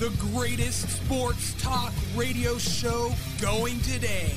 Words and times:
the 0.00 0.08
greatest 0.32 0.88
sports 0.88 1.52
talk 1.62 1.92
radio 2.16 2.56
show 2.56 3.12
going 3.38 3.78
today. 3.80 4.32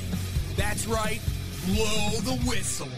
That's 0.57 0.85
right, 0.87 1.21
Blow 1.67 2.09
the 2.19 2.37
Whistle. 2.45 2.89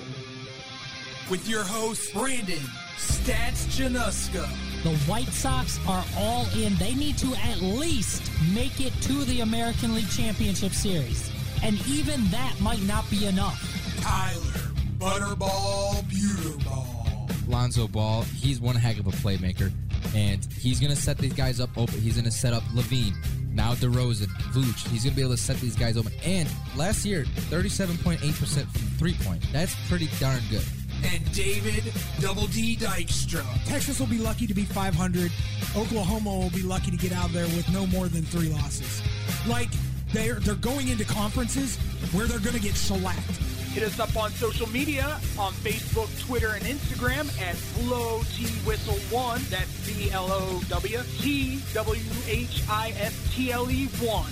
With 1.30 1.48
your 1.48 1.64
host, 1.64 2.12
Brandon 2.12 2.58
Stats 2.98 3.68
Januska. 3.68 4.50
The 4.82 4.96
White 5.06 5.28
Sox 5.28 5.80
are 5.88 6.04
all 6.18 6.48
in. 6.58 6.74
They 6.78 6.96
need 6.96 7.20
to 7.20 7.36
at 7.36 7.62
least 7.62 8.32
make 8.56 8.82
it 8.82 8.94
to 9.04 9.14
the 9.26 9.42
American 9.42 9.94
League 9.94 10.10
Championship 10.10 10.72
Series. 10.72 11.32
And 11.62 11.76
even 11.88 12.28
that 12.32 12.60
might 12.60 12.82
not 12.82 13.08
be 13.12 13.28
enough. 13.28 13.62
Tyler 14.02 14.72
Butterball 14.98 16.02
Buterball. 16.06 17.48
Lonzo 17.48 17.88
Ball, 17.88 18.24
he's 18.24 18.60
one 18.60 18.76
heck 18.76 18.98
of 18.98 19.06
a 19.06 19.12
playmaker. 19.12 19.72
And 20.16 20.46
he's 20.46 20.80
going 20.80 20.96
to 20.96 21.00
set 21.00 21.18
these 21.18 21.34
guys 21.34 21.60
up 21.60 21.70
open. 21.78 22.00
He's 22.00 22.14
going 22.14 22.26
to 22.26 22.32
set 22.32 22.54
up 22.54 22.64
LaVine, 22.74 23.14
now 23.54 23.74
DeRozan, 23.74 24.28
Vooch. 24.54 24.88
He's 24.88 25.04
going 25.04 25.12
to 25.12 25.16
be 25.16 25.22
able 25.22 25.34
to 25.34 25.38
set 25.38 25.58
these 25.58 25.76
guys 25.76 25.98
open. 25.98 26.14
And 26.24 26.50
last 26.78 27.06
year, 27.06 27.26
37.8% 27.50 28.20
from 28.20 28.68
three 28.98 29.14
point. 29.26 29.46
That's 29.52 29.76
pretty 29.90 30.10
darn 30.20 30.40
good. 30.50 30.64
And 31.04 31.32
David 31.34 31.94
Double 32.22 32.48
D 32.48 32.78
Dykstra. 32.78 33.44
Texas 33.66 34.00
will 34.00 34.08
be 34.08 34.18
lucky 34.18 34.48
to 34.48 34.54
be 34.54 34.64
500. 34.64 35.32
Oklahoma 35.76 36.30
will 36.30 36.50
be 36.50 36.64
lucky 36.64 36.92
to 36.92 36.98
get 36.98 37.12
out 37.12 37.32
there 37.32 37.46
with 37.48 37.70
no 37.74 37.86
more 37.88 38.08
than 38.08 38.24
three 38.24 38.50
losses. 38.50 39.02
Like 39.48 39.70
they're 40.14 40.36
they're 40.36 40.56
going 40.56 40.88
into 40.88 41.04
conferences 41.04 41.78
where 42.14 42.26
they're 42.26 42.40
going 42.40 42.56
to 42.56 42.62
get 42.62 42.76
shellacked. 42.76 43.45
Hit 43.76 43.84
us 43.84 44.00
up 44.00 44.16
on 44.16 44.32
social 44.32 44.70
media 44.70 45.20
on 45.38 45.52
Facebook, 45.52 46.08
Twitter, 46.26 46.52
and 46.52 46.64
Instagram 46.64 47.28
at 47.42 47.58
Blow 47.84 48.22
T 48.34 48.46
Whistle 48.66 48.96
One. 49.14 49.42
That's 49.50 49.86
B 49.86 50.10
L 50.12 50.32
O 50.32 50.62
W 50.70 51.00
T 51.18 51.60
W 51.74 52.04
H 52.26 52.64
I 52.70 52.94
S 52.98 53.36
T 53.36 53.52
L 53.52 53.70
E 53.70 53.88
One. 54.00 54.32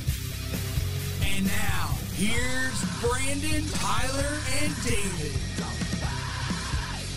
And 1.29 1.45
now, 1.45 1.89
here's 2.15 2.79
Brandon, 3.01 3.65
Tyler, 3.73 4.39
and 4.61 4.73
David. 4.85 5.33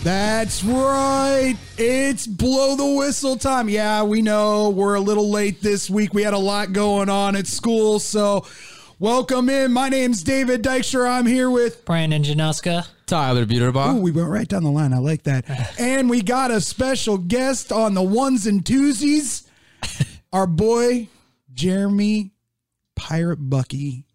That's 0.03 0.65
right. 0.65 1.55
It's 1.77 2.27
blow 2.27 2.75
the 2.75 2.93
whistle 2.97 3.37
time. 3.37 3.69
Yeah, 3.69 4.03
we 4.03 4.21
know 4.21 4.69
we're 4.69 4.95
a 4.95 4.99
little 4.99 5.29
late 5.29 5.61
this 5.61 5.89
week. 5.89 6.13
We 6.13 6.23
had 6.23 6.33
a 6.33 6.37
lot 6.37 6.73
going 6.73 7.07
on 7.07 7.37
at 7.37 7.47
school, 7.47 7.99
so 7.99 8.43
welcome 8.99 9.49
in. 9.49 9.71
My 9.71 9.89
name's 9.89 10.23
David 10.23 10.63
Dykstra. 10.63 11.09
I'm 11.09 11.25
here 11.25 11.49
with 11.49 11.85
Brandon 11.85 12.23
Januska. 12.23 12.87
Tyler 13.05 13.43
Ooh, 13.43 14.01
we 14.01 14.11
went 14.11 14.29
right 14.29 14.47
down 14.47 14.63
the 14.63 14.71
line. 14.71 14.93
I 14.93 14.97
like 14.97 15.23
that. 15.23 15.45
and 15.79 16.09
we 16.09 16.21
got 16.21 16.51
a 16.51 16.59
special 16.59 17.17
guest 17.17 17.71
on 17.71 17.93
the 17.93 18.01
ones 18.01 18.47
and 18.47 18.63
twosies. 18.63 19.47
Our 20.33 20.47
boy, 20.47 21.07
Jeremy 21.53 22.31
Pirate 22.95 23.37
Bucky 23.49 24.05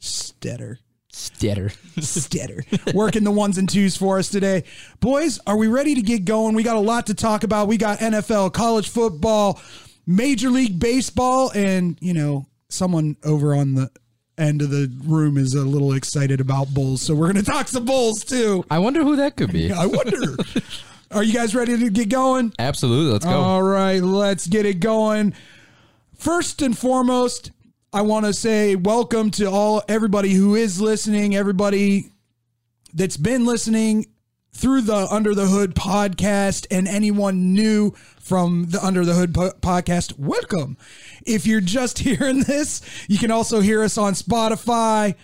Stetter. 0.00 0.78
Stetter. 1.12 1.76
Stetter 1.96 2.94
working 2.94 3.24
the 3.24 3.30
ones 3.30 3.58
and 3.58 3.68
twos 3.68 3.96
for 3.96 4.18
us 4.18 4.28
today. 4.28 4.64
Boys, 5.00 5.40
are 5.46 5.56
we 5.56 5.66
ready 5.66 5.96
to 5.96 6.02
get 6.02 6.24
going? 6.24 6.54
We 6.54 6.62
got 6.62 6.76
a 6.76 6.80
lot 6.80 7.06
to 7.06 7.14
talk 7.14 7.42
about. 7.42 7.66
We 7.66 7.76
got 7.76 7.98
NFL, 7.98 8.52
college 8.52 8.88
football, 8.88 9.60
Major 10.06 10.48
League 10.48 10.78
Baseball, 10.78 11.50
and, 11.54 11.98
you 12.00 12.14
know, 12.14 12.46
someone 12.68 13.16
over 13.24 13.54
on 13.54 13.74
the 13.74 13.90
end 14.38 14.62
of 14.62 14.70
the 14.70 14.90
room 15.04 15.36
is 15.36 15.54
a 15.54 15.62
little 15.62 15.92
excited 15.92 16.40
about 16.40 16.72
Bulls. 16.72 17.02
So 17.02 17.14
we're 17.14 17.32
going 17.32 17.44
to 17.44 17.50
talk 17.50 17.68
some 17.68 17.84
Bulls 17.84 18.24
too. 18.24 18.64
I 18.70 18.78
wonder 18.78 19.02
who 19.02 19.16
that 19.16 19.36
could 19.36 19.52
be. 19.52 19.72
I 19.72 19.86
wonder. 19.86 20.36
Are 21.10 21.22
you 21.22 21.32
guys 21.32 21.54
ready 21.54 21.78
to 21.78 21.90
get 21.90 22.08
going? 22.08 22.52
Absolutely. 22.58 23.12
Let's 23.12 23.24
go. 23.24 23.30
All 23.30 23.62
right, 23.62 24.02
let's 24.02 24.46
get 24.46 24.66
it 24.66 24.80
going. 24.80 25.34
First 26.14 26.62
and 26.62 26.76
foremost, 26.76 27.50
I 27.92 28.02
want 28.02 28.26
to 28.26 28.34
say 28.34 28.76
welcome 28.76 29.30
to 29.32 29.46
all 29.46 29.82
everybody 29.88 30.34
who 30.34 30.54
is 30.54 30.80
listening, 30.80 31.34
everybody 31.34 32.12
that's 32.92 33.16
been 33.16 33.46
listening 33.46 34.06
through 34.52 34.82
the 34.82 35.06
Under 35.10 35.34
the 35.34 35.46
Hood 35.46 35.74
podcast 35.74 36.66
and 36.70 36.88
anyone 36.88 37.52
new 37.52 37.92
from 38.20 38.66
the 38.70 38.84
Under 38.84 39.04
the 39.04 39.14
Hood 39.14 39.34
po- 39.34 39.52
podcast, 39.60 40.18
welcome. 40.18 40.76
If 41.24 41.46
you're 41.46 41.60
just 41.60 41.98
hearing 42.00 42.40
this, 42.42 42.80
you 43.08 43.18
can 43.18 43.30
also 43.30 43.60
hear 43.60 43.82
us 43.82 43.96
on 43.98 44.14
Spotify, 44.14 45.14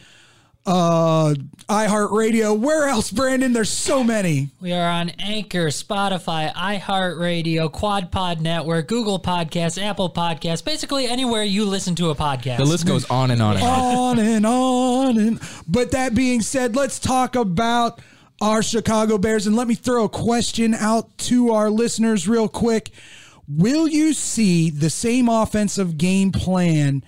uh 0.67 1.35
iHeartRadio. 1.69 2.59
Where 2.59 2.89
else, 2.89 3.11
Brandon? 3.11 3.53
There's 3.53 3.69
so 3.71 4.03
many. 4.03 4.49
We 4.63 4.73
are 4.73 4.89
on 4.89 5.11
Anchor, 5.19 5.67
Spotify, 5.67 6.53
iHeartRadio, 6.55 7.71
Quad 7.71 8.11
Pod 8.11 8.41
Network, 8.41 8.89
Google 8.89 9.19
Podcasts, 9.19 9.83
Apple 9.83 10.09
Podcasts, 10.11 10.65
basically 10.65 11.07
anywhere 11.07 11.43
you 11.43 11.67
listen 11.67 11.95
to 11.97 12.09
a 12.11 12.15
podcast. 12.15 12.57
the 12.59 12.65
list 12.65 12.87
goes 12.87 13.05
on 13.11 13.31
and 13.31 13.43
on 13.43 13.57
and 13.57 13.65
on. 13.65 13.69
on 13.71 14.19
and 14.19 14.47
on 14.47 15.19
and 15.19 15.41
but 15.69 15.91
that 15.91 16.15
being 16.15 16.41
said 16.41 16.75
let's 16.77 16.99
talk 16.99 17.37
about 17.37 18.01
our 18.45 18.63
chicago 18.63 19.17
bears 19.17 19.47
and 19.47 19.57
let 19.57 19.67
me 19.67 19.75
throw 19.75 20.05
a 20.05 20.09
question 20.09 20.75
out 20.75 21.17
to 21.17 21.51
our 21.51 21.71
listeners 21.71 22.29
real 22.29 22.49
quick 22.49 22.91
will 23.49 23.89
you 23.89 24.13
see 24.13 24.69
the 24.69 24.91
same 24.91 25.29
offensive 25.29 25.97
game 25.97 26.31
plan 26.31 27.03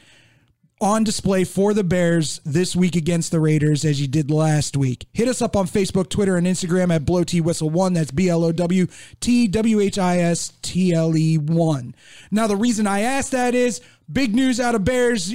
on 0.80 1.04
display 1.04 1.42
for 1.44 1.72
the 1.72 1.84
Bears 1.84 2.40
this 2.44 2.76
week 2.76 2.96
against 2.96 3.30
the 3.30 3.40
Raiders 3.40 3.84
as 3.84 4.00
you 4.00 4.06
did 4.06 4.30
last 4.30 4.76
week. 4.76 5.06
Hit 5.14 5.26
us 5.26 5.40
up 5.40 5.56
on 5.56 5.66
Facebook, 5.66 6.10
Twitter, 6.10 6.36
and 6.36 6.46
Instagram 6.46 6.94
at 6.94 7.06
Blow 7.06 7.24
T 7.24 7.40
Whistle 7.40 7.70
One. 7.70 7.94
That's 7.94 8.10
B 8.10 8.28
L 8.28 8.44
O 8.44 8.52
W 8.52 8.86
T 9.20 9.48
W 9.48 9.80
H 9.80 9.98
I 9.98 10.18
S 10.18 10.52
T 10.60 10.92
L 10.92 11.16
E 11.16 11.38
One. 11.38 11.94
Now, 12.30 12.46
the 12.46 12.56
reason 12.56 12.86
I 12.86 13.00
asked 13.00 13.32
that 13.32 13.54
is 13.54 13.80
big 14.10 14.34
news 14.34 14.60
out 14.60 14.74
of 14.74 14.84
Bears 14.84 15.32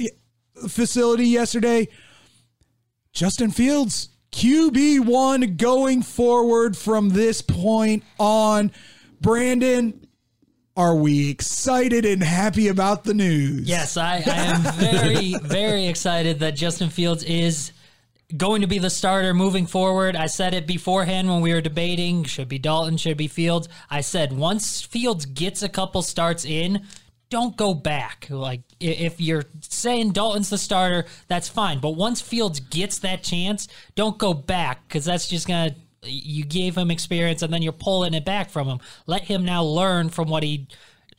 facility 0.68 1.26
yesterday. 1.26 1.88
Justin 3.12 3.50
Fields, 3.50 4.08
QB1 4.32 5.56
going 5.56 6.02
forward 6.02 6.76
from 6.76 7.10
this 7.10 7.42
point 7.42 8.02
on. 8.18 8.72
Brandon, 9.20 10.06
are 10.76 10.96
we 10.96 11.30
excited 11.30 12.04
and 12.04 12.22
happy 12.22 12.68
about 12.68 13.04
the 13.04 13.14
news? 13.14 13.68
Yes, 13.68 13.96
I, 13.96 14.16
I 14.16 14.20
am 14.20 14.62
very, 14.74 15.34
very 15.42 15.86
excited 15.86 16.40
that 16.40 16.56
Justin 16.56 16.88
Fields 16.88 17.22
is 17.22 17.72
going 18.36 18.62
to 18.62 18.66
be 18.66 18.78
the 18.78 18.90
starter 18.90 19.34
moving 19.34 19.66
forward. 19.66 20.16
I 20.16 20.26
said 20.26 20.54
it 20.54 20.66
beforehand 20.66 21.28
when 21.28 21.42
we 21.42 21.52
were 21.52 21.60
debating 21.60 22.24
should 22.24 22.48
be 22.48 22.58
Dalton, 22.58 22.96
should 22.96 23.18
be 23.18 23.28
Fields. 23.28 23.68
I 23.90 24.00
said 24.00 24.32
once 24.32 24.80
Fields 24.80 25.26
gets 25.26 25.62
a 25.62 25.68
couple 25.68 26.02
starts 26.02 26.44
in, 26.44 26.86
don't 27.32 27.56
go 27.56 27.72
back. 27.72 28.26
Like 28.28 28.60
if 28.78 29.18
you're 29.18 29.44
saying 29.62 30.12
Dalton's 30.12 30.50
the 30.50 30.58
starter, 30.58 31.06
that's 31.28 31.48
fine. 31.48 31.80
But 31.80 31.92
once 31.92 32.20
Fields 32.20 32.60
gets 32.60 32.98
that 32.98 33.22
chance, 33.22 33.68
don't 33.94 34.18
go 34.18 34.34
back 34.34 34.86
because 34.86 35.06
that's 35.06 35.28
just 35.28 35.48
gonna 35.48 35.74
you 36.02 36.44
gave 36.44 36.76
him 36.76 36.90
experience 36.90 37.40
and 37.40 37.50
then 37.50 37.62
you're 37.62 37.72
pulling 37.72 38.12
it 38.12 38.26
back 38.26 38.50
from 38.50 38.68
him. 38.68 38.80
Let 39.06 39.22
him 39.22 39.46
now 39.46 39.62
learn 39.62 40.10
from 40.10 40.28
what 40.28 40.42
he 40.42 40.68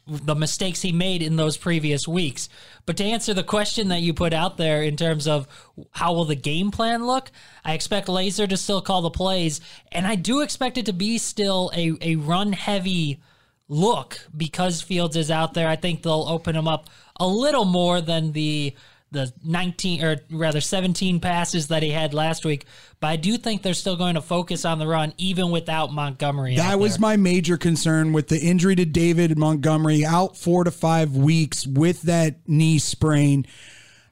the 0.06 0.36
mistakes 0.36 0.84
he 0.84 0.92
made 0.92 1.24
in 1.24 1.36
those 1.36 1.58
previous 1.58 2.08
weeks. 2.08 2.48
But 2.86 2.98
to 2.98 3.06
answer 3.06 3.34
the 3.34 3.44
question 3.44 3.88
that 3.88 4.02
you 4.02 4.14
put 4.14 4.34
out 4.34 4.58
there 4.58 4.84
in 4.84 4.96
terms 4.96 5.28
of 5.28 5.48
how 5.92 6.14
will 6.14 6.26
the 6.26 6.36
game 6.36 6.70
plan 6.70 7.08
look, 7.08 7.32
I 7.66 7.74
expect 7.74 8.08
Lazor 8.08 8.48
to 8.50 8.58
still 8.58 8.82
call 8.82 9.02
the 9.02 9.10
plays, 9.10 9.62
and 9.92 10.06
I 10.06 10.14
do 10.14 10.42
expect 10.42 10.78
it 10.78 10.86
to 10.88 10.94
be 10.94 11.18
still 11.18 11.72
a, 11.74 11.94
a 12.02 12.18
run 12.18 12.52
heavy 12.52 13.20
look 13.68 14.20
because 14.36 14.82
Fields 14.82 15.16
is 15.16 15.32
out 15.32 15.54
there. 15.54 15.68
I 15.68 15.76
think 15.76 16.04
they'll 16.04 16.26
open 16.28 16.56
him 16.56 16.68
up 16.68 16.90
a 17.20 17.28
little 17.28 17.66
more 17.66 18.02
than 18.02 18.32
the 18.32 18.76
the 19.14 19.32
19 19.44 20.04
or 20.04 20.18
rather 20.32 20.60
17 20.60 21.20
passes 21.20 21.68
that 21.68 21.84
he 21.84 21.92
had 21.92 22.16
last 22.16 22.44
week. 22.44 22.66
But 23.00 23.08
I 23.08 23.16
do 23.16 23.38
think 23.38 23.62
they're 23.62 23.76
still 23.76 23.96
going 23.96 24.16
to 24.16 24.22
focus 24.22 24.66
on 24.66 24.80
the 24.80 24.88
run 24.88 25.14
even 25.18 25.52
without 25.52 25.94
Montgomery. 25.94 26.56
That 26.56 26.80
was 26.80 27.00
my 27.00 27.16
major 27.16 27.56
concern 27.56 28.12
with 28.12 28.28
the 28.28 28.40
injury 28.40 28.76
to 28.76 28.86
David 28.86 29.38
Montgomery 29.38 30.04
out 30.04 30.36
four 30.36 30.64
to 30.64 30.72
five 30.72 31.16
weeks 31.16 31.68
with 31.68 32.02
that 32.04 32.38
knee 32.48 32.80
sprain. 32.80 33.46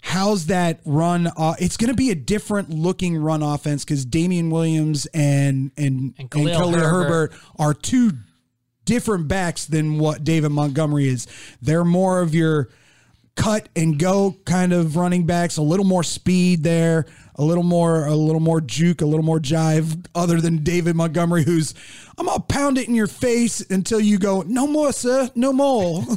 How's 0.02 0.48
that 0.48 0.82
run? 0.86 1.28
Uh, 1.28 1.56
it's 1.60 1.78
going 1.78 1.90
to 1.90 1.96
be 1.96 2.12
a 2.12 2.16
different 2.16 2.70
looking 2.70 3.18
run 3.18 3.44
offense 3.44 3.84
because 3.84 4.06
Damien 4.06 4.50
Williams 4.50 5.08
and 5.14 5.72
and, 5.78 6.16
and 6.18 6.30
Khalil 6.30 6.54
Khalil, 6.54 6.72
Herbert. 6.72 6.90
Herbert 6.90 7.34
are 7.60 7.74
two 7.74 8.12
different 8.86 9.28
backs 9.28 9.66
than 9.66 10.00
what 10.00 10.24
David 10.24 10.50
Montgomery 10.50 11.08
is. 11.08 11.28
They're 11.62 11.86
more 11.86 12.22
of 12.22 12.34
your 12.34 12.70
cut 13.36 13.70
and 13.76 13.98
go 13.98 14.36
kind 14.46 14.74
of 14.74 14.96
running 14.96 15.26
backs, 15.26 15.58
a 15.58 15.62
little 15.62 15.86
more 15.86 16.04
speed 16.04 16.64
there, 16.64 17.06
a 17.36 17.44
little 17.44 17.64
more 17.64 18.06
a 18.06 18.16
little 18.16 18.42
more 18.42 18.62
juke, 18.62 19.02
a 19.02 19.06
little 19.06 19.26
more 19.26 19.40
jive 19.40 20.06
other 20.14 20.42
than 20.42 20.64
David 20.64 20.96
Montgomery 20.96 21.44
who's 21.44 21.74
I'm 22.18 22.28
to 22.28 22.40
pound 22.40 22.78
it 22.78 22.88
in 22.88 22.96
your 22.96 23.08
face 23.08 23.62
until 23.70 24.00
you 24.00 24.20
go 24.20 24.42
no 24.42 24.68
more 24.68 24.92
sir, 24.92 25.30
no 25.36 25.54
more. 25.54 26.04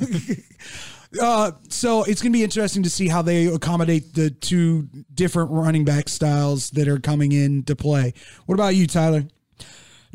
Uh, 1.21 1.53
so 1.69 2.03
it's 2.03 2.21
going 2.21 2.33
to 2.33 2.37
be 2.37 2.43
interesting 2.43 2.83
to 2.83 2.91
see 2.91 3.07
how 3.07 3.23
they 3.23 3.47
accommodate 3.47 4.15
the 4.15 4.31
two 4.31 4.89
different 5.15 5.51
running 5.53 5.85
back 5.85 6.09
styles 6.09 6.71
that 6.71 6.89
are 6.89 6.99
coming 6.99 7.31
into 7.31 7.77
play. 7.77 8.13
What 8.47 8.55
about 8.55 8.75
you, 8.75 8.89
Tyler? 8.89 9.25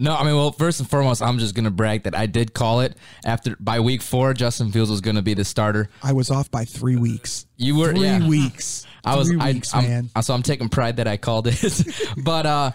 No, 0.02 0.16
I 0.16 0.24
mean, 0.24 0.34
well, 0.34 0.54
first 0.54 0.80
and 0.80 0.90
foremost, 0.90 1.22
I'm 1.22 1.40
just 1.40 1.54
gonna 1.56 1.70
brag 1.72 2.04
that 2.04 2.16
I 2.16 2.26
did 2.26 2.54
call 2.54 2.80
it 2.80 2.96
after 3.26 3.58
by 3.60 3.82
week 3.82 4.02
four. 4.02 4.34
Justin 4.34 4.72
Fields 4.72 4.90
was 4.90 5.02
gonna 5.02 5.22
be 5.22 5.34
the 5.34 5.44
starter. 5.44 5.90
I 6.02 6.14
was 6.14 6.32
off 6.32 6.50
by 6.50 6.64
three 6.64 6.96
weeks. 6.96 7.46
You 7.58 7.76
were 7.78 7.90
three 7.94 8.04
yeah. 8.04 8.26
weeks. 8.26 8.88
I 9.04 9.16
was. 9.18 9.28
three 9.28 9.40
I, 9.40 9.52
weeks, 9.52 9.76
I'm- 9.76 9.84
man. 9.84 10.10
So 10.22 10.34
I'm 10.34 10.42
taking 10.42 10.70
pride 10.70 10.98
that 10.98 11.08
I 11.08 11.18
called 11.18 11.48
it. 11.48 11.86
but 12.24 12.46
uh, 12.46 12.72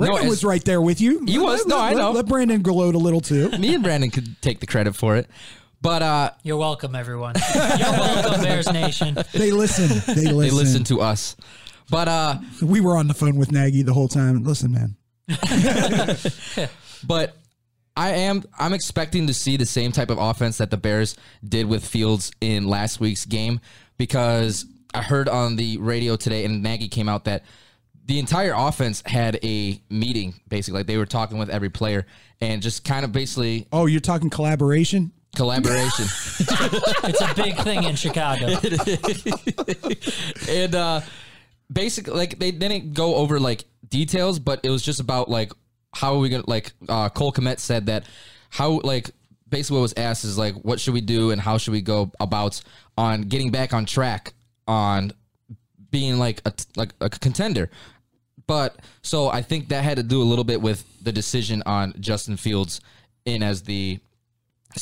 no, 0.00 0.06
Brandon 0.06 0.24
as- 0.24 0.28
was 0.30 0.44
right 0.44 0.64
there 0.64 0.80
with 0.82 1.00
you. 1.00 1.24
He 1.24 1.38
was. 1.38 1.60
Let- 1.60 1.68
No, 1.68 1.76
let- 1.76 1.84
I 1.84 1.94
know. 1.94 2.06
Let, 2.08 2.14
let 2.16 2.26
Brandon 2.26 2.62
gloat 2.62 2.96
a 2.96 2.98
little 2.98 3.20
too. 3.20 3.48
me 3.50 3.74
and 3.74 3.84
Brandon 3.84 4.10
could 4.10 4.42
take 4.42 4.58
the 4.58 4.66
credit 4.66 4.96
for 4.96 5.16
it. 5.16 5.28
But 5.80 6.02
uh, 6.02 6.30
You're 6.42 6.56
welcome, 6.56 6.96
everyone. 6.96 7.34
You're 7.54 7.90
welcome, 7.92 8.42
Bears 8.42 8.72
Nation. 8.72 9.16
They 9.32 9.52
listen. 9.52 9.86
They 10.14 10.32
listen. 10.32 10.38
they 10.40 10.50
listen 10.50 10.84
to 10.84 11.00
us. 11.00 11.36
But 11.90 12.08
uh, 12.08 12.38
We 12.60 12.80
were 12.80 12.96
on 12.96 13.06
the 13.06 13.14
phone 13.14 13.36
with 13.36 13.52
Nagy 13.52 13.82
the 13.82 13.92
whole 13.94 14.08
time. 14.08 14.42
Listen, 14.42 14.72
man. 14.72 14.96
but 17.06 17.36
I 17.96 18.10
am 18.10 18.44
I'm 18.58 18.72
expecting 18.72 19.26
to 19.26 19.34
see 19.34 19.56
the 19.56 19.66
same 19.66 19.92
type 19.92 20.10
of 20.10 20.18
offense 20.18 20.58
that 20.58 20.70
the 20.70 20.76
Bears 20.76 21.16
did 21.46 21.66
with 21.66 21.86
Fields 21.86 22.30
in 22.40 22.66
last 22.68 23.00
week's 23.00 23.24
game 23.24 23.60
because 23.96 24.66
I 24.94 25.02
heard 25.02 25.28
on 25.28 25.56
the 25.56 25.78
radio 25.78 26.16
today 26.16 26.44
and 26.44 26.62
Nagy 26.62 26.88
came 26.88 27.08
out 27.08 27.24
that 27.24 27.44
the 28.04 28.18
entire 28.20 28.52
offense 28.54 29.02
had 29.04 29.38
a 29.42 29.80
meeting 29.90 30.34
basically 30.48 30.80
like 30.80 30.86
they 30.86 30.98
were 30.98 31.06
talking 31.06 31.38
with 31.38 31.50
every 31.50 31.70
player 31.70 32.06
and 32.40 32.62
just 32.62 32.84
kind 32.84 33.04
of 33.04 33.10
basically 33.12 33.66
Oh, 33.72 33.86
you're 33.86 34.00
talking 34.00 34.30
collaboration? 34.30 35.12
collaboration 35.34 36.04
It's 37.04 37.20
a 37.20 37.34
big 37.34 37.56
thing 37.58 37.84
in 37.84 37.94
Chicago. 37.96 38.46
and 40.48 40.74
uh 40.74 41.00
basically 41.72 42.14
like 42.14 42.38
they 42.38 42.50
didn't 42.50 42.94
go 42.94 43.16
over 43.16 43.40
like 43.40 43.64
details 43.88 44.38
but 44.38 44.60
it 44.62 44.70
was 44.70 44.82
just 44.82 45.00
about 45.00 45.28
like 45.28 45.52
how 45.94 46.14
are 46.14 46.18
we 46.18 46.28
gonna 46.28 46.44
like 46.46 46.72
uh 46.88 47.08
cole 47.08 47.32
Kmet 47.32 47.58
said 47.58 47.86
that 47.86 48.04
how 48.50 48.80
like 48.84 49.10
basically 49.48 49.76
what 49.76 49.82
was 49.82 49.94
asked 49.96 50.24
is 50.24 50.38
like 50.38 50.54
what 50.56 50.80
should 50.80 50.94
we 50.94 51.00
do 51.00 51.30
and 51.30 51.40
how 51.40 51.58
should 51.58 51.72
we 51.72 51.80
go 51.80 52.10
about 52.20 52.60
on 52.96 53.22
getting 53.22 53.50
back 53.50 53.72
on 53.72 53.84
track 53.84 54.32
on 54.66 55.12
being 55.90 56.18
like 56.18 56.40
a 56.44 56.52
like 56.76 56.92
a 57.00 57.08
contender 57.08 57.70
but 58.46 58.76
so 59.02 59.28
i 59.28 59.40
think 59.40 59.68
that 59.68 59.84
had 59.84 59.96
to 59.96 60.02
do 60.02 60.20
a 60.20 60.24
little 60.24 60.44
bit 60.44 60.60
with 60.60 60.84
the 61.02 61.12
decision 61.12 61.62
on 61.64 61.94
justin 62.00 62.36
fields 62.36 62.80
in 63.24 63.42
as 63.42 63.62
the 63.62 63.98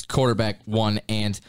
quarterback 0.08 0.60
one 0.64 1.00
and 1.08 1.40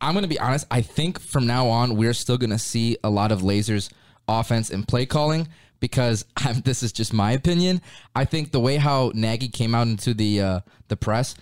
I'm 0.00 0.12
going 0.12 0.24
to 0.24 0.28
be 0.28 0.38
honest. 0.38 0.66
I 0.70 0.82
think 0.82 1.18
from 1.18 1.46
now 1.46 1.68
on, 1.68 1.96
we're 1.96 2.12
still 2.12 2.36
going 2.36 2.50
to 2.50 2.58
see 2.58 2.98
a 3.02 3.10
lot 3.10 3.32
of 3.32 3.40
Lazor's 3.40 3.88
offense 4.28 4.70
and 4.70 4.86
play 4.86 5.06
calling 5.06 5.48
because 5.80 6.24
I'm, 6.36 6.60
this 6.60 6.82
is 6.82 6.92
just 6.92 7.12
my 7.12 7.32
opinion. 7.32 7.80
I 8.14 8.24
think 8.24 8.52
the 8.52 8.60
way 8.60 8.76
how 8.76 9.12
Nagy 9.14 9.48
came 9.48 9.74
out 9.74 9.86
into 9.86 10.14
the 10.14 10.40
uh, 10.40 10.60
the 10.88 10.96
press, 10.96 11.34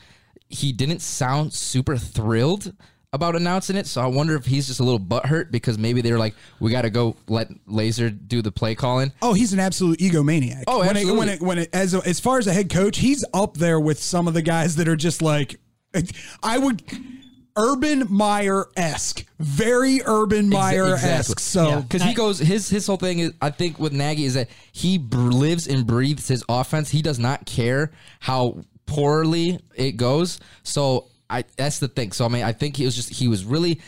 he 0.49 0.73
didn't 0.73 1.01
sound 1.01 1.53
super 1.53 1.97
thrilled 1.97 2.73
about 3.13 3.37
announcing 3.37 3.77
it. 3.77 3.87
So 3.87 4.03
I 4.03 4.07
wonder 4.07 4.35
if 4.35 4.45
he's 4.45 4.67
just 4.67 4.81
a 4.81 4.83
little 4.83 4.99
butthurt 4.99 5.53
because 5.53 5.79
maybe 5.79 6.01
they 6.01 6.11
were 6.11 6.19
like, 6.19 6.35
we 6.59 6.73
got 6.73 6.83
to 6.83 6.91
go 6.91 7.15
let 7.29 7.49
Lazor 7.65 8.17
do 8.27 8.43
the 8.43 8.51
play 8.51 8.75
calling. 8.75 9.13
Oh, 9.23 9.35
he's 9.35 9.53
an 9.53 9.61
absolute 9.61 10.01
egomaniac. 10.01 10.65
Oh, 10.67 10.81
when 10.81 10.89
absolutely. 10.89 11.13
It, 11.13 11.19
when 11.19 11.29
it, 11.29 11.41
when 11.41 11.59
it, 11.59 11.71
as 11.73 11.95
as 11.95 12.19
far 12.19 12.39
as 12.39 12.49
a 12.49 12.53
head 12.53 12.71
coach, 12.71 12.99
he's 12.99 13.25
up 13.33 13.57
there 13.57 13.79
with 13.79 14.01
some 14.01 14.27
of 14.27 14.35
the 14.35 14.43
guys 14.43 14.75
that 14.77 14.89
are 14.89 14.97
just 14.97 15.23
like, 15.23 15.61
I 16.43 16.59
would. 16.59 16.83
Urban 17.57 18.07
Meyer 18.11 18.67
esque, 18.77 19.25
very 19.39 20.01
Urban 20.05 20.49
Meyer 20.49 20.95
esque. 20.95 21.39
So 21.39 21.69
Yeah. 21.69 21.81
because 21.81 22.03
he 22.03 22.13
goes 22.15 22.39
his 22.39 22.69
his 22.69 22.87
whole 22.87 22.97
thing 22.97 23.21
is 23.21 23.33
I 23.41 23.51
think 23.51 23.79
with 23.79 23.93
Nagy 23.93 24.25
is 24.25 24.35
that 24.35 24.49
he 24.73 24.99
br- 24.99 25.19
lives 25.31 25.67
and 25.69 25.87
breathes 25.87 26.27
his 26.29 26.45
offense. 26.49 26.91
He 26.91 27.01
does 27.03 27.19
not 27.19 27.47
care 27.47 27.93
how 28.21 28.65
poorly 28.87 29.61
it 29.77 29.93
goes. 29.93 30.41
So 30.63 31.07
I 31.31 31.45
that's 31.57 31.79
the 31.79 31.89
thing. 31.89 32.13
So 32.13 32.25
I 32.25 32.29
mean 32.29 32.43
I 32.43 32.53
think 32.53 32.77
he 32.77 32.85
was 32.85 32.97
just 32.97 33.11
he 33.11 33.29
was 33.29 33.45
really 33.45 33.81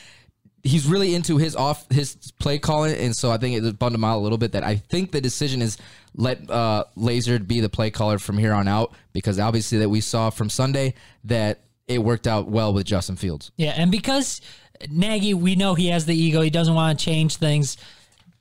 he's 0.63 0.87
really 0.87 1.15
into 1.15 1.37
his 1.37 1.55
off 1.57 1.91
his 1.91 2.17
play 2.41 2.59
calling, 2.59 2.97
and 2.97 3.15
so 3.17 3.31
I 3.31 3.37
think 3.39 3.63
it 3.63 3.79
bummed 3.79 3.95
him 3.95 4.05
out 4.05 4.19
a 4.19 4.23
little 4.23 4.39
bit. 4.39 4.53
That 4.53 4.65
I 4.65 4.77
think 4.77 5.13
the 5.13 5.21
decision 5.21 5.61
is 5.63 5.77
let 6.15 6.49
uh, 6.51 6.85
Lazor 6.97 7.45
be 7.47 7.61
the 7.61 7.69
play 7.69 7.91
caller 7.91 8.19
from 8.19 8.39
here 8.39 8.53
on 8.53 8.69
out 8.69 8.93
because 9.13 9.39
obviously 9.39 9.79
that 9.79 9.89
we 9.89 10.01
saw 10.01 10.31
from 10.31 10.49
Sunday 10.51 10.95
that 11.25 11.61
it 11.88 11.99
worked 12.03 12.27
out 12.27 12.49
well 12.49 12.73
with 12.73 12.87
Justin 12.87 13.17
Fields. 13.17 13.50
Yeah, 13.56 13.75
and 13.77 13.91
because 13.91 14.41
Nagy, 14.91 15.35
we 15.35 15.55
know 15.56 15.75
he 15.75 15.88
has 15.88 16.06
the 16.06 16.15
ego, 16.17 16.41
he 16.41 16.50
doesn't 16.50 16.75
want 16.75 16.99
to 16.99 17.05
change 17.05 17.37
things. 17.37 17.77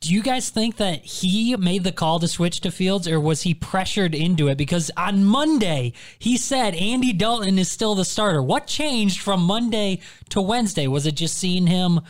Do 0.01 0.13
you 0.13 0.21
guys 0.21 0.50
think 0.50 0.77
that 0.77 1.03
he 1.03 1.56
made 1.56 1.83
the 1.83 1.92
call 1.92 2.19
to 2.19 2.27
switch 2.27 2.59
to 2.62 2.69
Fields 2.71 3.07
or 3.07 3.19
was 3.19 3.42
he 3.44 3.53
pressured 3.53 4.13
into 4.13 4.47
it? 4.50 4.57
Because 4.57 4.92
on 4.97 5.24
Monday, 5.24 5.94
he 6.19 6.38
said 6.38 6.75
Andy 6.75 7.13
Dalton 7.13 7.57
is 7.57 7.71
still 7.71 7.95
the 7.95 8.06
starter. 8.06 8.44
What 8.44 8.68
changed 8.68 9.21
from 9.21 9.42
Monday 9.42 10.00
to 10.30 10.41
Wednesday? 10.41 10.88
Was 10.88 11.06
it 11.07 11.15
just 11.15 11.38
seeing 11.38 11.65
him? 11.68 12.01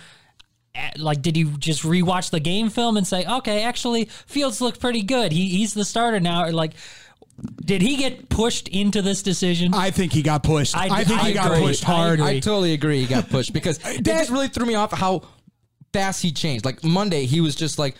at- 0.73 0.99
Like, 0.99 1.21
did 1.21 1.35
he 1.37 1.43
just 1.59 1.83
rewatch 1.83 2.31
the 2.31 2.39
game 2.41 2.69
film 2.69 2.97
and 2.97 3.07
say, 3.07 3.23
okay, 3.25 3.63
actually, 3.63 4.05
Fields 4.25 4.59
looked 4.59 4.81
pretty 4.81 5.03
good. 5.03 5.31
He, 5.31 5.47
he's 5.49 5.73
the 5.73 5.85
starter 5.85 6.19
now. 6.19 6.43
Or 6.45 6.51
like, 6.51 6.73
did 7.63 7.81
he 7.81 7.97
get 7.97 8.29
pushed 8.29 8.67
into 8.69 9.01
this 9.01 9.21
decision? 9.21 9.73
I 9.73 9.91
think 9.91 10.13
he 10.13 10.21
got 10.21 10.43
pushed. 10.43 10.75
I- 10.75 10.87
I, 10.99 11.03
think 11.03 11.21
I 11.21 11.27
he 11.27 11.33
got 11.33 11.51
pushed 11.51 11.83
hard. 11.83 12.19
agree. 12.19 12.37
I 12.37 12.39
totally 12.39 12.73
agree. 12.73 13.01
He 13.01 13.07
got 13.07 13.29
pushed 13.29 13.53
because 13.53 13.79
it 13.85 14.03
just 14.03 14.29
really 14.29 14.47
threw 14.47 14.65
me 14.65 14.75
off 14.75 14.91
how 14.91 15.23
fast 15.91 16.21
he 16.21 16.31
changed. 16.31 16.65
Like 16.65 16.83
Monday, 16.83 17.25
he 17.25 17.41
was 17.41 17.55
just 17.55 17.77
like, 17.77 17.95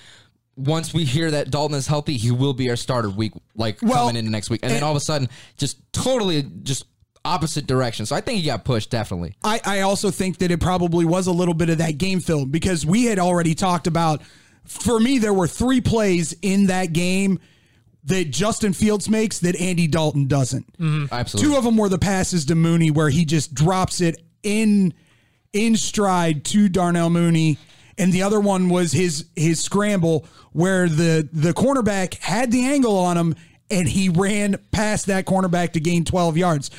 once 0.56 0.94
we 0.94 1.04
hear 1.04 1.32
that 1.32 1.52
Dalton 1.52 1.76
is 1.78 1.86
healthy, 1.88 2.16
he 2.16 2.32
will 2.32 2.54
be 2.54 2.70
our 2.70 2.78
starter 2.78 3.10
week, 3.10 3.34
like 3.56 3.82
Well, 3.82 4.06
coming 4.06 4.16
into 4.16 4.32
next 4.32 4.50
week. 4.50 4.62
And 4.64 4.72
then 4.72 4.84
all 4.84 4.92
of 4.92 4.98
a 4.98 5.02
sudden, 5.02 5.28
just 5.58 5.80
totally 5.92 6.44
just 6.64 6.86
opposite 7.26 7.68
direction. 7.68 8.06
So 8.06 8.16
I 8.16 8.22
think 8.22 8.40
he 8.40 8.46
got 8.46 8.64
pushed 8.64 8.90
definitely. 8.90 9.36
I, 9.44 9.60
I 9.66 9.82
also 9.82 10.12
think 10.12 10.38
that 10.38 10.52
it 10.52 10.62
probably 10.62 11.04
was 11.04 11.28
a 11.28 11.32
little 11.32 11.54
bit 11.56 11.70
of 11.70 11.80
that 11.80 11.98
game 11.98 12.22
film 12.22 12.52
because 12.52 12.86
we 12.86 13.06
had 13.06 13.20
already 13.20 13.56
talked 13.56 13.88
about. 13.88 14.22
For 14.64 15.00
me, 15.00 15.20
there 15.20 15.34
were 15.34 15.48
three 15.48 15.82
plays 15.82 16.34
in 16.42 16.68
that 16.68 16.92
game 16.92 17.40
that 18.06 18.30
Justin 18.32 18.74
Fields 18.74 19.10
makes 19.10 19.40
that 19.40 19.60
Andy 19.60 19.88
Dalton 19.88 20.28
doesn't. 20.28 20.72
Mm-hmm. 20.78 21.14
Absolutely. 21.14 21.52
Two 21.52 21.58
of 21.58 21.64
them 21.64 21.78
were 21.78 21.90
the 21.90 21.98
passes 21.98 22.46
to 22.46 22.56
Mooney 22.56 22.92
where 22.92 23.10
he 23.10 23.26
just 23.26 23.54
drops 23.54 24.02
it 24.02 24.22
in 24.44 24.94
in 25.54 25.76
stride 25.78 26.44
to 26.46 26.68
Darnell 26.68 27.10
Mooney, 27.10 27.58
and 27.98 28.12
the 28.12 28.24
other 28.24 28.40
one 28.40 28.70
was 28.70 28.92
his 28.92 29.26
his 29.36 29.64
scramble 29.64 30.26
where 30.52 30.88
the 30.88 31.28
the 31.32 31.54
cornerback 31.54 32.16
had 32.20 32.52
the 32.52 32.66
angle 32.66 32.98
on 32.98 33.18
him 33.18 33.36
and 33.70 33.88
he 33.88 34.10
ran 34.10 34.58
past 34.72 35.08
that 35.08 35.26
cornerback 35.26 35.74
to 35.74 35.80
gain 35.80 36.06
12 36.06 36.38
yards. 36.38 36.72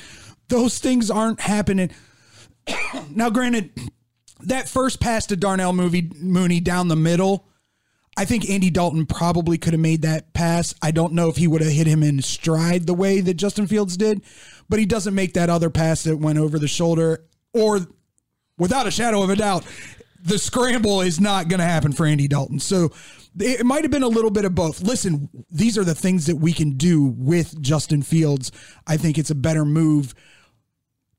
Those 0.49 0.78
things 0.78 1.11
aren't 1.11 1.40
happening. 1.40 1.90
now, 3.11 3.31
granted, 3.31 3.70
that 4.40 4.68
first 4.68 5.00
pass 5.00 5.26
to 5.26 5.37
Darnell 5.37 5.73
Mooney, 5.73 6.11
Mooney 6.21 6.61
down 6.61 6.88
the 6.88 6.97
middle, 6.97 7.47
I 8.16 8.25
think 8.25 8.49
Andy 8.49 8.70
Dalton 8.70 9.06
probably 9.06 9.58
could 9.58 9.75
have 9.75 9.80
made 9.80 10.02
that 10.02 10.32
pass. 10.32 10.75
I 10.80 10.90
don't 10.90 11.12
know 11.12 11.28
if 11.28 11.37
he 11.37 11.46
would 11.46 11.61
have 11.61 11.73
hit 11.73 11.87
him 11.87 12.02
in 12.02 12.23
stride 12.23 12.87
the 12.87 12.94
way 12.94 13.20
that 13.20 13.35
Justin 13.35 13.66
Fields 13.66 13.96
did, 13.96 14.23
but 14.68 14.78
he 14.78 14.87
doesn't 14.87 15.14
make 15.14 15.35
that 15.35 15.50
other 15.50 15.68
pass 15.68 16.04
that 16.04 16.16
went 16.16 16.38
over 16.38 16.58
the 16.58 16.68
shoulder 16.68 17.26
or 17.52 17.80
without 18.58 18.87
a 18.87 18.90
shadow 18.90 19.23
of 19.23 19.30
a 19.30 19.37
doubt, 19.37 19.64
the 20.23 20.38
scramble 20.38 21.02
is 21.02 21.20
not 21.20 21.49
going 21.49 21.61
to 21.61 21.66
happen 21.66 21.92
for 21.92 22.06
Andy 22.06 22.26
Dalton. 22.26 22.58
So 22.58 22.90
it 23.38 23.64
might 23.66 23.85
have 23.85 23.90
been 23.90 24.02
a 24.02 24.08
little 24.08 24.30
bit 24.30 24.44
of 24.44 24.54
both. 24.54 24.80
Listen, 24.80 25.28
these 25.50 25.76
are 25.76 25.85
the 25.85 25.94
things 25.94 26.26
that 26.26 26.37
we 26.37 26.52
can 26.52 26.76
do 26.76 27.04
with 27.04 27.61
Justin 27.61 28.02
Fields. 28.02 28.50
I 28.87 28.96
think 28.96 29.18
it's 29.18 29.30
a 29.30 29.35
better 29.35 29.64
move 29.64 30.14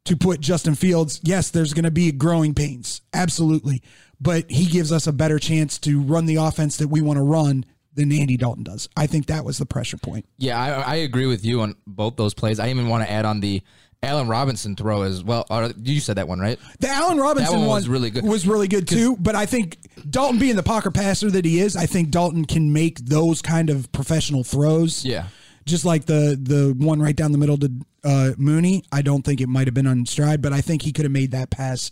to 0.07 0.17
put 0.17 0.39
Justin 0.39 0.75
Fields. 0.75 1.21
Yes, 1.23 1.49
there's 1.49 1.73
going 1.73 1.85
to 1.85 1.91
be 1.91 2.11
growing 2.11 2.53
pains. 2.53 3.01
Absolutely. 3.13 3.81
But 4.19 4.49
he 4.49 4.65
gives 4.65 4.91
us 4.91 5.05
a 5.07 5.13
better 5.13 5.37
chance 5.39 5.77
to 5.79 6.01
run 6.01 6.25
the 6.25 6.37
offense 6.37 6.77
that 6.77 6.87
we 6.87 7.01
want 7.01 7.17
to 7.17 7.23
run 7.23 7.65
than 7.93 8.11
Andy 8.11 8.37
Dalton 8.37 8.63
does. 8.63 8.89
I 8.95 9.07
think 9.07 9.25
that 9.27 9.43
was 9.43 9.57
the 9.57 9.65
pressure 9.65 9.97
point. 9.97 10.25
Yeah, 10.37 10.59
I, 10.59 10.93
I 10.93 10.95
agree 10.95 11.25
with 11.25 11.45
you 11.45 11.61
on 11.61 11.75
both 11.85 12.15
those 12.15 12.33
plays. 12.33 12.59
I 12.59 12.69
even 12.69 12.87
want 12.87 13.03
to 13.03 13.11
add 13.11 13.25
on 13.25 13.39
the 13.39 13.61
Allen 14.03 14.27
Robinson 14.27 14.75
throw 14.75 15.01
as 15.01 15.23
well. 15.23 15.45
Or 15.49 15.71
you 15.81 15.99
said 15.99 16.17
that 16.17 16.27
one, 16.27 16.39
right? 16.39 16.59
The 16.79 16.89
Allen 16.89 17.17
Robinson 17.17 17.53
That 17.53 17.57
one 17.59 17.67
one 17.67 17.75
was 17.77 17.89
really 17.89 18.11
good. 18.11 18.23
Was 18.23 18.47
really 18.47 18.67
good 18.67 18.87
too. 18.87 19.17
But 19.17 19.35
I 19.35 19.45
think 19.45 19.77
Dalton 20.09 20.39
being 20.39 20.55
the 20.55 20.63
pocket 20.63 20.93
passer 20.93 21.31
that 21.31 21.45
he 21.45 21.59
is, 21.59 21.75
I 21.75 21.87
think 21.87 22.11
Dalton 22.11 22.45
can 22.45 22.71
make 22.71 22.99
those 22.99 23.41
kind 23.41 23.69
of 23.69 23.91
professional 23.91 24.43
throws. 24.43 25.03
Yeah. 25.03 25.27
Just 25.67 25.85
like 25.85 26.05
the 26.05 26.39
the 26.41 26.73
one 26.77 27.01
right 27.01 27.15
down 27.15 27.31
the 27.31 27.37
middle 27.37 27.57
to 27.57 27.71
uh, 28.03 28.31
Mooney. 28.37 28.83
I 28.91 29.01
don't 29.01 29.23
think 29.23 29.41
it 29.41 29.47
might 29.47 29.67
have 29.67 29.73
been 29.73 29.87
on 29.87 30.05
stride, 30.05 30.41
but 30.41 30.53
I 30.53 30.61
think 30.61 30.81
he 30.81 30.93
could 30.93 31.05
have 31.05 31.11
made 31.11 31.31
that 31.31 31.49
pass 31.49 31.91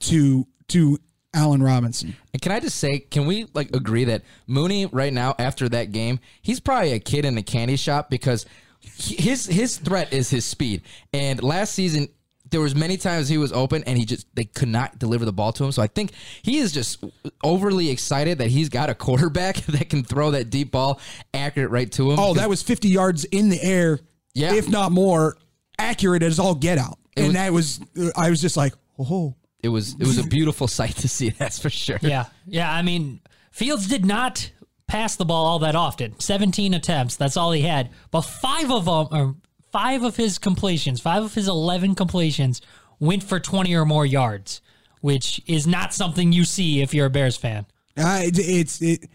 to 0.00 0.46
to 0.68 0.98
Allen 1.34 1.62
Robinson. 1.62 2.16
And 2.32 2.42
can 2.42 2.52
I 2.52 2.60
just 2.60 2.78
say, 2.78 2.98
can 2.98 3.26
we 3.26 3.46
like 3.54 3.74
agree 3.74 4.04
that 4.04 4.22
Mooney 4.46 4.86
right 4.86 5.12
now 5.12 5.34
after 5.38 5.68
that 5.70 5.92
game, 5.92 6.18
he's 6.42 6.60
probably 6.60 6.92
a 6.92 6.98
kid 6.98 7.24
in 7.24 7.38
a 7.38 7.42
candy 7.42 7.76
shop 7.76 8.10
because 8.10 8.46
his 8.80 9.46
his 9.46 9.76
threat 9.78 10.12
is 10.12 10.28
his 10.30 10.44
speed. 10.44 10.82
And 11.12 11.42
last 11.42 11.72
season 11.74 12.08
there 12.52 12.60
was 12.60 12.74
many 12.76 12.96
times 12.96 13.28
he 13.28 13.36
was 13.38 13.52
open 13.52 13.82
and 13.84 13.98
he 13.98 14.04
just 14.04 14.26
they 14.36 14.44
could 14.44 14.68
not 14.68 14.98
deliver 14.98 15.24
the 15.24 15.32
ball 15.32 15.52
to 15.54 15.64
him. 15.64 15.72
So 15.72 15.82
I 15.82 15.88
think 15.88 16.12
he 16.42 16.58
is 16.58 16.70
just 16.70 17.02
overly 17.42 17.90
excited 17.90 18.38
that 18.38 18.48
he's 18.48 18.68
got 18.68 18.88
a 18.90 18.94
quarterback 19.06 19.56
that 19.66 19.90
can 19.90 20.04
throw 20.04 20.30
that 20.30 20.50
deep 20.50 20.70
ball 20.70 21.00
accurate 21.34 21.70
right 21.70 21.90
to 21.92 22.12
him. 22.12 22.18
Oh, 22.20 22.34
that 22.34 22.48
was 22.48 22.62
50 22.62 22.88
yards 22.88 23.24
in 23.24 23.48
the 23.48 23.60
air 23.62 23.98
Yeah. 24.34 24.54
if 24.54 24.68
not 24.68 24.92
more, 24.92 25.36
accurate 25.78 26.22
as 26.22 26.38
all 26.38 26.54
get 26.54 26.78
out. 26.78 26.98
and 27.16 27.26
was- 27.26 27.34
that 27.34 27.52
was, 27.52 27.80
I 28.16 28.30
was 28.30 28.40
just 28.40 28.56
like, 28.56 28.74
oh, 28.98 29.34
It 29.62 29.68
was 29.68 29.94
it 29.98 30.06
was 30.06 30.18
a 30.18 30.24
beautiful 30.24 30.68
sight 30.68 30.96
to 30.96 31.08
see. 31.08 31.30
That's 31.38 31.58
for 31.58 31.70
sure. 31.70 31.98
Yeah. 32.02 32.26
Yeah. 32.46 32.72
I 32.72 32.82
mean, 32.82 33.20
Fields 33.50 33.86
did 33.88 34.04
not 34.06 34.50
pass 34.88 35.16
the 35.16 35.24
ball 35.24 35.46
all 35.46 35.58
that 35.60 35.74
often. 35.74 36.18
17 36.20 36.74
attempts. 36.74 37.16
That's 37.16 37.36
all 37.36 37.52
he 37.52 37.62
had. 37.62 37.90
But 38.10 38.22
five 38.22 38.70
of 38.70 38.84
them, 38.84 39.08
or 39.10 39.34
five 39.72 40.04
of 40.04 40.16
his 40.16 40.38
completions, 40.38 41.00
five 41.00 41.24
of 41.24 41.34
his 41.34 41.48
11 41.48 41.94
completions 41.94 42.60
went 43.00 43.22
for 43.22 43.40
20 43.40 43.74
or 43.74 43.84
more 43.84 44.06
yards, 44.06 44.60
which 45.00 45.40
is 45.46 45.66
not 45.66 45.92
something 45.92 46.32
you 46.32 46.44
see 46.44 46.82
if 46.82 46.94
you're 46.94 47.06
a 47.06 47.10
Bears 47.10 47.36
fan. 47.36 47.66
Uh, 47.96 48.20
it, 48.22 48.38
it's 48.38 48.80
it 48.80 49.08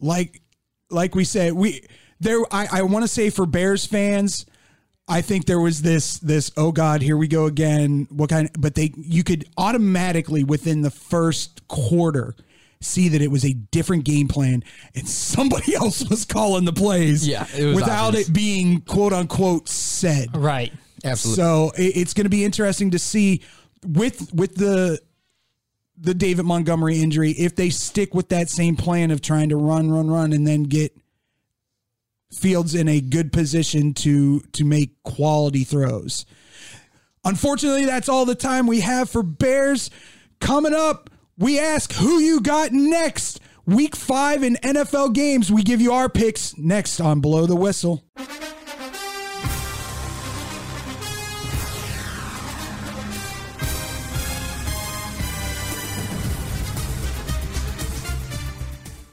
like 0.00 0.42
like 0.90 1.14
we 1.14 1.24
said 1.24 1.52
we 1.52 1.82
there 2.18 2.40
I, 2.50 2.66
I 2.72 2.82
want 2.82 3.04
to 3.04 3.08
say 3.08 3.30
for 3.30 3.46
Bears 3.46 3.86
fans 3.86 4.44
I 5.06 5.20
think 5.20 5.46
there 5.46 5.60
was 5.60 5.82
this 5.82 6.18
this 6.18 6.50
oh 6.56 6.72
god 6.72 7.00
here 7.00 7.16
we 7.16 7.28
go 7.28 7.46
again 7.46 8.08
what 8.10 8.30
kind 8.30 8.50
but 8.58 8.74
they 8.74 8.92
you 8.96 9.22
could 9.22 9.44
automatically 9.56 10.42
within 10.42 10.82
the 10.82 10.90
first 10.90 11.66
quarter 11.68 12.34
see 12.80 13.08
that 13.08 13.20
it 13.22 13.30
was 13.30 13.44
a 13.44 13.52
different 13.54 14.04
game 14.04 14.28
plan 14.28 14.62
and 14.94 15.08
somebody 15.08 15.74
else 15.76 16.08
was 16.08 16.24
calling 16.24 16.64
the 16.64 16.72
plays 16.72 17.26
Yeah, 17.26 17.46
it 17.56 17.74
without 17.74 18.08
obvious. 18.08 18.28
it 18.28 18.32
being 18.32 18.80
quote 18.82 19.12
unquote 19.12 19.68
said 19.68 20.28
Right. 20.36 20.72
Absolutely. 21.04 21.42
so 21.42 21.70
it, 21.76 21.96
it's 21.96 22.14
going 22.14 22.24
to 22.26 22.30
be 22.30 22.44
interesting 22.44 22.90
to 22.92 22.98
see 22.98 23.42
with 23.86 24.32
with 24.32 24.54
the 24.54 25.00
the 26.00 26.14
David 26.14 26.44
Montgomery 26.44 27.00
injury 27.02 27.32
if 27.32 27.56
they 27.56 27.70
stick 27.70 28.14
with 28.14 28.28
that 28.28 28.48
same 28.48 28.76
plan 28.76 29.10
of 29.10 29.20
trying 29.20 29.48
to 29.48 29.56
run, 29.56 29.90
run, 29.90 30.08
run, 30.08 30.32
and 30.32 30.46
then 30.46 30.62
get 30.64 30.92
Fields 32.30 32.74
in 32.74 32.88
a 32.88 33.00
good 33.00 33.32
position 33.32 33.94
to 33.94 34.40
to 34.52 34.62
make 34.64 35.02
quality 35.02 35.64
throws. 35.64 36.26
Unfortunately, 37.24 37.86
that's 37.86 38.08
all 38.08 38.26
the 38.26 38.34
time 38.34 38.66
we 38.66 38.80
have 38.80 39.08
for 39.08 39.22
Bears. 39.22 39.90
Coming 40.38 40.74
up, 40.74 41.08
we 41.38 41.58
ask 41.58 41.92
who 41.92 42.18
you 42.18 42.40
got 42.40 42.72
next. 42.72 43.40
Week 43.64 43.94
five 43.94 44.42
in 44.42 44.56
NFL 44.56 45.14
games. 45.14 45.52
We 45.52 45.62
give 45.62 45.80
you 45.80 45.92
our 45.92 46.08
picks 46.08 46.56
next 46.58 47.00
on 47.00 47.20
Blow 47.20 47.46
the 47.46 47.54
Whistle. 47.54 48.02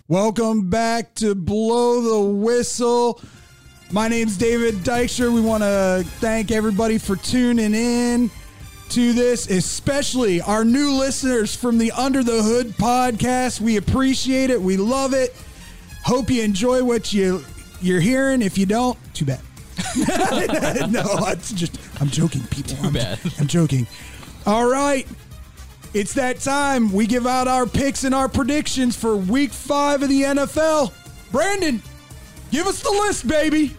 Welcome 0.07 0.69
back 0.69 1.15
to 1.15 1.35
Blow 1.35 2.01
the 2.01 2.31
Whistle. 2.31 3.21
My 3.91 4.07
name's 4.07 4.37
David 4.37 4.75
Dykstra. 4.75 5.33
We 5.33 5.41
want 5.41 5.63
to 5.63 6.03
thank 6.19 6.51
everybody 6.51 6.97
for 6.97 7.15
tuning 7.17 7.75
in 7.75 8.31
to 8.89 9.13
this, 9.13 9.49
especially 9.49 10.41
our 10.41 10.63
new 10.63 10.91
listeners 10.91 11.55
from 11.55 11.77
the 11.77 11.91
Under 11.91 12.23
the 12.23 12.43
Hood 12.43 12.69
podcast. 12.77 13.59
We 13.59 13.77
appreciate 13.77 14.49
it. 14.49 14.61
We 14.61 14.77
love 14.77 15.13
it. 15.13 15.35
Hope 16.03 16.29
you 16.29 16.43
enjoy 16.43 16.83
what 16.83 17.11
you 17.11 17.43
you're 17.81 17.99
hearing. 17.99 18.41
If 18.41 18.57
you 18.57 18.65
don't, 18.65 18.97
too 19.13 19.25
bad. 19.25 19.41
no, 20.91 21.03
it's 21.27 21.51
just 21.51 21.77
I'm 22.01 22.09
joking, 22.09 22.43
people. 22.47 22.77
I'm, 22.81 22.93
bad. 22.93 23.19
I'm 23.39 23.47
joking. 23.47 23.87
All 24.45 24.69
right. 24.69 25.07
It's 25.93 26.13
that 26.13 26.39
time. 26.39 26.91
We 26.91 27.07
give 27.07 27.25
out 27.25 27.47
our 27.47 27.65
picks 27.65 28.03
and 28.03 28.13
our 28.13 28.27
predictions 28.27 28.95
for 28.95 29.15
week 29.15 29.51
five 29.51 30.03
of 30.03 30.09
the 30.09 30.23
NFL. 30.23 30.91
Brandon, 31.31 31.81
give 32.51 32.67
us 32.67 32.81
the 32.81 32.91
list, 32.91 33.27
baby. 33.27 33.75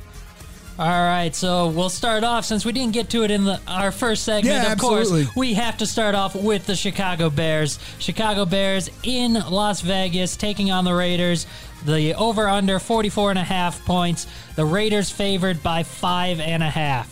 All 0.78 0.86
right, 0.86 1.34
so 1.34 1.68
we'll 1.68 1.88
start 1.88 2.22
off 2.22 2.44
since 2.44 2.66
we 2.66 2.72
didn't 2.72 2.92
get 2.92 3.08
to 3.10 3.22
it 3.24 3.30
in 3.30 3.44
the, 3.44 3.58
our 3.66 3.90
first 3.90 4.24
segment. 4.24 4.62
Yeah, 4.62 4.72
of 4.72 4.78
course, 4.78 5.08
absolutely. 5.08 5.32
we 5.34 5.54
have 5.54 5.78
to 5.78 5.86
start 5.86 6.14
off 6.14 6.34
with 6.34 6.66
the 6.66 6.76
Chicago 6.76 7.30
Bears. 7.30 7.78
Chicago 7.98 8.44
Bears 8.44 8.90
in 9.02 9.32
Las 9.32 9.80
Vegas 9.80 10.36
taking 10.36 10.70
on 10.70 10.84
the 10.84 10.92
Raiders. 10.92 11.46
The 11.86 12.14
over 12.14 12.46
under 12.46 12.78
44 12.78 13.30
and 13.30 13.38
a 13.38 13.44
half 13.44 13.82
points. 13.86 14.26
The 14.54 14.66
Raiders 14.66 15.10
favored 15.10 15.62
by 15.62 15.82
five 15.82 16.40
and 16.40 16.62
a 16.62 16.68
half. 16.68 17.10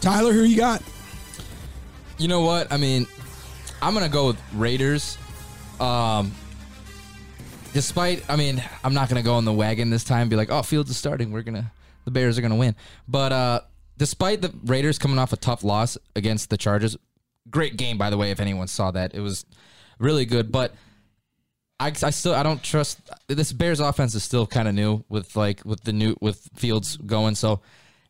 Tyler, 0.00 0.32
who 0.32 0.42
you 0.42 0.58
got? 0.58 0.82
You 2.18 2.28
know 2.28 2.42
what? 2.42 2.70
I 2.70 2.76
mean, 2.76 3.06
I'm 3.80 3.94
gonna 3.94 4.10
go 4.10 4.26
with 4.26 4.40
Raiders. 4.52 5.16
Um, 5.80 6.32
despite, 7.72 8.28
I 8.28 8.36
mean, 8.36 8.62
I'm 8.84 8.92
not 8.92 9.08
gonna 9.08 9.22
go 9.22 9.34
on 9.36 9.46
the 9.46 9.54
wagon 9.54 9.88
this 9.88 10.04
time. 10.04 10.22
And 10.22 10.30
be 10.30 10.36
like, 10.36 10.50
oh, 10.50 10.60
Fields 10.60 10.90
is 10.90 10.98
starting. 10.98 11.32
We're 11.32 11.42
gonna, 11.42 11.70
the 12.08 12.12
Bears 12.12 12.38
are 12.38 12.42
gonna 12.42 12.56
win. 12.56 12.74
But 13.06 13.32
uh, 13.32 13.60
despite 13.98 14.40
the 14.40 14.52
Raiders 14.64 14.98
coming 14.98 15.18
off 15.18 15.32
a 15.32 15.36
tough 15.36 15.62
loss 15.62 15.98
against 16.16 16.48
the 16.48 16.56
Chargers, 16.56 16.96
great 17.50 17.76
game 17.76 17.98
by 17.98 18.08
the 18.10 18.16
way. 18.16 18.30
If 18.30 18.40
anyone 18.40 18.66
saw 18.66 18.90
that, 18.92 19.14
it 19.14 19.20
was 19.20 19.44
really 19.98 20.24
good. 20.24 20.50
But 20.50 20.74
I, 21.80 21.88
I 21.88 22.10
still 22.10 22.34
I 22.34 22.42
don't 22.42 22.62
trust 22.62 22.98
this 23.28 23.52
Bears 23.52 23.80
offense 23.80 24.14
is 24.14 24.24
still 24.24 24.46
kind 24.46 24.66
of 24.68 24.74
new 24.74 25.04
with 25.08 25.36
like 25.36 25.64
with 25.64 25.84
the 25.84 25.92
new 25.92 26.16
with 26.20 26.48
Fields 26.54 26.96
going 26.96 27.34
so 27.34 27.60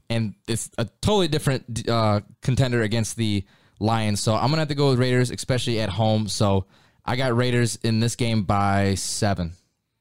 and 0.09 0.35
it's 0.47 0.71
a 0.79 0.87
totally 1.03 1.29
different 1.29 1.87
uh, 1.89 2.21
contender 2.41 2.83
against 2.83 3.17
the 3.17 3.45
Lions 3.79 4.21
so 4.21 4.35
I'm 4.35 4.49
gonna 4.49 4.61
have 4.61 4.69
to 4.69 4.75
go 4.75 4.91
with 4.91 4.99
Raiders 4.99 5.31
especially 5.31 5.81
at 5.81 5.91
home 5.91 6.29
so 6.29 6.65
I 7.05 7.17
got 7.17 7.37
Raiders 7.37 7.77
in 7.83 8.01
this 8.01 8.17
game 8.17 8.45
by 8.45 8.95
seven 8.95 9.53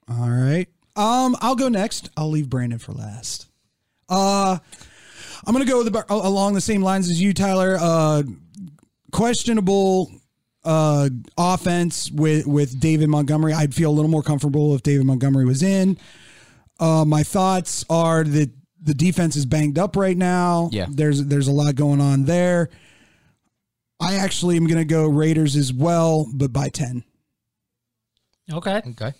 All 0.09 0.29
right. 0.29 0.67
Um, 0.95 1.35
I'll 1.41 1.55
go 1.55 1.67
next. 1.67 2.09
I'll 2.17 2.29
leave 2.29 2.49
Brandon 2.49 2.79
for 2.79 2.93
last. 2.93 3.46
Uh, 4.09 4.57
I'm 5.45 5.53
gonna 5.53 5.65
go 5.65 5.83
with 5.83 5.91
the, 5.91 6.05
along 6.09 6.53
the 6.53 6.61
same 6.61 6.81
lines 6.81 7.09
as 7.09 7.21
you, 7.21 7.33
Tyler. 7.33 7.77
Uh, 7.79 8.23
questionable 9.11 10.11
uh 10.65 11.07
offense 11.37 12.11
with 12.11 12.45
with 12.45 12.79
David 12.79 13.07
Montgomery. 13.07 13.53
I'd 13.53 13.73
feel 13.73 13.89
a 13.89 13.93
little 13.93 14.11
more 14.11 14.23
comfortable 14.23 14.75
if 14.75 14.83
David 14.83 15.05
Montgomery 15.05 15.45
was 15.45 15.63
in. 15.63 15.97
Uh, 16.79 17.05
my 17.05 17.23
thoughts 17.23 17.85
are 17.89 18.23
that 18.23 18.51
the 18.81 18.93
defense 18.93 19.35
is 19.35 19.45
banged 19.45 19.79
up 19.79 19.95
right 19.95 20.17
now. 20.17 20.69
Yeah. 20.71 20.87
there's 20.89 21.23
there's 21.25 21.47
a 21.47 21.53
lot 21.53 21.75
going 21.75 22.01
on 22.01 22.25
there. 22.25 22.69
I 23.99 24.15
actually 24.15 24.57
am 24.57 24.67
gonna 24.67 24.85
go 24.85 25.07
Raiders 25.07 25.55
as 25.55 25.71
well, 25.71 26.27
but 26.33 26.51
by 26.51 26.69
ten. 26.69 27.03
Okay. 28.51 28.81
okay 28.91 29.13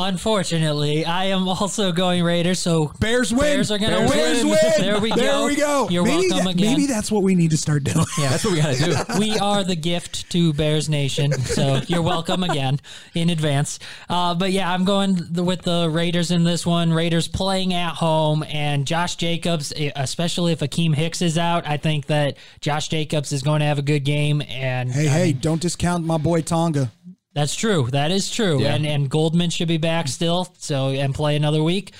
Unfortunately, 0.00 1.04
I 1.04 1.26
am 1.26 1.46
also 1.46 1.92
going 1.92 2.22
Raiders, 2.24 2.58
so 2.58 2.90
Bears 3.00 3.32
win. 3.32 3.40
Bears 3.42 3.70
are 3.70 3.78
gonna 3.78 4.08
Bears 4.08 4.42
win. 4.44 4.48
win. 4.50 4.58
There 4.80 4.98
we 5.00 5.10
go. 5.10 5.16
There 5.16 5.44
we 5.44 5.56
go. 5.56 5.88
You're 5.90 6.04
maybe 6.04 6.28
welcome 6.30 6.44
that- 6.46 6.54
again. 6.54 6.72
Maybe 6.72 6.86
that's 6.86 7.12
what 7.12 7.22
we 7.22 7.34
need 7.34 7.50
to 7.50 7.56
start 7.56 7.84
doing. 7.84 8.06
Yeah. 8.18 8.30
that's 8.30 8.44
what 8.44 8.54
we 8.54 8.60
gotta 8.60 8.76
do 8.76 9.18
we 9.18 9.38
are 9.38 9.62
the 9.62 9.76
gift 9.76 10.30
to 10.30 10.52
Bears 10.54 10.88
Nation, 10.88 11.32
so 11.32 11.80
you're 11.86 12.02
welcome 12.02 12.42
again 12.42 12.80
in 13.14 13.30
advance. 13.30 13.78
Uh, 14.08 14.34
but 14.34 14.52
yeah, 14.52 14.72
I'm 14.72 14.84
going 14.84 15.16
th- 15.16 15.28
with 15.40 15.62
the 15.62 15.88
Raiders 15.90 16.30
in 16.30 16.44
this 16.44 16.64
one. 16.66 16.92
Raiders 16.92 17.28
playing 17.28 17.74
at 17.74 17.94
home, 17.94 18.42
and 18.48 18.86
Josh 18.86 19.16
Jacobs, 19.16 19.72
especially 19.96 20.52
if 20.52 20.60
Akiem 20.60 20.94
Hicks 20.94 21.22
is 21.22 21.36
out, 21.38 21.66
I 21.66 21.76
think 21.76 22.06
that 22.06 22.36
Josh 22.60 22.88
Jacobs 22.88 23.32
is 23.32 23.42
going 23.42 23.60
to 23.60 23.66
have 23.66 23.78
a 23.78 23.82
good 23.82 24.04
game. 24.04 24.42
And 24.48 24.90
Hey, 24.90 25.08
I 25.08 25.10
hey, 25.10 25.24
mean, 25.32 25.38
don't 25.40 25.60
discount 25.60 26.04
my 26.06 26.16
boy 26.18 26.40
Tonga. 26.42 26.90
That's 27.32 27.54
true. 27.54 27.88
That 27.90 28.10
is 28.10 28.30
true. 28.30 28.60
Yeah. 28.60 28.74
And 28.74 28.86
and 28.86 29.10
Goldman 29.10 29.50
should 29.50 29.68
be 29.68 29.78
back 29.78 30.08
still, 30.08 30.52
so 30.58 30.88
and 30.88 31.14
play 31.14 31.36
another 31.36 31.62
week. 31.62 31.92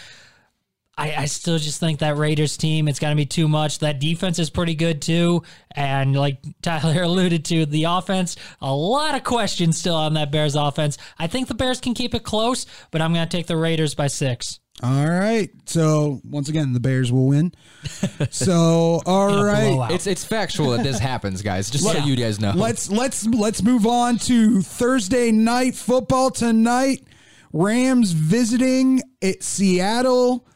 I, 0.98 1.14
I 1.14 1.24
still 1.26 1.58
just 1.58 1.80
think 1.80 2.00
that 2.00 2.16
Raiders 2.16 2.56
team, 2.56 2.86
it's 2.86 2.98
going 2.98 3.12
to 3.12 3.16
be 3.16 3.26
too 3.26 3.48
much. 3.48 3.78
That 3.78 4.00
defense 4.00 4.38
is 4.38 4.50
pretty 4.50 4.74
good 4.74 5.00
too. 5.00 5.42
And 5.70 6.14
like 6.14 6.42
Tyler 6.62 7.02
alluded 7.04 7.44
to, 7.46 7.64
the 7.66 7.84
offense, 7.84 8.36
a 8.60 8.74
lot 8.74 9.14
of 9.14 9.24
questions 9.24 9.78
still 9.78 9.94
on 9.94 10.14
that 10.14 10.30
Bears 10.30 10.56
offense. 10.56 10.98
I 11.18 11.26
think 11.26 11.48
the 11.48 11.54
Bears 11.54 11.80
can 11.80 11.94
keep 11.94 12.14
it 12.14 12.22
close, 12.22 12.66
but 12.90 13.00
I'm 13.00 13.14
going 13.14 13.26
to 13.26 13.36
take 13.36 13.46
the 13.46 13.56
Raiders 13.56 13.94
by 13.94 14.08
six. 14.08 14.60
All 14.82 15.06
right. 15.08 15.50
So 15.66 16.20
once 16.24 16.48
again, 16.48 16.72
the 16.72 16.80
Bears 16.80 17.12
will 17.12 17.26
win. 17.26 17.52
So 18.30 19.00
all 19.06 19.38
a 19.38 19.44
right. 19.44 19.68
blowout. 19.70 19.92
it's 19.92 20.06
it's 20.06 20.24
factual 20.24 20.70
that 20.70 20.82
this 20.82 20.98
happens 20.98 21.42
guys 21.42 21.70
just 21.70 21.84
so 21.84 21.98
you 21.98 22.16
guys 22.16 22.38
know 22.40 22.52
Let's 22.54 22.90
let's 22.90 23.26
let's 23.26 23.62
move 23.62 23.86
on 23.86 24.18
to 24.18 24.60
Thursday 24.62 25.32
night 25.32 25.74
football 25.74 26.30
tonight. 26.30 27.04
Rams 27.52 28.12
visiting 28.12 29.02
at 29.22 29.42
Seattle. 29.42 30.46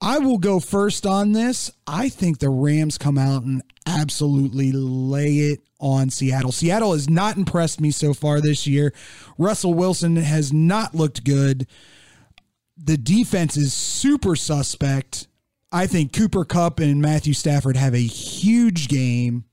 I 0.00 0.18
will 0.18 0.38
go 0.38 0.60
first 0.60 1.06
on 1.06 1.32
this. 1.32 1.70
I 1.86 2.08
think 2.08 2.38
the 2.38 2.50
Rams 2.50 2.98
come 2.98 3.16
out 3.16 3.44
and 3.44 3.62
absolutely 3.86 4.72
lay 4.72 5.38
it 5.38 5.60
on 5.80 6.10
Seattle. 6.10 6.52
Seattle 6.52 6.92
has 6.92 7.08
not 7.08 7.36
impressed 7.36 7.80
me 7.80 7.90
so 7.90 8.12
far 8.12 8.40
this 8.40 8.66
year. 8.66 8.92
Russell 9.38 9.74
Wilson 9.74 10.16
has 10.16 10.52
not 10.52 10.94
looked 10.94 11.24
good. 11.24 11.66
The 12.76 12.98
defense 12.98 13.56
is 13.56 13.72
super 13.72 14.36
suspect. 14.36 15.28
I 15.72 15.86
think 15.86 16.12
Cooper 16.12 16.44
Kupp 16.44 16.78
and 16.78 17.00
Matthew 17.00 17.32
Stafford 17.32 17.76
have 17.76 17.94
a 17.94 17.98
huge 17.98 18.88
game. 18.88 19.44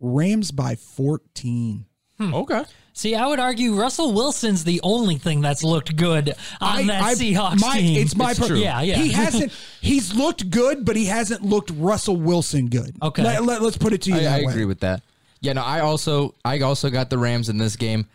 Rams 0.00 0.50
by 0.50 0.74
14. 0.74 1.86
Okay. 2.20 2.64
See, 2.92 3.14
I 3.14 3.26
would 3.26 3.38
argue 3.38 3.74
Russell 3.74 4.14
Wilson's 4.14 4.64
the 4.64 4.80
only 4.82 5.18
thing 5.18 5.42
that's 5.42 5.62
looked 5.62 5.96
good 5.96 6.34
on 6.62 6.86
that 6.86 7.18
Seahawks 7.18 7.60
my, 7.60 7.78
team. 7.78 8.02
It's 8.02 8.16
my 8.16 8.30
It's 8.30 8.40
per- 8.40 8.46
true. 8.46 8.56
Yeah, 8.56 8.80
yeah. 8.80 8.96
He 8.96 9.12
hasn't. 9.12 9.52
He's 9.82 10.14
looked 10.14 10.48
good, 10.48 10.86
but 10.86 10.96
he 10.96 11.04
hasn't 11.04 11.42
looked 11.42 11.70
Russell 11.74 12.16
Wilson 12.16 12.68
good. 12.68 12.96
Okay. 13.02 13.22
Let, 13.22 13.60
us 13.60 13.76
put 13.76 13.92
it 13.92 14.00
to 14.02 14.10
you 14.10 14.16
I, 14.16 14.22
that 14.22 14.40
I 14.40 14.44
way. 14.46 14.50
agree 14.50 14.64
with 14.64 14.80
that. 14.80 15.02
Yeah, 15.40 15.52
no, 15.52 15.62
I 15.62 15.80
also 15.80 16.34
I 16.42 16.60
also 16.60 16.88
got 16.88 17.10
the 17.10 17.18
Rams 17.18 17.50
in 17.50 17.58
this 17.58 17.76
game. 17.76 18.06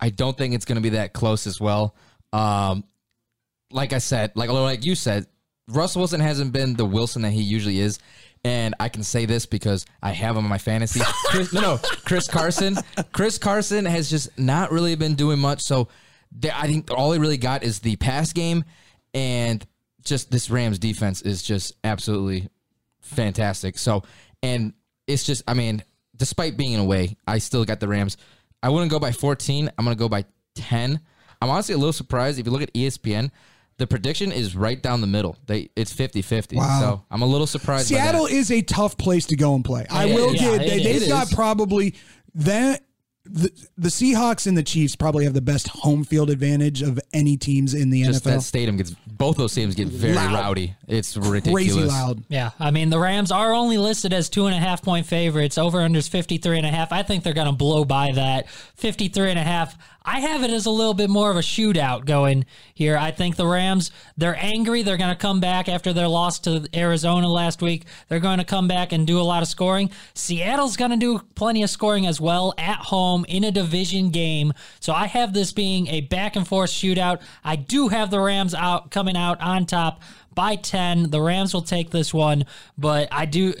I 0.00 0.08
don't 0.08 0.36
think 0.36 0.54
it's 0.54 0.64
going 0.64 0.76
to 0.76 0.82
be 0.82 0.90
that 0.90 1.12
close 1.12 1.46
as 1.46 1.60
well. 1.60 1.94
Um, 2.32 2.84
like 3.70 3.92
I 3.92 3.98
said, 3.98 4.32
like 4.34 4.48
like 4.48 4.86
you 4.86 4.94
said, 4.94 5.26
Russell 5.68 6.00
Wilson 6.00 6.20
hasn't 6.20 6.52
been 6.52 6.74
the 6.74 6.86
Wilson 6.86 7.22
that 7.22 7.32
he 7.32 7.42
usually 7.42 7.78
is. 7.78 7.98
And 8.42 8.74
I 8.80 8.88
can 8.88 9.02
say 9.02 9.26
this 9.26 9.44
because 9.44 9.84
I 10.02 10.12
have 10.12 10.36
him 10.36 10.44
in 10.44 10.48
my 10.48 10.58
fantasy. 10.58 11.00
Chris, 11.26 11.52
no, 11.52 11.60
no, 11.60 11.78
Chris 12.04 12.26
Carson. 12.26 12.76
Chris 13.12 13.36
Carson 13.36 13.84
has 13.84 14.08
just 14.08 14.38
not 14.38 14.72
really 14.72 14.94
been 14.94 15.14
doing 15.14 15.38
much. 15.38 15.60
So 15.60 15.88
they, 16.32 16.50
I 16.50 16.66
think 16.66 16.90
all 16.90 17.12
he 17.12 17.18
really 17.18 17.36
got 17.36 17.62
is 17.62 17.80
the 17.80 17.96
pass 17.96 18.32
game, 18.32 18.64
and 19.12 19.64
just 20.04 20.30
this 20.30 20.48
Rams 20.50 20.78
defense 20.78 21.22
is 21.22 21.42
just 21.42 21.74
absolutely 21.84 22.48
fantastic. 23.00 23.78
So, 23.78 24.04
and 24.42 24.72
it's 25.06 25.24
just, 25.24 25.42
I 25.46 25.54
mean, 25.54 25.82
despite 26.16 26.56
being 26.56 26.76
away, 26.76 27.16
I 27.26 27.38
still 27.38 27.64
got 27.64 27.80
the 27.80 27.88
Rams. 27.88 28.16
I 28.62 28.68
wouldn't 28.68 28.90
go 28.90 28.98
by 28.98 29.12
14. 29.12 29.70
I'm 29.76 29.84
going 29.84 29.96
to 29.96 29.98
go 29.98 30.08
by 30.08 30.24
10. 30.54 31.00
I'm 31.42 31.50
honestly 31.50 31.74
a 31.74 31.78
little 31.78 31.92
surprised. 31.92 32.38
If 32.38 32.46
you 32.46 32.52
look 32.52 32.62
at 32.62 32.72
ESPN, 32.74 33.30
the 33.80 33.86
prediction 33.86 34.30
is 34.30 34.54
right 34.54 34.80
down 34.80 35.00
the 35.00 35.06
middle. 35.08 35.36
They 35.46 35.70
It's 35.74 35.92
50 35.92 36.22
50. 36.22 36.56
Wow. 36.56 36.80
So 36.80 37.04
I'm 37.10 37.22
a 37.22 37.26
little 37.26 37.46
surprised. 37.46 37.88
Seattle 37.88 38.26
is 38.26 38.50
a 38.52 38.62
tough 38.62 38.96
place 38.96 39.26
to 39.26 39.36
go 39.36 39.54
and 39.56 39.64
play. 39.64 39.86
I 39.90 40.04
It 40.06 40.14
will 40.14 40.34
is. 40.34 40.40
give. 40.40 40.52
Yeah, 40.52 40.58
They, 40.58 40.80
it 40.80 40.84
they've 40.84 41.02
is. 41.02 41.08
got 41.08 41.30
probably 41.32 41.94
that. 42.36 42.82
The, 43.32 43.50
the 43.76 43.90
Seahawks 43.90 44.46
and 44.48 44.56
the 44.56 44.62
Chiefs 44.62 44.96
probably 44.96 45.24
have 45.24 45.34
the 45.34 45.42
best 45.42 45.68
home 45.68 46.04
field 46.04 46.30
advantage 46.30 46.80
of 46.82 46.98
any 47.12 47.36
teams 47.36 47.74
in 47.74 47.90
the 47.90 48.02
Just 48.02 48.22
NFL. 48.24 48.24
that 48.24 48.42
stadium 48.42 48.76
gets, 48.78 48.90
both 49.06 49.36
those 49.36 49.52
stadiums 49.54 49.76
get 49.76 49.86
very 49.88 50.14
Loud. 50.14 50.32
rowdy. 50.34 50.74
It's 50.88 51.16
ridiculous. 51.16 51.52
Crazy 51.52 51.80
loud. 51.84 52.24
Yeah, 52.28 52.50
I 52.58 52.70
mean 52.72 52.88
the 52.90 52.98
Rams 52.98 53.30
are 53.30 53.52
only 53.52 53.76
listed 53.78 54.12
as 54.14 54.30
two 54.30 54.46
and 54.46 54.54
a 54.54 54.58
half 54.58 54.82
point 54.82 55.06
favorites. 55.06 55.58
Over 55.58 55.78
unders 55.78 56.08
53 56.08 56.56
and 56.58 56.66
a 56.66 56.70
half. 56.70 56.92
I 56.92 57.02
think 57.04 57.22
they're 57.22 57.34
going 57.34 57.46
to 57.46 57.52
blow 57.52 57.84
by 57.84 58.10
that 58.12 58.48
53 58.48 59.30
and 59.30 59.38
a 59.38 59.42
half. 59.42 59.76
I 60.02 60.20
have 60.20 60.42
it 60.42 60.50
as 60.50 60.66
a 60.66 60.70
little 60.70 60.94
bit 60.94 61.10
more 61.10 61.30
of 61.30 61.36
a 61.36 61.40
shootout 61.40 62.06
going 62.06 62.46
here. 62.72 62.96
I 62.96 63.10
think 63.10 63.36
the 63.36 63.46
Rams, 63.46 63.90
they're 64.16 64.36
angry. 64.38 64.82
They're 64.82 64.96
going 64.96 65.14
to 65.14 65.20
come 65.20 65.40
back 65.40 65.68
after 65.68 65.92
their 65.92 66.08
loss 66.08 66.38
to 66.40 66.66
Arizona 66.74 67.28
last 67.28 67.60
week. 67.60 67.84
They're 68.08 68.20
going 68.20 68.38
to 68.38 68.44
come 68.44 68.66
back 68.66 68.92
and 68.92 69.06
do 69.06 69.20
a 69.20 69.22
lot 69.22 69.42
of 69.42 69.48
scoring. 69.48 69.90
Seattle's 70.14 70.76
going 70.76 70.92
to 70.92 70.96
do 70.96 71.20
plenty 71.34 71.62
of 71.62 71.70
scoring 71.70 72.06
as 72.06 72.20
well 72.20 72.54
at 72.56 72.78
home 72.78 73.24
in 73.28 73.44
a 73.44 73.50
division 73.50 74.10
game. 74.10 74.52
So 74.80 74.92
I 74.92 75.06
have 75.06 75.32
this 75.32 75.52
being 75.52 75.86
a 75.88 76.00
back 76.00 76.36
and 76.36 76.46
forth 76.46 76.70
shootout. 76.70 77.20
I 77.44 77.56
do 77.56 77.88
have 77.88 78.10
the 78.10 78.20
Rams 78.20 78.54
out 78.54 78.90
coming 78.90 79.16
out 79.16 79.40
on 79.40 79.66
top 79.66 80.02
by 80.34 80.56
10. 80.56 81.10
The 81.10 81.20
Rams 81.20 81.52
will 81.52 81.62
take 81.62 81.90
this 81.90 82.14
one, 82.14 82.44
but 82.78 83.08
I 83.12 83.26
do 83.26 83.52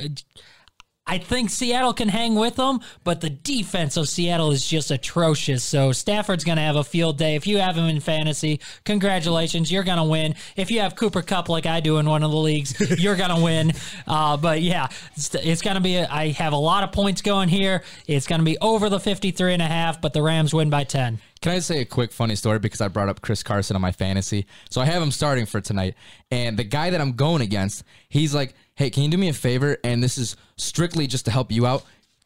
I 1.10 1.18
think 1.18 1.50
Seattle 1.50 1.92
can 1.92 2.08
hang 2.08 2.36
with 2.36 2.54
them, 2.54 2.78
but 3.02 3.20
the 3.20 3.30
defense 3.30 3.96
of 3.96 4.08
Seattle 4.08 4.52
is 4.52 4.64
just 4.64 4.92
atrocious. 4.92 5.64
So 5.64 5.90
Stafford's 5.90 6.44
going 6.44 6.54
to 6.54 6.62
have 6.62 6.76
a 6.76 6.84
field 6.84 7.18
day. 7.18 7.34
If 7.34 7.48
you 7.48 7.58
have 7.58 7.74
him 7.74 7.86
in 7.86 7.98
fantasy, 7.98 8.60
congratulations, 8.84 9.72
you're 9.72 9.82
going 9.82 9.98
to 9.98 10.04
win. 10.04 10.36
If 10.54 10.70
you 10.70 10.78
have 10.82 10.94
Cooper 10.94 11.22
Kupp 11.22 11.48
like 11.48 11.66
I 11.66 11.80
do 11.80 11.98
in 11.98 12.08
one 12.08 12.22
of 12.22 12.30
the 12.30 12.36
leagues, 12.36 12.78
you're 13.02 13.16
going 13.16 13.34
to 13.34 13.42
win. 13.42 13.72
Uh, 14.06 14.36
but 14.36 14.62
yeah, 14.62 14.86
it's, 15.16 15.34
it's 15.34 15.62
going 15.62 15.74
to 15.74 15.80
be, 15.80 15.96
a, 15.96 16.06
I 16.08 16.28
have 16.28 16.52
a 16.52 16.56
lot 16.56 16.84
of 16.84 16.92
points 16.92 17.22
going 17.22 17.48
here. 17.48 17.82
It's 18.06 18.28
going 18.28 18.38
to 18.38 18.44
be 18.44 18.56
over 18.58 18.88
the 18.88 19.00
53 19.00 19.54
and 19.54 19.62
a 19.62 19.66
half, 19.66 20.00
but 20.00 20.12
the 20.12 20.22
Rams 20.22 20.54
win 20.54 20.70
by 20.70 20.84
10. 20.84 21.18
Can 21.42 21.52
I 21.52 21.58
say 21.58 21.80
a 21.80 21.86
quick 21.86 22.12
funny 22.12 22.36
story 22.36 22.60
because 22.60 22.82
I 22.82 22.88
brought 22.88 23.08
up 23.08 23.22
Chris 23.22 23.42
Carson 23.42 23.74
on 23.74 23.80
my 23.82 23.92
fantasy? 23.92 24.46
So 24.68 24.80
I 24.80 24.84
have 24.84 25.02
him 25.02 25.10
starting 25.10 25.46
for 25.46 25.60
tonight, 25.60 25.94
and 26.30 26.58
the 26.58 26.64
guy 26.64 26.90
that 26.90 27.00
I'm 27.00 27.14
going 27.14 27.40
against, 27.40 27.82
he's 28.10 28.34
like, 28.34 28.54
"Hey, 28.80 28.90
can 28.90 29.02
you 29.02 29.10
do 29.10 29.18
me 29.18 29.28
a 29.28 29.32
favor?" 29.32 29.76
And 29.84 30.02
this 30.02 30.18
is 30.18 30.36
strictly 30.56 31.06
just 31.06 31.26
to 31.26 31.30
help 31.30 31.52
you 31.52 31.66
out. 31.66 31.84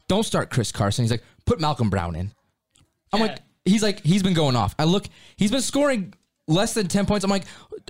Don't 0.09 0.25
start 0.25 0.51
Chris 0.51 0.71
Carson. 0.71 1.03
He's 1.03 1.11
like, 1.11 1.25
"Put 1.45 1.61
Malcolm 1.61 1.91
Brown 1.91 2.15
in." 2.15 2.33
I'm 3.13 3.21
like, 3.21 3.39
he's 3.65 3.83
like, 3.83 4.01
he's 4.03 4.23
been 4.23 4.35
going 4.35 4.57
off. 4.57 4.75
I 4.79 4.85
look, 4.85 5.07
he's 5.37 5.51
been 5.51 5.63
scoring 5.63 6.15
less 6.47 6.75
than 6.75 6.89
ten 6.89 7.07
points. 7.07 7.25
I'm 7.25 7.31
like, 7.31 7.45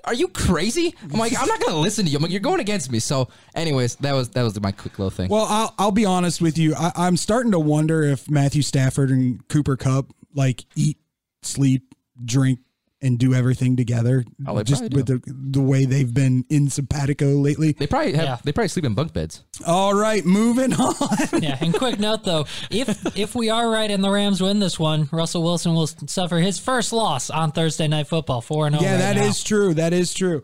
are 0.05 0.15
you 0.15 0.29
crazy? 0.29 0.95
I'm 1.03 1.19
like, 1.19 1.33
I'm 1.39 1.49
not 1.49 1.61
gonna 1.61 1.79
listen 1.79 2.05
to 2.05 2.11
you. 2.11 2.17
I'm 2.17 2.23
like, 2.23 2.33
you're 2.33 2.41
going 2.41 2.61
against 2.61 2.91
me. 2.91 2.99
So, 2.99 3.29
anyways, 3.55 3.97
that 3.97 4.13
was 4.13 4.31
that 4.31 4.43
was 4.43 4.61
my 4.61 4.73
quick 4.73 4.99
little 4.99 5.11
thing. 5.11 5.29
Well, 5.29 5.47
I'll, 5.49 5.75
I'll 5.79 5.93
be 5.93 6.05
honest 6.05 6.41
with 6.41 6.59
you. 6.59 6.75
I, 6.75 6.93
I'm 6.95 7.17
starting 7.17 7.53
to 7.53 7.59
wonder 7.61 8.03
if 8.03 8.31
Matthew 8.31 8.63
Stafford 8.63 9.11
and 9.11 9.47
Cooper 9.49 9.77
Kupp 9.77 10.13
like 10.35 10.65
eat, 10.75 10.99
sleep, 11.43 11.95
drink, 12.25 12.61
and 13.05 13.19
do 13.19 13.35
everything 13.35 13.77
together. 13.77 14.25
Oh, 14.47 14.57
they 14.57 14.65
just 14.65 14.81
probably 14.83 14.97
with 15.03 15.07
the 15.07 15.23
the 15.27 15.61
way 15.61 15.85
they've 15.85 16.13
been 16.13 16.45
in 16.49 16.69
simpatico 16.71 17.27
lately. 17.37 17.73
they 17.73 17.87
probably 17.87 18.15
have, 18.15 18.25
Yeah. 18.25 18.39
they 18.43 18.51
probably 18.51 18.69
sleep 18.69 18.85
in 18.87 18.95
bunk 18.95 19.13
beds. 19.13 19.45
All 19.67 19.95
right, 19.95 20.25
moving 20.25 20.73
on. 20.81 21.43
Yeah, 21.43 21.59
and 21.61 21.73
quick 21.75 22.01
note 22.01 22.25
though, 22.25 22.47
if 22.71 23.17
if 23.17 23.35
we 23.37 23.51
are 23.51 23.71
right 23.71 23.91
and 23.91 24.03
the 24.03 24.11
Rams 24.11 24.41
win 24.41 24.59
this 24.59 24.79
one, 24.81 25.09
Russell 25.13 25.43
Wilson 25.45 25.75
will 25.75 25.87
suffer 25.87 26.39
his 26.39 26.59
first 26.59 26.93
loss 26.93 27.31
on 27.31 27.53
Thursday 27.53 27.87
Night 27.87 28.09
Football, 28.09 28.41
four 28.41 28.67
and 28.67 28.75
zero. 28.77 28.91
Yeah, 28.91 28.97
that 28.99 29.17
right 29.17 29.27
is 29.29 29.45
true. 29.45 29.75
That 29.75 29.93
is 29.93 30.13
true. 30.13 30.43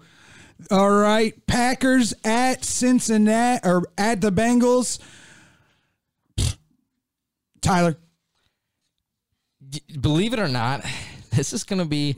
All 0.71 0.91
right, 0.91 1.35
Packers 1.47 2.13
at 2.23 2.65
Cincinnati 2.65 3.67
or 3.67 3.85
at 3.97 4.21
the 4.21 4.31
Bengals. 4.31 4.99
Tyler, 7.63 7.97
believe 10.01 10.33
it 10.33 10.39
or 10.39 10.49
not, 10.49 10.85
this 11.31 11.53
is 11.53 11.65
going 11.65 11.79
to 11.79 11.85
be 11.85 12.17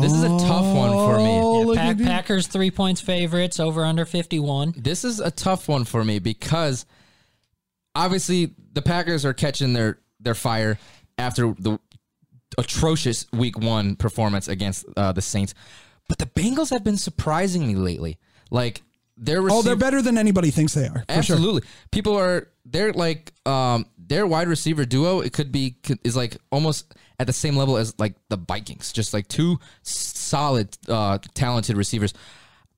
this 0.00 0.12
is 0.12 0.22
a 0.22 0.28
tough 0.28 0.74
one 0.74 0.90
for 0.90 1.18
me. 1.18 1.38
Oh, 1.40 1.62
look 1.62 1.76
Pack. 1.76 1.98
Packers 1.98 2.46
three 2.46 2.70
points 2.70 3.00
favorites 3.00 3.60
over 3.60 3.84
under 3.84 4.04
fifty 4.04 4.38
one. 4.38 4.72
This 4.76 5.04
is 5.04 5.20
a 5.20 5.30
tough 5.30 5.68
one 5.68 5.84
for 5.84 6.04
me 6.04 6.18
because 6.18 6.86
obviously 7.94 8.54
the 8.72 8.82
Packers 8.82 9.24
are 9.24 9.34
catching 9.34 9.72
their 9.72 9.98
their 10.20 10.34
fire 10.34 10.78
after 11.18 11.54
the 11.58 11.78
atrocious 12.58 13.26
Week 13.32 13.58
One 13.58 13.96
performance 13.96 14.48
against 14.48 14.86
uh, 14.96 15.12
the 15.12 15.22
Saints, 15.22 15.54
but 16.08 16.18
the 16.18 16.26
Bengals 16.26 16.70
have 16.70 16.84
been 16.84 16.96
surprising 16.96 17.66
me 17.66 17.74
lately. 17.74 18.18
Like 18.50 18.82
they're 19.16 19.42
Oh, 19.50 19.62
they're 19.62 19.76
better 19.76 20.02
than 20.02 20.18
anybody 20.18 20.50
thinks 20.50 20.74
they 20.74 20.86
are. 20.86 21.04
For 21.08 21.22
sure. 21.22 21.36
Absolutely. 21.36 21.62
People 21.90 22.16
are 22.16 22.48
they're 22.64 22.92
like 22.92 23.32
um 23.46 23.86
their 23.98 24.26
wide 24.26 24.48
receiver 24.48 24.84
duo 24.84 25.20
it 25.20 25.32
could 25.32 25.52
be 25.52 25.76
is 26.02 26.16
like 26.16 26.36
almost 26.50 26.94
at 27.18 27.26
the 27.26 27.32
same 27.32 27.56
level 27.56 27.76
as 27.76 27.94
like 27.98 28.14
the 28.28 28.36
Vikings. 28.36 28.92
Just 28.92 29.14
like 29.14 29.28
two 29.28 29.58
solid 29.82 30.76
uh 30.88 31.18
talented 31.34 31.76
receivers. 31.76 32.14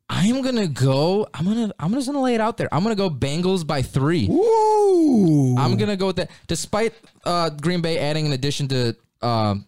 I'm 0.09 0.43
going 0.43 0.57
to 0.57 0.69
go 0.69 1.27
I'm 1.35 1.47
to 1.47 1.75
I'm 1.79 1.93
just 1.93 2.07
going 2.07 2.17
to 2.17 2.23
lay 2.23 2.35
it 2.35 2.41
out 2.41 2.57
there. 2.57 2.73
I'm 2.73 2.85
going 2.85 2.95
to 2.95 3.01
go 3.01 3.11
Bengals 3.11 3.67
by 3.67 3.83
3. 3.83 4.29
Ooh. 4.31 5.57
I'm 5.59 5.77
going 5.77 5.89
to 5.89 5.97
go 5.97 6.09
with 6.09 6.17
that 6.17 6.31
despite 6.47 6.95
uh 7.25 7.51
Green 7.51 7.81
Bay 7.81 7.99
adding 7.99 8.27
an 8.27 8.33
addition 8.33 8.69
to 8.69 8.97
um 9.23 9.67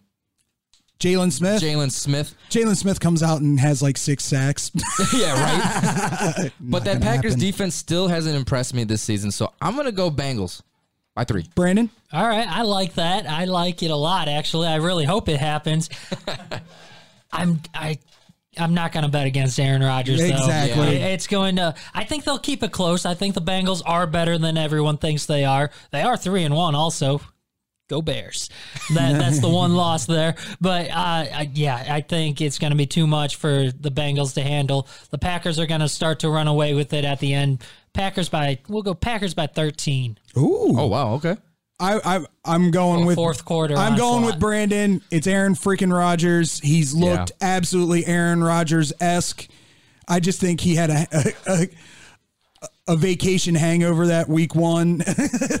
Jalen 0.99 1.31
Smith. 1.31 1.61
Jalen 1.61 1.91
Smith. 1.91 2.35
Jalen 2.49 2.75
Smith 2.75 2.99
comes 2.99 3.23
out 3.23 3.39
and 3.39 3.57
has 3.57 3.81
like 3.81 3.97
six 3.97 4.25
sacks. 4.25 4.69
yeah, 5.13 5.31
right. 5.31 6.51
but 6.59 6.83
that 6.83 7.01
Packers 7.01 7.33
happen. 7.33 7.39
defense 7.39 7.75
still 7.75 8.09
hasn't 8.09 8.35
impressed 8.35 8.73
me 8.73 8.83
this 8.83 9.01
season, 9.01 9.31
so 9.31 9.53
I'm 9.61 9.75
going 9.75 9.85
to 9.85 9.93
go 9.93 10.11
Bengals 10.11 10.61
by 11.19 11.25
3. 11.25 11.45
Brandon, 11.53 11.89
All 12.13 12.25
right, 12.25 12.47
I 12.47 12.61
like 12.61 12.93
that. 12.93 13.29
I 13.29 13.43
like 13.43 13.83
it 13.83 13.91
a 13.91 13.95
lot. 13.95 14.29
Actually, 14.29 14.67
I 14.69 14.75
really 14.77 15.03
hope 15.03 15.27
it 15.27 15.37
happens. 15.39 15.89
I'm 17.31 17.61
I. 17.73 17.99
I'm 18.57 18.73
not 18.73 18.91
going 18.93 19.03
to 19.03 19.09
bet 19.11 19.27
against 19.27 19.59
Aaron 19.59 19.81
Rodgers. 19.81 20.19
Though. 20.19 20.25
Exactly. 20.25 20.95
It- 20.95 21.01
It's 21.13 21.27
going 21.27 21.57
to. 21.57 21.75
I 21.93 22.03
think 22.05 22.23
they'll 22.23 22.39
keep 22.39 22.63
it 22.63 22.71
close. 22.71 23.05
I 23.05 23.13
think 23.15 23.35
the 23.35 23.41
Bengals 23.41 23.81
are 23.85 24.07
better 24.07 24.37
than 24.37 24.57
everyone 24.57 24.97
thinks 24.97 25.25
they 25.27 25.43
are. 25.45 25.69
They 25.91 26.01
are 26.01 26.15
three 26.17 26.43
and 26.43 26.55
one. 26.55 26.73
Also, 26.73 27.21
go 27.89 28.01
Bears. 28.01 28.49
That 28.93 29.19
that's 29.19 29.39
the 29.39 29.49
one 29.49 29.73
loss 29.75 30.05
there. 30.05 30.35
But 30.61 30.89
uh, 30.89 30.93
I, 30.93 31.51
yeah, 31.53 31.85
I 31.89 31.99
think 32.01 32.39
it's 32.39 32.57
going 32.59 32.71
to 32.71 32.77
be 32.77 32.85
too 32.85 33.05
much 33.07 33.35
for 33.35 33.71
the 33.71 33.91
Bengals 33.91 34.35
to 34.35 34.41
handle. 34.41 34.87
The 35.09 35.17
Packers 35.17 35.59
are 35.59 35.65
going 35.65 35.81
to 35.81 35.89
start 35.89 36.19
to 36.19 36.29
run 36.29 36.47
away 36.47 36.73
with 36.73 36.93
it 36.93 37.03
at 37.03 37.19
the 37.19 37.33
end. 37.33 37.63
Packers 37.93 38.29
by 38.29 38.59
we'll 38.69 38.83
go 38.83 38.93
Packers 38.93 39.33
by 39.33 39.47
13. 39.47 40.17
ooh, 40.37 40.75
Oh 40.77 40.87
wow, 40.87 41.15
okay. 41.15 41.35
I, 41.81 41.99
I 42.17 42.25
I'm 42.45 42.71
going 42.71 43.05
with 43.05 43.15
fourth 43.15 43.45
quarter 43.45 43.75
I'm 43.75 43.97
going 43.97 44.15
onslaught. 44.17 44.33
with 44.33 44.39
Brandon. 44.39 45.01
It's 45.11 45.27
Aaron 45.27 45.53
freaking 45.55 45.91
Rodgers. 45.95 46.59
He's 46.59 46.93
looked 46.93 47.31
Yeah. 47.41 47.47
absolutely 47.57 48.05
Aaron 48.05 48.43
Rodgers 48.43 48.91
esque. 48.99 49.47
I 50.07 50.19
just 50.19 50.39
think 50.41 50.59
he 50.61 50.75
had 50.75 50.89
a, 50.89 51.07
a, 51.11 51.33
a 51.47 51.67
a 52.89 52.95
vacation 52.95 53.55
hangover 53.55 54.07
that 54.07 54.27
week 54.27 54.55
one. 54.55 55.01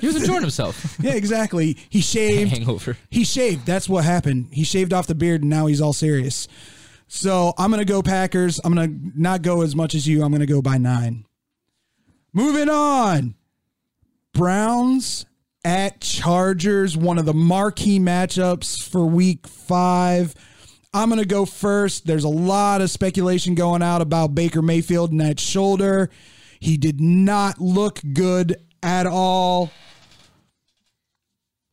He 0.01 0.07
was 0.07 0.15
enjoying 0.15 0.41
himself. 0.41 0.97
yeah, 0.99 1.13
exactly. 1.13 1.77
He 1.89 2.01
shaved. 2.01 2.51
Hangover. 2.51 2.97
He 3.09 3.23
shaved. 3.23 3.65
That's 3.65 3.87
what 3.87 4.03
happened. 4.03 4.49
He 4.51 4.63
shaved 4.63 4.91
off 4.93 5.07
the 5.07 5.15
beard 5.15 5.41
and 5.41 5.49
now 5.49 5.67
he's 5.67 5.79
all 5.79 5.93
serious. 5.93 6.47
So 7.07 7.53
I'm 7.57 7.71
gonna 7.71 7.85
go 7.85 8.01
Packers. 8.01 8.59
I'm 8.63 8.73
gonna 8.73 8.93
not 9.15 9.41
go 9.41 9.61
as 9.61 9.75
much 9.75 9.95
as 9.95 10.07
you. 10.07 10.23
I'm 10.23 10.31
gonna 10.31 10.45
go 10.45 10.61
by 10.61 10.77
nine. 10.77 11.25
Moving 12.33 12.69
on. 12.69 13.35
Browns 14.33 15.25
at 15.63 16.01
Chargers, 16.01 16.95
one 16.95 17.17
of 17.17 17.25
the 17.25 17.33
marquee 17.33 17.99
matchups 17.99 18.89
for 18.89 19.05
week 19.05 19.47
five. 19.47 20.35
I'm 20.93 21.09
going 21.09 21.21
to 21.21 21.27
go 21.27 21.45
first. 21.45 22.07
There's 22.07 22.23
a 22.23 22.29
lot 22.29 22.81
of 22.81 22.89
speculation 22.89 23.53
going 23.55 23.83
out 23.83 24.01
about 24.01 24.33
Baker 24.33 24.61
Mayfield 24.61 25.11
and 25.11 25.21
that 25.21 25.39
shoulder. 25.39 26.09
He 26.59 26.77
did 26.77 26.99
not 26.99 27.59
look 27.59 27.99
good 28.13 28.55
at 28.83 29.07
all 29.07 29.71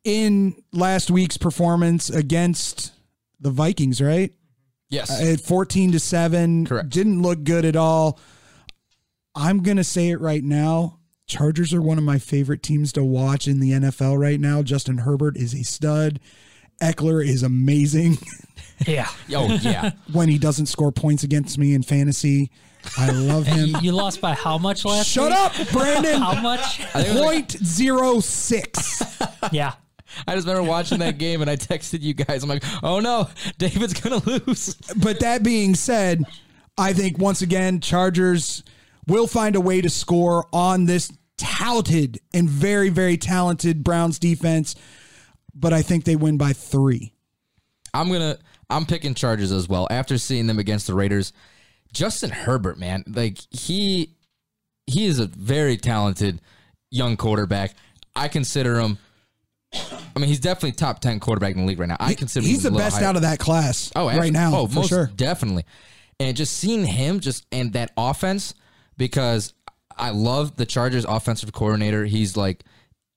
in 0.04 0.54
last 0.72 1.10
week's 1.10 1.36
performance 1.36 2.10
against 2.10 2.92
the 3.40 3.50
Vikings, 3.50 4.00
right? 4.00 4.32
Yes. 4.88 5.10
Uh, 5.10 5.32
at 5.32 5.40
14 5.40 5.92
to 5.92 5.98
7. 6.00 6.66
Correct. 6.66 6.88
Didn't 6.90 7.22
look 7.22 7.42
good 7.44 7.64
at 7.64 7.74
all. 7.76 8.20
I'm 9.34 9.62
going 9.62 9.76
to 9.76 9.84
say 9.84 10.10
it 10.10 10.20
right 10.20 10.42
now. 10.44 11.00
Chargers 11.26 11.74
are 11.74 11.82
one 11.82 11.98
of 11.98 12.04
my 12.04 12.18
favorite 12.20 12.62
teams 12.62 12.92
to 12.92 13.02
watch 13.02 13.48
in 13.48 13.58
the 13.58 13.72
NFL 13.72 14.16
right 14.18 14.38
now. 14.38 14.62
Justin 14.62 14.98
Herbert 14.98 15.36
is 15.36 15.54
a 15.54 15.64
stud. 15.64 16.20
Ekeler 16.80 17.26
is 17.26 17.42
amazing 17.42 18.18
Yeah. 18.86 19.08
oh 19.34 19.58
yeah. 19.62 19.92
when 20.12 20.28
he 20.28 20.38
doesn't 20.38 20.66
score 20.66 20.92
points 20.92 21.24
against 21.24 21.56
me 21.58 21.74
in 21.74 21.82
fantasy. 21.82 22.50
I 22.98 23.10
love 23.10 23.46
him. 23.46 23.76
You 23.82 23.92
lost 23.92 24.20
by 24.20 24.34
how 24.34 24.58
much 24.58 24.84
last 24.84 25.14
year? 25.14 25.30
Shut 25.30 25.58
week? 25.58 25.68
up, 25.68 25.72
Brandon. 25.72 26.20
How 26.20 26.40
much? 26.40 26.80
Point 26.92 27.52
zero 27.52 28.20
six. 28.20 29.02
yeah. 29.52 29.74
I 30.26 30.34
just 30.34 30.46
remember 30.46 30.68
watching 30.68 30.98
that 31.00 31.18
game 31.18 31.42
and 31.42 31.50
I 31.50 31.56
texted 31.56 32.00
you 32.00 32.14
guys. 32.14 32.42
I'm 32.42 32.48
like, 32.48 32.64
oh 32.82 33.00
no, 33.00 33.28
David's 33.58 34.00
gonna 34.00 34.22
lose. 34.24 34.74
But 34.96 35.20
that 35.20 35.42
being 35.42 35.74
said, 35.74 36.24
I 36.78 36.92
think 36.92 37.18
once 37.18 37.42
again, 37.42 37.80
Chargers 37.80 38.62
will 39.06 39.26
find 39.26 39.56
a 39.56 39.60
way 39.60 39.80
to 39.80 39.90
score 39.90 40.46
on 40.52 40.86
this 40.86 41.12
touted 41.36 42.20
and 42.32 42.48
very, 42.48 42.88
very 42.88 43.16
talented 43.16 43.84
Browns 43.84 44.18
defense. 44.18 44.74
But 45.54 45.72
I 45.72 45.82
think 45.82 46.04
they 46.04 46.16
win 46.16 46.38
by 46.38 46.52
three. 46.52 47.12
I'm 47.94 48.10
gonna 48.10 48.38
I'm 48.68 48.84
picking 48.86 49.14
Chargers 49.14 49.52
as 49.52 49.68
well. 49.68 49.86
After 49.90 50.18
seeing 50.18 50.46
them 50.46 50.58
against 50.58 50.86
the 50.86 50.94
Raiders, 50.94 51.32
Justin 51.96 52.28
Herbert, 52.30 52.78
man, 52.78 53.04
like 53.08 53.38
he 53.50 54.10
he 54.86 55.06
is 55.06 55.18
a 55.18 55.26
very 55.26 55.78
talented 55.78 56.40
young 56.90 57.16
quarterback. 57.16 57.74
I 58.14 58.28
consider 58.28 58.78
him. 58.78 58.98
I 59.74 60.18
mean, 60.18 60.28
he's 60.28 60.40
definitely 60.40 60.72
top 60.72 61.00
ten 61.00 61.20
quarterback 61.20 61.54
in 61.54 61.60
the 61.62 61.66
league 61.66 61.78
right 61.80 61.88
now. 61.88 61.96
I 61.98 62.12
consider 62.14 62.44
him 62.44 62.50
He's 62.50 62.62
the 62.62 62.70
best 62.70 62.98
higher. 62.98 63.06
out 63.06 63.16
of 63.16 63.22
that 63.22 63.38
class 63.38 63.90
Oh, 63.96 64.06
right 64.06 64.32
now, 64.32 64.54
Oh, 64.54 64.66
for 64.66 64.84
sure. 64.84 65.10
definitely. 65.16 65.64
And 66.20 66.36
just 66.36 66.54
seeing 66.56 66.84
him 66.84 67.20
just 67.20 67.46
and 67.50 67.72
that 67.72 67.92
offense 67.96 68.54
because 68.98 69.54
I 69.96 70.10
love 70.10 70.56
the 70.56 70.66
Chargers 70.66 71.04
offensive 71.06 71.52
coordinator. 71.52 72.04
He's 72.04 72.36
like 72.36 72.62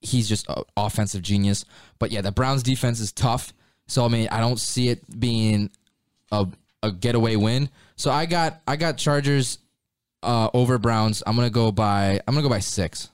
he's 0.02 0.30
just 0.30 0.50
an 0.50 0.64
offensive 0.78 1.22
genius. 1.22 1.66
But 2.00 2.12
yeah, 2.12 2.22
the 2.22 2.32
Browns 2.32 2.64
defense 2.64 3.02
is 3.02 3.12
tough. 3.12 3.52
So 3.88 4.06
I 4.06 4.08
mean, 4.08 4.30
I 4.32 4.40
don't 4.40 4.60
see 4.60 4.88
it 4.88 5.20
being 5.20 5.70
a 6.32 6.48
a 6.82 6.92
getaway 6.94 7.36
win. 7.36 7.70
So 8.00 8.12
I 8.12 8.26
got 8.26 8.62
I 8.66 8.78
got 8.78 8.98
Chargers 8.98 9.60
uh, 10.24 10.50
over 10.54 10.78
Browns. 10.78 11.22
I'm 11.28 11.36
gonna 11.36 11.50
go 11.50 11.70
by 11.70 12.22
I'm 12.26 12.34
gonna 12.34 12.44
go 12.44 12.50
by 12.50 12.60
six. 12.60 13.10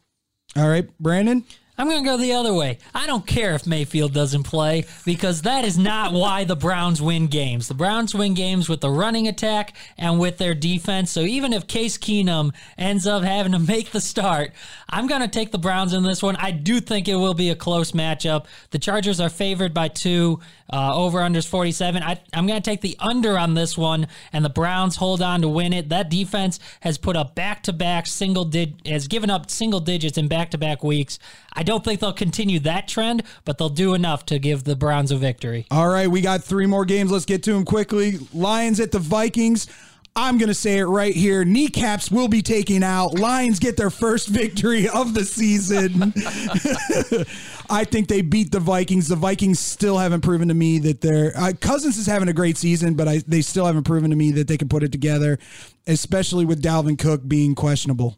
All 0.56 0.69
right, 0.69 0.88
Brandon. 1.00 1.43
I'm 1.78 1.89
going 1.89 2.04
to 2.04 2.10
go 2.10 2.15
the 2.17 2.34
other 2.34 2.54
way. 2.54 2.78
I 2.93 3.06
don't 3.06 3.28
care 3.28 3.54
if 3.54 3.67
Mayfield 3.67 4.13
doesn't 4.13 4.43
play 4.43 4.86
because 5.04 5.41
that 5.41 5.65
is 5.65 5.78
not 5.78 6.13
why 6.13 6.45
the 6.45 6.56
Browns 6.56 7.02
win 7.02 7.28
games. 7.28 7.67
The 7.67 7.74
Browns 7.74 8.15
win 8.15 8.34
games 8.34 8.69
with 8.69 8.80
the 8.80 8.89
running 8.89 9.28
attack 9.28 9.76
and 9.98 10.17
with 10.17 10.38
their 10.38 10.54
defense. 10.54 11.12
So 11.12 11.21
even 11.21 11.52
if 11.52 11.67
Case 11.67 11.98
Keenum 11.98 12.54
ends 12.78 13.06
up 13.06 13.24
having 13.24 13.52
to 13.52 13.60
make 13.60 13.91
the 13.91 14.00
start, 14.00 14.54
I'm 14.89 15.08
going 15.08 15.21
to 15.21 15.28
take 15.28 15.52
the 15.52 15.58
Browns 15.58 15.91
in 15.91 16.04
this 16.04 16.24
one. 16.24 16.38
I 16.38 16.52
do 16.52 16.80
think 16.80 17.10
it 17.10 17.15
will 17.15 17.34
be 17.34 17.50
a 17.50 17.56
close 17.56 17.91
matchup. 17.91 18.45
The 18.69 18.80
Chargers 18.80 19.19
are 19.19 19.30
favored 19.30 19.74
by 19.74 19.89
two. 19.89 20.39
Uh, 20.71 20.95
over 20.95 21.19
unders 21.19 21.47
47. 21.47 22.01
I, 22.01 22.19
I'm 22.34 22.47
going 22.47 22.60
to 22.60 22.69
take 22.69 22.82
the 22.82 22.95
under 22.99 23.38
on 23.38 23.54
this 23.54 23.78
one, 23.78 24.08
and 24.34 24.43
the 24.43 24.49
Browns 24.49 24.95
hold 24.95 25.21
on 25.21 25.41
to 25.41 25.47
win 25.47 25.73
it. 25.73 25.89
That 25.89 26.10
defense 26.10 26.60
has 26.80 26.97
put 26.97 27.15
up 27.15 27.36
back 27.36 27.62
to 27.63 27.73
back 27.73 28.08
single 28.08 28.45
dig 28.45 28.86
has 28.88 29.08
given 29.08 29.30
up 29.30 29.51
single 29.51 29.80
digits 29.80 30.17
in 30.17 30.28
back 30.28 30.51
to 30.51 30.58
back 30.58 30.84
weeks. 30.84 31.19
I 31.54 31.63
don't 31.63 31.84
think 31.84 31.99
they'll 31.99 32.13
continue 32.13 32.60
that 32.62 32.88
trend, 32.88 33.23
but 33.45 33.58
they'll 33.58 33.69
do 33.69 33.93
enough 33.93 34.25
to 34.28 34.39
give 34.39 34.63
the 34.63 34.75
Browns 34.75 35.12
a 35.12 35.17
victory. 35.17 35.67
All 35.69 35.88
right, 35.88 36.10
we 36.10 36.21
got 36.21 36.43
three 36.43 36.65
more 36.65 36.86
games. 36.86 37.12
Let's 37.12 37.25
get 37.25 37.43
to 37.43 37.54
them 37.54 37.63
quickly. 37.63 38.17
Lions 38.34 38.80
at 38.80 38.91
the 38.91 38.99
Vikings. 38.99 39.67
I'm 40.17 40.38
going 40.38 40.47
to 40.47 40.54
say 40.54 40.78
it 40.78 40.86
right 40.86 41.13
here. 41.13 41.43
Kneecaps 41.43 42.10
will 42.10 42.30
be 42.30 42.41
taken 42.41 42.84
out. 42.84 43.19
Lions 43.19 43.60
get 43.60 43.75
their 43.75 43.89
first 43.89 44.30
victory 44.30 44.88
of 44.88 45.13
the 45.13 45.25
season. 45.25 46.13
I 47.69 47.84
think 47.84 48.08
they 48.08 48.21
beat 48.21 48.51
the 48.51 48.62
Vikings. 48.62 49.10
The 49.10 49.17
Vikings 49.17 49.60
still 49.60 49.97
haven't 49.97 50.21
proven 50.21 50.47
to 50.47 50.54
me 50.54 50.80
that 50.80 51.01
they're. 51.01 51.34
Uh, 51.36 51.51
Cousins 51.60 51.97
is 51.97 52.06
having 52.06 52.30
a 52.30 52.34
great 52.34 52.58
season, 52.58 52.93
but 52.93 53.10
I, 53.10 53.23
they 53.28 53.41
still 53.41 53.65
haven't 53.65 53.84
proven 53.84 54.10
to 54.12 54.15
me 54.15 54.32
that 54.34 54.47
they 54.47 54.58
can 54.58 54.69
put 54.69 54.84
it 54.84 54.91
together, 54.93 55.38
especially 55.86 56.45
with 56.45 56.63
Dalvin 56.63 56.97
Cook 56.97 57.28
being 57.28 57.54
questionable. 57.54 58.17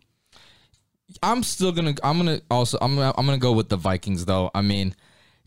I'm 1.24 1.42
still 1.42 1.72
gonna. 1.72 1.96
I'm 2.04 2.18
gonna 2.18 2.42
also. 2.52 2.78
I'm 2.82 2.96
gonna. 2.96 3.14
I'm 3.18 3.26
gonna 3.26 3.38
go 3.38 3.54
with 3.54 3.70
the 3.70 3.78
Vikings 3.78 4.26
though. 4.26 4.52
I 4.54 4.62
mean, 4.62 4.94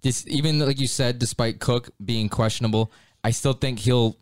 this 0.02 0.24
even 0.26 0.58
like 0.58 0.80
you 0.80 0.86
said, 0.86 1.18
despite 1.18 1.60
Cook 1.60 1.90
being 2.04 2.28
questionable, 2.28 2.90
I 3.22 3.30
still 3.30 3.52
think 3.52 3.78
he'll. 3.78 4.16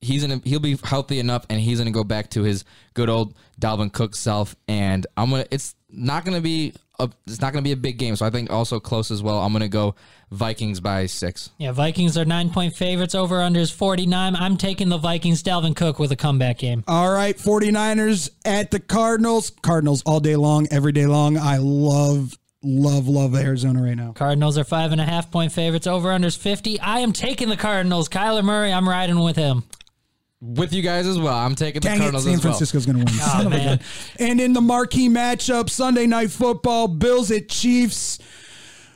He's 0.00 0.22
gonna. 0.22 0.40
He'll 0.44 0.60
be 0.60 0.78
healthy 0.82 1.18
enough, 1.18 1.44
and 1.50 1.60
he's 1.60 1.78
gonna 1.78 1.90
go 1.90 2.04
back 2.04 2.30
to 2.30 2.42
his 2.42 2.64
good 2.94 3.08
old 3.08 3.34
Dalvin 3.60 3.92
Cook 3.92 4.14
self. 4.14 4.54
And 4.68 5.06
I'm 5.16 5.30
gonna. 5.30 5.46
It's 5.50 5.74
not 5.90 6.24
gonna 6.24 6.40
be. 6.40 6.74
A, 7.00 7.08
it's 7.26 7.40
not 7.40 7.52
gonna 7.52 7.62
be 7.62 7.72
a 7.72 7.76
big 7.76 7.98
game. 7.98 8.16
So 8.16 8.26
I 8.26 8.30
think 8.30 8.50
also 8.50 8.78
close 8.80 9.10
as 9.10 9.22
well. 9.22 9.40
I'm 9.40 9.52
gonna 9.52 9.68
go 9.68 9.94
Vikings 10.30 10.80
by 10.80 11.06
six. 11.06 11.50
Yeah, 11.58 11.72
Vikings 11.72 12.16
are 12.16 12.24
nine 12.24 12.50
point 12.50 12.74
favorites. 12.74 13.14
Over 13.14 13.36
unders 13.36 13.72
49. 13.72 14.36
I'm 14.36 14.56
taking 14.56 14.88
the 14.88 14.98
Vikings. 14.98 15.42
Dalvin 15.42 15.74
Cook 15.74 15.98
with 15.98 16.12
a 16.12 16.16
comeback 16.16 16.58
game. 16.58 16.84
All 16.86 17.10
right, 17.10 17.36
49ers 17.36 18.30
at 18.44 18.70
the 18.70 18.80
Cardinals. 18.80 19.50
Cardinals 19.62 20.02
all 20.06 20.20
day 20.20 20.36
long, 20.36 20.68
every 20.70 20.92
day 20.92 21.06
long. 21.06 21.36
I 21.38 21.56
love, 21.58 22.38
love, 22.62 23.08
love 23.08 23.34
Arizona 23.34 23.82
right 23.82 23.96
now. 23.96 24.12
Cardinals 24.12 24.58
are 24.58 24.64
five 24.64 24.92
and 24.92 25.00
a 25.00 25.04
half 25.04 25.30
point 25.30 25.50
favorites. 25.52 25.86
Over 25.86 26.10
unders 26.10 26.36
50. 26.36 26.78
I 26.80 27.00
am 27.00 27.12
taking 27.12 27.48
the 27.48 27.56
Cardinals. 27.56 28.08
Kyler 28.08 28.44
Murray, 28.44 28.72
I'm 28.72 28.88
riding 28.88 29.18
with 29.18 29.36
him. 29.36 29.64
With 30.40 30.72
you 30.72 30.82
guys 30.82 31.06
as 31.06 31.18
well. 31.18 31.34
I'm 31.34 31.56
taking 31.56 31.80
the 31.80 31.88
Dang 31.88 31.96
it, 31.96 31.98
Cardinals 31.98 32.24
San 32.24 32.34
as 32.34 32.44
well. 32.44 32.52
Francisco's 32.52 32.86
going 32.86 33.04
to 33.04 33.12
win. 33.12 33.20
Oh, 33.20 33.28
Son 33.32 33.46
of 33.46 33.52
a 33.52 33.56
man. 33.56 33.66
gun. 33.78 33.80
And 34.20 34.40
in 34.40 34.52
the 34.52 34.60
marquee 34.60 35.08
matchup, 35.08 35.68
Sunday 35.68 36.06
night 36.06 36.30
football, 36.30 36.86
Bills 36.86 37.30
at 37.32 37.48
Chiefs. 37.48 38.20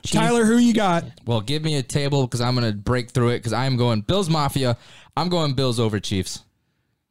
Tyler, 0.04 0.44
who 0.44 0.58
you 0.58 0.72
got? 0.74 1.04
Well, 1.26 1.40
give 1.40 1.62
me 1.62 1.76
a 1.76 1.82
table 1.82 2.26
because 2.26 2.40
I'm 2.40 2.54
gonna 2.54 2.72
break 2.72 3.10
through 3.10 3.30
it 3.30 3.38
because 3.38 3.52
I 3.52 3.66
am 3.66 3.76
going 3.76 4.00
Bills 4.02 4.28
Mafia. 4.28 4.76
I'm 5.16 5.28
going 5.28 5.54
Bills 5.54 5.78
over 5.78 6.00
Chiefs. 6.00 6.44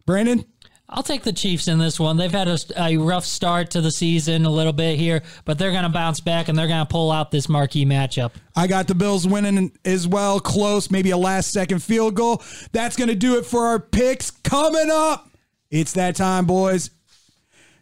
Brandon? 0.05 0.45
I'll 0.93 1.03
take 1.03 1.23
the 1.23 1.31
Chiefs 1.31 1.69
in 1.69 1.79
this 1.79 1.99
one. 1.99 2.17
They've 2.17 2.31
had 2.31 2.49
a, 2.49 2.57
a 2.77 2.97
rough 2.97 3.25
start 3.25 3.71
to 3.71 3.81
the 3.81 3.91
season 3.91 4.45
a 4.45 4.49
little 4.49 4.73
bit 4.73 4.99
here, 4.99 5.23
but 5.45 5.57
they're 5.57 5.71
going 5.71 5.83
to 5.83 5.89
bounce 5.89 6.19
back 6.19 6.49
and 6.49 6.57
they're 6.57 6.67
going 6.67 6.85
to 6.85 6.91
pull 6.91 7.11
out 7.11 7.31
this 7.31 7.47
marquee 7.47 7.85
matchup. 7.85 8.31
I 8.57 8.67
got 8.67 8.87
the 8.87 8.95
Bills 8.95 9.25
winning 9.25 9.71
as 9.85 10.05
well. 10.05 10.41
Close, 10.41 10.91
maybe 10.91 11.11
a 11.11 11.17
last 11.17 11.51
second 11.51 11.81
field 11.81 12.15
goal. 12.15 12.43
That's 12.73 12.97
going 12.97 13.07
to 13.07 13.15
do 13.15 13.37
it 13.37 13.45
for 13.45 13.67
our 13.67 13.79
picks. 13.79 14.31
Coming 14.31 14.89
up, 14.91 15.29
it's 15.69 15.93
that 15.93 16.17
time, 16.17 16.45
boys. 16.45 16.89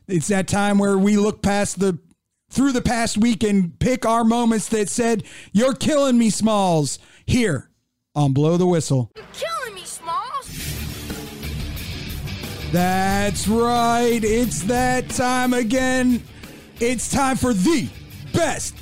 It's 0.08 0.28
that 0.28 0.48
time 0.48 0.78
where 0.78 0.98
we 0.98 1.18
look 1.18 1.42
past 1.42 1.80
the 1.80 1.98
through 2.52 2.72
the 2.72 2.82
past 2.82 3.18
week 3.18 3.44
and 3.44 3.78
pick 3.80 4.06
our 4.06 4.24
moments 4.24 4.70
that 4.70 4.90
said, 4.90 5.24
You're 5.52 5.76
killing 5.76 6.18
me, 6.18 6.30
Smalls, 6.30 7.00
here 7.26 7.70
on 8.16 8.34
Blow 8.34 8.58
the 8.58 8.68
Whistle. 8.68 9.12
killing 9.34 9.59
That's 12.72 13.48
right. 13.48 14.20
It's 14.24 14.64
that 14.64 15.10
time 15.10 15.54
again. 15.54 16.24
It's 16.80 17.12
time 17.12 17.36
for 17.36 17.54
the 17.54 17.90
best 18.32 18.76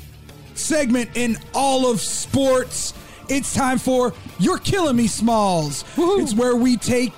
segment 0.54 1.10
in 1.14 1.38
all 1.54 1.90
of 1.90 2.00
sports. 2.00 2.92
It's 3.30 3.54
time 3.54 3.78
for 3.78 4.12
You're 4.38 4.58
Killing 4.58 4.96
Me 4.96 5.06
Smalls. 5.06 5.84
It's 5.96 6.34
where 6.34 6.54
we 6.54 6.76
take 6.76 7.12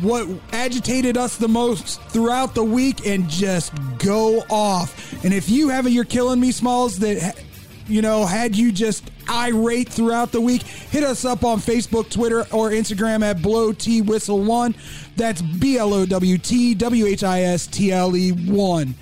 what 0.00 0.28
agitated 0.52 1.16
us 1.16 1.36
the 1.36 1.48
most 1.48 2.00
throughout 2.04 2.54
the 2.54 2.64
week 2.64 3.06
and 3.06 3.28
just 3.28 3.72
go 3.98 4.44
off. 4.48 5.12
And 5.24 5.34
if 5.34 5.50
you 5.50 5.68
have 5.68 5.86
a 5.86 5.90
You're 5.90 6.04
Killing 6.04 6.40
Me 6.40 6.52
Smalls 6.52 6.98
that, 7.00 7.38
you 7.86 8.00
know, 8.00 8.24
had 8.24 8.56
you 8.56 8.72
just 8.72 9.10
irate 9.28 9.88
throughout 9.88 10.32
the 10.32 10.40
week, 10.40 10.62
hit 10.62 11.04
us 11.04 11.24
up 11.24 11.44
on 11.44 11.58
Facebook, 11.58 12.10
Twitter, 12.10 12.40
or 12.52 12.70
Instagram 12.70 13.22
at 13.22 13.42
Blow 13.42 13.72
T 13.72 14.02
Whistle 14.02 14.42
One. 14.42 14.74
That's 15.16 15.42
B 15.42 15.78
L 15.78 15.94
O 15.94 16.06
W 16.06 16.38
T 16.38 16.74
W 16.74 17.06
H 17.06 17.24
I 17.24 17.42
S 17.42 17.66
T 17.66 17.92
L 17.92 18.16
E 18.16 18.30
1. 18.30 18.94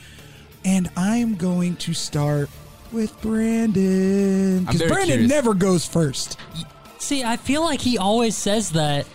And 0.64 0.90
I'm 0.96 1.36
going 1.36 1.76
to 1.76 1.94
start 1.94 2.50
with 2.92 3.20
Brandon. 3.22 4.64
Because 4.64 4.82
Brandon 4.82 5.06
curious. 5.06 5.28
never 5.28 5.54
goes 5.54 5.86
first. 5.86 6.38
See, 6.98 7.22
I 7.22 7.36
feel 7.36 7.62
like 7.62 7.80
he 7.80 7.98
always 7.98 8.36
says 8.36 8.70
that 8.72 9.06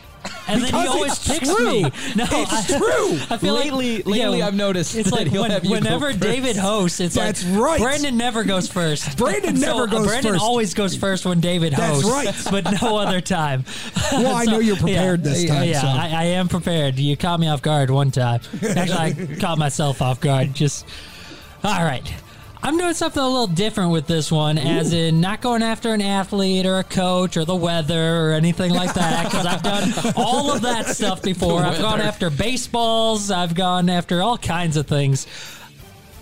and 0.47 0.61
then 0.61 0.73
he 0.73 0.87
always 0.87 1.17
picks 1.27 1.47
true. 1.53 1.65
me. 1.65 1.81
No, 2.15 2.25
It's 2.29 2.71
I, 2.71 2.77
true. 2.77 3.19
I 3.29 3.37
feel 3.37 3.53
Lately- 3.55 3.97
like 3.97 4.05
lately 4.05 4.41
I've 4.43 4.53
noticed 4.55 4.95
it's 4.95 5.09
that 5.09 5.15
like 5.15 5.27
he'll 5.27 5.41
when- 5.43 5.51
have 5.51 5.63
you 5.63 5.69
go 5.71 5.75
whenever. 5.75 6.13
David 6.13 6.55
hosts, 6.57 6.99
it's 6.99 7.15
That's 7.15 7.43
like 7.45 7.59
right. 7.59 7.81
Brandon 7.81 8.17
never 8.17 8.43
goes 8.43 8.67
first. 8.67 9.17
Brandon 9.17 9.55
So, 9.57 9.65
never 9.65 9.83
uh, 9.83 9.85
goes 9.87 10.07
Brandon 10.07 10.33
first. 10.33 10.43
always 10.43 10.73
goes 10.73 10.95
first 10.95 11.25
when 11.25 11.39
David 11.39 11.73
That's 11.73 12.01
hosts, 12.03 12.45
right. 12.51 12.63
but 12.63 12.81
no 12.81 12.97
other 12.97 13.21
time. 13.21 13.63
Well, 14.11 14.35
I 14.35 14.45
know 14.45 14.59
you're 14.59 14.75
prepared 14.75 15.23
this 15.23 15.45
time, 15.47 15.67
Yeah, 15.69 15.81
so. 15.81 15.87
I, 15.87 16.09
I 16.13 16.23
am 16.25 16.47
prepared. 16.47 16.99
You 16.99 17.15
caught 17.17 17.39
me 17.39 17.47
off 17.47 17.61
guard 17.61 17.89
one 17.89 18.11
time. 18.11 18.41
Actually, 18.61 18.91
I 19.35 19.37
caught 19.39 19.57
myself 19.57 20.01
off 20.01 20.19
guard. 20.19 20.53
Just 20.53 20.85
all 21.63 21.83
right. 21.83 22.13
I'm 22.63 22.77
doing 22.77 22.93
something 22.93 23.21
a 23.21 23.27
little 23.27 23.47
different 23.47 23.91
with 23.91 24.05
this 24.05 24.31
one, 24.31 24.59
as 24.59 24.93
in 24.93 25.19
not 25.19 25.41
going 25.41 25.63
after 25.63 25.93
an 25.93 26.01
athlete 26.01 26.67
or 26.67 26.77
a 26.77 26.83
coach 26.83 27.35
or 27.35 27.43
the 27.43 27.55
weather 27.55 28.27
or 28.27 28.33
anything 28.33 28.71
like 28.71 28.93
that, 28.93 29.25
because 29.25 29.47
I've 29.47 29.63
done 29.63 30.13
all 30.15 30.51
of 30.51 30.61
that 30.61 30.85
stuff 30.87 31.21
before. 31.23 31.63
I've 31.63 31.81
gone 31.81 32.01
after 32.01 32.29
baseballs, 32.29 33.31
I've 33.31 33.55
gone 33.55 33.89
after 33.89 34.21
all 34.21 34.37
kinds 34.37 34.77
of 34.77 34.85
things. 34.85 35.25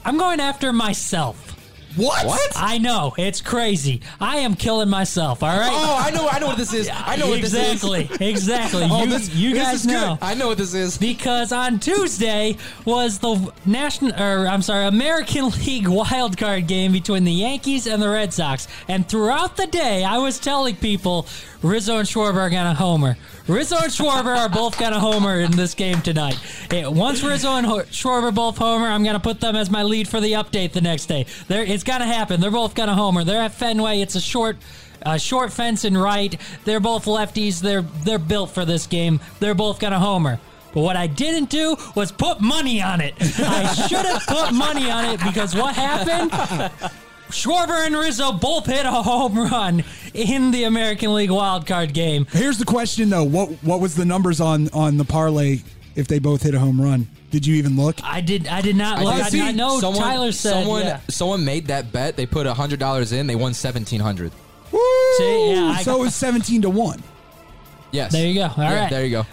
I'm 0.06 0.17
going 0.17 0.39
after 0.39 0.71
myself. 0.71 1.59
What? 1.95 2.25
What? 2.25 2.52
I 2.56 2.78
know 2.78 3.13
it's 3.17 3.41
crazy. 3.41 4.02
I 4.21 4.38
am 4.38 4.56
killing 4.56 4.89
myself. 4.89 5.41
All 5.43 5.49
right. 5.58 5.69
Oh, 5.71 6.04
I 6.06 6.12
know. 6.12 6.28
I 6.30 6.39
know 6.39 6.47
what 6.47 6.58
this 6.58 6.73
is. 6.73 6.89
I 6.91 7.15
know 7.15 7.30
what 7.30 7.41
this 7.41 7.54
is. 7.54 7.84
exactly, 7.84 8.10
exactly. 8.30 8.88
Oh, 8.89 9.04
you 9.04 9.10
this, 9.10 9.34
you 9.36 9.49
this 9.54 9.63
guys 9.63 9.75
is 9.82 9.86
good. 9.88 9.93
know 9.93 10.17
I 10.21 10.34
know 10.36 10.47
what 10.49 10.58
this 10.58 10.73
is. 10.73 10.97
because 10.97 11.52
on 11.52 11.80
Tuesday 11.80 12.58
was 12.86 13.19
the 13.19 13.52
national, 13.65 14.13
or 14.21 14.47
I'm 14.47 14.62
sorry, 14.62 14.86
American 14.88 15.49
League 15.65 15.88
wild 15.88 16.38
card 16.38 16.67
game 16.67 16.91
between 16.91 17.23
the 17.23 17.32
Yankees 17.34 17.88
and 17.88 18.02
the 18.02 18.10
Red 18.10 18.34
Sox. 18.34 18.67
And 18.88 19.08
throughout 19.10 19.58
the 19.58 19.67
day, 19.67 20.04
I 20.04 20.19
was 20.19 20.39
telling 20.39 20.75
people 20.75 21.25
Rizzo 21.62 21.97
and 21.97 22.08
Schwarber 22.08 22.38
are 22.38 22.49
gonna 22.49 22.73
homer. 22.75 23.17
Rizzo 23.47 23.78
and 23.78 23.91
Schwarber 23.91 24.38
are 24.38 24.47
both 24.47 24.80
gonna 24.80 24.99
homer 24.99 25.39
in 25.39 25.52
this 25.52 25.73
game 25.73 26.02
tonight. 26.02 26.38
It- 26.71 26.89
once 26.91 27.23
Rizzo 27.23 27.56
and 27.56 27.65
Ho- 27.65 27.82
Schwarber 27.91 28.34
both 28.34 28.58
homer, 28.58 28.88
I'm 28.88 29.04
gonna 29.04 29.19
put 29.19 29.41
them 29.41 29.56
as 29.56 29.69
my 29.71 29.84
lead 29.84 30.08
for 30.08 30.21
the 30.21 30.34
update 30.34 30.71
the 30.71 30.82
next 30.82 31.08
day. 31.08 31.25
They're, 31.47 31.63
it's 31.80 31.86
gonna 31.86 32.06
happen. 32.06 32.42
They're 32.42 32.52
both 32.52 32.76
gonna 32.76 32.94
homer. 32.94 33.24
They're 33.24 33.42
at 33.42 33.54
Fenway. 33.54 34.02
It's 34.02 34.15
a 34.15 34.22
short. 34.22 34.58
Uh, 35.02 35.18
short 35.18 35.54
fence 35.54 35.86
and 35.86 36.00
right. 36.00 36.38
They're 36.65 36.82
both 36.82 37.06
lefties. 37.06 37.62
They're 37.62 37.84
they're 38.04 38.20
built 38.20 38.52
for 38.52 38.65
this 38.65 38.86
game. 38.86 39.22
They're 39.39 39.56
both 39.56 39.80
gonna 39.80 39.98
homer. 39.98 40.42
But 40.74 40.82
what 40.82 40.98
I 40.98 41.08
didn't 41.08 41.50
do 41.50 41.78
was 41.96 42.12
put 42.12 42.42
money 42.42 42.82
on 42.82 43.00
it. 43.00 43.13
I 43.39 43.74
should 43.88 44.06
have 44.06 44.26
put 44.28 44.52
money 44.54 44.92
on 44.92 45.06
it 45.06 45.22
because 45.24 45.56
what 45.56 45.74
happened? 45.74 46.32
Schwarber 47.30 47.86
and 47.86 47.96
Rizzo 47.96 48.34
both 48.34 48.65
hit 48.65 48.86
a 48.86 48.92
home 48.92 49.38
run 49.38 49.86
in 50.13 50.52
the 50.52 50.65
American 50.65 51.13
League 51.13 51.32
wild 51.32 51.65
card 51.65 51.94
game. 51.94 52.26
Here's 52.34 52.58
the 52.58 52.65
question 52.65 53.10
though. 53.10 53.24
What 53.24 53.52
what 53.63 53.80
was 53.80 53.96
the 53.96 54.04
numbers 54.04 54.42
on 54.42 54.68
on 54.74 54.98
the 54.98 55.06
parlay 55.06 55.60
if 56.00 56.08
they 56.08 56.20
both 56.20 56.42
hit 56.42 56.56
a 56.56 56.60
home 56.60 56.82
run? 56.82 57.08
Did 57.30 57.46
you 57.46 57.56
even 57.56 57.76
look? 57.76 57.98
I 58.04 58.22
did. 58.22 58.48
I 58.48 58.62
did 58.62 58.76
not 58.76 59.04
look. 59.04 59.14
I, 59.14 59.30
did 59.30 59.32
did 59.32 59.40
not 59.40 59.56
know. 59.56 59.80
someone, 59.80 60.02
Tyler 60.02 60.32
said. 60.32 60.52
someone, 60.52 60.82
yeah. 60.84 61.00
someone 61.10 61.46
made 61.46 61.68
that 61.68 61.92
bet. 61.92 62.16
They 62.16 62.26
put 62.26 62.48
hundred 62.48 62.80
dollars 62.80 63.12
in. 63.12 63.28
They 63.28 63.36
won 63.36 63.54
seventeen 63.54 64.00
hundred. 64.00 64.32
Woo! 64.72 64.80
See, 65.18 65.52
yeah, 65.54 65.76
I- 65.78 65.84
so 65.84 65.98
it 65.98 66.02
was 66.02 66.16
17 66.16 66.64
to 66.64 66.70
1. 66.70 67.04
Yes. 67.92 68.12
There 68.12 68.28
you 68.28 68.36
go. 68.36 68.44
All 68.44 68.54
yeah, 68.58 68.82
right. 68.82 68.90
There 68.90 69.04
you 69.04 69.12
go. 69.12 69.26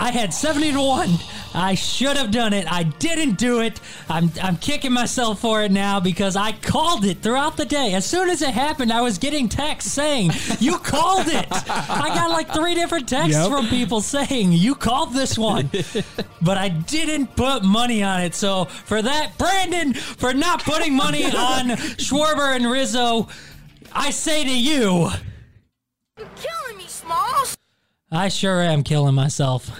I 0.00 0.10
had 0.10 0.34
70 0.34 0.72
to 0.72 0.80
1. 0.80 1.10
I 1.54 1.74
should 1.76 2.16
have 2.16 2.30
done 2.32 2.52
it. 2.52 2.70
I 2.70 2.82
didn't 2.82 3.38
do 3.38 3.60
it. 3.60 3.80
I'm, 4.08 4.30
I'm 4.42 4.56
kicking 4.56 4.92
myself 4.92 5.40
for 5.40 5.62
it 5.62 5.70
now 5.70 6.00
because 6.00 6.34
I 6.36 6.50
called 6.52 7.04
it 7.04 7.18
throughout 7.22 7.56
the 7.56 7.64
day. 7.64 7.94
As 7.94 8.04
soon 8.04 8.28
as 8.28 8.42
it 8.42 8.50
happened, 8.50 8.92
I 8.92 9.00
was 9.02 9.18
getting 9.18 9.48
texts 9.48 9.92
saying, 9.92 10.32
You 10.58 10.78
called 10.78 11.28
it. 11.28 11.46
I 11.50 12.08
got 12.14 12.30
like 12.30 12.52
three 12.52 12.74
different 12.74 13.08
texts 13.08 13.34
Yep. 13.40 13.50
from 13.50 13.66
people 13.68 14.00
saying, 14.00 14.52
You 14.52 14.74
called 14.74 15.12
this 15.14 15.38
one. 15.38 15.70
but 16.42 16.58
I 16.58 16.68
didn't 16.70 17.36
put 17.36 17.62
money 17.62 18.02
on 18.02 18.22
it. 18.22 18.34
So 18.34 18.64
for 18.64 19.00
that, 19.00 19.38
Brandon, 19.38 19.94
for 19.94 20.34
not 20.34 20.64
putting 20.64 20.94
money 20.94 21.24
on 21.26 21.68
Schwarber 21.98 22.56
and 22.56 22.68
Rizzo, 22.68 23.28
I 23.92 24.10
say 24.10 24.42
to 24.42 24.50
you, 24.58 25.08
You're 26.18 26.28
killing 26.34 26.44
me, 26.44 26.44
Smalls. 26.44 26.63
I 28.14 28.28
sure 28.28 28.62
am 28.62 28.82
killing 28.82 29.14
myself. 29.14 29.70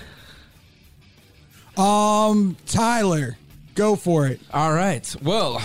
Um 1.77 2.57
Tyler, 2.67 3.37
go 3.75 3.97
for 3.97 4.27
it. 4.27 4.41
All 4.53 4.73
right. 4.73 5.15
Well, 5.23 5.63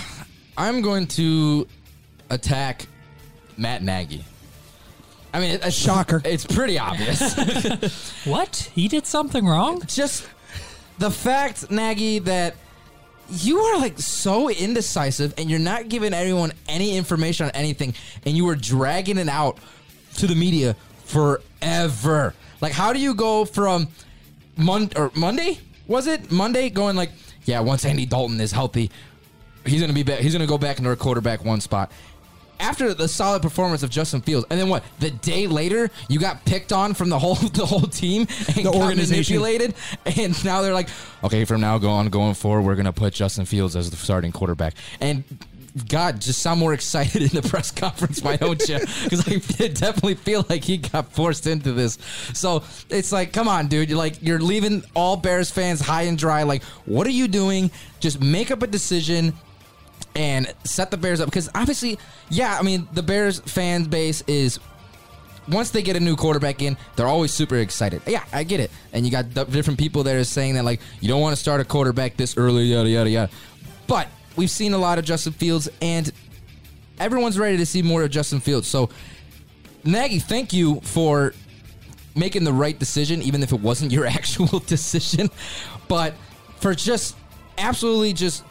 I'm 0.57 0.81
going 0.81 1.07
to 1.07 1.67
attack 2.29 2.87
Matt 3.57 3.81
Nagy. 3.81 4.23
I 5.33 5.39
mean, 5.39 5.59
it's 5.61 5.75
Shocker. 5.75 6.21
It's 6.25 6.45
pretty 6.45 6.79
obvious. 6.79 7.35
What? 8.25 8.69
He 8.75 8.87
did 8.87 9.05
something 9.07 9.45
wrong? 9.45 9.81
Just 9.87 10.27
the 10.97 11.09
fact, 11.09 11.71
Nagy, 11.71 12.19
that 12.19 12.55
you 13.29 13.59
are 13.59 13.79
like 13.79 13.97
so 13.99 14.49
indecisive 14.49 15.33
and 15.37 15.49
you're 15.49 15.59
not 15.59 15.89
giving 15.89 16.13
anyone 16.13 16.51
any 16.67 16.97
information 16.97 17.45
on 17.45 17.51
anything 17.51 17.93
and 18.25 18.35
you 18.35 18.45
were 18.45 18.55
dragging 18.55 19.17
it 19.17 19.29
out 19.29 19.57
to 20.15 20.27
the 20.27 20.35
media 20.35 20.75
forever. 21.05 22.33
Like, 22.61 22.73
how 22.73 22.93
do 22.93 22.99
you 22.99 23.13
go 23.15 23.45
from 23.45 23.87
Mon- 24.57 24.91
or 24.95 25.11
Monday? 25.15 25.59
Was 25.87 26.07
it 26.07 26.31
Monday 26.31 26.69
going 26.69 26.95
like, 26.95 27.11
yeah, 27.45 27.59
once 27.61 27.85
Andy 27.85 28.05
Dalton 28.05 28.39
is 28.39 28.51
healthy, 28.51 28.91
he's 29.65 29.81
gonna 29.81 29.93
be 29.93 30.03
back. 30.03 30.19
He's 30.19 30.33
gonna 30.33 30.45
go 30.47 30.57
back 30.57 30.77
into 30.77 30.91
a 30.91 30.95
quarterback 30.95 31.43
one 31.43 31.61
spot. 31.61 31.91
After 32.59 32.93
the 32.93 33.07
solid 33.07 33.41
performance 33.41 33.83
of 33.83 33.89
Justin 33.89 34.19
Fields, 34.19 34.45
and 34.49 34.59
then 34.59 34.67
what? 34.67 34.83
The 34.99 35.11
day 35.11 35.47
later, 35.47 35.89
you 36.09 36.19
got 36.19 36.43
picked 36.43 36.73
on 36.73 36.93
from 36.93 37.07
the 37.09 37.17
whole 37.17 37.35
the 37.53 37.65
whole 37.65 37.81
team 37.81 38.27
and 38.53 38.65
got 38.65 38.75
organization. 38.75 39.37
manipulated, 39.37 39.75
and 40.05 40.43
now 40.45 40.61
they're 40.61 40.73
like, 40.73 40.89
okay, 41.23 41.45
from 41.45 41.61
now 41.61 41.77
on 41.77 42.09
going 42.09 42.33
forward, 42.33 42.63
we're 42.63 42.75
gonna 42.75 42.91
put 42.93 43.13
Justin 43.13 43.45
Fields 43.45 43.75
as 43.77 43.89
the 43.89 43.95
starting 43.95 44.33
quarterback. 44.33 44.73
And 44.99 45.23
God, 45.87 46.21
just 46.21 46.41
sound 46.41 46.59
more 46.59 46.73
excited 46.73 47.21
in 47.21 47.29
the 47.29 47.47
press 47.47 47.71
conference, 47.71 48.21
why 48.21 48.35
don't 48.35 48.59
you? 48.67 48.79
Because 49.03 49.27
I 49.27 49.67
definitely 49.67 50.15
feel 50.15 50.45
like 50.49 50.63
he 50.63 50.77
got 50.77 51.11
forced 51.11 51.47
into 51.47 51.73
this. 51.73 51.97
So 52.33 52.63
it's 52.89 53.11
like, 53.11 53.33
come 53.33 53.47
on, 53.47 53.67
dude. 53.67 53.89
You're 53.89 53.97
like, 53.97 54.21
you're 54.21 54.39
leaving 54.39 54.83
all 54.95 55.15
Bears 55.15 55.51
fans 55.51 55.79
high 55.79 56.03
and 56.03 56.17
dry. 56.17 56.43
Like, 56.43 56.63
what 56.85 57.07
are 57.07 57.11
you 57.11 57.27
doing? 57.27 57.71
Just 57.99 58.21
make 58.21 58.51
up 58.51 58.61
a 58.61 58.67
decision 58.67 59.33
and 60.15 60.53
set 60.63 60.91
the 60.91 60.97
Bears 60.97 61.21
up. 61.21 61.27
Because 61.27 61.49
obviously, 61.55 61.97
yeah, 62.29 62.57
I 62.59 62.63
mean, 62.63 62.87
the 62.93 63.03
Bears 63.03 63.39
fan 63.39 63.83
base 63.85 64.21
is 64.27 64.59
once 65.47 65.71
they 65.71 65.81
get 65.81 65.95
a 65.95 65.99
new 65.99 66.15
quarterback 66.15 66.61
in, 66.61 66.77
they're 66.95 67.07
always 67.07 67.33
super 67.33 67.57
excited. 67.57 68.01
Yeah, 68.05 68.23
I 68.31 68.43
get 68.43 68.59
it. 68.59 68.71
And 68.93 69.05
you 69.05 69.11
got 69.11 69.33
different 69.51 69.79
people 69.79 70.03
that 70.03 70.15
are 70.15 70.23
saying 70.23 70.55
that 70.55 70.65
like 70.65 70.79
you 71.01 71.07
don't 71.07 71.21
want 71.21 71.35
to 71.35 71.41
start 71.41 71.61
a 71.61 71.65
quarterback 71.65 72.17
this 72.17 72.37
early, 72.37 72.65
yada 72.65 72.89
yada 72.89 73.09
yada. 73.09 73.31
But 73.87 74.07
we've 74.39 74.49
seen 74.49 74.73
a 74.73 74.77
lot 74.77 74.97
of 74.97 75.03
Justin 75.03 75.33
Fields, 75.33 75.69
and 75.81 76.09
everyone's 76.97 77.37
ready 77.37 77.57
to 77.57 77.65
see 77.65 77.81
more 77.81 78.03
of 78.03 78.09
Justin 78.09 78.39
Fields. 78.39 78.69
So, 78.69 78.89
Nagy, 79.83 80.19
thank 80.19 80.53
you 80.53 80.79
for 80.79 81.33
making 82.15 82.45
the 82.45 82.53
right 82.53 82.79
decision, 82.79 83.21
even 83.21 83.43
if 83.43 83.51
it 83.51 83.59
wasn't 83.59 83.91
your 83.91 84.05
actual 84.07 84.59
decision. 84.59 85.29
But 85.89 86.13
for 86.61 86.73
just 86.73 87.17
absolutely 87.57 88.13
just 88.13 88.45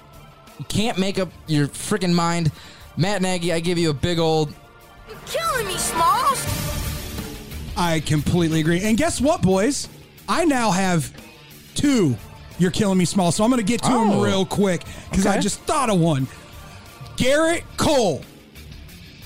can't 0.69 0.99
make 0.99 1.19
up 1.19 1.31
your 1.47 1.69
freaking 1.69 2.13
mind, 2.13 2.53
Matt 2.99 3.23
Nagy, 3.23 3.51
I 3.51 3.61
give 3.61 3.79
you 3.79 3.89
a 3.89 3.95
big 3.95 4.19
old 4.19 4.53
You're 5.09 5.17
killing 5.25 5.69
me, 5.69 5.77
Smalls. 5.79 6.45
I 7.79 8.01
completely 8.01 8.61
agree. 8.61 8.83
And 8.83 8.99
guess 8.99 9.23
what, 9.23 9.41
boys? 9.41 9.89
I 10.29 10.45
now 10.45 10.71
have 10.71 11.11
two. 11.75 12.19
You're 12.59 12.71
killing 12.71 12.99
me 12.99 13.05
small. 13.05 13.31
So 13.33 13.45
I'm 13.45 13.51
going 13.51 13.61
to 13.65 13.67
get 13.67 13.83
to 13.85 13.91
Oh. 13.91 14.21
real 14.23 14.45
quick 14.45 14.83
because 15.11 15.27
I 15.27 15.39
just 15.39 15.61
thought 15.61 15.91
of 15.91 15.99
one. 16.01 16.27
Gerrit 17.17 17.63
Cole, 17.77 18.23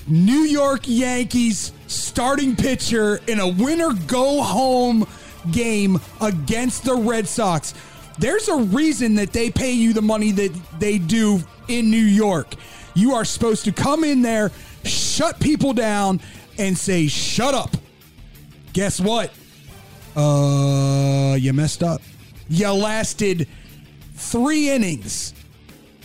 New 0.07 0.41
York 0.41 0.81
Yankees 0.85 1.71
starting 1.87 2.55
pitcher 2.55 3.19
in 3.27 3.39
a 3.39 3.47
winner 3.47 3.93
go 4.07 4.41
home 4.41 5.07
game 5.51 5.99
against 6.21 6.85
the 6.85 6.95
Red 6.95 7.27
Sox. 7.27 7.73
There's 8.19 8.47
a 8.47 8.55
reason 8.57 9.15
that 9.15 9.33
they 9.33 9.49
pay 9.49 9.71
you 9.73 9.93
the 9.93 10.01
money 10.01 10.31
that 10.31 10.51
they 10.79 10.97
do 10.99 11.39
in 11.67 11.89
New 11.89 11.97
York. 11.97 12.53
You 12.93 13.15
are 13.15 13.25
supposed 13.25 13.65
to 13.65 13.71
come 13.71 14.03
in 14.03 14.21
there, 14.21 14.51
shut 14.83 15.39
people 15.39 15.73
down, 15.73 16.21
and 16.59 16.77
say, 16.77 17.07
shut 17.07 17.53
up. 17.55 17.75
Guess 18.73 18.99
what? 19.01 19.31
Uh, 20.15 21.35
you 21.39 21.53
messed 21.53 21.81
up. 21.83 22.01
You 22.53 22.71
lasted 22.71 23.47
three 24.13 24.69
innings, 24.69 25.33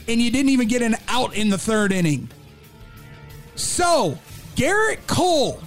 and 0.09 0.19
you 0.19 0.31
didn't 0.31 0.49
even 0.49 0.67
get 0.67 0.81
an 0.81 0.97
out 1.07 1.37
in 1.37 1.51
the 1.51 1.59
third 1.59 1.93
inning. 1.93 2.31
So, 3.55 4.19
Gerrit 4.57 5.07
Cole, 5.07 5.61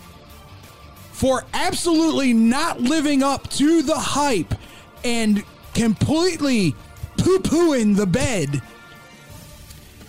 for 1.12 1.46
absolutely 1.54 2.34
not 2.34 2.82
living 2.82 3.22
up 3.22 3.48
to 3.52 3.84
the 3.84 3.96
hype 3.96 4.56
and 5.04 5.44
completely 5.76 6.74
poo 7.16 7.38
pooing 7.38 7.96
the 7.96 8.08
bed 8.08 8.60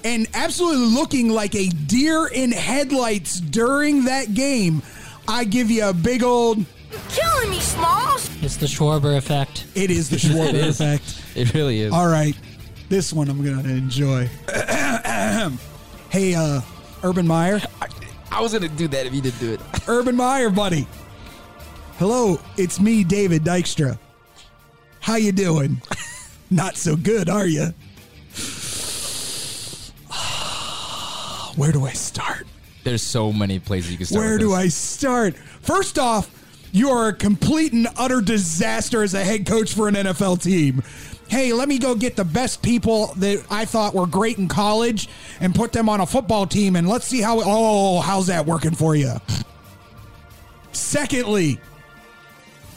and 0.04 0.26
absolutely 0.32 0.86
looking 0.86 1.28
like 1.28 1.54
a 1.54 1.68
deer 1.68 2.28
in 2.28 2.50
headlights 2.50 3.40
during 3.40 4.06
that 4.06 4.32
game, 4.32 4.80
I 5.28 5.44
give 5.44 5.70
you 5.70 5.84
a 5.84 5.92
big 5.92 6.22
old 6.22 6.64
killing 7.12 7.50
me, 7.50 7.60
Smalls. 7.60 8.28
It's 8.42 8.56
the 8.56 8.66
Schwarber 8.66 9.16
effect. 9.16 9.66
It 9.74 9.90
is 9.90 10.08
the 10.10 10.16
Schwarber 10.16 10.68
effect. 10.68 11.22
It 11.34 11.54
really 11.54 11.80
is. 11.80 11.92
All 11.92 12.08
right. 12.08 12.36
This 12.88 13.12
one 13.12 13.28
I'm 13.28 13.42
going 13.44 13.62
to 13.62 13.70
enjoy. 13.70 14.28
hey, 16.10 16.34
uh, 16.34 16.60
Urban 17.02 17.26
Meyer. 17.26 17.60
I 18.30 18.40
was 18.40 18.52
gonna 18.54 18.68
do 18.68 18.88
that 18.88 19.04
if 19.04 19.14
you 19.14 19.20
didn't 19.20 19.40
do 19.40 19.52
it. 19.52 19.60
Urban 19.86 20.16
Meyer, 20.16 20.48
buddy. 20.48 20.86
Hello, 21.98 22.40
it's 22.56 22.80
me, 22.80 23.04
David 23.04 23.44
Dykstra. 23.44 23.98
How 25.00 25.16
you 25.16 25.32
doing? 25.32 25.82
Not 26.50 26.76
so 26.76 26.96
good, 26.96 27.28
are 27.28 27.46
you? 27.46 27.74
Where 31.56 31.72
do 31.72 31.84
I 31.84 31.92
start? 31.92 32.46
There's 32.84 33.02
so 33.02 33.32
many 33.32 33.58
places 33.58 33.90
you 33.90 33.98
can 33.98 34.06
start. 34.06 34.24
Where 34.24 34.32
with 34.32 34.40
do. 34.40 34.54
I 34.54 34.68
start? 34.68 35.36
First 35.36 35.98
off, 35.98 36.30
you 36.72 36.88
are 36.88 37.08
a 37.08 37.12
complete 37.12 37.72
and 37.74 37.86
utter 37.98 38.20
disaster 38.22 39.02
as 39.02 39.14
a 39.14 39.22
head 39.22 39.46
coach 39.46 39.74
for 39.74 39.88
an 39.88 39.94
NFL 39.94 40.42
team. 40.42 40.82
Hey, 41.28 41.52
let 41.52 41.68
me 41.68 41.78
go 41.78 41.94
get 41.94 42.16
the 42.16 42.24
best 42.24 42.62
people 42.62 43.12
that 43.16 43.44
I 43.50 43.64
thought 43.66 43.94
were 43.94 44.06
great 44.06 44.38
in 44.38 44.48
college 44.48 45.08
and 45.40 45.54
put 45.54 45.72
them 45.72 45.88
on 45.88 46.00
a 46.00 46.06
football 46.06 46.46
team 46.46 46.76
and 46.76 46.88
let's 46.88 47.06
see 47.06 47.20
how 47.20 47.40
oh, 47.44 48.00
how's 48.00 48.26
that 48.26 48.46
working 48.46 48.74
for 48.74 48.96
you? 48.96 49.14
Secondly, 50.72 51.60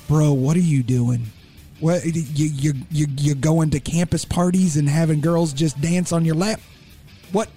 bro, 0.08 0.34
what 0.34 0.56
are 0.58 0.62
you 0.62 0.84
doing? 0.84 1.26
What 1.80 2.06
you 2.06 2.12
you 2.14 2.74
you 2.92 3.08
you 3.18 3.36
going 3.36 3.72
to 3.72 3.80
campus 3.80 4.24
parties 4.24 4.78
and 4.78 4.88
having 4.88 5.20
girls 5.20 5.52
just 5.52 5.80
dance 5.82 6.12
on 6.12 6.24
your 6.24 6.36
lap? 6.36 6.62
What? 7.32 7.50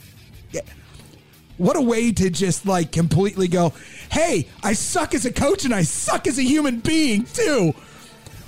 What 1.58 1.76
a 1.76 1.82
way 1.82 2.12
to 2.12 2.30
just 2.30 2.66
like 2.66 2.92
completely 2.92 3.48
go, 3.48 3.72
hey, 4.10 4.48
I 4.62 4.72
suck 4.72 5.14
as 5.14 5.26
a 5.26 5.32
coach 5.32 5.64
and 5.64 5.74
I 5.74 5.82
suck 5.82 6.26
as 6.26 6.38
a 6.38 6.42
human 6.42 6.78
being 6.78 7.24
too. 7.24 7.74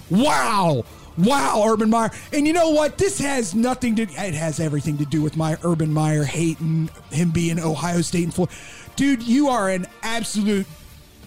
Wow. 0.08 0.84
Wow, 1.18 1.64
Urban 1.66 1.90
Meyer. 1.90 2.10
And 2.32 2.46
you 2.46 2.52
know 2.52 2.70
what? 2.70 2.96
This 2.96 3.18
has 3.18 3.54
nothing 3.54 3.96
to 3.96 4.02
it 4.02 4.34
has 4.34 4.60
everything 4.60 4.96
to 4.98 5.04
do 5.04 5.22
with 5.22 5.36
my 5.36 5.58
Urban 5.64 5.92
Meyer 5.92 6.24
hating 6.24 6.88
him 7.10 7.30
being 7.30 7.58
Ohio 7.58 8.00
State 8.00 8.24
and 8.24 8.34
Florida. 8.34 8.54
Dude, 8.96 9.22
you 9.22 9.48
are 9.48 9.68
an 9.68 9.86
absolute 10.02 10.66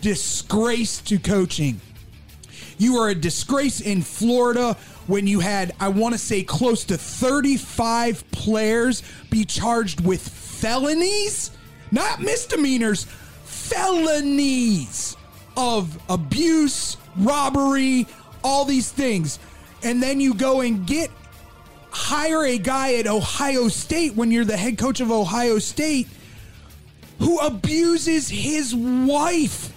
disgrace 0.01 0.99
to 1.01 1.19
coaching. 1.19 1.79
You 2.77 2.97
are 2.97 3.09
a 3.09 3.15
disgrace 3.15 3.81
in 3.81 4.01
Florida 4.01 4.75
when 5.07 5.27
you 5.27 5.41
had, 5.41 5.73
I 5.79 5.89
want 5.89 6.13
to 6.13 6.19
say, 6.19 6.43
close 6.43 6.85
to 6.85 6.97
35 6.97 8.29
players 8.31 9.03
be 9.29 9.45
charged 9.45 10.01
with 10.01 10.27
felonies, 10.27 11.51
not 11.93 12.21
misdemeanors, 12.21 13.05
felonies 13.45 15.15
of 15.55 15.97
abuse, 16.09 16.97
robbery, 17.15 18.07
all 18.43 18.65
these 18.65 18.91
things. 18.91 19.37
And 19.83 20.01
then 20.01 20.19
you 20.19 20.33
go 20.33 20.61
and 20.61 20.85
get 20.87 21.11
hire 21.91 22.43
a 22.43 22.57
guy 22.57 22.95
at 22.95 23.05
Ohio 23.05 23.67
State 23.67 24.15
when 24.15 24.31
you're 24.31 24.43
the 24.43 24.57
head 24.57 24.79
coach 24.79 24.99
of 24.99 25.11
Ohio 25.11 25.59
State 25.59 26.07
who 27.19 27.37
abuses 27.39 28.27
his 28.27 28.75
wife 28.75 29.71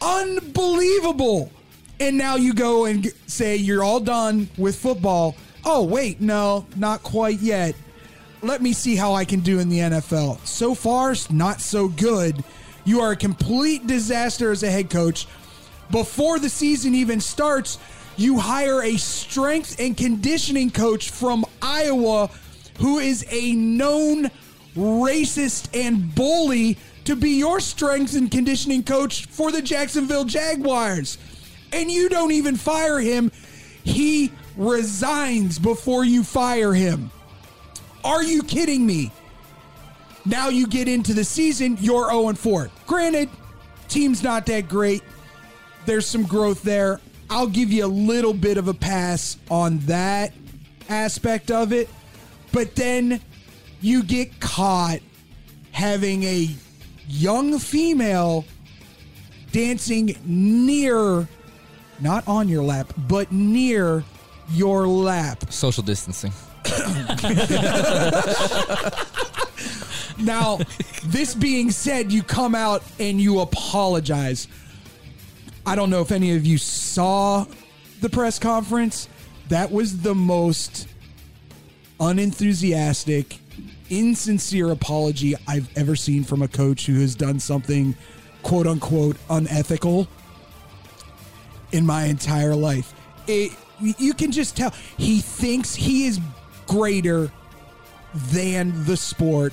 unbelievable. 0.00 1.50
And 1.98 2.16
now 2.16 2.36
you 2.36 2.54
go 2.54 2.84
and 2.84 3.12
say 3.26 3.56
you're 3.56 3.82
all 3.82 4.00
done 4.00 4.48
with 4.56 4.76
football. 4.76 5.34
Oh, 5.64 5.82
wait, 5.84 6.20
no, 6.20 6.66
not 6.76 7.02
quite 7.02 7.40
yet. 7.40 7.74
Let 8.44 8.60
me 8.60 8.74
see 8.74 8.94
how 8.94 9.14
I 9.14 9.24
can 9.24 9.40
do 9.40 9.58
in 9.58 9.70
the 9.70 9.78
NFL. 9.78 10.46
So 10.46 10.74
far, 10.74 11.14
not 11.30 11.62
so 11.62 11.88
good. 11.88 12.44
You 12.84 13.00
are 13.00 13.12
a 13.12 13.16
complete 13.16 13.86
disaster 13.86 14.50
as 14.50 14.62
a 14.62 14.70
head 14.70 14.90
coach. 14.90 15.26
Before 15.90 16.38
the 16.38 16.50
season 16.50 16.94
even 16.94 17.22
starts, 17.22 17.78
you 18.18 18.38
hire 18.38 18.82
a 18.82 18.98
strength 18.98 19.80
and 19.80 19.96
conditioning 19.96 20.70
coach 20.70 21.08
from 21.08 21.46
Iowa 21.62 22.28
who 22.80 22.98
is 22.98 23.24
a 23.30 23.52
known 23.52 24.30
racist 24.76 25.68
and 25.74 26.14
bully 26.14 26.76
to 27.06 27.16
be 27.16 27.38
your 27.38 27.60
strength 27.60 28.14
and 28.14 28.30
conditioning 28.30 28.82
coach 28.82 29.24
for 29.24 29.52
the 29.52 29.62
Jacksonville 29.62 30.26
Jaguars. 30.26 31.16
And 31.72 31.90
you 31.90 32.10
don't 32.10 32.32
even 32.32 32.56
fire 32.56 33.00
him. 33.00 33.32
He 33.84 34.32
resigns 34.54 35.58
before 35.58 36.04
you 36.04 36.22
fire 36.22 36.74
him. 36.74 37.10
Are 38.04 38.22
you 38.22 38.42
kidding 38.42 38.86
me? 38.86 39.10
Now 40.26 40.50
you 40.50 40.66
get 40.66 40.88
into 40.88 41.14
the 41.14 41.24
season, 41.24 41.78
you're 41.80 42.10
0 42.10 42.34
4. 42.34 42.70
Granted, 42.86 43.30
team's 43.88 44.22
not 44.22 44.46
that 44.46 44.68
great. 44.68 45.02
There's 45.86 46.06
some 46.06 46.24
growth 46.24 46.62
there. 46.62 47.00
I'll 47.30 47.46
give 47.46 47.72
you 47.72 47.84
a 47.84 47.88
little 47.88 48.34
bit 48.34 48.58
of 48.58 48.68
a 48.68 48.74
pass 48.74 49.38
on 49.50 49.78
that 49.80 50.32
aspect 50.88 51.50
of 51.50 51.72
it. 51.72 51.88
But 52.52 52.76
then 52.76 53.20
you 53.80 54.02
get 54.02 54.38
caught 54.40 55.00
having 55.72 56.22
a 56.24 56.48
young 57.08 57.58
female 57.58 58.44
dancing 59.50 60.16
near, 60.24 61.28
not 62.00 62.26
on 62.28 62.48
your 62.48 62.62
lap, 62.62 62.92
but 63.08 63.32
near 63.32 64.04
your 64.50 64.86
lap. 64.86 65.50
Social 65.50 65.82
distancing. 65.82 66.32
Now, 70.18 70.58
this 71.04 71.34
being 71.34 71.70
said, 71.70 72.12
you 72.12 72.22
come 72.22 72.54
out 72.54 72.82
and 72.98 73.20
you 73.20 73.40
apologize. 73.40 74.48
I 75.66 75.76
don't 75.76 75.90
know 75.90 76.00
if 76.00 76.12
any 76.12 76.36
of 76.36 76.46
you 76.46 76.58
saw 76.58 77.46
the 78.00 78.08
press 78.08 78.38
conference. 78.38 79.08
That 79.48 79.70
was 79.70 80.00
the 80.00 80.14
most 80.14 80.88
unenthusiastic, 82.00 83.38
insincere 83.90 84.70
apology 84.70 85.34
I've 85.46 85.68
ever 85.76 85.96
seen 85.96 86.24
from 86.24 86.42
a 86.42 86.48
coach 86.48 86.86
who 86.86 87.00
has 87.00 87.14
done 87.14 87.40
something 87.40 87.96
quote 88.42 88.66
unquote 88.66 89.16
unethical 89.30 90.06
in 91.72 91.84
my 91.84 92.04
entire 92.04 92.54
life. 92.54 92.94
It, 93.26 93.52
you 93.80 94.14
can 94.14 94.32
just 94.32 94.56
tell 94.56 94.70
he 94.96 95.20
thinks 95.20 95.74
he 95.74 96.06
is 96.06 96.20
greater 96.66 97.30
than 98.14 98.84
the 98.84 98.96
sport 98.96 99.52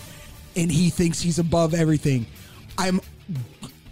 and 0.56 0.71
he 0.71 0.89
thinks 0.89 1.19
he's 1.21 1.39
above 1.39 1.74
everything. 1.74 2.26
I'm 2.78 3.00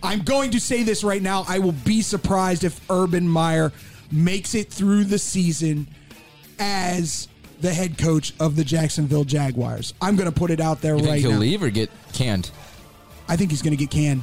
I'm 0.01 0.21
going 0.21 0.51
to 0.51 0.59
say 0.59 0.83
this 0.83 1.03
right 1.03 1.21
now. 1.21 1.43
I 1.47 1.59
will 1.59 1.71
be 1.73 2.01
surprised 2.01 2.63
if 2.63 2.79
Urban 2.89 3.27
Meyer 3.27 3.71
makes 4.11 4.55
it 4.55 4.71
through 4.71 5.05
the 5.05 5.19
season 5.19 5.87
as 6.57 7.27
the 7.61 7.73
head 7.73 7.97
coach 7.97 8.33
of 8.39 8.55
the 8.55 8.63
Jacksonville 8.63 9.25
Jaguars. 9.25 9.93
I'm 10.01 10.15
going 10.15 10.31
to 10.31 10.37
put 10.37 10.51
it 10.51 10.61
out 10.61 10.81
there 10.81 10.95
You 10.95 11.05
right 11.05 11.19
he'll 11.19 11.31
now. 11.31 11.37
leave 11.39 11.61
or 11.63 11.69
get 11.69 11.89
canned? 12.13 12.49
I 13.27 13.35
think 13.35 13.51
he's 13.51 13.61
going 13.61 13.75
to 13.75 13.77
get 13.77 13.91
canned. 13.91 14.21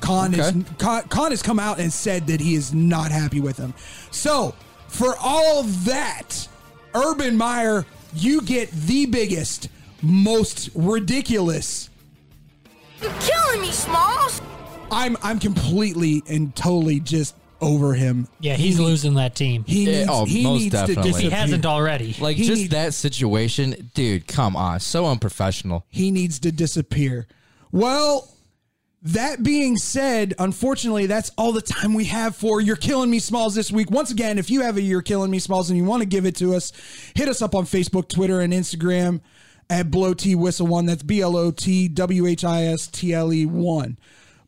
Khan 0.00 0.34
is 0.34 0.40
Okay. 0.48 0.62
Khan, 0.78 1.02
Khan 1.08 1.30
has 1.30 1.42
come 1.42 1.58
out 1.58 1.80
and 1.80 1.90
said 1.90 2.26
that 2.26 2.40
he 2.40 2.54
is 2.54 2.74
not 2.74 3.10
happy 3.10 3.40
with 3.40 3.56
him. 3.56 3.72
So, 4.10 4.54
for 4.88 5.14
all 5.20 5.62
that, 5.62 6.46
Urban 6.94 7.36
Meyer, 7.36 7.86
you 8.16 8.42
get 8.42 8.70
the 8.70 9.06
biggest, 9.06 9.68
most 10.02 10.70
ridiculous. 10.74 11.88
You're 13.00 13.12
killing 13.20 13.60
me, 13.60 13.70
Smalls. 13.72 14.40
I'm 14.90 15.16
I'm 15.22 15.38
completely 15.38 16.22
and 16.28 16.54
totally 16.54 17.00
just 17.00 17.34
over 17.60 17.94
him. 17.94 18.28
Yeah, 18.40 18.54
he's 18.54 18.76
He- 18.78 18.84
losing 18.84 19.14
that 19.14 19.34
team. 19.34 19.64
He 19.66 19.84
Yeah, 19.84 19.98
needs, 20.00 20.10
oh, 20.10 20.24
he 20.26 20.42
most 20.44 20.60
needs 20.60 20.72
definitely. 20.72 20.94
to 20.94 21.00
If 21.00 21.06
If 21.06 21.12
disappear. 21.14 21.30
he 21.30 21.36
hasn't 21.36 21.66
already. 21.66 22.16
Like 22.20 22.36
He 22.36 22.44
just 22.46 22.62
need- 22.62 22.70
that 22.72 22.94
situation, 22.94 23.90
dude. 23.94 24.26
Come 24.26 24.54
on, 24.56 24.80
so 24.80 25.06
unprofessional. 25.06 25.84
he 25.90 26.10
needs 26.10 26.38
to 26.40 26.52
disappear. 26.52 27.26
Well, 27.72 28.28
that 29.06 29.42
being 29.42 29.76
said, 29.76 30.34
unfortunately, 30.38 31.06
that's 31.06 31.30
all 31.38 31.52
the 31.52 31.62
time 31.62 31.94
we 31.94 32.06
have 32.06 32.34
for 32.34 32.60
You're 32.60 32.76
Killing 32.76 33.10
Me 33.10 33.18
Smalls 33.18 33.54
this 33.54 33.70
week. 33.70 33.90
Once 33.90 34.10
again, 34.10 34.38
if 34.38 34.50
you 34.50 34.62
have 34.62 34.76
a 34.76 34.82
You're 34.82 35.02
Killing 35.02 35.30
Me 35.30 35.38
Smalls 35.38 35.70
and 35.70 35.78
you 35.78 35.84
want 35.84 36.02
to 36.02 36.08
give 36.08 36.26
it 36.26 36.36
to 36.36 36.54
us, 36.54 36.72
hit 37.14 37.28
us 37.28 37.40
up 37.40 37.54
on 37.54 37.64
Facebook, 37.64 38.08
Twitter, 38.08 38.40
and 38.40 38.52
Instagram 38.52 39.20
at 39.70 39.90
Blow 39.90 40.12
T 40.12 40.34
Whistle 40.34 40.66
One. 40.66 40.86
That's 40.86 41.02
B 41.02 41.20
L 41.20 41.36
O 41.36 41.50
T 41.50 41.88
W 41.88 42.26
H 42.26 42.44
I 42.44 42.64
S 42.64 42.88
T 42.88 43.14
L 43.14 43.32
E 43.32 43.46
1. 43.46 43.98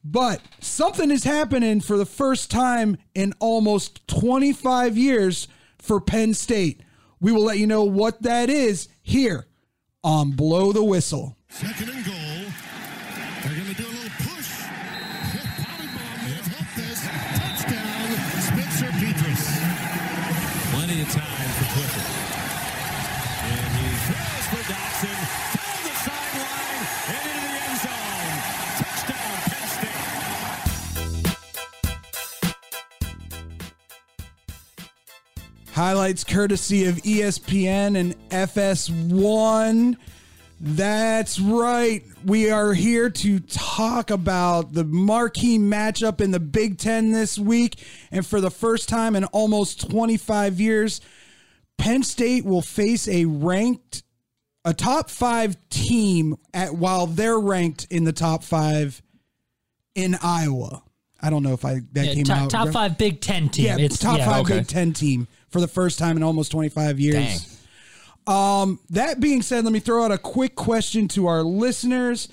But 0.05 0.41
something 0.61 1.11
is 1.11 1.25
happening 1.25 1.81
for 1.81 1.97
the 1.97 2.07
first 2.07 2.51
time 2.51 2.97
in 3.15 3.35
almost 3.41 4.07
25 4.09 4.97
years 4.97 5.49
for 5.79 6.01
Penn 6.01 6.35
State. 6.35 6.81
We 7.21 7.33
will 7.33 7.45
let 7.45 7.59
you 7.59 7.67
know 7.67 7.85
what 7.85 8.23
that 8.23 8.49
is 8.49 8.89
here 9.03 9.47
on 10.03 10.33
Blow 10.33 10.73
the 10.73 10.85
Whistle. 10.85 11.37
Second 11.49 11.91
Highlights 35.79 36.25
courtesy 36.25 36.87
of 36.87 36.97
ESPN 36.97 37.97
and 37.97 38.17
FS1. 38.31 39.97
That's 40.61 41.39
right. 41.39 42.03
We 42.25 42.51
are 42.51 42.75
here 42.75 43.09
to 43.09 43.39
talk 43.39 44.11
about 44.11 44.73
the 44.73 44.83
marquee 44.83 45.57
matchup 45.57 46.21
in 46.21 46.33
the 46.33 46.41
Big 46.41 46.79
Ten 46.79 47.13
this 47.13 47.39
week. 47.39 47.79
And 48.11 48.27
for 48.27 48.41
the 48.41 48.51
first 48.51 48.89
time 48.89 49.15
in 49.15 49.23
almost 49.27 49.89
25 49.89 50.59
years, 50.61 51.01
Penn 51.77 52.03
State 52.03 52.45
will 52.45 52.61
face 52.61 53.07
a 53.07 53.27
ranked, 53.27 54.03
a 54.65 54.75
top 54.75 55.09
five 55.11 55.57
team 55.71 56.39
at 56.53 56.75
while 56.75 57.07
they're 57.07 57.39
ranked 57.39 57.87
in 57.89 58.03
the 58.03 58.13
top 58.13 58.43
five 58.43 59.01
in 59.95 60.17
Iowa. 60.25 60.83
I 61.21 61.31
don't 61.31 61.45
know 61.45 61.53
if 61.53 61.65
I 61.65 61.83
that 61.93 62.07
Yeah, 62.07 62.15
came 62.15 62.25
top, 62.25 62.39
out. 62.39 62.51
top 62.51 62.69
five 62.71 62.99
Big 62.99 63.21
Ten 63.21 63.49
team. 63.49 63.67
Yeah, 63.67 63.77
it's 63.79 64.01
top 64.01 64.19
yeah, 64.19 64.27
five 64.29 64.41
okay. 64.41 64.59
Big 64.59 64.67
Ten 64.67 64.93
team 64.93 65.29
for 65.51 65.61
the 65.61 65.69
first 65.69 65.99
time 65.99 66.17
in 66.17 66.23
almost 66.23 66.51
25 66.53 67.01
years. 67.01 67.15
Dang. 67.15 67.59
Um, 68.29 68.81
that 68.91 69.21
being 69.21 69.41
said, 69.43 69.65
let 69.65 69.73
me 69.73 69.81
throw 69.81 70.05
out 70.05 70.13
a 70.13 70.19
quick 70.19 70.55
question 70.55 71.09
to 71.09 71.27
our 71.27 71.43
listeners. 71.43 72.29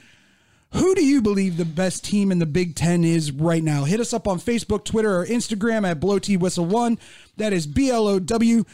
Who 0.73 0.93
do 0.93 1.05
you 1.05 1.21
believe 1.21 1.55
the 1.55 1.63
best 1.63 2.03
team 2.03 2.33
in 2.33 2.39
the 2.39 2.45
Big 2.45 2.75
Ten 2.75 3.05
is 3.05 3.31
right 3.31 3.63
now? 3.63 3.85
Hit 3.85 4.01
us 4.01 4.13
up 4.13 4.27
on 4.27 4.39
Facebook, 4.39 4.83
Twitter, 4.83 5.21
or 5.21 5.25
Instagram 5.25 5.89
at 5.89 6.01
Blow 6.01 6.19
T 6.19 6.35
Whistle 6.35 6.65
One. 6.65 6.99
That 7.37 7.53
is 7.53 7.65
B 7.65 7.89
L 7.89 8.09
O 8.09 8.19
W 8.19 8.65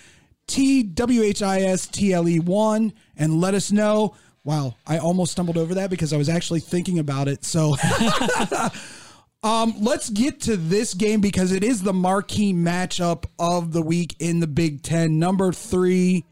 T 0.47 0.81
W 0.81 1.21
H 1.21 1.43
I 1.43 1.61
S 1.61 1.85
T 1.85 2.11
L 2.11 2.27
E 2.27 2.39
One, 2.39 2.93
and 3.15 3.39
let 3.39 3.53
us 3.53 3.71
know. 3.71 4.15
Wow, 4.43 4.75
I 4.87 4.97
almost 4.97 5.33
stumbled 5.33 5.57
over 5.57 5.75
that 5.75 5.91
because 5.91 6.11
I 6.11 6.17
was 6.17 6.27
actually 6.27 6.61
thinking 6.61 6.97
about 6.97 7.27
it. 7.27 7.45
So 7.45 7.75
Um, 9.43 9.73
let's 9.79 10.09
get 10.09 10.41
to 10.41 10.55
this 10.55 10.93
game 10.93 11.19
because 11.19 11.51
it 11.51 11.63
is 11.63 11.81
the 11.81 11.93
marquee 11.93 12.53
matchup 12.53 13.25
of 13.39 13.73
the 13.73 13.81
week 13.81 14.15
in 14.19 14.39
the 14.39 14.47
Big 14.47 14.83
Ten. 14.83 15.17
Number 15.17 15.51
three, 15.51 16.25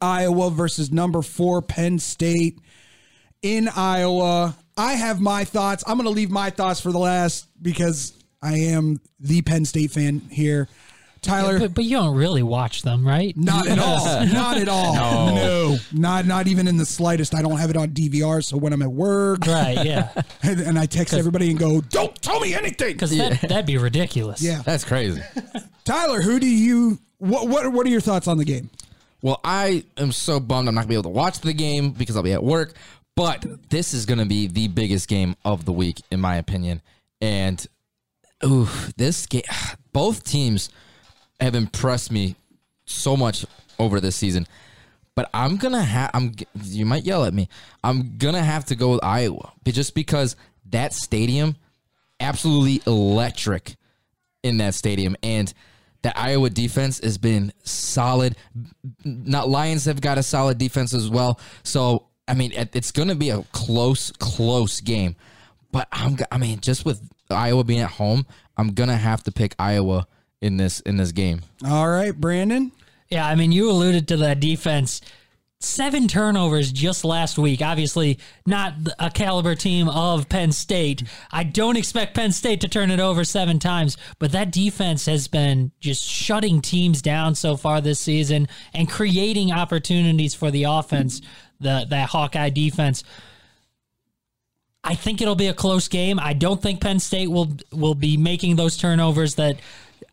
Iowa 0.00 0.50
versus 0.50 0.90
number 0.90 1.22
four, 1.22 1.62
Penn 1.62 2.00
State 2.00 2.58
in 3.40 3.68
Iowa. 3.68 4.56
I 4.76 4.94
have 4.94 5.20
my 5.20 5.44
thoughts. 5.44 5.84
I'm 5.86 5.96
going 5.96 6.08
to 6.08 6.10
leave 6.10 6.30
my 6.30 6.50
thoughts 6.50 6.80
for 6.80 6.90
the 6.90 6.98
last 6.98 7.46
because 7.62 8.12
I 8.42 8.54
am 8.54 9.00
the 9.20 9.42
Penn 9.42 9.64
State 9.64 9.92
fan 9.92 10.20
here. 10.30 10.68
Tyler, 11.26 11.58
But, 11.58 11.74
but 11.74 11.84
you 11.84 11.96
don't 11.96 12.14
really 12.16 12.42
watch 12.42 12.82
them, 12.82 13.06
right? 13.06 13.36
not 13.36 13.66
at 13.66 13.78
all. 13.78 14.04
Not 14.26 14.56
at 14.58 14.68
all. 14.68 14.94
No. 15.34 15.76
Not 15.92 16.26
not 16.26 16.46
even 16.46 16.68
in 16.68 16.76
the 16.76 16.86
slightest. 16.86 17.34
I 17.34 17.42
don't 17.42 17.58
have 17.58 17.70
it 17.70 17.76
on 17.76 17.88
DVR, 17.88 18.42
so 18.44 18.56
when 18.56 18.72
I'm 18.72 18.82
at 18.82 18.90
work 18.92 19.46
Right, 19.46 19.84
yeah. 19.84 20.12
and, 20.42 20.60
and 20.60 20.78
I 20.78 20.86
text 20.86 21.14
everybody 21.14 21.50
and 21.50 21.58
go, 21.58 21.80
"Don't 21.80 22.14
tell 22.22 22.40
me 22.40 22.54
anything." 22.54 22.92
Because 22.94 23.16
that, 23.16 23.40
that'd 23.42 23.66
be 23.66 23.76
ridiculous. 23.78 24.40
Yeah. 24.42 24.62
That's 24.64 24.84
crazy. 24.84 25.22
Tyler, 25.84 26.20
who 26.20 26.38
do 26.40 26.46
you 26.48 26.98
what 27.18 27.48
what 27.48 27.70
what 27.72 27.86
are 27.86 27.90
your 27.90 28.00
thoughts 28.00 28.28
on 28.28 28.38
the 28.38 28.44
game? 28.44 28.70
Well, 29.22 29.40
I 29.44 29.84
am 29.96 30.12
so 30.12 30.38
bummed 30.40 30.68
I'm 30.68 30.74
not 30.74 30.82
gonna 30.82 30.88
be 30.88 30.94
able 30.94 31.04
to 31.04 31.08
watch 31.10 31.40
the 31.40 31.52
game 31.52 31.90
because 31.90 32.16
I'll 32.16 32.22
be 32.22 32.32
at 32.32 32.42
work. 32.44 32.74
But 33.16 33.44
this 33.70 33.94
is 33.94 34.04
gonna 34.06 34.26
be 34.26 34.46
the 34.46 34.68
biggest 34.68 35.08
game 35.08 35.36
of 35.44 35.64
the 35.64 35.72
week, 35.72 36.02
in 36.10 36.20
my 36.20 36.36
opinion. 36.36 36.82
And 37.20 37.64
ooh, 38.44 38.68
this 38.96 39.26
game, 39.26 39.42
both 39.92 40.22
teams 40.24 40.68
have 41.40 41.54
impressed 41.54 42.10
me 42.10 42.36
so 42.84 43.16
much 43.16 43.44
over 43.78 44.00
this 44.00 44.16
season. 44.16 44.46
But 45.14 45.30
I'm 45.32 45.56
gonna 45.56 45.82
have. 45.82 46.10
I'm. 46.12 46.32
You 46.62 46.84
might 46.84 47.04
yell 47.04 47.24
at 47.24 47.32
me. 47.32 47.48
I'm 47.82 48.18
gonna 48.18 48.42
have 48.42 48.66
to 48.66 48.76
go 48.76 48.92
with 48.92 49.04
Iowa, 49.04 49.52
just 49.64 49.94
because 49.94 50.36
that 50.70 50.92
stadium, 50.92 51.56
absolutely 52.20 52.82
electric 52.86 53.76
in 54.42 54.58
that 54.58 54.74
stadium, 54.74 55.16
and 55.22 55.52
that 56.02 56.18
Iowa 56.18 56.50
defense 56.50 57.00
has 57.00 57.16
been 57.16 57.52
solid. 57.62 58.36
Not 59.04 59.48
Lions 59.48 59.86
have 59.86 60.02
got 60.02 60.18
a 60.18 60.22
solid 60.22 60.58
defense 60.58 60.92
as 60.92 61.08
well. 61.08 61.40
So 61.62 62.08
I 62.28 62.34
mean, 62.34 62.52
it's 62.54 62.90
going 62.90 63.08
to 63.08 63.14
be 63.14 63.30
a 63.30 63.42
close, 63.52 64.10
close 64.18 64.80
game. 64.80 65.16
But 65.72 65.88
I'm. 65.92 66.18
I 66.30 66.38
mean, 66.38 66.60
just 66.60 66.84
with 66.84 67.00
Iowa 67.30 67.64
being 67.64 67.80
at 67.80 67.90
home, 67.90 68.26
I'm 68.56 68.72
gonna 68.72 68.96
have 68.96 69.22
to 69.24 69.32
pick 69.32 69.54
Iowa 69.58 70.06
in 70.40 70.56
this 70.56 70.80
in 70.80 70.96
this 70.96 71.12
game. 71.12 71.42
All 71.64 71.88
right, 71.88 72.14
Brandon. 72.14 72.72
Yeah, 73.08 73.26
I 73.26 73.34
mean, 73.34 73.52
you 73.52 73.70
alluded 73.70 74.08
to 74.08 74.16
that 74.18 74.40
defense. 74.40 75.00
Seven 75.58 76.06
turnovers 76.06 76.70
just 76.70 77.02
last 77.02 77.38
week. 77.38 77.62
Obviously, 77.62 78.18
not 78.46 78.74
a 78.98 79.10
caliber 79.10 79.54
team 79.54 79.88
of 79.88 80.28
Penn 80.28 80.52
State. 80.52 81.02
I 81.32 81.44
don't 81.44 81.78
expect 81.78 82.14
Penn 82.14 82.32
State 82.32 82.60
to 82.60 82.68
turn 82.68 82.90
it 82.90 83.00
over 83.00 83.24
seven 83.24 83.58
times, 83.58 83.96
but 84.18 84.32
that 84.32 84.52
defense 84.52 85.06
has 85.06 85.28
been 85.28 85.72
just 85.80 86.04
shutting 86.04 86.60
teams 86.60 87.00
down 87.00 87.34
so 87.34 87.56
far 87.56 87.80
this 87.80 87.98
season 87.98 88.48
and 88.74 88.90
creating 88.90 89.50
opportunities 89.50 90.34
for 90.34 90.50
the 90.50 90.64
offense, 90.64 91.22
the 91.58 91.86
that 91.88 92.10
Hawkeye 92.10 92.50
defense. 92.50 93.02
I 94.84 94.94
think 94.94 95.20
it'll 95.20 95.34
be 95.34 95.48
a 95.48 95.54
close 95.54 95.88
game. 95.88 96.20
I 96.20 96.32
don't 96.32 96.60
think 96.60 96.80
Penn 96.80 97.00
State 97.00 97.28
will 97.28 97.56
will 97.72 97.94
be 97.94 98.16
making 98.16 98.56
those 98.56 98.76
turnovers 98.76 99.36
that 99.36 99.58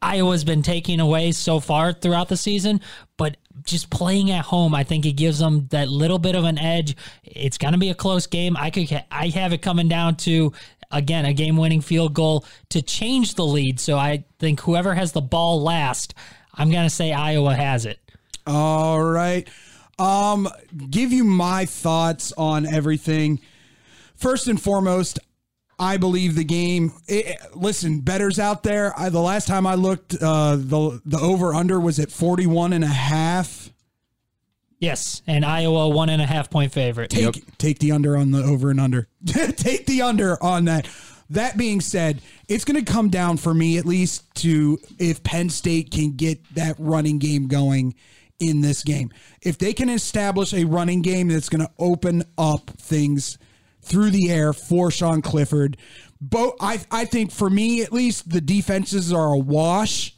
Iowa's 0.01 0.43
been 0.43 0.61
taking 0.61 0.99
away 0.99 1.31
so 1.31 1.59
far 1.59 1.93
throughout 1.93 2.29
the 2.29 2.38
season, 2.38 2.81
but 3.17 3.38
just 3.63 3.89
playing 3.89 4.31
at 4.31 4.45
home, 4.45 4.75
I 4.75 4.84
think 4.84 5.05
it 5.05 5.13
gives 5.13 5.39
them 5.39 5.67
that 5.67 5.88
little 5.88 6.19
bit 6.19 6.36
of 6.36 6.43
an 6.43 6.57
edge. 6.57 6.95
It's 7.23 7.57
going 7.57 7.73
to 7.73 7.79
be 7.79 7.89
a 7.89 7.95
close 7.95 8.27
game. 8.27 8.57
I 8.57 8.69
could 8.69 9.03
I 9.11 9.27
have 9.29 9.53
it 9.53 9.61
coming 9.61 9.88
down 9.88 10.15
to 10.17 10.53
again 10.91 11.25
a 11.25 11.34
game-winning 11.34 11.81
field 11.81 12.13
goal 12.13 12.45
to 12.69 12.81
change 12.81 13.36
the 13.36 13.45
lead. 13.45 13.79
So 13.79 13.97
I 13.97 14.25
think 14.39 14.61
whoever 14.61 14.93
has 14.93 15.11
the 15.11 15.21
ball 15.21 15.61
last, 15.61 16.13
I'm 16.53 16.71
going 16.71 16.86
to 16.86 16.89
say 16.93 17.13
Iowa 17.13 17.55
has 17.55 17.86
it. 17.86 17.99
All 18.45 19.01
right. 19.01 19.47
Um, 19.99 20.49
give 20.89 21.13
you 21.13 21.23
my 21.23 21.65
thoughts 21.65 22.34
on 22.38 22.65
everything. 22.65 23.39
First 24.15 24.47
and 24.47 24.61
foremost, 24.61 25.19
I 25.84 25.97
believe 25.97 26.36
the 26.36 26.45
game. 26.45 26.93
It, 27.07 27.38
listen, 27.53 27.99
betters 27.99 28.39
out 28.39 28.63
there. 28.63 28.97
I, 28.97 29.09
the 29.09 29.19
last 29.19 29.49
time 29.49 29.67
I 29.67 29.75
looked, 29.75 30.15
uh, 30.21 30.55
the 30.55 31.01
the 31.05 31.19
over 31.19 31.53
under 31.53 31.77
was 31.79 31.99
at 31.99 32.09
41 32.09 32.71
and 32.71 32.86
a 32.86 32.88
half. 32.88 33.69
Yes, 34.79 35.21
and 35.27 35.45
Iowa 35.45 35.89
one 35.89 36.09
and 36.09 36.21
a 36.21 36.25
half 36.25 36.49
point 36.49 36.71
favorite. 36.71 37.09
Take 37.09 37.57
take 37.57 37.79
the 37.79 37.91
under 37.91 38.15
on 38.15 38.31
the 38.31 38.41
over 38.43 38.69
and 38.69 38.79
under. 38.79 39.09
take 39.25 39.86
the 39.86 40.01
under 40.01 40.41
on 40.41 40.65
that. 40.65 40.88
That 41.29 41.57
being 41.57 41.81
said, 41.81 42.21
it's 42.47 42.63
going 42.63 42.84
to 42.84 42.91
come 42.91 43.09
down 43.09 43.38
for 43.38 43.53
me 43.53 43.77
at 43.77 43.86
least 43.86 44.34
to 44.36 44.77
if 44.99 45.21
Penn 45.23 45.49
State 45.49 45.91
can 45.91 46.15
get 46.15 46.55
that 46.55 46.75
running 46.79 47.19
game 47.19 47.47
going 47.47 47.95
in 48.39 48.61
this 48.61 48.84
game. 48.84 49.11
If 49.41 49.57
they 49.57 49.73
can 49.73 49.89
establish 49.89 50.53
a 50.53 50.63
running 50.63 51.01
game 51.01 51.27
that's 51.27 51.49
going 51.49 51.65
to 51.65 51.71
open 51.77 52.23
up 52.38 52.69
things 52.71 53.38
through 53.84 54.09
the 54.11 54.31
air 54.31 54.53
for 54.53 54.89
Sean 54.89 55.21
Clifford, 55.21 55.77
both 56.19 56.55
I 56.59 56.79
I 56.89 57.05
think 57.05 57.31
for 57.31 57.49
me 57.49 57.84
at 57.84 57.93
least 57.93 58.29
the 58.29 58.41
defenses 58.41 59.13
are 59.13 59.34
a 59.34 59.38
wash. 59.38 60.15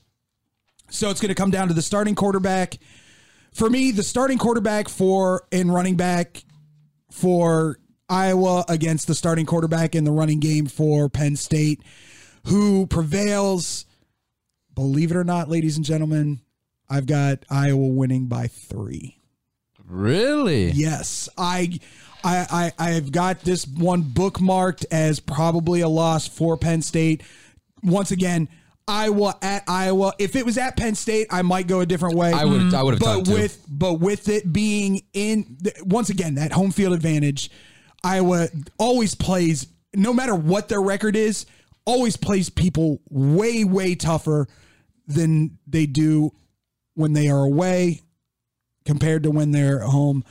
So 0.89 1.09
it's 1.09 1.19
going 1.19 1.29
to 1.29 1.35
come 1.35 1.51
down 1.51 1.67
to 1.67 1.73
the 1.73 1.81
starting 1.81 2.15
quarterback. 2.15 2.77
For 3.53 3.69
me, 3.69 3.91
the 3.91 4.03
starting 4.03 4.37
quarterback 4.37 4.87
for 4.87 5.47
and 5.51 5.73
running 5.73 5.95
back 5.95 6.43
for 7.11 7.79
Iowa 8.07 8.65
against 8.69 9.07
the 9.07 9.15
starting 9.15 9.45
quarterback 9.45 9.95
in 9.95 10.03
the 10.03 10.11
running 10.11 10.39
game 10.39 10.67
for 10.67 11.09
Penn 11.09 11.35
State, 11.35 11.81
who 12.45 12.85
prevails. 12.85 13.85
Believe 14.75 15.09
it 15.09 15.17
or 15.17 15.23
not, 15.23 15.49
ladies 15.49 15.77
and 15.77 15.85
gentlemen, 15.85 16.41
I've 16.89 17.07
got 17.07 17.45
Iowa 17.49 17.87
winning 17.87 18.27
by 18.27 18.47
three. 18.47 19.17
Really? 19.87 20.71
Yes, 20.71 21.29
I, 21.37 21.79
I, 22.25 22.71
I, 22.79 22.89
I've 22.89 23.11
got 23.11 23.41
this 23.41 23.67
one 23.67 24.03
bookmarked 24.03 24.85
as 24.89 25.19
probably 25.19 25.81
a 25.81 25.87
loss 25.87 26.27
for 26.27 26.57
Penn 26.57 26.81
State. 26.81 27.21
Once 27.83 28.09
again, 28.09 28.49
Iowa 28.87 29.35
at 29.41 29.63
Iowa. 29.67 30.13
If 30.17 30.35
it 30.35 30.45
was 30.45 30.57
at 30.57 30.75
Penn 30.75 30.95
State, 30.95 31.27
I 31.29 31.43
might 31.43 31.67
go 31.67 31.81
a 31.81 31.85
different 31.85 32.15
way. 32.15 32.33
I 32.33 32.45
would. 32.45 32.73
I 32.73 32.83
would 32.83 32.95
have 32.95 32.99
but 32.99 33.27
with 33.27 33.63
but 33.67 33.95
with 33.95 34.27
it 34.27 34.51
being 34.51 35.03
in 35.13 35.57
once 35.83 36.09
again 36.09 36.35
that 36.35 36.51
home 36.51 36.71
field 36.71 36.93
advantage, 36.93 37.49
Iowa 38.03 38.47
always 38.77 39.15
plays 39.15 39.67
no 39.95 40.13
matter 40.13 40.35
what 40.35 40.67
their 40.67 40.81
record 40.81 41.15
is, 41.15 41.45
always 41.85 42.17
plays 42.17 42.49
people 42.49 43.01
way 43.09 43.63
way 43.63 43.95
tougher 43.95 44.47
than 45.07 45.57
they 45.67 45.85
do 45.85 46.31
when 46.95 47.13
they 47.13 47.29
are 47.29 47.43
away 47.43 48.01
compared 48.85 49.23
to 49.23 49.31
when 49.31 49.51
they're 49.51 49.81
at 49.81 49.89
home. 49.89 50.23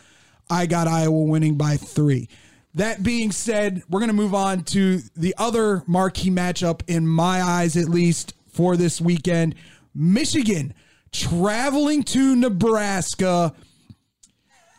I 0.50 0.66
got 0.66 0.88
Iowa 0.88 1.24
winning 1.24 1.56
by 1.56 1.76
three. 1.76 2.28
That 2.74 3.02
being 3.02 3.30
said, 3.30 3.82
we're 3.88 4.00
going 4.00 4.08
to 4.08 4.14
move 4.14 4.34
on 4.34 4.64
to 4.64 5.00
the 5.16 5.34
other 5.38 5.82
marquee 5.86 6.30
matchup, 6.30 6.82
in 6.88 7.06
my 7.06 7.40
eyes 7.40 7.76
at 7.76 7.88
least, 7.88 8.34
for 8.48 8.76
this 8.76 9.00
weekend. 9.00 9.54
Michigan 9.94 10.74
traveling 11.12 12.02
to 12.02 12.34
Nebraska. 12.34 13.54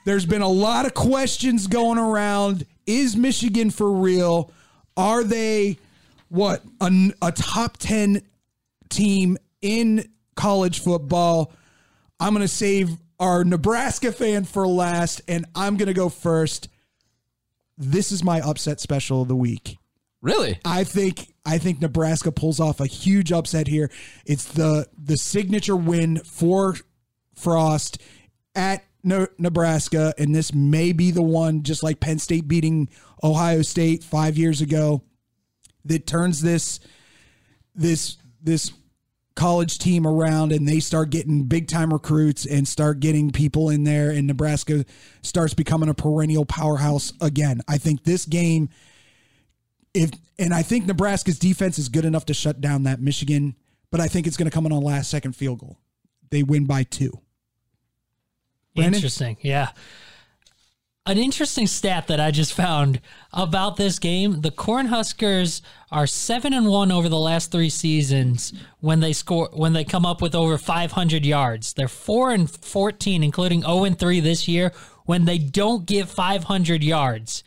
There's 0.05 0.26
been 0.26 0.41
a 0.41 0.49
lot 0.49 0.86
of 0.86 0.93
questions 0.93 1.68
going 1.68 1.97
around. 1.97 2.66
Is 2.86 3.16
Michigan 3.16 3.72
for 3.72 3.91
real? 3.91 4.51
Are 4.97 5.24
they 5.24 5.78
what 6.30 6.63
a, 6.82 7.11
a 7.22 7.32
top 7.32 7.78
10 7.78 8.22
team 8.89 9.38
in 9.61 10.09
college 10.36 10.82
football? 10.82 11.53
I'm 12.20 12.34
going 12.34 12.41
to 12.41 12.47
save 12.47 12.97
our 13.20 13.43
Nebraska 13.43 14.11
fan 14.11 14.43
for 14.43 14.68
last, 14.68 15.22
and 15.28 15.45
I'm 15.55 15.78
going 15.78 15.88
to 15.88 15.93
go 15.93 16.09
first. 16.09 16.70
This 17.78 18.11
is 18.11 18.24
my 18.24 18.41
upset 18.41 18.80
special 18.80 19.22
of 19.22 19.28
the 19.28 19.36
week. 19.36 19.78
Really? 20.22 20.59
I 20.66 20.84
think 20.84 21.34
I 21.45 21.57
think 21.59 21.82
Nebraska 21.82 22.32
pulls 22.32 22.59
off 22.59 22.80
a 22.80 22.88
huge 22.88 23.32
upset 23.32 23.68
here. 23.68 23.91
It's 24.26 24.45
the 24.45 24.88
the 24.97 25.18
signature 25.18 25.76
win 25.76 26.18
for 26.26 26.76
Frost 27.36 28.01
at 28.55 28.84
Ne- 29.03 29.28
Nebraska, 29.38 30.13
and 30.18 30.34
this 30.34 30.53
may 30.53 30.93
be 30.93 31.11
the 31.11 31.22
one, 31.22 31.61
just 31.61 31.84
like 31.84 31.99
Penn 31.99 32.18
State 32.18 32.47
beating 32.47 32.89
Ohio 33.24 33.61
State 33.61 34.03
five 34.03 34.38
years 34.38 34.61
ago, 34.61 35.03
that 35.84 36.07
turns 36.07 36.41
this 36.41 36.80
this 37.76 38.18
this 38.41 38.72
college 39.36 39.80
team 39.80 40.08
around 40.08 40.52
and 40.52 40.68
they 40.68 40.80
start 40.80 41.10
getting 41.10 41.44
big 41.44 41.68
time 41.68 41.92
recruits 41.92 42.46
and 42.46 42.68
start 42.68 43.00
getting 43.00 43.32
people 43.32 43.70
in 43.70 43.84
there 43.84 44.10
and 44.10 44.28
Nebraska 44.28 44.86
starts 45.22 45.54
becoming 45.54 45.90
a 45.90 45.94
perennial 45.94 46.46
powerhouse 46.46 47.12
again. 47.22 47.62
I 47.68 47.78
think 47.78 48.04
this 48.04 48.26
game 48.26 48.70
if 49.94 50.12
and 50.38 50.54
I 50.54 50.62
think 50.62 50.86
Nebraska's 50.86 51.40
defense 51.40 51.80
is 51.80 51.90
good 51.90 52.06
enough 52.06 52.26
to 52.26 52.34
shut 52.34 52.60
down 52.60 52.84
that 52.84 53.02
Michigan, 53.02 53.56
but 53.92 54.02
I 54.02 54.08
think 54.08 54.28
it's 54.28 54.38
going 54.38 54.50
to 54.50 54.54
come 54.54 54.66
in 54.66 54.72
on 54.72 54.84
last 54.84 55.10
second 55.10 55.36
field 55.36 55.60
goal. 55.60 55.80
They 56.30 56.44
win 56.44 56.66
by 56.66 56.84
2. 56.84 57.12
Brandon? 58.76 58.96
Interesting. 58.96 59.38
Yeah. 59.42 59.70
An 61.08 61.20
interesting 61.20 61.68
stat 61.68 62.08
that 62.08 62.20
I 62.20 62.32
just 62.32 62.51
found 62.53 62.99
about 63.32 63.76
this 63.76 63.99
game: 63.99 64.41
the 64.41 64.49
Cornhuskers 64.49 65.62
are 65.91 66.08
seven 66.08 66.51
and 66.51 66.66
one 66.68 66.91
over 66.91 67.10
the 67.10 67.20
last 67.20 67.51
three 67.51 67.70
seasons 67.70 68.51
when 68.80 69.01
they 69.01 69.14
score 69.14 69.51
when 69.53 69.74
they 69.74 69.84
come 69.84 70.03
up 70.03 70.20
with 70.20 70.34
over 70.34 70.58
500 70.58 71.24
yards. 71.24 71.74
They're 71.74 71.88
four 71.88 72.32
and 72.32 72.49
14, 72.49 73.24
including 73.24 73.62
0 73.62 73.84
and 73.84 73.99
three 73.99 74.20
this 74.20 74.47
year 74.47 74.72
when 75.06 75.26
they 75.26 75.38
don't 75.38 75.86
get 75.86 76.08
500 76.10 76.84
yards. 76.84 77.43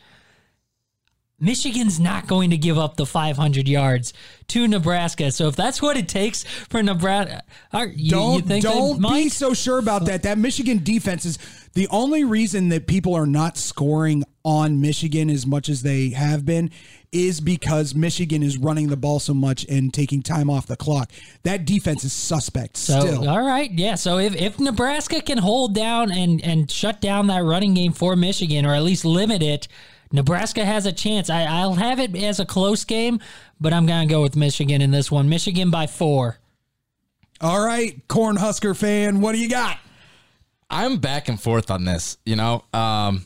Michigan's 1.40 2.00
not 2.00 2.26
going 2.26 2.50
to 2.50 2.56
give 2.56 2.76
up 2.78 2.96
the 2.96 3.06
500 3.06 3.68
yards 3.68 4.12
to 4.48 4.66
Nebraska. 4.66 5.30
So 5.30 5.46
if 5.48 5.54
that's 5.56 5.80
what 5.80 5.96
it 5.96 6.08
takes 6.08 6.42
for 6.68 6.82
Nebraska, 6.82 7.42
are- 7.72 7.86
you, 7.86 8.10
don't 8.10 8.34
you 8.36 8.40
think 8.42 8.64
don't 8.64 9.00
be 9.00 9.28
so 9.28 9.54
sure 9.54 9.78
about 9.78 10.06
that. 10.06 10.24
That 10.24 10.36
Michigan 10.38 10.82
defense 10.82 11.24
is 11.24 11.38
the 11.74 11.86
only 11.88 12.24
reason 12.24 12.70
that 12.70 12.86
people 12.88 13.14
are 13.14 13.26
not 13.26 13.56
scoring 13.56 14.24
on 14.44 14.80
Michigan 14.80 15.30
as 15.30 15.46
much 15.46 15.68
as 15.68 15.82
they 15.82 16.08
have 16.10 16.44
been 16.44 16.70
is 17.12 17.40
because 17.40 17.94
Michigan 17.94 18.42
is 18.42 18.58
running 18.58 18.88
the 18.88 18.96
ball 18.96 19.20
so 19.20 19.32
much 19.32 19.64
and 19.68 19.94
taking 19.94 20.22
time 20.22 20.50
off 20.50 20.66
the 20.66 20.76
clock. 20.76 21.10
That 21.44 21.64
defense 21.64 22.02
is 22.04 22.12
suspect 22.12 22.76
So 22.76 23.00
still. 23.00 23.28
all 23.28 23.42
right, 23.46 23.70
yeah. 23.70 23.94
So 23.94 24.18
if, 24.18 24.34
if 24.34 24.58
Nebraska 24.58 25.22
can 25.22 25.38
hold 25.38 25.74
down 25.74 26.10
and 26.10 26.42
and 26.44 26.70
shut 26.70 27.00
down 27.00 27.28
that 27.28 27.44
running 27.44 27.74
game 27.74 27.92
for 27.92 28.16
Michigan, 28.16 28.66
or 28.66 28.74
at 28.74 28.82
least 28.82 29.04
limit 29.04 29.42
it, 29.42 29.68
Nebraska 30.12 30.64
has 30.64 30.86
a 30.86 30.92
chance. 30.92 31.28
I, 31.30 31.42
I'll 31.42 31.74
have 31.74 32.00
it 32.00 32.16
as 32.16 32.40
a 32.40 32.46
close 32.46 32.84
game, 32.84 33.20
but 33.60 33.72
I'm 33.72 33.86
gonna 33.86 34.06
go 34.06 34.22
with 34.22 34.36
Michigan 34.36 34.80
in 34.80 34.90
this 34.90 35.10
one. 35.10 35.28
Michigan 35.28 35.70
by 35.70 35.86
four. 35.86 36.38
All 37.40 37.64
right, 37.64 38.06
Cornhusker 38.08 38.76
fan, 38.76 39.20
what 39.20 39.32
do 39.32 39.38
you 39.38 39.48
got? 39.48 39.78
I'm 40.70 40.98
back 40.98 41.28
and 41.28 41.40
forth 41.40 41.70
on 41.70 41.84
this, 41.84 42.18
you 42.26 42.36
know, 42.36 42.64
um, 42.72 43.24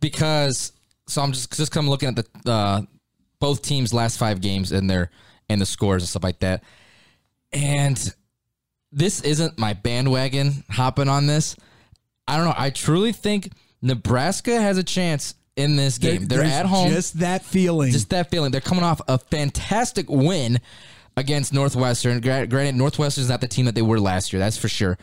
because 0.00 0.72
so 1.06 1.22
I'm 1.22 1.32
just 1.32 1.56
just 1.56 1.72
come 1.72 1.88
looking 1.88 2.10
at 2.10 2.16
the 2.16 2.50
uh, 2.50 2.82
both 3.40 3.62
teams' 3.62 3.94
last 3.94 4.18
five 4.18 4.40
games 4.40 4.72
and 4.72 4.90
their 4.90 5.10
and 5.48 5.60
the 5.60 5.66
scores 5.66 6.02
and 6.02 6.08
stuff 6.08 6.24
like 6.24 6.40
that, 6.40 6.62
and 7.52 8.14
this 8.92 9.20
isn't 9.22 9.58
my 9.58 9.72
bandwagon 9.72 10.64
hopping 10.70 11.08
on 11.08 11.26
this. 11.26 11.56
I 12.28 12.36
don't 12.36 12.46
know. 12.46 12.54
I 12.56 12.70
truly 12.70 13.12
think 13.12 13.50
Nebraska 13.82 14.60
has 14.60 14.78
a 14.78 14.84
chance 14.84 15.34
in 15.56 15.76
this 15.76 15.98
game. 15.98 16.26
They're 16.26 16.40
There's 16.40 16.52
at 16.52 16.66
home. 16.66 16.90
Just 16.90 17.20
that 17.20 17.44
feeling. 17.44 17.92
just 17.92 18.10
that 18.10 18.30
feeling. 18.30 18.50
They're 18.50 18.60
coming 18.60 18.84
off 18.84 19.00
a 19.08 19.18
fantastic 19.18 20.06
win 20.08 20.60
against 21.16 21.52
Northwestern. 21.52 22.20
Gra- 22.20 22.46
Granted, 22.46 22.76
Northwestern 22.76 23.22
is 23.22 23.30
not 23.30 23.40
the 23.40 23.48
team 23.48 23.64
that 23.64 23.74
they 23.74 23.82
were 23.82 23.98
last 23.98 24.32
year, 24.32 24.40
that's 24.40 24.58
for 24.58 24.68
sure. 24.68 24.98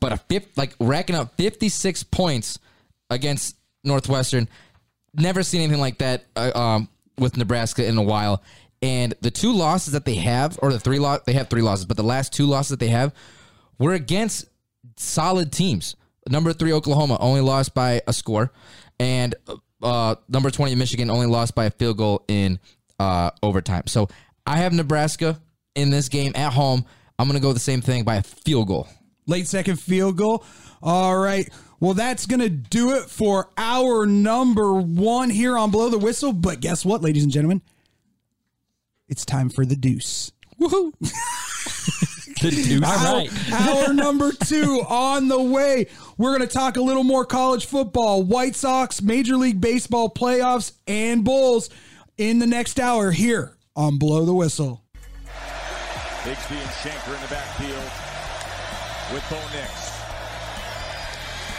But 0.00 0.12
a 0.12 0.16
fifth, 0.16 0.56
like 0.56 0.74
racking 0.80 1.16
up 1.16 1.36
56 1.36 2.04
points 2.04 2.58
against 3.10 3.56
Northwestern, 3.84 4.48
never 5.14 5.42
seen 5.42 5.62
anything 5.62 5.80
like 5.80 5.98
that 5.98 6.24
uh, 6.36 6.52
um, 6.54 6.88
with 7.18 7.36
Nebraska 7.36 7.84
in 7.86 7.98
a 7.98 8.02
while. 8.02 8.42
And 8.82 9.14
the 9.22 9.30
two 9.30 9.52
losses 9.52 9.94
that 9.94 10.04
they 10.04 10.16
have, 10.16 10.58
or 10.62 10.72
the 10.72 10.78
three 10.78 10.98
loss, 10.98 11.20
they 11.26 11.32
have 11.32 11.48
three 11.48 11.62
losses, 11.62 11.86
but 11.86 11.96
the 11.96 12.02
last 12.04 12.32
two 12.32 12.46
losses 12.46 12.70
that 12.70 12.80
they 12.80 12.88
have 12.88 13.12
were 13.78 13.94
against 13.94 14.46
solid 14.96 15.50
teams. 15.50 15.96
Number 16.28 16.52
three 16.52 16.72
Oklahoma 16.72 17.16
only 17.20 17.40
lost 17.40 17.74
by 17.74 18.02
a 18.06 18.12
score, 18.12 18.52
and 18.98 19.34
uh, 19.82 20.16
number 20.28 20.50
twenty 20.50 20.74
Michigan 20.74 21.10
only 21.10 21.26
lost 21.26 21.54
by 21.54 21.66
a 21.66 21.70
field 21.70 21.98
goal 21.98 22.24
in 22.28 22.58
uh, 22.98 23.30
overtime. 23.42 23.84
So 23.86 24.08
I 24.46 24.58
have 24.58 24.72
Nebraska 24.72 25.40
in 25.74 25.90
this 25.90 26.08
game 26.08 26.32
at 26.34 26.52
home. 26.52 26.84
I'm 27.18 27.26
gonna 27.28 27.40
go 27.40 27.52
the 27.52 27.60
same 27.60 27.80
thing 27.80 28.04
by 28.04 28.16
a 28.16 28.22
field 28.22 28.68
goal. 28.68 28.88
late 29.26 29.46
second 29.46 29.76
field 29.80 30.16
goal. 30.16 30.44
All 30.82 31.16
right. 31.16 31.48
Well, 31.78 31.92
that's 31.94 32.24
going 32.24 32.40
to 32.40 32.48
do 32.48 32.94
it 32.94 33.04
for 33.10 33.50
our 33.58 34.06
number 34.06 34.72
one 34.72 35.28
here 35.28 35.58
on 35.58 35.70
Blow 35.70 35.90
the 35.90 35.98
Whistle. 35.98 36.32
But 36.32 36.60
guess 36.60 36.86
what, 36.86 37.02
ladies 37.02 37.22
and 37.22 37.30
gentlemen? 37.30 37.60
It's 39.08 39.26
time 39.26 39.50
for 39.50 39.66
the 39.66 39.76
deuce. 39.76 40.32
Woohoo! 40.58 40.92
the 42.50 42.62
deuce. 42.62 42.84
All 42.84 43.14
right. 43.14 43.30
Hour 43.52 43.92
number 43.92 44.32
two 44.32 44.82
on 44.88 45.28
the 45.28 45.40
way. 45.40 45.86
We're 46.16 46.36
going 46.36 46.48
to 46.48 46.54
talk 46.54 46.76
a 46.76 46.82
little 46.82 47.04
more 47.04 47.24
college 47.24 47.66
football, 47.66 48.22
White 48.22 48.56
Sox, 48.56 49.02
Major 49.02 49.36
League 49.36 49.60
Baseball 49.60 50.10
playoffs, 50.10 50.72
and 50.86 51.24
Bulls 51.24 51.68
in 52.16 52.38
the 52.38 52.46
next 52.46 52.80
hour 52.80 53.10
here 53.10 53.56
on 53.74 53.98
Blow 53.98 54.24
the 54.24 54.34
Whistle. 54.34 54.82
Bigsby 56.24 56.56
and 56.56 56.70
Shanker 56.82 57.14
in 57.14 57.22
the 57.22 57.28
backfield 57.28 57.90
with 59.12 59.24
Bo 59.30 59.38
Nix. 59.54 59.92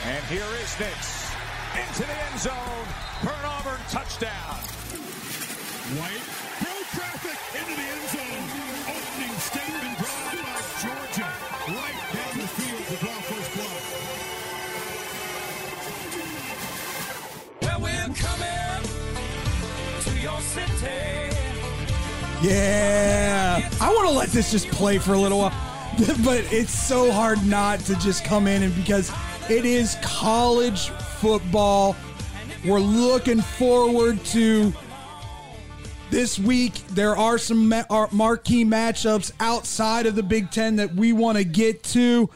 And 0.05 0.23
here 0.25 0.45
is 0.61 0.79
Nix 0.79 1.31
into 1.77 2.01
the 2.01 2.23
end 2.31 2.39
zone 2.39 2.85
for 3.21 3.29
an 3.29 3.45
Auburn 3.45 3.79
touchdown. 3.89 4.55
White 5.95 6.36
Yeah. 22.47 23.69
I 23.81 23.93
want 23.93 24.07
to 24.09 24.13
let 24.15 24.29
this 24.29 24.51
just 24.51 24.67
play 24.69 24.97
for 24.97 25.13
a 25.13 25.19
little 25.19 25.39
while. 25.39 25.53
But 26.23 26.51
it's 26.53 26.71
so 26.71 27.11
hard 27.11 27.43
not 27.45 27.79
to 27.81 27.95
just 27.95 28.23
come 28.23 28.45
in 28.45 28.61
and 28.61 28.75
because 28.75 29.11
it 29.49 29.65
is 29.65 29.97
college 30.03 30.89
football. 30.89 31.95
We're 32.65 32.79
looking 32.79 33.41
forward 33.41 34.23
to 34.25 34.73
this 36.09 36.37
week. 36.37 36.73
There 36.89 37.17
are 37.17 37.37
some 37.37 37.69
ma- 37.69 37.83
uh, 37.89 38.07
marquee 38.11 38.63
matchups 38.63 39.31
outside 39.39 40.05
of 40.05 40.15
the 40.15 40.23
Big 40.23 40.51
Ten 40.51 40.77
that 40.77 40.93
we 40.93 41.13
want 41.13 41.37
to 41.37 41.43
get 41.43 41.83
to. 41.83 42.29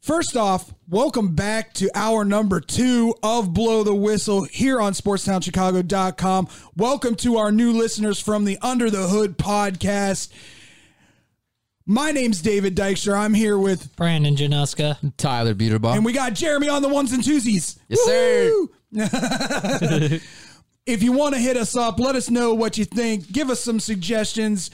First 0.00 0.36
off, 0.36 0.73
welcome 0.88 1.34
back 1.34 1.72
to 1.74 1.90
our 1.94 2.24
number 2.24 2.60
two 2.60 3.14
of 3.22 3.52
Blow 3.54 3.82
the 3.82 3.94
Whistle 3.94 4.44
here 4.44 4.80
on 4.80 4.92
SportsTownChicago.com. 4.92 6.48
Welcome 6.76 7.14
to 7.16 7.36
our 7.36 7.52
new 7.52 7.72
listeners 7.72 8.20
from 8.20 8.44
the 8.44 8.58
Under 8.62 8.90
the 8.90 9.08
Hood 9.08 9.38
podcast. 9.38 10.30
My 11.86 12.12
name's 12.12 12.40
David 12.40 12.76
Dykstra. 12.76 13.18
I'm 13.18 13.34
here 13.34 13.58
with, 13.58 13.94
Brandon 13.96 14.36
Januska. 14.36 15.12
Tyler 15.16 15.54
Buterbaugh. 15.54 15.96
and 15.96 16.04
we 16.04 16.12
got 16.12 16.34
Jeremy 16.34 16.68
on 16.68 16.82
the 16.82 16.88
ones 16.88 17.12
and 17.12 17.22
twosies. 17.22 17.78
Yes, 17.88 18.00
sir. 18.04 18.66
If 20.86 21.02
you 21.02 21.12
want 21.12 21.34
to 21.34 21.40
hit 21.40 21.56
us 21.56 21.76
up, 21.76 21.98
let 21.98 22.14
us 22.14 22.28
know 22.28 22.52
what 22.52 22.76
you 22.76 22.84
think. 22.84 23.32
Give 23.32 23.48
us 23.48 23.58
some 23.60 23.80
suggestions. 23.80 24.70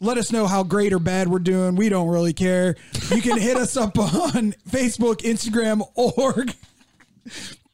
Let 0.00 0.16
us 0.16 0.30
know 0.30 0.46
how 0.46 0.62
great 0.62 0.92
or 0.92 1.00
bad 1.00 1.28
we're 1.28 1.40
doing. 1.40 1.74
We 1.74 1.88
don't 1.88 2.08
really 2.08 2.32
care. 2.32 2.76
You 3.10 3.20
can 3.20 3.36
hit 3.38 3.56
us 3.56 3.76
up 3.76 3.98
on 3.98 4.52
Facebook, 4.70 5.22
Instagram, 5.22 5.82
or 5.96 6.46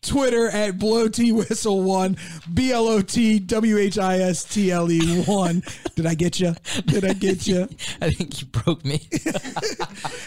Twitter 0.01 0.49
at 0.49 0.79
Blow 0.79 1.09
T 1.09 1.33
Whistle 1.33 1.83
One, 1.83 2.17
B 2.53 2.73
L 2.73 2.89
O 2.89 3.03
T 3.03 3.39
W 3.39 3.79
H 3.79 3.99
I 3.99 4.19
S 4.21 4.45
T 4.45 4.71
L 4.71 4.91
E 4.91 5.23
One. 5.25 5.63
Did 5.97 6.07
I 6.07 6.15
get 6.15 6.41
you? 6.41 6.55
Did 6.87 7.05
I 7.05 7.13
get 7.13 7.47
you? 7.47 7.69
I 8.01 8.11
think 8.11 8.41
you 8.41 8.47
broke 8.49 8.85
me. 8.85 9.01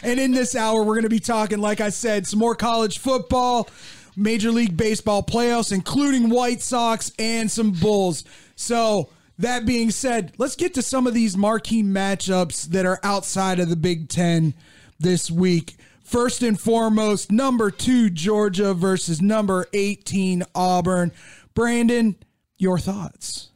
And 0.03 0.19
in 0.19 0.31
this 0.31 0.55
hour, 0.55 0.83
we're 0.83 0.93
going 0.93 1.03
to 1.03 1.09
be 1.09 1.19
talking, 1.19 1.59
like 1.59 1.81
I 1.81 1.89
said, 1.89 2.27
some 2.27 2.39
more 2.39 2.55
college 2.55 2.99
football, 2.99 3.67
Major 4.15 4.51
League 4.51 4.77
Baseball 4.77 5.21
playoffs, 5.21 5.73
including 5.73 6.29
White 6.29 6.61
Sox 6.61 7.11
and 7.19 7.51
some 7.51 7.71
Bulls. 7.71 8.23
So, 8.55 9.09
that 9.39 9.65
being 9.65 9.91
said, 9.91 10.33
let's 10.37 10.55
get 10.55 10.73
to 10.75 10.81
some 10.81 11.07
of 11.07 11.13
these 11.13 11.37
marquee 11.37 11.83
matchups 11.83 12.65
that 12.67 12.85
are 12.85 12.99
outside 13.03 13.59
of 13.59 13.69
the 13.69 13.75
Big 13.75 14.09
Ten. 14.09 14.53
this 14.99 15.29
week. 15.29 15.75
First 16.03 16.41
and 16.41 16.59
foremost, 16.59 17.31
number 17.31 17.69
two 17.69 18.09
Georgia 18.09 18.73
versus 18.73 19.21
number 19.21 19.67
18 19.73 20.43
Auburn. 20.55 21.11
Brandon, 21.53 22.15
your 22.57 22.79
thoughts? 22.79 23.49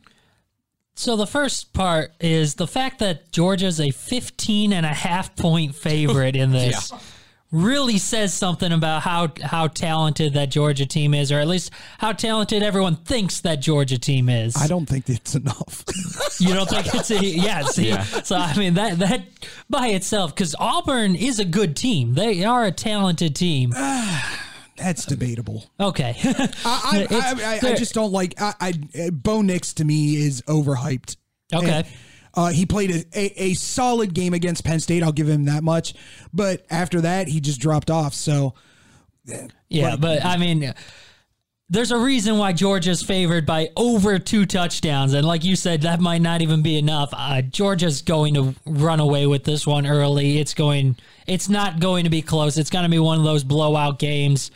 So 0.94 1.16
the 1.16 1.26
first 1.26 1.74
part 1.74 2.12
is 2.20 2.56
the 2.56 2.68
fact 2.68 3.00
that 3.00 3.32
Georgia's 3.32 3.80
a 3.80 3.90
15 3.90 4.74
and 4.74 4.86
a 4.86 4.90
half 4.90 5.36
point 5.36 5.74
favorite 5.76 6.36
in 6.36 6.52
this. 6.52 6.92
Really 7.52 7.98
says 7.98 8.34
something 8.34 8.72
about 8.72 9.02
how 9.02 9.30
how 9.44 9.68
talented 9.68 10.36
that 10.36 10.50
Georgia 10.52 10.86
team 10.86 11.14
is, 11.14 11.34
or 11.34 11.40
at 11.40 11.48
least 11.48 11.72
how 11.98 12.14
talented 12.14 12.64
everyone 12.64 12.96
thinks 12.96 13.42
that 13.42 13.60
Georgia 13.60 13.98
team 13.98 14.30
is. 14.30 14.56
I 14.56 14.68
don't 14.68 14.86
think 14.86 15.10
it's 15.10 15.36
enough. 15.36 15.84
You 16.40 16.56
don't 16.56 16.68
think 16.68 16.88
it's 16.96 17.12
a 17.12 17.24
yeah? 17.24 17.62
See, 17.62 17.94
so 18.24 18.36
I 18.36 18.58
mean 18.58 18.74
that 18.74 18.98
that 18.98 19.26
by 19.70 19.90
itself, 19.90 20.34
because 20.34 20.56
Auburn 20.58 21.16
is 21.16 21.40
a 21.40 21.46
good 21.46 21.76
team. 21.76 22.16
They 22.16 22.44
are 22.44 22.66
a 22.66 22.72
talented 22.72 23.36
team. 23.36 23.70
That's 24.78 25.06
debatable. 25.06 25.66
Okay, 25.80 26.16
I, 26.24 26.48
I, 26.66 27.08
I, 27.12 27.60
I, 27.68 27.72
I 27.72 27.76
just 27.76 27.94
don't 27.94 28.12
like. 28.12 28.42
I, 28.42 28.74
I 28.96 29.10
Bo 29.12 29.44
Nix 29.44 29.74
to 29.74 29.86
me 29.86 30.16
is 30.16 30.42
overhyped. 30.44 31.18
Okay. 31.54 31.70
And, 31.70 31.88
uh, 32.34 32.48
he 32.50 32.66
played 32.66 32.92
a, 32.92 33.04
a, 33.20 33.44
a 33.44 33.54
solid 33.56 34.14
game 34.14 34.34
against 34.34 34.64
Penn 34.64 34.80
State. 34.80 35.04
I'll 35.04 35.12
give 35.12 35.28
him 35.30 35.46
that 35.46 35.64
much. 35.64 35.94
But 36.34 36.66
after 36.70 37.02
that, 37.02 37.28
he 37.28 37.40
just 37.42 37.60
dropped 37.60 37.90
off. 37.92 38.14
So 38.14 38.54
Yeah, 39.70 39.92
Like- 39.92 40.02
but 40.02 40.26
I 40.26 40.38
mean, 40.38 40.74
there's 41.70 41.92
a 41.92 41.98
reason 41.98 42.38
why 42.38 42.52
Georgia's 42.54 43.02
favored 43.02 43.46
by 43.46 43.70
over 43.78 44.20
two 44.20 44.46
touchdowns, 44.46 45.14
and 45.14 45.26
like 45.26 45.46
you 45.46 45.56
said, 45.56 45.84
that 45.84 46.02
might 46.02 46.22
not 46.22 46.42
even 46.42 46.62
be 46.62 46.78
enough. 46.78 47.10
Uh, 47.14 47.42
Georgia's 47.42 48.02
going 48.02 48.34
to 48.34 48.56
run 48.66 49.00
away 49.00 49.26
with 49.26 49.46
this 49.46 49.66
one 49.66 49.88
early. 49.88 50.40
It's 50.40 50.54
going. 50.54 50.98
It's 51.28 51.48
not 51.48 51.80
going 51.80 52.04
to 52.04 52.10
be 52.10 52.22
close. 52.22 52.58
It's 52.58 52.70
going 52.70 52.84
to 52.84 52.90
be 52.90 53.00
one 53.00 53.20
of 53.20 53.24
those 53.24 53.44
blowout 53.46 54.00
games. 54.00 54.52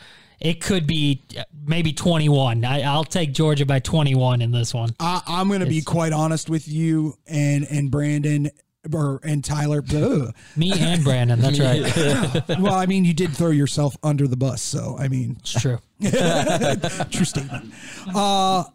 It 0.45 0.61
could 0.61 0.85
be 0.85 1.23
uh, 1.35 1.43
maybe 1.65 1.91
21. 1.91 2.63
I, 2.65 2.83
I'll 2.83 3.03
take 3.03 3.33
Georgia 3.33 3.65
by 3.65 3.79
21 3.79 4.43
in 4.43 4.51
this 4.51 4.75
one. 4.75 4.91
I, 4.99 5.21
I'm 5.25 5.47
going 5.47 5.61
to 5.61 5.65
be 5.65 5.81
quite 5.81 6.13
honest 6.13 6.51
with 6.51 6.67
you 6.67 7.17
and 7.25 7.65
and 7.67 7.89
Brandon 7.89 8.51
or 8.93 9.19
and 9.23 9.43
Tyler. 9.43 9.81
Me 10.55 10.71
and 10.79 11.03
Brandon. 11.03 11.39
That's 11.39 11.59
right. 11.59 12.59
well, 12.59 12.75
I 12.75 12.85
mean, 12.85 13.05
you 13.05 13.13
did 13.15 13.35
throw 13.35 13.49
yourself 13.49 13.97
under 14.03 14.27
the 14.27 14.37
bus, 14.37 14.61
so 14.61 14.95
I 14.99 15.07
mean, 15.07 15.37
It's 15.39 15.59
true. 15.59 15.79
true 17.09 17.25
statement. 17.25 17.73
Uh, 18.13 18.65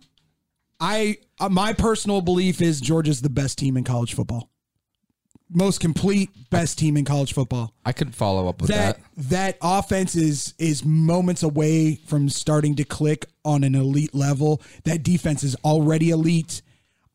I 0.80 1.18
uh, 1.38 1.50
my 1.50 1.72
personal 1.72 2.20
belief 2.20 2.60
is 2.60 2.80
Georgia's 2.80 3.22
the 3.22 3.30
best 3.30 3.58
team 3.58 3.76
in 3.76 3.84
college 3.84 4.14
football. 4.14 4.50
Most 5.52 5.80
complete, 5.80 6.30
best 6.50 6.78
team 6.78 6.96
in 6.96 7.04
college 7.04 7.32
football. 7.32 7.74
I 7.84 7.92
could 7.92 8.14
follow 8.14 8.48
up 8.48 8.60
with 8.60 8.70
that 8.70 9.00
that. 9.16 9.28
that 9.30 9.58
offense 9.60 10.14
is 10.14 10.54
is 10.58 10.84
moments 10.84 11.42
away 11.42 11.96
from 12.06 12.28
starting 12.28 12.76
to 12.76 12.84
click 12.84 13.26
on 13.44 13.64
an 13.64 13.74
elite 13.74 14.14
level. 14.14 14.62
That 14.84 15.02
defense 15.02 15.42
is 15.42 15.56
already 15.64 16.10
elite. 16.10 16.62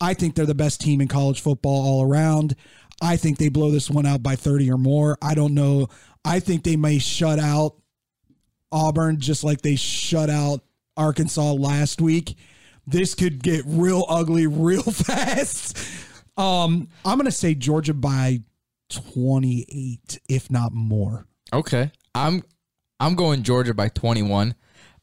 I 0.02 0.14
think 0.14 0.36
they're 0.36 0.46
the 0.46 0.54
best 0.54 0.82
team 0.82 1.00
in 1.00 1.08
college 1.08 1.40
football 1.40 1.86
all 1.86 2.04
around. 2.04 2.56
I 3.02 3.16
think 3.18 3.38
they 3.38 3.50
blow 3.50 3.72
this 3.72 3.90
one 3.90 4.06
out 4.06 4.22
by 4.22 4.36
30 4.36 4.70
or 4.72 4.78
more. 4.78 5.18
I 5.22 5.34
don't 5.36 5.54
know. 5.54 5.88
I 6.24 6.40
think 6.40 6.64
they 6.64 6.76
may 6.76 7.00
shut 7.00 7.40
out 7.40 7.76
Auburn 8.72 9.20
just 9.20 9.44
like 9.44 9.62
they 9.62 9.76
shut 9.76 10.30
out 10.30 10.62
Arkansas 10.98 11.54
last 11.54 12.02
week. 12.02 12.38
This 12.88 13.16
could 13.16 13.42
get 13.42 13.64
real 13.66 14.06
ugly 14.10 14.48
real 14.48 14.84
fast. 14.84 15.78
Um, 16.38 16.90
I'm 17.06 17.18
going 17.18 17.26
to 17.26 17.32
say 17.32 17.56
Georgia 17.56 17.94
by 17.94 18.42
28 18.90 20.20
if 20.30 20.52
not 20.52 20.74
more. 20.74 21.26
Okay, 21.54 21.92
I'm 22.14 22.44
I'm 23.00 23.16
going 23.16 23.44
Georgia 23.44 23.74
by 23.74 23.90
21. 23.90 24.56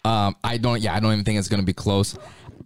Um, 0.05 0.37
I 0.43 0.59
don't. 0.59 0.81
Yeah, 0.81 0.95
I 0.95 1.01
don't 1.01 1.13
even 1.13 1.25
think 1.25 1.39
it's 1.39 1.49
going 1.49 1.63
to 1.63 1.67
be 1.67 1.73
close. 1.73 2.19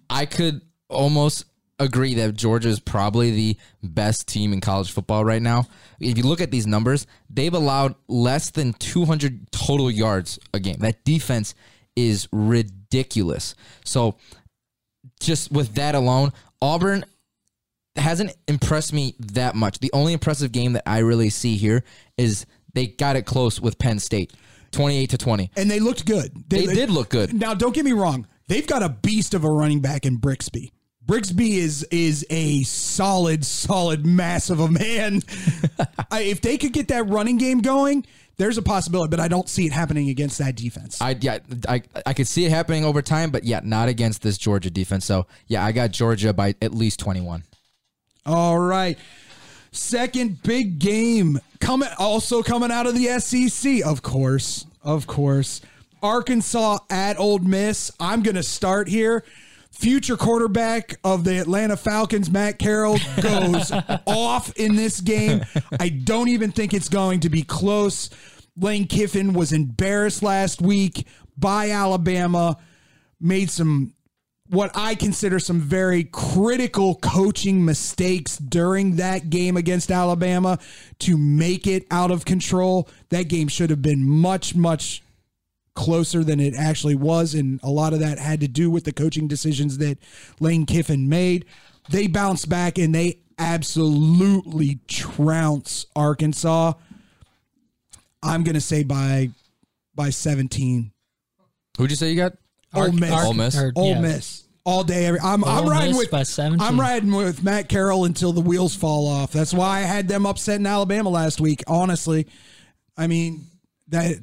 I 0.09 0.27
could 0.27 0.63
almost 0.89 1.45
agree 1.79 2.15
that 2.15 2.35
Georgia 2.35 2.71
is 2.71 2.81
probably 2.81 3.31
the 3.33 3.57
best 3.83 4.27
team 4.27 4.53
in 4.53 4.61
college 4.61 4.91
football 4.91 5.25
right 5.25 5.43
now. 5.43 5.67
If 6.01 6.17
you 6.17 6.25
look 6.25 6.41
at 6.41 6.51
these 6.51 6.67
numbers, 6.67 7.07
they've 7.29 7.53
allowed 7.53 7.97
less 8.09 8.51
than 8.51 8.73
200 8.75 9.53
total 9.53 9.91
yards 9.91 10.39
a 10.55 10.61
game. 10.61 10.77
That 10.79 11.05
defense 11.05 11.55
is 11.95 12.29
ridiculous. 12.33 13.55
So, 13.85 14.17
just 15.21 15.53
with 15.53 15.75
that 15.75 15.95
alone, 15.95 16.33
Auburn 16.63 17.05
hasn't 17.99 18.35
impressed 18.49 18.93
me 18.93 19.15
that 19.19 19.55
much. 19.55 19.79
The 19.79 19.91
only 19.93 20.13
impressive 20.13 20.53
game 20.53 20.75
that 20.75 20.83
I 20.87 20.99
really 20.99 21.31
see 21.31 21.57
here 21.57 21.85
is 22.17 22.47
they 22.75 22.87
got 22.87 23.17
it 23.17 23.23
close 23.27 23.61
with 23.61 23.79
Penn 23.79 23.99
State, 23.99 24.33
28 24.73 25.11
to 25.11 25.19
20. 25.19 25.51
and 25.57 25.71
they 25.71 25.81
looked 25.81 26.07
good. 26.07 26.33
They 26.49 26.67
did 26.67 26.91
look 26.91 27.09
good. 27.09 27.33
Now, 27.35 27.55
don't 27.55 27.75
get 27.75 27.85
me 27.85 27.93
wrong; 27.93 28.27
they've 28.49 28.67
got 28.67 28.83
a 28.83 28.89
beast 28.89 29.35
of 29.35 29.45
a 29.45 29.51
running 29.51 29.81
back 29.81 30.05
in 30.07 30.17
Brixby. 30.17 30.73
Brixby 31.05 31.59
is 31.59 31.85
is 31.91 32.27
a 32.31 32.65
solid, 32.65 33.47
solid 33.47 34.05
mass 34.05 34.51
of 34.51 34.61
a 34.61 34.69
man. 34.69 35.23
I, 36.11 36.23
if 36.23 36.41
they 36.41 36.59
could 36.59 36.73
get 36.73 36.89
that 36.89 37.09
running 37.09 37.39
game 37.39 37.61
going, 37.61 38.05
there's 38.39 38.59
a 38.59 38.63
possibility, 38.63 39.11
but 39.11 39.21
I 39.21 39.29
don't 39.29 39.49
see 39.49 39.67
it 39.67 39.73
happening 39.73 40.11
against 40.11 40.39
that 40.39 40.57
defense. 40.57 41.01
I 41.01 41.17
yeah, 41.21 41.39
I 41.69 41.83
I 42.05 42.13
could 42.13 42.27
see 42.27 42.45
it 42.45 42.51
happening 42.51 42.85
over 42.85 43.03
time, 43.03 43.31
but 43.31 43.45
yeah, 43.45 43.61
not 43.63 43.89
against 43.89 44.23
this 44.23 44.37
Georgia 44.37 44.71
defense. 44.71 45.07
So, 45.07 45.27
yeah, 45.47 45.65
I 45.65 45.73
got 45.73 45.93
Georgia 45.93 46.33
by 46.33 46.55
at 46.61 46.75
least 46.75 46.99
21. 47.01 47.45
All 48.27 48.59
right. 48.59 48.99
Second 49.71 50.43
big 50.43 50.79
game 50.79 51.39
coming 51.61 51.89
also 51.99 52.43
coming 52.43 52.73
out 52.73 52.87
of 52.87 52.95
the 52.95 53.21
SEC, 53.21 53.87
of 53.87 54.03
course. 54.03 54.67
Of 54.83 55.07
course. 55.07 55.61
Arkansas 56.03 56.79
at 56.91 57.19
Ole 57.19 57.39
Miss. 57.39 57.91
I'm 58.01 58.23
going 58.23 58.35
to 58.37 58.43
start 58.43 58.89
here. 58.89 59.25
Future 59.71 60.17
quarterback 60.17 60.99
of 61.05 61.25
the 61.25 61.39
Atlanta 61.39 61.77
Falcons, 61.77 62.31
Matt 62.31 62.59
Corral, 62.59 62.99
goes 63.21 63.71
off 64.07 64.57
in 64.57 64.75
this 64.75 65.01
game. 65.01 65.45
I 65.79 65.91
don't 65.91 66.29
even 66.29 66.51
think 66.51 66.73
it's 66.73 66.89
going 66.89 67.21
to 67.21 67.29
be 67.29 67.43
close. 67.43 68.09
Lane 68.57 68.87
Kiffin 68.87 69.35
was 69.35 69.53
embarrassed 69.53 70.23
last 70.23 70.63
week 70.63 71.07
by 71.37 71.71
Alabama, 71.71 72.57
made 73.21 73.51
some 73.51 73.93
what 74.49 74.71
I 74.75 74.95
consider 74.95 75.39
some 75.39 75.61
very 75.61 76.05
critical 76.05 76.97
coaching 76.97 77.65
mistakes 77.65 78.37
during 78.37 78.97
that 78.97 79.31
game 79.31 79.57
against 79.57 79.91
Alabama 79.91 80.59
to 81.01 81.17
make 81.17 81.67
it 81.67 81.87
out 81.91 82.11
of 82.11 82.25
control. 82.25 82.89
That 83.09 83.25
game 83.25 83.49
should 83.49 83.71
have 83.71 83.83
been 83.83 84.09
much, 84.09 84.55
much 84.55 85.03
closer 85.75 86.25
than 86.25 86.41
it 86.41 86.55
actually 86.55 86.95
was. 86.95 87.35
And 87.35 87.61
a 87.63 87.71
lot 87.71 87.93
of 87.93 88.01
that 88.01 88.19
had 88.19 88.41
to 88.41 88.49
do 88.49 88.71
with 88.71 88.85
the 88.85 88.93
coaching 88.93 89.29
decisions 89.29 89.79
that 89.79 89.99
Lane 90.41 90.67
Kiffin 90.67 91.09
made. 91.09 91.45
They 91.91 92.07
bounced 92.07 92.49
back 92.49 92.79
and 92.79 92.95
they 92.95 93.21
absolutely 93.39 94.81
trounce 94.89 95.87
Arkansas. 95.95 96.73
I'm 98.23 98.43
going 98.43 98.55
to 98.55 98.61
say 98.61 98.83
by 98.83 99.31
by 99.95 100.11
17. 100.11 100.93
Who'd 101.79 101.91
you 101.91 101.97
say 101.97 102.11
you 102.11 102.17
got? 102.17 102.33
Ole 102.75 102.93
Miss. 102.93 103.13
Ole 103.13 103.35
Miss. 103.35 103.57
Or- 103.57 103.73
Ole 103.77 103.91
yeah. 103.91 104.01
Miss 104.01 104.47
all 104.67 104.83
day. 104.83 105.07
Every, 105.07 105.21
I'm, 105.21 105.45
I'm 105.45 105.67
riding 105.67 105.97
with 105.97 106.11
by 106.11 106.25
17. 106.25 106.61
I'm 106.61 106.79
riding 106.79 107.13
with 107.13 107.43
Matt 107.43 107.69
Corral 107.69 108.05
until 108.05 108.33
the 108.33 108.41
wheels 108.41 108.75
fall 108.75 109.07
off. 109.07 109.33
That's 109.33 109.55
why 109.55 109.79
I 109.79 109.83
had 109.83 110.09
them 110.09 110.27
upset 110.27 110.59
in 110.61 110.67
Alabama 110.67 111.09
last 111.09 111.41
week. 111.41 111.63
Honestly, 111.67 112.27
I 112.97 113.07
mean 113.07 113.47
that 113.89 114.17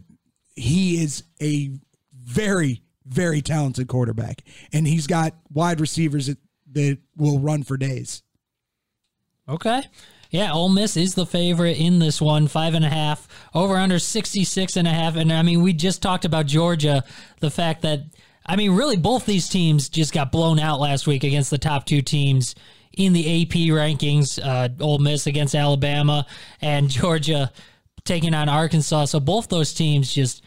he 0.56 1.02
is 1.02 1.24
a 1.42 1.72
very 2.14 2.82
very 3.06 3.42
talented 3.42 3.88
quarterback, 3.88 4.44
and 4.72 4.88
he's 4.88 5.08
got 5.08 5.34
wide 5.52 5.80
receivers 5.82 6.28
that, 6.28 6.38
that 6.72 6.98
will 7.18 7.40
run 7.40 7.64
for 7.64 7.78
days. 7.78 8.24
Okay. 9.48 9.84
Yeah, 10.34 10.52
Ole 10.52 10.70
Miss 10.70 10.98
is 10.98 11.14
the 11.14 11.28
favorite 11.28 11.78
in 11.78 12.00
this 12.00 12.20
one, 12.20 12.48
five 12.48 12.74
and 12.74 12.84
a 12.84 12.90
half, 12.90 13.28
over 13.54 13.76
under 13.76 14.00
66 14.00 14.76
and 14.78 14.88
a 14.88 14.92
half. 14.92 15.16
And 15.16 15.32
I 15.32 15.44
mean, 15.44 15.62
we 15.62 15.74
just 15.74 16.02
talked 16.02 16.26
about 16.26 16.48
Georgia, 16.48 17.04
the 17.40 17.52
fact 17.52 17.84
that, 17.84 18.00
I 18.46 18.56
mean, 18.56 18.72
really 18.72 18.98
both 18.98 19.26
these 19.26 19.50
teams 19.50 19.90
just 19.90 20.14
got 20.14 20.32
blown 20.32 20.60
out 20.60 20.80
last 20.80 21.08
week 21.08 21.24
against 21.24 21.50
the 21.50 21.58
top 21.58 21.86
two 21.86 22.02
teams 22.02 22.56
in 22.92 23.14
the 23.14 23.44
AP 23.44 23.54
rankings. 23.72 24.40
Uh, 24.44 24.70
Ole 24.84 25.00
Miss 25.00 25.28
against 25.28 25.56
Alabama 25.56 26.26
and 26.62 26.90
Georgia 26.90 27.52
taking 28.04 28.34
on 28.34 28.50
Arkansas. 28.50 29.06
So 29.06 29.20
both 29.20 29.48
those 29.48 29.74
teams 29.74 30.14
just, 30.14 30.44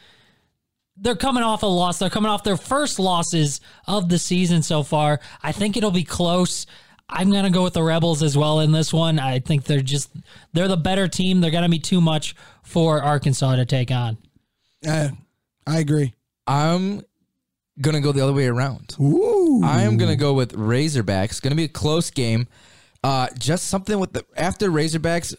they're 0.96 1.16
coming 1.16 1.42
off 1.42 1.62
a 1.62 1.66
loss. 1.66 1.98
They're 1.98 2.10
coming 2.10 2.30
off 2.30 2.44
their 2.44 2.56
first 2.56 2.98
losses 2.98 3.60
of 3.86 4.08
the 4.08 4.18
season 4.18 4.62
so 4.62 4.82
far. 4.82 5.20
I 5.42 5.52
think 5.52 5.76
it'll 5.76 5.90
be 5.90 6.04
close. 6.04 6.66
I'm 7.08 7.30
gonna 7.30 7.50
go 7.50 7.62
with 7.62 7.74
the 7.74 7.82
Rebels 7.82 8.22
as 8.22 8.36
well 8.36 8.60
in 8.60 8.72
this 8.72 8.92
one. 8.92 9.18
I 9.20 9.38
think 9.38 9.64
they're 9.64 9.80
just 9.80 10.10
they're 10.52 10.66
the 10.66 10.76
better 10.76 11.06
team. 11.06 11.40
They're 11.40 11.52
gonna 11.52 11.68
be 11.68 11.78
too 11.78 12.00
much 12.00 12.34
for 12.62 13.00
Arkansas 13.00 13.56
to 13.56 13.64
take 13.64 13.92
on. 13.92 14.18
Uh, 14.86 15.10
I 15.66 15.78
agree. 15.78 16.14
I'm 16.48 17.02
gonna 17.80 18.00
go 18.00 18.12
the 18.12 18.22
other 18.22 18.32
way 18.32 18.46
around. 18.46 18.96
Ooh, 19.00 19.62
I 19.64 19.82
am 19.82 19.96
gonna 19.96 20.16
go 20.16 20.34
with 20.34 20.52
Razorbacks. 20.52 21.40
Gonna 21.40 21.56
be 21.56 21.64
a 21.64 21.68
close 21.68 22.10
game. 22.10 22.46
Uh, 23.04 23.28
just 23.38 23.68
something 23.68 23.98
with 23.98 24.12
the 24.12 24.24
after 24.36 24.68
Razorbacks 24.70 25.34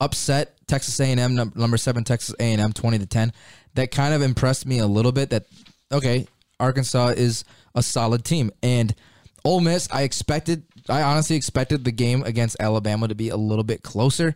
upset 0.00 0.54
Texas 0.66 0.98
A&M 1.00 1.34
num- 1.34 1.52
number 1.54 1.76
seven 1.76 2.04
Texas 2.04 2.34
A&M 2.38 2.72
twenty 2.72 2.98
to 2.98 3.06
ten. 3.06 3.32
That 3.74 3.90
kind 3.90 4.14
of 4.14 4.22
impressed 4.22 4.66
me 4.66 4.78
a 4.78 4.86
little 4.86 5.12
bit. 5.12 5.30
That 5.30 5.46
okay, 5.92 6.26
Arkansas 6.60 7.08
is 7.16 7.44
a 7.74 7.82
solid 7.82 8.24
team, 8.24 8.50
and 8.62 8.94
Ole 9.44 9.60
Miss. 9.60 9.88
I 9.90 10.02
expected. 10.02 10.64
I 10.88 11.02
honestly 11.02 11.36
expected 11.36 11.84
the 11.84 11.92
game 11.92 12.22
against 12.22 12.56
Alabama 12.60 13.08
to 13.08 13.14
be 13.14 13.28
a 13.28 13.36
little 13.36 13.64
bit 13.64 13.82
closer. 13.82 14.34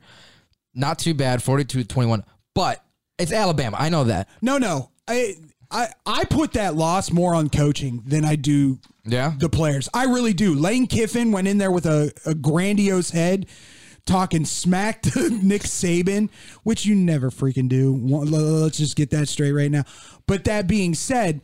Not 0.74 0.98
too 0.98 1.14
bad, 1.14 1.40
42-21. 1.40 2.24
But 2.54 2.84
it's 3.18 3.32
Alabama. 3.32 3.76
I 3.80 3.88
know 3.88 4.04
that. 4.04 4.28
No, 4.40 4.58
no. 4.58 4.90
I 5.08 5.34
I 5.72 5.88
I 6.06 6.24
put 6.24 6.52
that 6.52 6.74
loss 6.76 7.10
more 7.10 7.34
on 7.34 7.48
coaching 7.48 8.02
than 8.06 8.24
I 8.24 8.36
do 8.36 8.78
Yeah. 9.04 9.32
the 9.38 9.48
players. 9.48 9.88
I 9.94 10.04
really 10.04 10.32
do. 10.34 10.54
Lane 10.54 10.86
Kiffin 10.86 11.32
went 11.32 11.48
in 11.48 11.58
there 11.58 11.70
with 11.72 11.86
a, 11.86 12.12
a 12.26 12.34
grandiose 12.34 13.10
head, 13.10 13.46
talking 14.06 14.44
smack 14.44 15.02
to 15.02 15.30
Nick 15.42 15.62
Saban, 15.62 16.28
which 16.62 16.84
you 16.86 16.94
never 16.94 17.30
freaking 17.30 17.68
do. 17.68 17.94
Let's 17.96 18.78
just 18.78 18.96
get 18.96 19.10
that 19.10 19.28
straight 19.28 19.52
right 19.52 19.70
now. 19.70 19.84
But 20.26 20.44
that 20.44 20.66
being 20.66 20.94
said, 20.94 21.40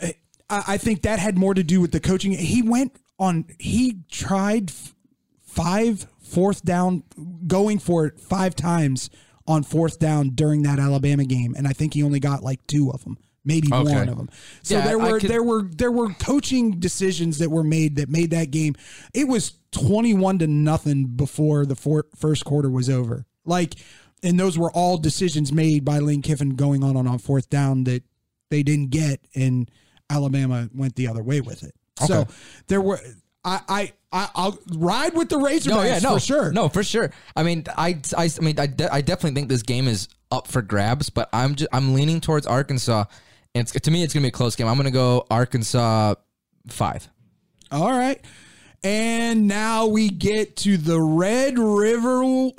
I, 0.00 0.14
I 0.50 0.76
think 0.78 1.02
that 1.02 1.18
had 1.18 1.38
more 1.38 1.54
to 1.54 1.62
do 1.64 1.80
with 1.80 1.92
the 1.92 2.00
coaching. 2.00 2.32
He 2.32 2.60
went 2.62 2.96
on. 3.18 3.46
He 3.58 4.00
tried 4.10 4.70
f- 4.70 4.94
five 5.42 6.06
fourth 6.22 6.64
down, 6.64 7.02
going 7.46 7.78
for 7.78 8.06
it 8.06 8.18
five 8.20 8.56
times 8.56 9.08
on 9.46 9.62
fourth 9.62 9.98
down 9.98 10.30
during 10.30 10.62
that 10.62 10.78
Alabama 10.78 11.24
game, 11.24 11.54
and 11.56 11.68
I 11.68 11.72
think 11.72 11.94
he 11.94 12.02
only 12.02 12.18
got 12.20 12.42
like 12.42 12.66
two 12.66 12.90
of 12.90 13.04
them, 13.04 13.18
maybe 13.44 13.68
Okay. 13.72 13.92
one 13.94 14.08
of 14.08 14.16
them. 14.16 14.28
So 14.62 14.76
Yeah, 14.78 14.86
there 14.86 14.98
were 14.98 15.20
could- 15.20 15.30
there 15.30 15.42
were 15.42 15.62
there 15.62 15.92
were 15.92 16.10
coaching 16.14 16.78
decisions 16.80 17.38
that 17.38 17.50
were 17.50 17.64
made 17.64 17.96
that 17.96 18.08
made 18.08 18.30
that 18.30 18.50
game. 18.50 18.74
It 19.12 19.28
was 19.28 19.52
twenty 19.70 20.14
one 20.14 20.38
to 20.38 20.46
nothing 20.46 21.06
before 21.06 21.66
the 21.66 21.74
four, 21.76 22.06
first 22.16 22.44
quarter 22.44 22.70
was 22.70 22.88
over. 22.88 23.26
Like, 23.44 23.74
and 24.22 24.38
those 24.40 24.56
were 24.58 24.70
all 24.72 24.96
decisions 24.96 25.52
made 25.52 25.84
by 25.84 25.98
Lane 25.98 26.22
Kiffin 26.22 26.50
going 26.56 26.82
on 26.82 26.96
on, 26.96 27.06
on 27.06 27.18
fourth 27.18 27.50
down 27.50 27.84
that 27.84 28.02
they 28.50 28.62
didn't 28.62 28.90
get, 28.90 29.20
and 29.34 29.70
Alabama 30.08 30.68
went 30.74 30.96
the 30.96 31.08
other 31.08 31.22
way 31.22 31.40
with 31.40 31.62
it. 31.62 31.74
So 32.06 32.26
there 32.68 32.80
were. 32.80 33.00
I, 33.46 33.60
I, 33.68 33.92
I, 34.10 34.28
I'll 34.36 34.58
ride 34.74 35.14
with 35.14 35.28
the 35.28 35.36
Razorbacks 35.36 35.66
No, 35.68 35.82
yeah, 35.82 35.98
no, 35.98 36.14
for 36.14 36.20
sure. 36.20 36.50
No, 36.52 36.70
for 36.70 36.82
sure. 36.82 37.10
I 37.36 37.42
mean, 37.42 37.64
I, 37.76 38.00
I, 38.16 38.24
I 38.24 38.40
mean, 38.42 38.58
I, 38.58 38.66
de- 38.66 38.90
I 38.90 39.02
definitely 39.02 39.34
think 39.38 39.50
this 39.50 39.62
game 39.62 39.86
is 39.86 40.08
up 40.32 40.46
for 40.48 40.62
grabs, 40.62 41.10
but 41.10 41.28
I'm 41.30 41.54
just, 41.54 41.68
I'm 41.70 41.92
leaning 41.92 42.22
towards 42.22 42.46
Arkansas, 42.46 43.04
it's, 43.54 43.72
to 43.72 43.90
me, 43.90 44.02
it's 44.02 44.12
gonna 44.12 44.24
be 44.24 44.28
a 44.28 44.32
close 44.32 44.56
game. 44.56 44.66
I'm 44.66 44.76
gonna 44.76 44.90
go 44.90 45.26
Arkansas 45.30 46.14
five. 46.68 47.08
All 47.70 47.90
right. 47.90 48.20
And 48.82 49.48
now 49.48 49.86
we 49.86 50.10
get 50.10 50.56
to 50.58 50.76
the 50.76 51.00
Red 51.00 51.58
River 51.58 52.50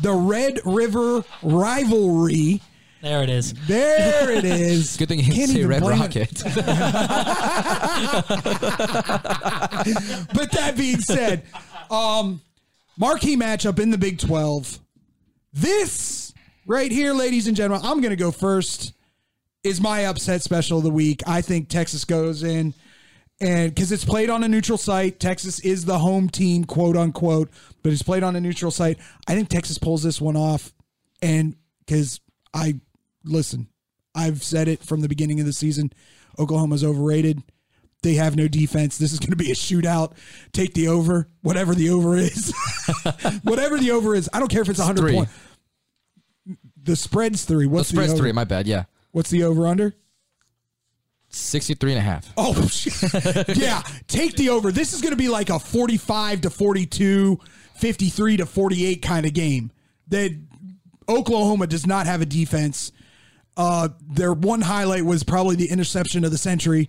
the 0.00 0.12
Red 0.12 0.60
River 0.66 1.24
rivalry. 1.42 2.60
There 3.00 3.22
it 3.22 3.30
is. 3.30 3.54
There 3.66 4.30
it 4.30 4.44
is. 4.44 4.96
Good 4.98 5.08
thing 5.08 5.20
you 5.20 5.24
Can't 5.24 5.36
didn't 5.36 5.54
say 5.54 5.64
Red. 5.64 5.82
Rocket. 5.82 6.42
But 10.34 10.50
that 10.52 10.74
being 10.76 11.00
said, 11.00 11.44
um, 11.90 12.40
marquee 12.98 13.36
matchup 13.36 13.78
in 13.78 13.90
the 13.90 13.98
Big 13.98 14.18
12. 14.18 14.78
This 15.52 16.27
right 16.68 16.92
here, 16.92 17.12
ladies 17.12 17.48
and 17.48 17.56
gentlemen, 17.56 17.84
I'm 17.84 18.00
going 18.00 18.10
to 18.10 18.16
go 18.16 18.30
first, 18.30 18.92
is 19.64 19.80
my 19.80 20.06
upset 20.06 20.42
special 20.42 20.78
of 20.78 20.84
the 20.84 20.90
week. 20.90 21.22
I 21.26 21.40
think 21.40 21.68
Texas 21.68 22.04
goes 22.04 22.44
in, 22.44 22.74
and 23.40 23.74
because 23.74 23.90
it's 23.90 24.04
played 24.04 24.30
on 24.30 24.44
a 24.44 24.48
neutral 24.48 24.78
site, 24.78 25.18
Texas 25.18 25.58
is 25.60 25.84
the 25.84 25.98
home 25.98 26.28
team, 26.28 26.64
quote 26.64 26.96
unquote, 26.96 27.50
but 27.82 27.92
it's 27.92 28.02
played 28.02 28.22
on 28.22 28.36
a 28.36 28.40
neutral 28.40 28.70
site. 28.70 28.98
I 29.26 29.34
think 29.34 29.48
Texas 29.48 29.78
pulls 29.78 30.04
this 30.04 30.20
one 30.20 30.36
off, 30.36 30.72
and 31.20 31.56
because 31.80 32.20
I 32.54 32.80
listen, 33.24 33.68
I've 34.14 34.44
said 34.44 34.68
it 34.68 34.84
from 34.84 35.00
the 35.00 35.08
beginning 35.08 35.40
of 35.40 35.46
the 35.46 35.52
season 35.52 35.92
Oklahoma's 36.38 36.84
overrated. 36.84 37.42
They 38.02 38.14
have 38.14 38.36
no 38.36 38.46
defense. 38.46 38.96
This 38.96 39.12
is 39.12 39.18
going 39.18 39.30
to 39.30 39.36
be 39.36 39.50
a 39.50 39.54
shootout. 39.54 40.12
Take 40.52 40.72
the 40.74 40.86
over, 40.86 41.28
whatever 41.42 41.74
the 41.74 41.90
over 41.90 42.16
is. 42.16 42.54
whatever 43.42 43.76
the 43.76 43.90
over 43.90 44.14
is. 44.14 44.30
I 44.32 44.38
don't 44.38 44.48
care 44.48 44.62
if 44.62 44.68
it's 44.68 44.78
100 44.78 45.00
three. 45.00 45.14
points. 45.14 45.32
The 46.88 46.96
spread's 46.96 47.44
three. 47.44 47.66
What's 47.66 47.90
the, 47.90 47.96
spread's 47.96 48.12
over? 48.12 48.22
three. 48.22 48.32
My 48.32 48.44
bad. 48.44 48.66
Yeah, 48.66 48.84
What's 49.12 49.30
the 49.30 49.44
over 49.44 49.66
under? 49.66 49.94
63 51.30 51.92
and 51.92 51.98
a 51.98 52.02
half. 52.02 52.32
Oh, 52.36 52.66
shit. 52.68 53.56
yeah. 53.56 53.82
Take 54.06 54.36
the 54.36 54.48
over. 54.48 54.72
This 54.72 54.92
is 54.94 55.00
going 55.02 55.12
to 55.12 55.16
be 55.16 55.28
like 55.28 55.50
a 55.50 55.58
45 55.58 56.42
to 56.42 56.50
42, 56.50 57.38
53 57.76 58.36
to 58.38 58.46
48 58.46 59.02
kind 59.02 59.26
of 59.26 59.34
game. 59.34 59.70
That 60.08 60.34
Oklahoma 61.08 61.66
does 61.66 61.86
not 61.86 62.06
have 62.06 62.22
a 62.22 62.26
defense. 62.26 62.92
Uh, 63.56 63.90
their 64.08 64.32
one 64.32 64.62
highlight 64.62 65.04
was 65.04 65.22
probably 65.22 65.56
the 65.56 65.68
interception 65.70 66.24
of 66.24 66.30
the 66.30 66.38
century. 66.38 66.88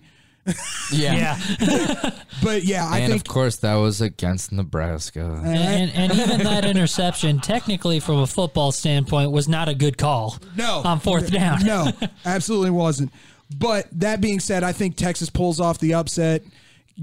Yeah. 0.92 1.38
Yeah. 1.60 2.10
But 2.42 2.64
yeah, 2.64 2.86
I 2.88 3.00
and 3.00 3.12
think 3.12 3.26
of 3.26 3.28
course, 3.30 3.56
that 3.56 3.74
was 3.74 4.00
against 4.00 4.50
Nebraska. 4.50 5.42
and, 5.44 5.90
and 5.94 6.12
even 6.14 6.38
that 6.44 6.64
interception, 6.74 7.38
technically 7.40 8.00
from 8.00 8.20
a 8.20 8.26
football 8.26 8.72
standpoint, 8.72 9.30
was 9.30 9.46
not 9.46 9.68
a 9.68 9.74
good 9.74 9.98
call. 9.98 10.38
No. 10.56 10.80
On 10.82 11.00
fourth 11.00 11.30
down. 11.30 11.62
no, 11.66 11.92
absolutely 12.24 12.70
wasn't. 12.70 13.12
But 13.58 13.88
that 13.92 14.22
being 14.22 14.40
said, 14.40 14.62
I 14.62 14.72
think 14.72 14.96
Texas 14.96 15.28
pulls 15.28 15.60
off 15.60 15.78
the 15.80 15.92
upset, 15.92 16.42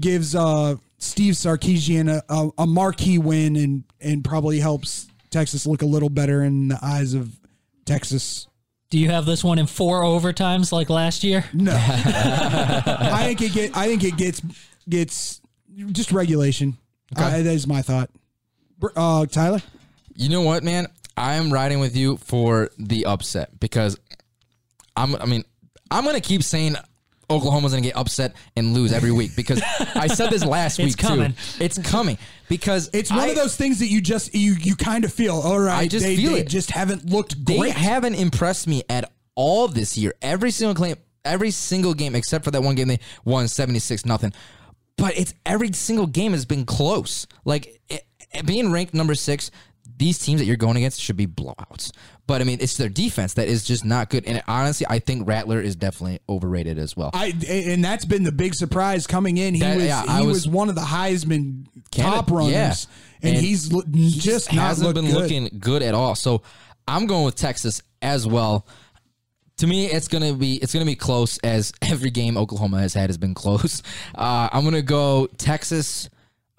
gives 0.00 0.34
uh, 0.34 0.74
Steve 0.98 1.34
Sarkisian 1.34 2.08
a, 2.10 2.24
a, 2.28 2.50
a 2.58 2.66
marquee 2.66 3.18
win, 3.18 3.54
and 3.54 3.84
and 4.00 4.24
probably 4.24 4.58
helps 4.58 5.06
Texas 5.30 5.66
look 5.66 5.82
a 5.82 5.86
little 5.86 6.10
better 6.10 6.42
in 6.42 6.66
the 6.68 6.78
eyes 6.82 7.14
of 7.14 7.30
Texas. 7.84 8.48
Do 8.90 8.98
you 8.98 9.10
have 9.10 9.26
this 9.26 9.44
one 9.44 9.58
in 9.58 9.66
four 9.66 10.02
overtimes 10.02 10.72
like 10.72 10.88
last 10.88 11.22
year? 11.22 11.44
No, 11.52 11.72
I 11.76 13.22
think 13.26 13.42
it 13.42 13.52
get. 13.52 13.76
I 13.76 13.86
think 13.86 14.02
it 14.04 14.16
gets 14.16 14.40
gets 14.88 15.40
just 15.92 16.10
regulation. 16.12 16.78
Uh, 17.14 17.30
that 17.30 17.46
is 17.46 17.66
my 17.66 17.82
thought. 17.82 18.10
Br- 18.78 18.88
Uh, 18.96 19.26
Tyler, 19.26 19.60
You 20.14 20.28
know 20.28 20.42
what, 20.42 20.62
man? 20.64 20.86
I'm 21.16 21.52
riding 21.52 21.80
with 21.80 21.96
you 21.96 22.16
for 22.18 22.70
the 22.78 23.04
upset 23.06 23.58
because 23.60 23.98
I'm. 24.96 25.14
I 25.16 25.26
mean, 25.26 25.44
I'm 25.90 26.04
gonna 26.04 26.20
keep 26.20 26.42
saying 26.42 26.76
Oklahoma's 27.30 27.72
gonna 27.72 27.82
get 27.82 27.96
upset 27.96 28.34
and 28.56 28.72
lose 28.74 28.92
every 28.92 29.12
week 29.12 29.36
because 29.36 29.62
I 29.94 30.06
said 30.06 30.30
this 30.30 30.44
last 30.44 30.78
It's 30.78 30.86
week 30.94 30.98
coming. 30.98 31.32
too. 31.32 31.64
It's 31.64 31.78
coming 31.78 32.16
because 32.48 32.88
it's 32.92 33.10
one 33.10 33.20
I- 33.20 33.26
of 33.28 33.36
those 33.36 33.56
things 33.56 33.78
that 33.80 33.88
you 33.88 34.00
just 34.00 34.34
you 34.34 34.54
you 34.54 34.74
kind 34.76 35.04
of 35.04 35.12
feel. 35.12 35.34
All 35.36 35.58
right, 35.60 35.78
I 35.80 35.88
just 35.88 36.04
they, 36.04 36.16
feel 36.16 36.32
they 36.32 36.40
it. 36.40 36.48
just 36.48 36.70
haven't 36.70 37.06
looked 37.10 37.44
They 37.44 37.58
great. 37.58 37.72
haven't 37.74 38.14
impressed 38.14 38.66
me 38.66 38.82
at 38.88 39.12
all 39.34 39.68
this 39.68 39.96
year. 39.98 40.14
Every 40.22 40.50
single 40.50 40.74
claim, 40.74 40.96
every 41.24 41.50
single 41.50 41.94
game 41.94 42.14
except 42.14 42.44
for 42.44 42.50
that 42.50 42.62
one 42.62 42.74
game 42.74 42.88
they 42.88 43.00
won 43.24 43.46
76 43.48 44.04
nothing. 44.06 44.32
But 44.96 45.16
it's 45.18 45.32
every 45.46 45.72
single 45.74 46.06
game 46.06 46.32
has 46.32 46.44
been 46.44 46.64
close. 46.64 47.26
Like 47.44 47.80
it, 47.88 48.04
it 48.32 48.46
being 48.46 48.72
ranked 48.72 48.94
number 48.94 49.14
6, 49.14 49.50
these 49.96 50.18
teams 50.18 50.40
that 50.40 50.46
you're 50.46 50.56
going 50.56 50.76
against 50.76 51.00
should 51.00 51.16
be 51.16 51.26
blowouts. 51.26 51.92
But 52.28 52.40
I 52.40 52.44
mean, 52.44 52.58
it's 52.60 52.76
their 52.76 52.88
defense 52.90 53.34
that 53.34 53.48
is 53.48 53.64
just 53.64 53.84
not 53.84 54.10
good. 54.10 54.24
And 54.26 54.40
honestly, 54.46 54.86
I 54.88 55.00
think 55.00 55.26
Rattler 55.26 55.60
is 55.60 55.74
definitely 55.74 56.20
overrated 56.28 56.78
as 56.78 56.96
well. 56.96 57.10
I 57.14 57.32
and 57.48 57.82
that's 57.82 58.04
been 58.04 58.22
the 58.22 58.30
big 58.30 58.54
surprise 58.54 59.08
coming 59.08 59.38
in. 59.38 59.54
He 59.54 59.60
That- 59.60 59.76
was 59.76 59.84
yeah, 59.86 60.18
he 60.20 60.26
was, 60.26 60.46
was- 60.46 60.48
one 60.48 60.68
of 60.68 60.76
the 60.76 60.82
Heisman 60.82 61.64
Candidate- 61.90 62.14
top 62.26 62.30
runners, 62.30 62.52
yeah. 62.52 63.28
and, 63.28 63.36
And 63.38 63.44
he's 63.44 63.72
lo- 63.72 63.82
just 63.90 64.52
not 64.52 64.62
hasn't 64.68 64.94
been 64.94 65.06
good. 65.06 65.14
looking 65.14 65.48
good 65.58 65.82
at 65.82 65.94
all. 65.94 66.14
So 66.14 66.42
I'm 66.86 67.06
going 67.06 67.24
with 67.24 67.34
Texas 67.34 67.82
as 68.02 68.26
well. 68.26 68.64
To 69.56 69.66
me, 69.66 69.86
it's 69.86 70.06
gonna 70.06 70.34
be 70.34 70.56
it's 70.56 70.72
gonna 70.72 70.84
be 70.84 70.94
close 70.94 71.38
as 71.38 71.72
every 71.82 72.10
game 72.10 72.36
Oklahoma 72.36 72.78
has 72.80 72.94
had 72.94 73.08
has 73.08 73.16
been 73.18 73.34
close. 73.34 73.82
Uh, 74.14 74.48
I'm 74.52 74.62
gonna 74.64 74.82
go 74.82 75.26
Texas. 75.38 76.08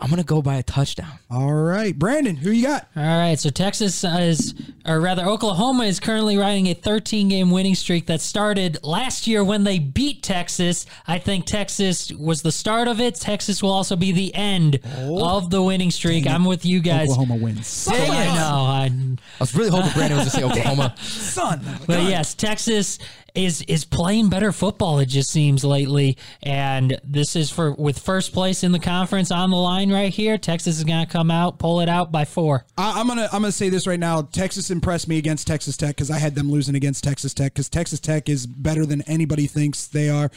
I'm 0.02 0.10
gonna 0.10 0.24
go 0.24 0.42
by 0.42 0.56
a 0.56 0.64
touchdown. 0.64 1.20
All 1.30 1.54
right, 1.54 1.98
Brandon, 1.98 2.38
who 2.38 2.52
you 2.52 2.66
got? 2.66 2.88
All 2.96 3.04
right, 3.04 3.38
so 3.38 3.50
Texas 3.50 4.02
is, 4.06 4.54
or 4.86 5.02
rather, 5.02 5.26
Oklahoma 5.26 5.84
is 5.84 6.00
currently 6.00 6.38
riding 6.38 6.68
a 6.68 6.74
13 6.74 7.28
game 7.28 7.52
winning 7.52 7.76
streak 7.76 8.06
that 8.06 8.22
started 8.22 8.78
last 8.82 9.28
year 9.28 9.44
when 9.44 9.66
they 9.66 9.78
beat 9.78 10.24
Texas. 10.24 10.86
I 11.06 11.20
think 11.20 11.46
Texas 11.46 12.14
was 12.14 12.42
the 12.42 12.52
start 12.52 12.88
of 12.88 13.02
it. 13.02 13.16
Texas 13.16 13.62
will 13.62 13.74
also 13.74 13.98
be 13.98 14.14
the 14.14 14.34
end 14.34 14.80
oh. 15.00 15.38
of 15.38 15.50
the 15.50 15.62
winning 15.62 15.92
streak. 15.92 16.26
I'm 16.28 16.46
with 16.46 16.66
you 16.66 16.80
guys. 16.80 17.10
Oklahoma 17.10 17.36
wins. 17.36 17.86
I 17.92 18.08
know. 18.08 18.42
I, 18.42 18.86
I 18.86 19.18
was 19.42 19.54
really 19.54 19.70
hoping 19.70 19.92
Brandon 19.92 20.18
was 20.18 20.34
gonna 20.34 20.54
say 20.54 20.60
Oklahoma. 20.60 20.96
Son, 21.02 21.62
But 21.86 22.04
yes, 22.04 22.34
Texas 22.36 23.00
is 23.40 23.62
is 23.64 23.86
playing 23.86 24.30
better 24.30 24.52
football. 24.52 25.00
It 25.00 25.08
just 25.08 25.30
seems 25.30 25.64
lately, 25.64 26.18
and 26.44 27.00
this 27.04 27.36
is 27.36 27.50
for 27.50 27.72
with 27.74 27.98
first 27.98 28.34
place 28.34 28.64
in 28.64 28.72
the 28.72 28.80
conference 28.80 29.32
on 29.32 29.50
the 29.50 29.58
line 29.58 29.92
right 29.92 30.14
here. 30.14 30.38
Texas 30.38 30.78
is 30.78 30.84
going 30.84 31.06
to 31.06 31.12
come 31.12 31.32
out, 31.32 31.58
pull 31.58 31.80
it 31.80 31.90
out 31.90 32.12
by 32.12 32.26
four. 32.26 32.66
I, 32.78 33.00
I'm 33.00 33.08
gonna 33.08 33.30
I'm 33.32 33.42
gonna 33.42 33.52
say 33.52 33.70
this 33.70 33.88
right 33.88 34.00
now. 34.00 34.24
Texas 34.24 34.70
impressed 34.70 35.08
me 35.08 35.18
against 35.18 35.48
Texas 35.48 35.78
Tech 35.78 35.96
because 35.96 36.12
I 36.12 36.18
had 36.18 36.36
them 36.36 36.52
losing 36.52 36.76
against 36.76 37.04
Texas 37.04 37.34
Tech 37.34 37.54
because 37.54 37.70
Texas 37.70 38.00
Tech 38.00 38.28
is 38.28 38.46
better 38.46 38.86
than 38.86 39.02
anybody 39.04 39.48
thinks 39.48 39.88
they 39.88 40.10
are. 40.10 40.30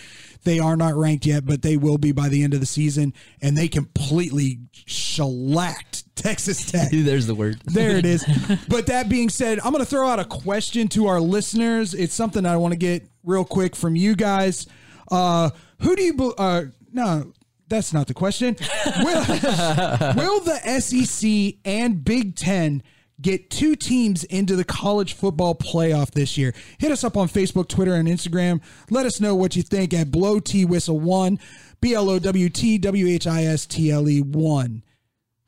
They 0.44 0.58
are 0.58 0.76
not 0.76 0.94
ranked 0.94 1.24
yet, 1.26 1.44
but 1.46 1.62
they 1.62 1.76
will 1.76 1.98
be 1.98 2.12
by 2.12 2.28
the 2.28 2.42
end 2.42 2.54
of 2.54 2.60
the 2.60 2.66
season, 2.66 3.14
and 3.40 3.56
they 3.56 3.68
completely 3.68 4.58
shellacked 4.72 6.14
Texas 6.16 6.70
Tech. 6.70 6.90
There's 6.92 7.26
the 7.26 7.34
word. 7.34 7.60
There 7.64 7.96
it 7.96 8.04
is. 8.06 8.24
But 8.68 8.86
that 8.86 9.08
being 9.08 9.28
said, 9.28 9.60
I'm 9.60 9.72
going 9.72 9.84
to 9.84 9.88
throw 9.90 10.08
out 10.08 10.18
a 10.18 10.24
question 10.24 10.88
to 10.88 11.06
our 11.06 11.20
listeners. 11.20 11.94
It's 11.94 12.14
something 12.14 12.44
I 12.46 12.56
want 12.56 12.72
to 12.72 12.78
get 12.78 13.06
real 13.24 13.44
quick 13.44 13.76
from 13.76 13.96
you 13.96 14.14
guys. 14.16 14.66
Uh, 15.10 15.50
who 15.80 15.94
do 15.96 16.02
you? 16.02 16.14
be- 16.14 16.32
Uh, 16.38 16.64
no, 16.92 17.32
that's 17.68 17.92
not 17.92 18.06
the 18.06 18.14
question. 18.14 18.56
Will, 18.98 19.20
will 20.16 20.40
the 20.40 20.80
SEC 20.80 21.58
and 21.64 22.04
Big 22.04 22.34
Ten 22.36 22.82
get 23.22 23.48
two 23.50 23.76
teams 23.76 24.24
into 24.24 24.56
the 24.56 24.64
college 24.64 25.14
football 25.14 25.54
playoff 25.54 26.10
this 26.10 26.36
year? 26.36 26.52
Hit 26.78 26.92
us 26.92 27.04
up 27.04 27.16
on 27.16 27.28
Facebook, 27.28 27.68
Twitter, 27.68 27.94
and 27.94 28.08
Instagram. 28.08 28.60
Let 28.90 29.06
us 29.06 29.20
know 29.20 29.34
what 29.34 29.56
you 29.56 29.62
think 29.62 29.94
at 29.94 30.10
Blow 30.10 30.40
T 30.40 30.64
Whistle 30.64 31.00
One, 31.00 31.38
B 31.80 31.94
L 31.94 32.10
O 32.10 32.18
W 32.18 32.48
T 32.48 32.78
W 32.78 33.06
H 33.06 33.26
I 33.26 33.44
S 33.44 33.66
T 33.66 33.90
L 33.90 34.08
E 34.08 34.20
One. 34.20 34.82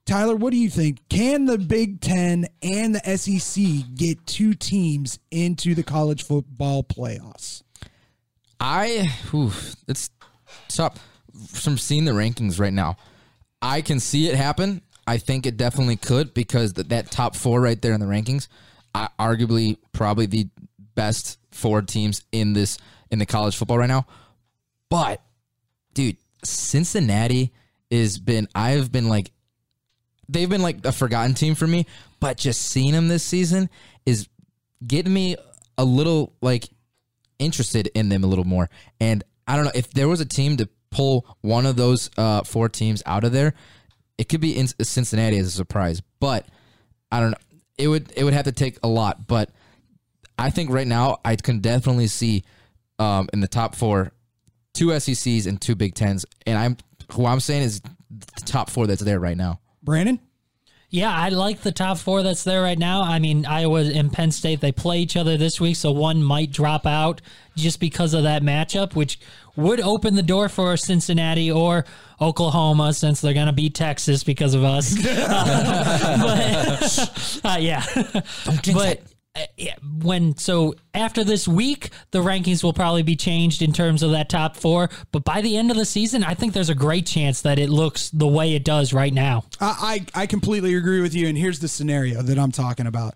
Tyler, 0.06 0.36
what 0.36 0.50
do 0.50 0.58
you 0.58 0.68
think? 0.68 1.00
Can 1.08 1.46
the 1.46 1.56
Big 1.56 2.00
Ten 2.00 2.46
and 2.62 2.94
the 2.94 3.16
SEC 3.16 3.64
get 3.94 4.26
two 4.26 4.52
teams 4.52 5.18
into 5.30 5.74
the 5.74 5.82
college 5.82 6.22
football 6.22 6.84
playoffs? 6.84 7.62
I, 8.60 9.08
oof, 9.32 9.74
it's 9.88 10.10
stop 10.68 10.98
from 11.48 11.78
seeing 11.78 12.04
the 12.04 12.12
rankings 12.12 12.60
right 12.60 12.72
now. 12.72 12.96
I 13.62 13.80
can 13.80 13.98
see 13.98 14.28
it 14.28 14.34
happen. 14.34 14.82
I 15.06 15.18
think 15.18 15.46
it 15.46 15.56
definitely 15.56 15.96
could 15.96 16.34
because 16.34 16.72
th- 16.72 16.88
that 16.88 17.10
top 17.10 17.36
four 17.36 17.60
right 17.60 17.80
there 17.80 17.92
in 17.92 18.00
the 18.00 18.06
rankings, 18.06 18.48
uh, 18.94 19.08
arguably 19.18 19.78
probably 19.92 20.26
the 20.26 20.48
best 20.94 21.38
four 21.50 21.82
teams 21.82 22.22
in 22.32 22.52
this 22.52 22.78
in 23.10 23.18
the 23.18 23.26
college 23.26 23.56
football 23.56 23.78
right 23.78 23.88
now. 23.88 24.06
But, 24.88 25.20
dude, 25.92 26.16
Cincinnati 26.42 27.52
has 27.90 28.18
been. 28.18 28.48
I've 28.54 28.90
been 28.90 29.08
like, 29.08 29.30
they've 30.28 30.48
been 30.48 30.62
like 30.62 30.84
a 30.84 30.92
forgotten 30.92 31.34
team 31.34 31.54
for 31.54 31.66
me. 31.66 31.86
But 32.20 32.38
just 32.38 32.62
seeing 32.62 32.92
them 32.92 33.08
this 33.08 33.22
season 33.22 33.68
is 34.06 34.28
getting 34.86 35.12
me 35.12 35.36
a 35.76 35.84
little 35.84 36.32
like 36.40 36.68
interested 37.38 37.90
in 37.94 38.08
them 38.08 38.24
a 38.24 38.26
little 38.26 38.44
more. 38.44 38.70
And 39.00 39.24
I 39.46 39.56
don't 39.56 39.66
know 39.66 39.72
if 39.74 39.90
there 39.92 40.08
was 40.08 40.20
a 40.20 40.24
team 40.24 40.56
to 40.58 40.68
pull 40.90 41.36
one 41.40 41.66
of 41.66 41.76
those 41.76 42.10
uh, 42.16 42.42
four 42.44 42.68
teams 42.68 43.02
out 43.04 43.24
of 43.24 43.32
there, 43.32 43.54
it 44.18 44.28
could 44.28 44.40
be 44.40 44.56
in 44.56 44.66
Cincinnati 44.66 45.38
as 45.38 45.46
a 45.46 45.50
surprise. 45.50 46.02
But 46.20 46.46
I 47.10 47.20
don't 47.20 47.30
know. 47.30 47.38
It 47.76 47.88
would 47.88 48.12
it 48.16 48.24
would 48.24 48.34
have 48.34 48.44
to 48.44 48.52
take 48.52 48.78
a 48.82 48.88
lot. 48.88 49.26
But 49.26 49.50
I 50.38 50.50
think 50.50 50.70
right 50.70 50.86
now 50.86 51.18
I 51.24 51.36
can 51.36 51.60
definitely 51.60 52.06
see 52.06 52.44
um, 52.98 53.28
in 53.32 53.40
the 53.40 53.48
top 53.48 53.74
four 53.74 54.12
two 54.72 54.88
SECs 54.98 55.46
and 55.46 55.60
two 55.60 55.74
Big 55.74 55.94
Tens. 55.94 56.24
And 56.46 56.58
I'm 56.58 56.76
who 57.12 57.26
I'm 57.26 57.40
saying 57.40 57.62
is 57.62 57.80
the 57.80 58.42
top 58.44 58.70
four 58.70 58.86
that's 58.86 59.02
there 59.02 59.20
right 59.20 59.36
now. 59.36 59.60
Brandon? 59.82 60.20
Yeah, 60.94 61.12
I 61.12 61.30
like 61.30 61.62
the 61.62 61.72
top 61.72 61.98
four 61.98 62.22
that's 62.22 62.44
there 62.44 62.62
right 62.62 62.78
now. 62.78 63.02
I 63.02 63.18
mean, 63.18 63.46
Iowa 63.46 63.80
and 63.80 64.12
Penn 64.12 64.30
State, 64.30 64.60
they 64.60 64.70
play 64.70 65.00
each 65.00 65.16
other 65.16 65.36
this 65.36 65.60
week, 65.60 65.74
so 65.74 65.90
one 65.90 66.22
might 66.22 66.52
drop 66.52 66.86
out 66.86 67.20
just 67.56 67.80
because 67.80 68.14
of 68.14 68.22
that 68.22 68.44
matchup, 68.44 68.94
which 68.94 69.18
would 69.56 69.80
open 69.80 70.14
the 70.14 70.22
door 70.22 70.48
for 70.48 70.76
Cincinnati 70.76 71.50
or 71.50 71.84
Oklahoma 72.20 72.92
since 72.92 73.20
they're 73.20 73.34
going 73.34 73.48
to 73.48 73.52
beat 73.52 73.74
Texas 73.74 74.22
because 74.22 74.54
of 74.54 74.62
us. 74.62 74.94
but, 77.42 77.44
uh, 77.44 77.56
yeah. 77.58 77.84
but 78.72 79.02
Uh, 79.36 79.42
yeah, 79.56 79.74
when 80.00 80.36
so 80.36 80.74
after 80.94 81.24
this 81.24 81.48
week, 81.48 81.90
the 82.12 82.20
rankings 82.20 82.62
will 82.62 82.72
probably 82.72 83.02
be 83.02 83.16
changed 83.16 83.62
in 83.62 83.72
terms 83.72 84.02
of 84.02 84.12
that 84.12 84.28
top 84.28 84.56
four. 84.56 84.88
But 85.10 85.24
by 85.24 85.40
the 85.40 85.56
end 85.56 85.72
of 85.72 85.76
the 85.76 85.84
season, 85.84 86.22
I 86.22 86.34
think 86.34 86.52
there's 86.52 86.70
a 86.70 86.74
great 86.74 87.04
chance 87.04 87.40
that 87.42 87.58
it 87.58 87.68
looks 87.68 88.10
the 88.10 88.28
way 88.28 88.54
it 88.54 88.64
does 88.64 88.92
right 88.92 89.12
now. 89.12 89.44
I, 89.60 90.06
I, 90.14 90.22
I 90.22 90.26
completely 90.26 90.74
agree 90.74 91.00
with 91.00 91.14
you. 91.14 91.26
And 91.26 91.36
here's 91.36 91.58
the 91.58 91.66
scenario 91.66 92.22
that 92.22 92.38
I'm 92.38 92.52
talking 92.52 92.86
about 92.86 93.14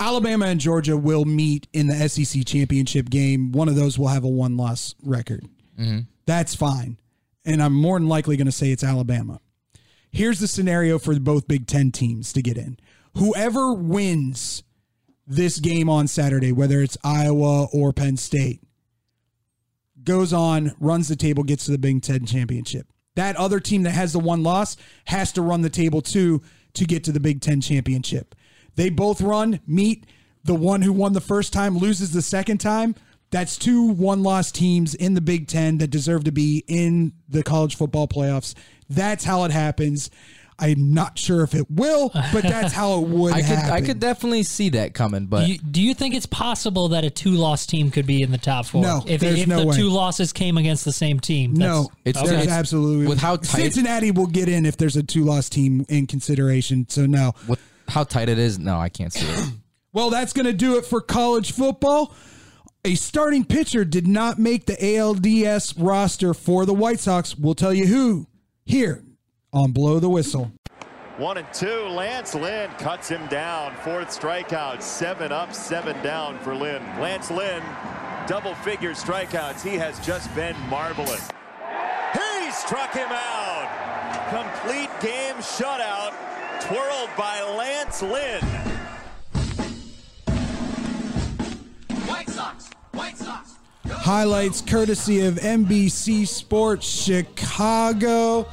Alabama 0.00 0.46
and 0.46 0.58
Georgia 0.58 0.96
will 0.96 1.24
meet 1.24 1.68
in 1.72 1.86
the 1.86 2.08
SEC 2.08 2.44
championship 2.44 3.08
game. 3.08 3.52
One 3.52 3.68
of 3.68 3.76
those 3.76 3.96
will 3.96 4.08
have 4.08 4.24
a 4.24 4.28
one 4.28 4.56
loss 4.56 4.96
record. 5.04 5.44
Mm-hmm. 5.78 6.00
That's 6.26 6.54
fine. 6.54 6.98
And 7.44 7.62
I'm 7.62 7.74
more 7.74 7.98
than 7.98 8.08
likely 8.08 8.36
going 8.36 8.46
to 8.46 8.52
say 8.52 8.70
it's 8.70 8.84
Alabama. 8.84 9.40
Here's 10.10 10.40
the 10.40 10.48
scenario 10.48 10.98
for 10.98 11.18
both 11.20 11.46
Big 11.46 11.66
Ten 11.66 11.92
teams 11.92 12.32
to 12.32 12.42
get 12.42 12.56
in. 12.56 12.78
Whoever 13.14 13.72
wins 13.72 14.62
this 15.28 15.60
game 15.60 15.90
on 15.90 16.08
Saturday, 16.08 16.52
whether 16.52 16.80
it's 16.80 16.96
Iowa 17.04 17.66
or 17.72 17.92
Penn 17.92 18.16
State, 18.16 18.62
goes 20.02 20.32
on, 20.32 20.74
runs 20.80 21.08
the 21.08 21.16
table, 21.16 21.44
gets 21.44 21.66
to 21.66 21.70
the 21.70 21.78
Big 21.78 22.02
Ten 22.02 22.24
championship. 22.24 22.86
That 23.14 23.36
other 23.36 23.60
team 23.60 23.82
that 23.82 23.90
has 23.90 24.12
the 24.12 24.18
one 24.18 24.42
loss 24.42 24.76
has 25.04 25.32
to 25.32 25.42
run 25.42 25.60
the 25.60 25.70
table 25.70 26.00
too 26.00 26.42
to 26.74 26.84
get 26.84 27.04
to 27.04 27.12
the 27.12 27.20
Big 27.20 27.42
Ten 27.42 27.60
championship. 27.60 28.34
They 28.76 28.90
both 28.90 29.20
run, 29.20 29.60
meet. 29.66 30.06
The 30.44 30.54
one 30.54 30.82
who 30.82 30.92
won 30.92 31.12
the 31.12 31.20
first 31.20 31.52
time 31.52 31.76
loses 31.76 32.12
the 32.12 32.22
second 32.22 32.58
time. 32.58 32.94
That's 33.30 33.58
two 33.58 33.82
one 33.82 34.22
loss 34.22 34.50
teams 34.50 34.94
in 34.94 35.12
the 35.12 35.20
Big 35.20 35.48
Ten 35.48 35.78
that 35.78 35.88
deserve 35.88 36.24
to 36.24 36.32
be 36.32 36.64
in 36.66 37.12
the 37.28 37.42
college 37.42 37.76
football 37.76 38.08
playoffs. 38.08 38.54
That's 38.88 39.24
how 39.24 39.44
it 39.44 39.50
happens. 39.50 40.10
I'm 40.60 40.92
not 40.92 41.18
sure 41.18 41.42
if 41.42 41.54
it 41.54 41.70
will, 41.70 42.10
but 42.12 42.42
that's 42.42 42.72
how 42.72 43.00
it 43.00 43.08
would 43.08 43.32
I 43.34 43.36
could 43.42 43.46
happen. 43.46 43.70
I 43.72 43.80
could 43.80 44.00
definitely 44.00 44.42
see 44.42 44.70
that 44.70 44.92
coming, 44.92 45.26
but 45.26 45.46
Do 45.46 45.52
you, 45.52 45.58
do 45.58 45.80
you 45.80 45.94
think 45.94 46.14
it's 46.14 46.26
possible 46.26 46.88
that 46.88 47.04
a 47.04 47.10
two-loss 47.10 47.64
team 47.66 47.90
could 47.92 48.06
be 48.06 48.22
in 48.22 48.32
the 48.32 48.38
top 48.38 48.66
four? 48.66 48.82
No, 48.82 49.04
if, 49.06 49.20
there's 49.20 49.40
if 49.42 49.46
no 49.46 49.60
the 49.60 49.66
way. 49.68 49.76
two 49.76 49.88
losses 49.88 50.32
came 50.32 50.58
against 50.58 50.84
the 50.84 50.92
same 50.92 51.20
team. 51.20 51.54
No, 51.54 51.90
It's- 52.04 52.22
there's 52.24 52.42
it's- 52.42 52.56
absolutely 52.56 53.06
with 53.06 53.20
how 53.20 53.36
tight- 53.36 53.46
Cincinnati 53.62 54.10
will 54.10 54.26
get 54.26 54.48
in 54.48 54.66
if 54.66 54.76
there's 54.76 54.96
a 54.96 55.02
two 55.02 55.24
loss 55.24 55.48
team 55.48 55.86
in 55.88 56.06
consideration. 56.06 56.86
So 56.88 57.06
no. 57.06 57.34
with 57.46 57.60
how 57.86 58.02
tight 58.04 58.28
it 58.28 58.38
is, 58.38 58.58
no, 58.58 58.78
I 58.78 58.88
can't 58.88 59.12
see 59.12 59.26
it. 59.26 59.48
Well, 59.90 60.10
that's 60.10 60.34
going 60.34 60.46
to 60.46 60.52
do 60.52 60.76
it 60.76 60.84
for 60.84 61.00
college 61.00 61.52
football. 61.52 62.14
A 62.84 62.94
starting 62.94 63.44
pitcher 63.44 63.86
did 63.86 64.06
not 64.06 64.38
make 64.38 64.66
the 64.66 64.74
ALDS 64.76 65.74
roster 65.78 66.34
for 66.34 66.66
the 66.66 66.74
White 66.74 67.00
Sox. 67.00 67.36
We'll 67.36 67.54
tell 67.54 67.72
you 67.72 67.86
who 67.86 68.26
here 68.66 69.02
on 69.52 69.72
Blow 69.72 69.98
the 69.98 70.08
Whistle. 70.08 70.50
One 71.16 71.36
and 71.36 71.52
two. 71.52 71.88
Lance 71.88 72.34
Lynn 72.34 72.70
cuts 72.78 73.08
him 73.08 73.26
down. 73.26 73.74
Fourth 73.76 74.08
strikeout. 74.08 74.82
Seven 74.82 75.32
up, 75.32 75.52
seven 75.52 76.00
down 76.02 76.38
for 76.40 76.54
Lynn. 76.54 76.82
Lance 77.00 77.30
Lynn, 77.30 77.62
double 78.26 78.54
figure 78.56 78.92
strikeouts. 78.92 79.62
He 79.62 79.76
has 79.76 79.98
just 80.06 80.32
been 80.34 80.56
marvelous. 80.68 81.28
He 82.12 82.50
struck 82.52 82.94
him 82.94 83.08
out. 83.10 83.68
Complete 84.30 84.90
game 85.00 85.34
shutout. 85.36 86.14
Twirled 86.60 87.10
by 87.16 87.42
Lance 87.56 88.02
Lynn. 88.02 88.42
White 92.06 92.28
Sox. 92.28 92.70
White 92.92 93.16
Sox. 93.18 93.54
Highlights 93.88 94.60
courtesy 94.60 95.26
of 95.26 95.34
NBC 95.36 96.26
Sports 96.28 96.86
Chicago. 96.86 98.46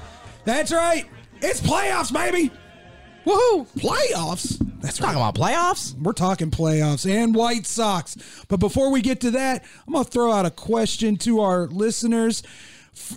That's 0.46 0.72
right. 0.72 1.06
It's 1.41 1.60
playoffs, 1.60 2.14
baby. 2.14 2.52
Woohoo! 3.26 3.68
Playoffs. 3.76 4.60
That's 4.80 5.02
right. 5.02 5.14
Talking 5.14 5.22
about 5.22 5.36
playoffs. 5.36 6.00
We're 6.00 6.14
talking 6.14 6.52
playoffs 6.52 7.10
and 7.10 7.34
White 7.34 7.66
Sox. 7.66 8.16
But 8.48 8.60
before 8.60 8.91
we 8.91 9.02
get 9.02 9.22
to 9.22 9.32
that, 9.32 9.64
I'm 9.88 9.93
going 9.93 10.06
to 10.06 10.12
throw 10.12 10.32
out 10.32 10.46
a 10.46 10.52
question 10.52 11.18
to 11.18 11.41
our 11.41 11.66
listeners. 11.66 12.43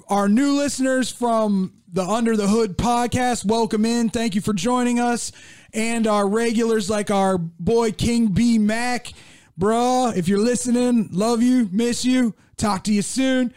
Our 0.08 0.28
new 0.28 0.52
listeners 0.52 1.12
from 1.12 1.74
the 1.92 2.02
Under 2.02 2.36
the 2.36 2.48
Hood 2.48 2.78
podcast, 2.78 3.44
welcome 3.44 3.84
in. 3.84 4.08
Thank 4.08 4.34
you 4.34 4.40
for 4.40 4.54
joining 4.54 4.98
us. 4.98 5.30
And 5.74 6.06
our 6.06 6.26
regulars, 6.26 6.88
like 6.88 7.10
our 7.10 7.36
boy 7.36 7.92
King 7.92 8.28
B 8.28 8.58
Mac, 8.58 9.12
bruh, 9.60 10.16
if 10.16 10.28
you're 10.28 10.40
listening, 10.40 11.10
love 11.12 11.42
you, 11.42 11.68
miss 11.70 12.04
you, 12.04 12.34
talk 12.56 12.84
to 12.84 12.92
you 12.92 13.02
soon. 13.02 13.52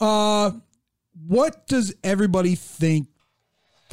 Uh, 0.00 0.50
what 1.26 1.68
does 1.68 1.94
everybody 2.02 2.56
think 2.56 3.06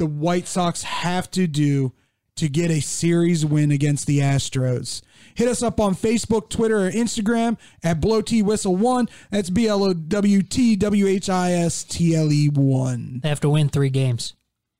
the 0.00 0.06
White 0.06 0.48
Sox 0.48 0.82
have 0.82 1.30
to 1.32 1.46
do 1.46 1.92
to 2.36 2.48
get 2.48 2.70
a 2.70 2.80
series 2.80 3.44
win 3.44 3.70
against 3.70 4.06
the 4.06 4.20
Astros. 4.20 5.02
Hit 5.34 5.46
us 5.46 5.62
up 5.62 5.78
on 5.78 5.94
Facebook, 5.94 6.48
Twitter, 6.48 6.86
or 6.86 6.90
Instagram 6.90 7.58
at 7.84 8.00
Blow 8.00 8.22
T 8.22 8.40
Whistle 8.42 8.74
One. 8.74 9.10
That's 9.30 9.50
B 9.50 9.68
L 9.68 9.84
O 9.84 9.92
W 9.92 10.42
T 10.42 10.74
W 10.74 11.06
H 11.06 11.28
I 11.28 11.52
S 11.52 11.84
T 11.84 12.16
L 12.16 12.32
E 12.32 12.48
One. 12.48 13.20
They 13.22 13.28
have 13.28 13.40
to 13.40 13.50
win 13.50 13.68
three 13.68 13.90
games. 13.90 14.32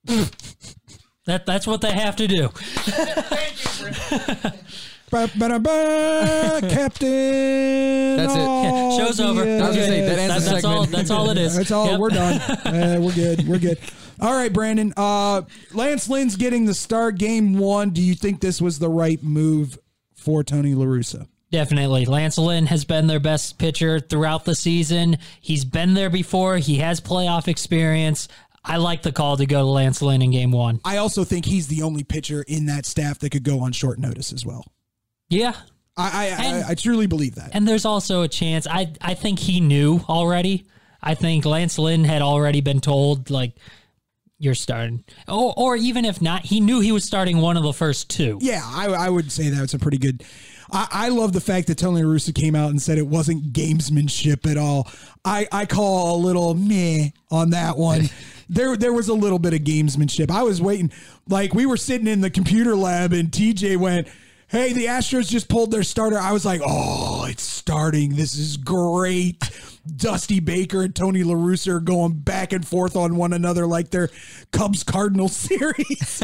that 0.06 1.44
that's 1.44 1.66
what 1.66 1.82
they 1.82 1.92
have 1.92 2.16
to 2.16 2.26
do. 2.26 2.48
Ba, 5.10 5.28
ba, 5.36 5.58
ba, 5.58 6.60
Captain. 6.70 8.16
That's 8.16 8.32
it. 8.32 8.38
Yeah, 8.38 8.96
show's 8.96 9.20
over. 9.20 9.40
Obvious. 9.40 9.60
I 9.60 9.66
was 9.66 9.76
gonna 9.76 9.86
say, 9.88 10.00
that 10.02 10.18
ends 10.18 10.44
that's 10.46 10.64
all. 10.64 10.86
That's 10.86 11.10
all 11.10 11.30
it 11.30 11.36
is. 11.36 11.56
That's 11.56 11.72
all. 11.72 11.86
Yep. 11.86 12.00
We're 12.00 12.08
done. 12.10 12.40
Uh, 12.70 13.00
we're 13.00 13.12
good. 13.12 13.48
We're 13.48 13.58
good. 13.58 13.78
All 14.20 14.32
right, 14.34 14.52
Brandon. 14.52 14.92
Uh, 14.96 15.42
Lance 15.72 16.08
Lynn's 16.08 16.36
getting 16.36 16.66
the 16.66 16.74
start 16.74 17.16
game 17.18 17.54
one. 17.54 17.90
Do 17.90 18.02
you 18.02 18.14
think 18.14 18.40
this 18.40 18.60
was 18.60 18.78
the 18.78 18.88
right 18.88 19.22
move 19.22 19.78
for 20.14 20.44
Tony 20.44 20.74
La 20.74 20.84
Russa? 20.84 21.26
Definitely. 21.50 22.04
Lance 22.04 22.38
Lynn 22.38 22.66
has 22.66 22.84
been 22.84 23.06
their 23.08 23.18
best 23.18 23.58
pitcher 23.58 23.98
throughout 23.98 24.44
the 24.44 24.54
season. 24.54 25.18
He's 25.40 25.64
been 25.64 25.94
there 25.94 26.10
before. 26.10 26.58
He 26.58 26.76
has 26.76 27.00
playoff 27.00 27.48
experience. 27.48 28.28
I 28.64 28.76
like 28.76 29.02
the 29.02 29.10
call 29.10 29.36
to 29.38 29.46
go 29.46 29.60
to 29.60 29.64
Lance 29.64 30.00
Lynn 30.02 30.22
in 30.22 30.30
game 30.30 30.52
one. 30.52 30.80
I 30.84 30.98
also 30.98 31.24
think 31.24 31.46
he's 31.46 31.66
the 31.66 31.82
only 31.82 32.04
pitcher 32.04 32.44
in 32.46 32.66
that 32.66 32.84
staff 32.86 33.18
that 33.20 33.30
could 33.30 33.42
go 33.42 33.60
on 33.60 33.72
short 33.72 33.98
notice 33.98 34.32
as 34.32 34.44
well. 34.46 34.64
Yeah. 35.28 35.54
I 35.96 36.10
I, 36.12 36.26
And- 36.44 36.64
I, 36.66 36.70
I 36.70 36.74
truly 36.74 37.06
believe 37.06 37.34
that. 37.36 37.50
And 37.54 37.66
there's 37.66 37.84
also 37.86 38.22
a 38.22 38.28
chance. 38.28 38.66
I 38.68 38.92
I 39.00 39.14
think 39.14 39.38
he 39.38 39.60
knew 39.60 40.04
already. 40.08 40.66
I 41.02 41.14
think 41.14 41.46
Lance 41.46 41.78
Lynn 41.78 42.04
had 42.04 42.20
already 42.22 42.60
been 42.60 42.80
told 42.80 43.30
like 43.30 43.54
you're 44.40 44.54
starting, 44.54 45.04
or 45.28 45.54
or 45.56 45.76
even 45.76 46.04
if 46.04 46.20
not, 46.20 46.46
he 46.46 46.60
knew 46.60 46.80
he 46.80 46.90
was 46.92 47.04
starting 47.04 47.38
one 47.38 47.56
of 47.56 47.62
the 47.62 47.74
first 47.74 48.08
two. 48.08 48.38
Yeah, 48.40 48.62
I, 48.64 48.86
I 48.86 49.08
would 49.08 49.30
say 49.30 49.50
that's 49.50 49.74
a 49.74 49.78
pretty 49.78 49.98
good. 49.98 50.24
I, 50.72 50.88
I 50.90 51.08
love 51.10 51.32
the 51.32 51.40
fact 51.40 51.66
that 51.66 51.76
Tony 51.76 52.02
La 52.02 52.12
Russa 52.12 52.34
came 52.34 52.54
out 52.54 52.70
and 52.70 52.80
said 52.80 52.96
it 52.96 53.06
wasn't 53.06 53.52
gamesmanship 53.52 54.50
at 54.50 54.56
all. 54.56 54.88
I, 55.24 55.46
I 55.52 55.66
call 55.66 56.16
a 56.16 56.18
little 56.18 56.54
meh 56.54 57.10
on 57.30 57.50
that 57.50 57.76
one. 57.76 58.08
there 58.48 58.76
there 58.76 58.94
was 58.94 59.08
a 59.08 59.14
little 59.14 59.38
bit 59.38 59.52
of 59.52 59.60
gamesmanship. 59.60 60.30
I 60.30 60.42
was 60.42 60.60
waiting, 60.60 60.90
like 61.28 61.52
we 61.52 61.66
were 61.66 61.76
sitting 61.76 62.06
in 62.06 62.22
the 62.22 62.30
computer 62.30 62.74
lab 62.74 63.12
and 63.12 63.30
TJ 63.30 63.76
went, 63.76 64.08
"Hey, 64.48 64.72
the 64.72 64.86
Astros 64.86 65.28
just 65.28 65.48
pulled 65.48 65.70
their 65.70 65.82
starter." 65.82 66.18
I 66.18 66.32
was 66.32 66.46
like, 66.46 66.62
"Oh, 66.64 67.26
it's 67.28 67.42
starting. 67.42 68.16
This 68.16 68.36
is 68.36 68.56
great." 68.56 69.38
Dusty 69.90 70.40
Baker 70.40 70.82
and 70.82 70.94
Tony 70.94 71.22
La 71.22 71.34
Russa 71.34 71.74
are 71.74 71.80
going 71.80 72.14
back 72.14 72.52
and 72.52 72.66
forth 72.66 72.96
on 72.96 73.16
one 73.16 73.32
another 73.32 73.66
like 73.66 73.90
their 73.90 74.10
Cubs 74.52 74.82
Cardinals 74.82 75.36
series. 75.36 76.22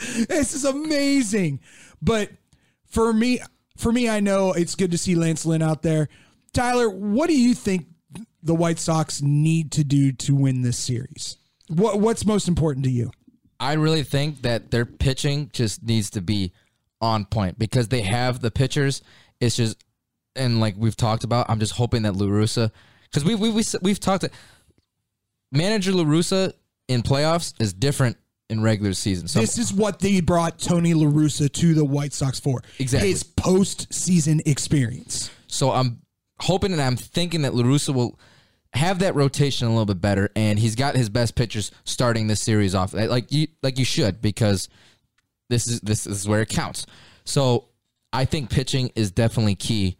this 0.28 0.54
is 0.54 0.64
amazing. 0.64 1.60
But 2.00 2.30
for 2.86 3.12
me, 3.12 3.40
for 3.76 3.92
me, 3.92 4.08
I 4.08 4.20
know 4.20 4.52
it's 4.52 4.74
good 4.74 4.90
to 4.90 4.98
see 4.98 5.14
Lance 5.14 5.46
Lynn 5.46 5.62
out 5.62 5.82
there. 5.82 6.08
Tyler, 6.52 6.90
what 6.90 7.28
do 7.28 7.38
you 7.38 7.54
think 7.54 7.86
the 8.42 8.54
White 8.54 8.78
Sox 8.78 9.22
need 9.22 9.72
to 9.72 9.84
do 9.84 10.12
to 10.12 10.34
win 10.34 10.62
this 10.62 10.78
series? 10.78 11.36
What 11.68 12.00
What's 12.00 12.26
most 12.26 12.48
important 12.48 12.84
to 12.84 12.90
you? 12.90 13.10
I 13.58 13.74
really 13.74 14.02
think 14.02 14.42
that 14.42 14.70
their 14.70 14.84
pitching 14.84 15.50
just 15.52 15.82
needs 15.82 16.10
to 16.10 16.20
be 16.20 16.52
on 17.00 17.24
point 17.24 17.58
because 17.58 17.88
they 17.88 18.02
have 18.02 18.40
the 18.40 18.50
pitchers. 18.50 19.02
It's 19.40 19.56
just, 19.56 19.82
and 20.36 20.60
like 20.60 20.74
we've 20.76 20.96
talked 20.96 21.24
about, 21.24 21.48
I'm 21.48 21.58
just 21.58 21.72
hoping 21.72 22.02
that 22.02 22.16
La 22.16 22.26
Russa, 22.26 22.70
because 23.04 23.24
we 23.24 23.34
we 23.34 23.50
we 23.50 23.62
we've 23.82 24.00
talked. 24.00 24.24
Manager 25.50 25.92
La 25.92 26.04
Russa 26.04 26.52
in 26.88 27.02
playoffs 27.02 27.54
is 27.60 27.72
different 27.72 28.16
in 28.48 28.62
regular 28.62 28.92
season. 28.92 29.28
So 29.28 29.40
this 29.40 29.58
is 29.58 29.72
what 29.72 29.98
they 29.98 30.20
brought 30.20 30.58
Tony 30.58 30.94
La 30.94 31.06
Russa 31.06 31.50
to 31.52 31.74
the 31.74 31.84
White 31.84 32.12
Sox 32.12 32.40
for. 32.40 32.62
Exactly. 32.78 33.10
His 33.10 33.24
postseason 33.24 34.46
experience. 34.46 35.30
So 35.46 35.70
I'm 35.70 36.02
hoping 36.40 36.72
and 36.72 36.80
I'm 36.80 36.96
thinking 36.96 37.42
that 37.42 37.54
La 37.54 37.64
Russa 37.64 37.94
will 37.94 38.18
have 38.74 39.00
that 39.00 39.14
rotation 39.14 39.66
a 39.66 39.70
little 39.70 39.86
bit 39.86 40.00
better, 40.00 40.30
and 40.34 40.58
he's 40.58 40.74
got 40.74 40.96
his 40.96 41.08
best 41.08 41.34
pitchers 41.34 41.70
starting 41.84 42.26
this 42.26 42.40
series 42.40 42.74
off 42.74 42.94
like 42.94 43.30
you 43.30 43.48
like 43.62 43.78
you 43.78 43.84
should 43.84 44.22
because 44.22 44.68
this 45.50 45.66
is 45.66 45.80
this 45.80 46.06
is 46.06 46.26
where 46.26 46.40
it 46.40 46.48
counts. 46.48 46.86
So 47.24 47.68
I 48.12 48.24
think 48.24 48.50
pitching 48.50 48.90
is 48.94 49.10
definitely 49.10 49.54
key 49.54 49.98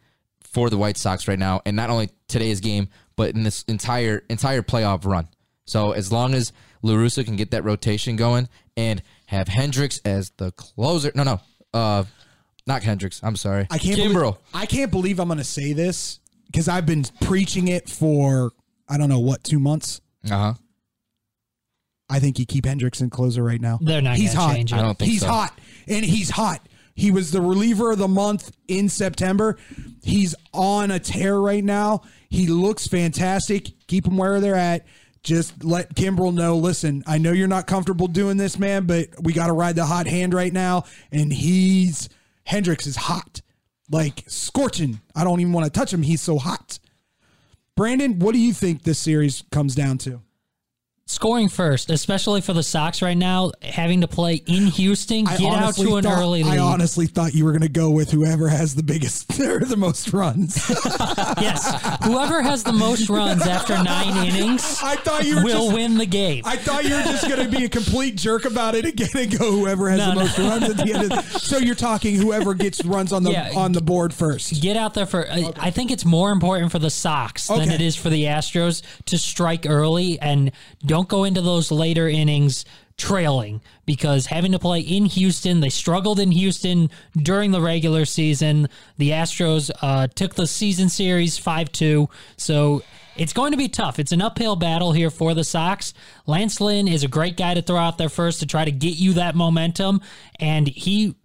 for 0.53 0.69
the 0.69 0.77
White 0.77 0.97
Sox 0.97 1.27
right 1.27 1.39
now, 1.39 1.61
and 1.65 1.75
not 1.75 1.89
only 1.89 2.09
today's 2.27 2.59
game, 2.59 2.87
but 3.15 3.35
in 3.35 3.43
this 3.43 3.63
entire 3.67 4.23
entire 4.29 4.61
playoff 4.61 5.05
run. 5.05 5.27
So 5.65 5.91
as 5.91 6.11
long 6.11 6.33
as 6.33 6.53
La 6.81 6.93
Russa 6.93 7.25
can 7.25 7.35
get 7.35 7.51
that 7.51 7.63
rotation 7.63 8.15
going 8.15 8.47
and 8.77 9.01
have 9.27 9.47
Hendriks 9.47 9.99
as 10.05 10.31
the 10.37 10.51
closer, 10.51 11.11
no, 11.15 11.23
no, 11.23 11.41
uh, 11.73 12.03
not 12.67 12.81
Hendriks. 12.83 13.19
I'm 13.23 13.35
sorry, 13.35 13.67
I 13.71 13.77
can't 13.77 13.97
Kimbrel. 13.97 14.13
Believe, 14.13 14.37
I 14.53 14.65
can't 14.65 14.91
believe 14.91 15.19
I'm 15.19 15.27
going 15.27 15.37
to 15.39 15.43
say 15.43 15.73
this 15.73 16.19
because 16.47 16.67
I've 16.67 16.85
been 16.85 17.03
preaching 17.21 17.67
it 17.67 17.89
for 17.89 18.51
I 18.87 18.97
don't 18.97 19.09
know 19.09 19.19
what 19.19 19.43
two 19.43 19.59
months. 19.59 20.01
Uh 20.29 20.29
huh. 20.37 20.53
I 22.09 22.19
think 22.19 22.37
you 22.37 22.45
keep 22.45 22.65
Hendriks 22.65 23.01
in 23.01 23.09
closer 23.09 23.43
right 23.43 23.59
now. 23.61 23.79
They're 23.81 24.01
not 24.01 24.17
He's 24.17 24.33
hot. 24.33 24.53
change 24.53 24.71
it. 24.71 24.75
I 24.75 24.81
don't 24.81 24.97
think 24.99 25.09
he's 25.09 25.21
so. 25.21 25.27
hot, 25.27 25.57
and 25.87 26.05
he's 26.05 26.29
hot. 26.29 26.67
He 26.95 27.11
was 27.11 27.31
the 27.31 27.41
reliever 27.41 27.91
of 27.91 27.97
the 27.97 28.07
month 28.07 28.51
in 28.67 28.89
September. 28.89 29.57
He's 30.03 30.35
on 30.53 30.91
a 30.91 30.99
tear 30.99 31.39
right 31.39 31.63
now. 31.63 32.01
He 32.29 32.47
looks 32.47 32.87
fantastic. 32.87 33.71
Keep 33.87 34.07
him 34.07 34.17
where 34.17 34.39
they're 34.39 34.55
at. 34.55 34.85
Just 35.23 35.63
let 35.63 35.95
Kimbrel 35.95 36.33
know. 36.33 36.57
Listen, 36.57 37.03
I 37.07 37.17
know 37.17 37.31
you're 37.31 37.47
not 37.47 37.65
comfortable 37.65 38.07
doing 38.07 38.37
this, 38.37 38.59
man, 38.59 38.85
but 38.85 39.07
we 39.21 39.33
got 39.33 39.47
to 39.47 39.53
ride 39.53 39.75
the 39.75 39.85
hot 39.85 40.05
hand 40.05 40.33
right 40.33 40.51
now. 40.51 40.83
And 41.11 41.31
he's 41.31 42.09
Hendriks 42.47 42.85
is 42.85 42.95
hot, 42.95 43.41
like 43.89 44.23
scorching. 44.27 44.99
I 45.15 45.23
don't 45.23 45.39
even 45.39 45.53
want 45.53 45.65
to 45.65 45.79
touch 45.79 45.93
him. 45.93 46.03
He's 46.03 46.21
so 46.21 46.37
hot. 46.37 46.79
Brandon, 47.75 48.19
what 48.19 48.33
do 48.33 48.39
you 48.39 48.53
think 48.53 48.83
this 48.83 48.99
series 48.99 49.43
comes 49.51 49.75
down 49.75 49.97
to? 49.99 50.21
Scoring 51.05 51.49
first, 51.49 51.89
especially 51.89 52.39
for 52.39 52.53
the 52.53 52.63
Sox 52.63 53.01
right 53.01 53.17
now, 53.17 53.51
having 53.61 53.99
to 54.01 54.07
play 54.07 54.35
in 54.47 54.67
Houston, 54.67 55.27
I 55.27 55.35
get 55.35 55.53
out 55.53 55.75
to 55.75 55.97
an 55.97 56.03
thought- 56.03 56.17
early 56.17 56.43
lead. 56.43 56.53
I 56.53 56.57
honestly 56.59 57.07
thought 57.07 57.33
you 57.33 57.43
were 57.43 57.51
going 57.51 57.61
to 57.61 57.67
go 57.67 57.89
with 57.89 58.09
whoever 58.09 58.47
has 58.47 58.73
the 58.73 58.83
biggest 58.83 59.37
or 59.41 59.59
the 59.59 59.75
most 59.75 60.13
runs. 60.13 60.55
yes, 61.41 61.97
whoever 62.05 62.41
has 62.41 62.63
the 62.63 62.71
most 62.71 63.09
runs 63.09 63.45
after 63.45 63.73
nine 63.83 64.25
innings 64.25 64.79
I 64.83 64.95
thought 64.95 65.25
you 65.25 65.43
will 65.43 65.65
just, 65.65 65.73
win 65.75 65.97
the 65.97 66.05
game. 66.05 66.43
I 66.45 66.55
thought 66.55 66.85
you 66.85 66.95
were 66.95 67.03
just 67.03 67.27
going 67.27 67.49
to 67.51 67.57
be 67.57 67.65
a 67.65 67.69
complete 67.69 68.15
jerk 68.15 68.45
about 68.45 68.73
it 68.73 68.85
again 68.85 69.09
and 69.13 69.37
go 69.37 69.51
whoever 69.51 69.89
has 69.89 69.99
No, 69.99 70.07
the 70.07 70.13
no. 70.15 70.21
most 70.21 70.37
runs 70.39 70.63
at 70.69 70.77
the 70.77 70.93
end. 70.93 71.11
Of 71.11 71.25
so 71.41 71.57
you're 71.57 71.75
talking 71.75 72.15
whoever 72.15 72.53
gets 72.53 72.83
runs 72.85 73.11
on 73.11 73.23
the 73.23 73.31
Yeah. 73.31 73.51
on 73.57 73.73
the 73.73 73.81
board 73.81 74.13
first. 74.13 74.61
Get 74.61 74.77
out 74.77 74.93
there 74.93 75.05
for. 75.05 75.29
I 75.29 75.51
I 75.57 75.69
think 75.69 75.91
it's 75.91 76.05
more 76.05 76.31
important 76.31 76.71
for 76.71 76.79
the 76.79 76.89
Sox 76.89 77.47
than 77.47 77.69
it 77.71 77.81
is 77.81 77.97
for 77.97 78.09
the 78.09 78.23
Astros 78.23 78.81
to 79.07 79.17
strike 79.17 79.65
early 79.67 80.17
and 80.21 80.53
don't 80.93 81.09
go 81.09 81.23
into 81.23 81.41
those 81.41 81.71
later 81.71 82.07
innings 82.07 82.65
trailing 82.97 83.61
because 83.87 84.27
having 84.27 84.51
to 84.51 84.59
play 84.59 84.79
in 84.79 85.05
Houston, 85.05 85.59
they 85.59 85.69
struggled 85.69 86.19
in 86.19 86.29
Houston 86.29 86.91
during 87.17 87.49
the 87.49 87.61
regular 87.61 88.05
season. 88.05 88.69
The 88.99 89.09
Astros 89.09 89.71
uh, 89.81 90.05
took 90.13 90.35
the 90.35 90.45
season 90.45 90.89
series 90.89 91.35
5 91.39 91.71
2. 91.71 92.09
So 92.37 92.83
it's 93.15 93.33
going 93.33 93.53
to 93.53 93.57
be 93.57 93.69
tough. 93.69 93.97
It's 93.97 94.11
an 94.11 94.21
uphill 94.21 94.55
battle 94.55 94.91
here 94.91 95.09
for 95.09 95.33
the 95.33 95.43
Sox. 95.43 95.95
Lance 96.27 96.61
Lynn 96.61 96.87
is 96.87 97.03
a 97.03 97.07
great 97.07 97.37
guy 97.37 97.55
to 97.55 97.63
throw 97.63 97.77
out 97.77 97.97
there 97.97 98.07
first 98.07 98.41
to 98.41 98.45
try 98.45 98.63
to 98.63 98.71
get 98.71 98.95
you 98.95 99.13
that 99.13 99.35
momentum. 99.35 99.99
And 100.39 100.67
he 100.67 101.15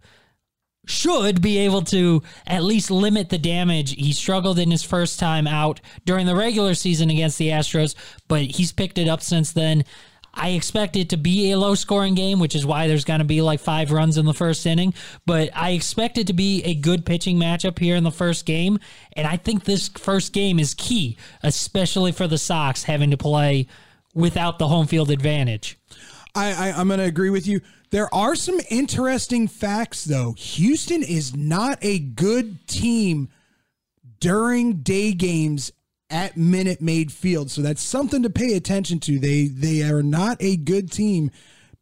should 0.88 1.42
be 1.42 1.58
able 1.58 1.82
to 1.82 2.22
at 2.46 2.64
least 2.64 2.90
limit 2.90 3.28
the 3.28 3.38
damage. 3.38 3.94
He 3.94 4.12
struggled 4.12 4.58
in 4.58 4.70
his 4.70 4.82
first 4.82 5.20
time 5.20 5.46
out 5.46 5.80
during 6.06 6.26
the 6.26 6.34
regular 6.34 6.74
season 6.74 7.10
against 7.10 7.36
the 7.36 7.48
Astros, 7.48 7.94
but 8.26 8.42
he's 8.42 8.72
picked 8.72 8.96
it 8.96 9.06
up 9.06 9.20
since 9.20 9.52
then. 9.52 9.84
I 10.32 10.50
expect 10.50 10.96
it 10.96 11.10
to 11.10 11.16
be 11.16 11.50
a 11.50 11.58
low 11.58 11.74
scoring 11.74 12.14
game, 12.14 12.38
which 12.38 12.54
is 12.54 12.64
why 12.64 12.86
there's 12.86 13.04
going 13.04 13.18
to 13.18 13.24
be 13.24 13.42
like 13.42 13.60
five 13.60 13.90
runs 13.90 14.16
in 14.16 14.24
the 14.24 14.32
first 14.32 14.64
inning. 14.64 14.94
But 15.26 15.50
I 15.54 15.70
expect 15.70 16.16
it 16.16 16.28
to 16.28 16.32
be 16.32 16.62
a 16.62 16.74
good 16.74 17.04
pitching 17.04 17.38
matchup 17.38 17.78
here 17.78 17.96
in 17.96 18.04
the 18.04 18.10
first 18.10 18.46
game. 18.46 18.78
And 19.14 19.26
I 19.26 19.36
think 19.36 19.64
this 19.64 19.88
first 19.88 20.32
game 20.32 20.58
is 20.58 20.74
key, 20.74 21.18
especially 21.42 22.12
for 22.12 22.26
the 22.26 22.38
Sox 22.38 22.84
having 22.84 23.10
to 23.10 23.16
play 23.16 23.66
without 24.14 24.58
the 24.58 24.68
home 24.68 24.86
field 24.86 25.10
advantage. 25.10 25.78
I, 26.34 26.52
I 26.52 26.72
I'm 26.72 26.88
going 26.88 27.00
to 27.00 27.04
agree 27.04 27.30
with 27.30 27.46
you. 27.46 27.60
There 27.90 28.12
are 28.14 28.34
some 28.34 28.60
interesting 28.70 29.48
facts 29.48 30.04
though. 30.04 30.34
Houston 30.36 31.02
is 31.02 31.34
not 31.34 31.78
a 31.82 31.98
good 31.98 32.66
team 32.66 33.28
during 34.20 34.74
day 34.78 35.12
games 35.12 35.72
at 36.10 36.36
Minute 36.36 36.80
Maid 36.80 37.12
Field, 37.12 37.50
so 37.50 37.62
that's 37.62 37.82
something 37.82 38.22
to 38.22 38.30
pay 38.30 38.54
attention 38.54 39.00
to. 39.00 39.18
They 39.18 39.46
they 39.46 39.82
are 39.82 40.02
not 40.02 40.36
a 40.40 40.56
good 40.56 40.90
team 40.90 41.30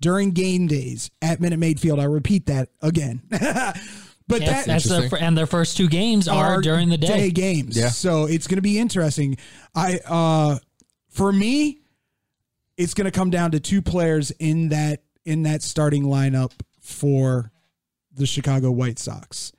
during 0.00 0.32
game 0.32 0.66
days 0.66 1.10
at 1.22 1.40
Minute 1.40 1.58
Maid 1.58 1.80
Field. 1.80 2.00
I 2.00 2.04
repeat 2.04 2.46
that 2.46 2.68
again. 2.82 3.22
but 4.28 4.40
Yes, 4.40 4.66
that 4.66 4.66
that's 4.66 4.84
their, 4.84 5.08
and 5.20 5.36
their 5.36 5.46
first 5.46 5.76
two 5.76 5.88
games 5.88 6.28
are, 6.28 6.60
during 6.60 6.88
the 6.88 6.98
day. 6.98 7.30
games. 7.30 7.76
Yeah. 7.76 7.88
So 7.88 8.26
it's 8.26 8.46
going 8.46 8.56
to 8.58 8.62
be 8.62 8.78
interesting. 8.78 9.36
I 9.74 9.98
uh 10.06 10.58
for 11.08 11.32
me 11.32 11.80
it's 12.76 12.94
going 12.94 13.06
to 13.06 13.10
come 13.10 13.30
down 13.30 13.52
to 13.52 13.60
two 13.60 13.80
players 13.80 14.30
in 14.32 14.68
that 14.68 15.02
in 15.26 15.42
that 15.42 15.62
starting 15.62 16.04
lineup 16.04 16.52
for 16.80 17.52
the 18.14 18.24
Chicago 18.26 18.70
White 18.70 18.98
Sox. 18.98 19.52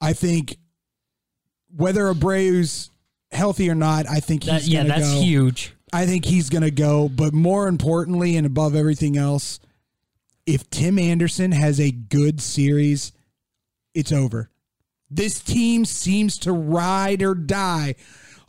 I 0.00 0.12
think 0.12 0.56
whether 1.76 2.08
Abreu's 2.12 2.90
healthy 3.30 3.70
or 3.70 3.74
not, 3.74 4.08
I 4.08 4.20
think 4.20 4.44
That, 4.44 4.62
he's 4.62 4.70
yeah, 4.70 4.82
gonna 4.82 4.88
that's 5.00 5.12
go. 5.14 5.20
huge. 5.20 5.74
I 5.92 6.06
think 6.06 6.24
he's 6.24 6.50
going 6.50 6.62
to 6.62 6.70
go, 6.70 7.08
but 7.08 7.32
more 7.32 7.66
importantly 7.66 8.36
and 8.36 8.46
above 8.46 8.74
everything 8.74 9.16
else, 9.16 9.58
if 10.44 10.68
Tim 10.70 10.98
Anderson 10.98 11.52
has 11.52 11.80
a 11.80 11.90
good 11.90 12.40
series, 12.42 13.12
it's 13.94 14.12
over. 14.12 14.50
This 15.10 15.40
team 15.40 15.84
seems 15.86 16.36
to 16.40 16.52
ride 16.52 17.22
or 17.22 17.34
die 17.34 17.94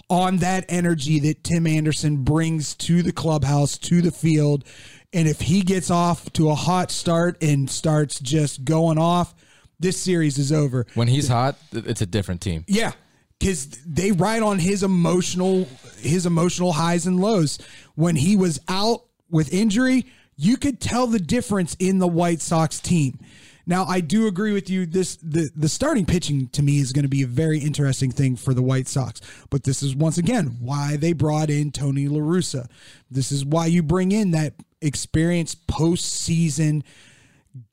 on 0.09 0.37
that 0.37 0.65
energy 0.67 1.19
that 1.19 1.43
Tim 1.43 1.65
Anderson 1.65 2.23
brings 2.23 2.75
to 2.75 3.01
the 3.01 3.13
clubhouse, 3.13 3.77
to 3.77 4.01
the 4.01 4.11
field. 4.11 4.65
And 5.11 5.27
if 5.27 5.41
he 5.41 5.61
gets 5.61 5.89
off 5.89 6.31
to 6.33 6.49
a 6.49 6.55
hot 6.55 6.91
start 6.91 7.41
and 7.41 7.69
starts 7.69 8.19
just 8.19 8.63
going 8.63 8.97
off, 8.97 9.33
this 9.79 9.99
series 9.99 10.37
is 10.37 10.51
over. 10.51 10.85
When 10.93 11.07
he's 11.07 11.27
hot, 11.27 11.57
it's 11.71 12.01
a 12.01 12.05
different 12.05 12.41
team. 12.41 12.63
Yeah. 12.67 12.91
because 13.39 13.67
they 13.85 14.11
ride 14.11 14.43
on 14.43 14.59
his 14.59 14.83
emotional 14.83 15.67
his 15.99 16.25
emotional 16.25 16.73
highs 16.73 17.07
and 17.07 17.19
lows. 17.19 17.57
When 17.95 18.15
he 18.17 18.35
was 18.35 18.59
out 18.67 19.03
with 19.29 19.53
injury, 19.53 20.05
you 20.35 20.57
could 20.57 20.79
tell 20.79 21.07
the 21.07 21.19
difference 21.19 21.75
in 21.79 21.99
the 21.99 22.07
White 22.07 22.41
Sox 22.41 22.79
team. 22.79 23.19
Now, 23.65 23.85
I 23.85 23.99
do 24.01 24.25
agree 24.27 24.51
with 24.53 24.69
you. 24.69 24.85
This 24.85 25.15
the 25.17 25.49
the 25.55 25.69
starting 25.69 26.05
pitching 26.05 26.47
to 26.49 26.61
me 26.63 26.79
is 26.79 26.91
going 26.91 27.03
to 27.03 27.09
be 27.09 27.21
a 27.23 27.27
very 27.27 27.59
interesting 27.59 28.11
thing 28.11 28.35
for 28.35 28.53
the 28.53 28.61
White 28.63 28.87
Sox. 28.87 29.21
But 29.49 29.63
this 29.63 29.81
is 29.81 29.95
once 29.95 30.17
again 30.17 30.57
why 30.59 30.97
they 30.97 31.13
brought 31.13 31.49
in 31.49 31.71
Tony 31.71 32.07
La 32.07 32.19
Russa. 32.19 32.67
This 33.09 33.31
is 33.31 33.45
why 33.45 33.67
you 33.67 33.81
bring 33.83 34.11
in 34.11 34.31
that 34.31 34.53
experienced 34.81 35.67
postseason 35.67 36.83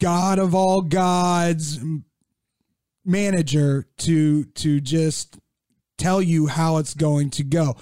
god 0.00 0.38
of 0.38 0.54
all 0.54 0.82
gods 0.82 1.78
manager 3.06 3.86
to 3.98 4.44
to 4.44 4.80
just 4.80 5.38
tell 5.96 6.20
you 6.20 6.46
how 6.46 6.76
it's 6.78 6.94
going 6.94 7.30
to 7.30 7.44
go. 7.44 7.76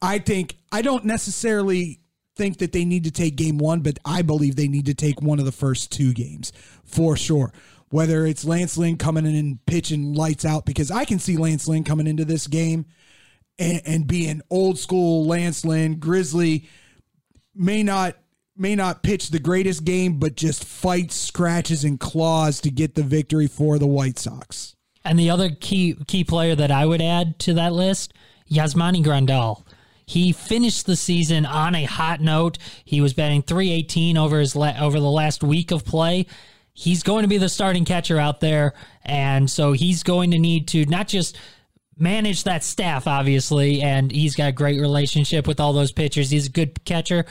I 0.00 0.18
think 0.18 0.56
I 0.72 0.82
don't 0.82 1.04
necessarily 1.04 2.00
think 2.36 2.58
that 2.58 2.72
they 2.72 2.84
need 2.84 3.04
to 3.04 3.10
take 3.10 3.34
game 3.34 3.58
1, 3.58 3.80
but 3.80 3.98
I 4.04 4.22
believe 4.22 4.54
they 4.54 4.68
need 4.68 4.86
to 4.86 4.94
take 4.94 5.20
one 5.20 5.40
of 5.40 5.44
the 5.44 5.52
first 5.52 5.90
two 5.90 6.12
games 6.12 6.52
for 6.84 7.16
sure. 7.16 7.52
Whether 7.90 8.26
it's 8.26 8.44
Lance 8.44 8.76
Lynn 8.76 8.96
coming 8.96 9.26
in 9.26 9.34
and 9.34 9.64
pitching 9.66 10.14
lights 10.14 10.44
out 10.44 10.66
because 10.66 10.90
I 10.90 11.04
can 11.04 11.18
see 11.18 11.36
Lance 11.36 11.66
Lynn 11.66 11.84
coming 11.84 12.06
into 12.06 12.24
this 12.24 12.46
game 12.46 12.86
and, 13.58 13.82
and 13.84 14.06
being 14.06 14.42
old 14.50 14.78
school 14.78 15.26
Lance 15.26 15.64
Lynn, 15.64 15.98
Grizzly 15.98 16.68
may 17.54 17.82
not 17.82 18.14
may 18.58 18.74
not 18.74 19.02
pitch 19.02 19.30
the 19.30 19.38
greatest 19.38 19.84
game, 19.84 20.18
but 20.18 20.34
just 20.36 20.64
fights, 20.64 21.14
scratches, 21.14 21.84
and 21.84 21.98
claws 21.98 22.60
to 22.60 22.70
get 22.70 22.94
the 22.94 23.02
victory 23.02 23.46
for 23.46 23.78
the 23.78 23.86
White 23.86 24.18
Sox. 24.18 24.74
And 25.04 25.18
the 25.18 25.30
other 25.30 25.50
key 25.50 25.96
key 26.06 26.24
player 26.24 26.54
that 26.54 26.70
I 26.70 26.84
would 26.84 27.00
add 27.00 27.38
to 27.40 27.54
that 27.54 27.72
list, 27.72 28.12
Yasmani 28.50 29.02
Grandal. 29.02 29.64
He 30.04 30.32
finished 30.32 30.86
the 30.86 30.96
season 30.96 31.44
on 31.44 31.74
a 31.74 31.84
hot 31.84 32.20
note. 32.20 32.56
He 32.84 33.02
was 33.02 33.12
batting 33.12 33.42
318 33.42 34.16
over 34.16 34.40
his 34.40 34.56
la- 34.56 34.78
over 34.80 34.98
the 34.98 35.10
last 35.10 35.42
week 35.42 35.70
of 35.70 35.84
play. 35.84 36.26
He's 36.72 37.02
going 37.02 37.22
to 37.22 37.28
be 37.28 37.38
the 37.38 37.48
starting 37.48 37.84
catcher 37.84 38.18
out 38.18 38.40
there, 38.40 38.72
and 39.04 39.50
so 39.50 39.72
he's 39.72 40.02
going 40.02 40.30
to 40.30 40.38
need 40.38 40.68
to 40.68 40.86
not 40.86 41.08
just 41.08 41.36
manage 41.98 42.44
that 42.44 42.64
staff, 42.64 43.06
obviously, 43.06 43.82
and 43.82 44.10
he's 44.10 44.34
got 44.34 44.48
a 44.48 44.52
great 44.52 44.80
relationship 44.80 45.46
with 45.46 45.60
all 45.60 45.72
those 45.72 45.92
pitchers. 45.92 46.30
He's 46.30 46.46
a 46.46 46.50
good 46.50 46.84
catcher, 46.84 47.26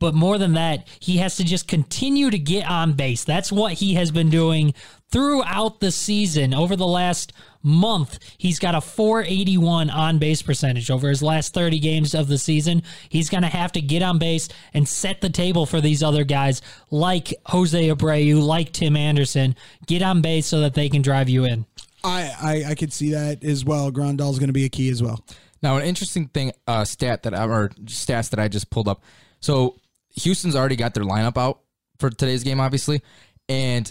but 0.00 0.14
more 0.14 0.38
than 0.38 0.54
that, 0.54 0.86
he 1.00 1.18
has 1.18 1.36
to 1.36 1.44
just 1.44 1.68
continue 1.68 2.30
to 2.30 2.38
get 2.38 2.68
on 2.68 2.92
base. 2.94 3.24
That's 3.24 3.52
what 3.52 3.74
he 3.74 3.94
has 3.94 4.10
been 4.10 4.28
doing 4.28 4.74
throughout 5.10 5.80
the 5.80 5.92
season. 5.92 6.52
Over 6.52 6.76
the 6.76 6.86
last 6.86 7.32
month, 7.62 8.18
he's 8.36 8.58
got 8.58 8.74
a 8.74 8.80
481 8.80 9.90
on 9.90 10.18
base 10.18 10.42
percentage 10.42 10.90
over 10.90 11.08
his 11.08 11.22
last 11.22 11.54
30 11.54 11.78
games 11.78 12.14
of 12.14 12.28
the 12.28 12.38
season. 12.38 12.82
He's 13.08 13.30
going 13.30 13.44
to 13.44 13.48
have 13.48 13.72
to 13.72 13.80
get 13.80 14.02
on 14.02 14.18
base 14.18 14.48
and 14.74 14.86
set 14.86 15.20
the 15.20 15.30
table 15.30 15.64
for 15.64 15.80
these 15.80 16.02
other 16.02 16.24
guys 16.24 16.60
like 16.90 17.32
Jose 17.46 17.88
Abreu, 17.88 18.44
like 18.44 18.72
Tim 18.72 18.96
Anderson. 18.96 19.54
Get 19.86 20.02
on 20.02 20.20
base 20.20 20.46
so 20.46 20.60
that 20.60 20.74
they 20.74 20.88
can 20.88 21.02
drive 21.02 21.28
you 21.28 21.44
in. 21.44 21.64
I 22.02 22.32
I, 22.42 22.70
I 22.70 22.74
could 22.74 22.92
see 22.92 23.12
that 23.12 23.44
as 23.44 23.64
well. 23.64 23.90
Grandal's 23.90 24.38
going 24.38 24.48
to 24.48 24.52
be 24.52 24.64
a 24.64 24.68
key 24.68 24.90
as 24.90 25.02
well. 25.02 25.24
Now, 25.62 25.78
an 25.78 25.84
interesting 25.84 26.28
thing, 26.28 26.52
uh, 26.66 26.84
stat 26.84 27.22
that 27.22 27.34
I, 27.34 27.46
or 27.46 27.70
stats 27.84 28.28
that 28.30 28.38
I 28.38 28.48
just 28.48 28.68
pulled 28.68 28.86
up. 28.86 29.02
So 29.40 29.76
Houston's 30.14 30.56
already 30.56 30.76
got 30.76 30.94
their 30.94 31.04
lineup 31.04 31.36
out 31.36 31.60
for 31.98 32.10
today's 32.10 32.44
game, 32.44 32.60
obviously, 32.60 33.02
and 33.48 33.90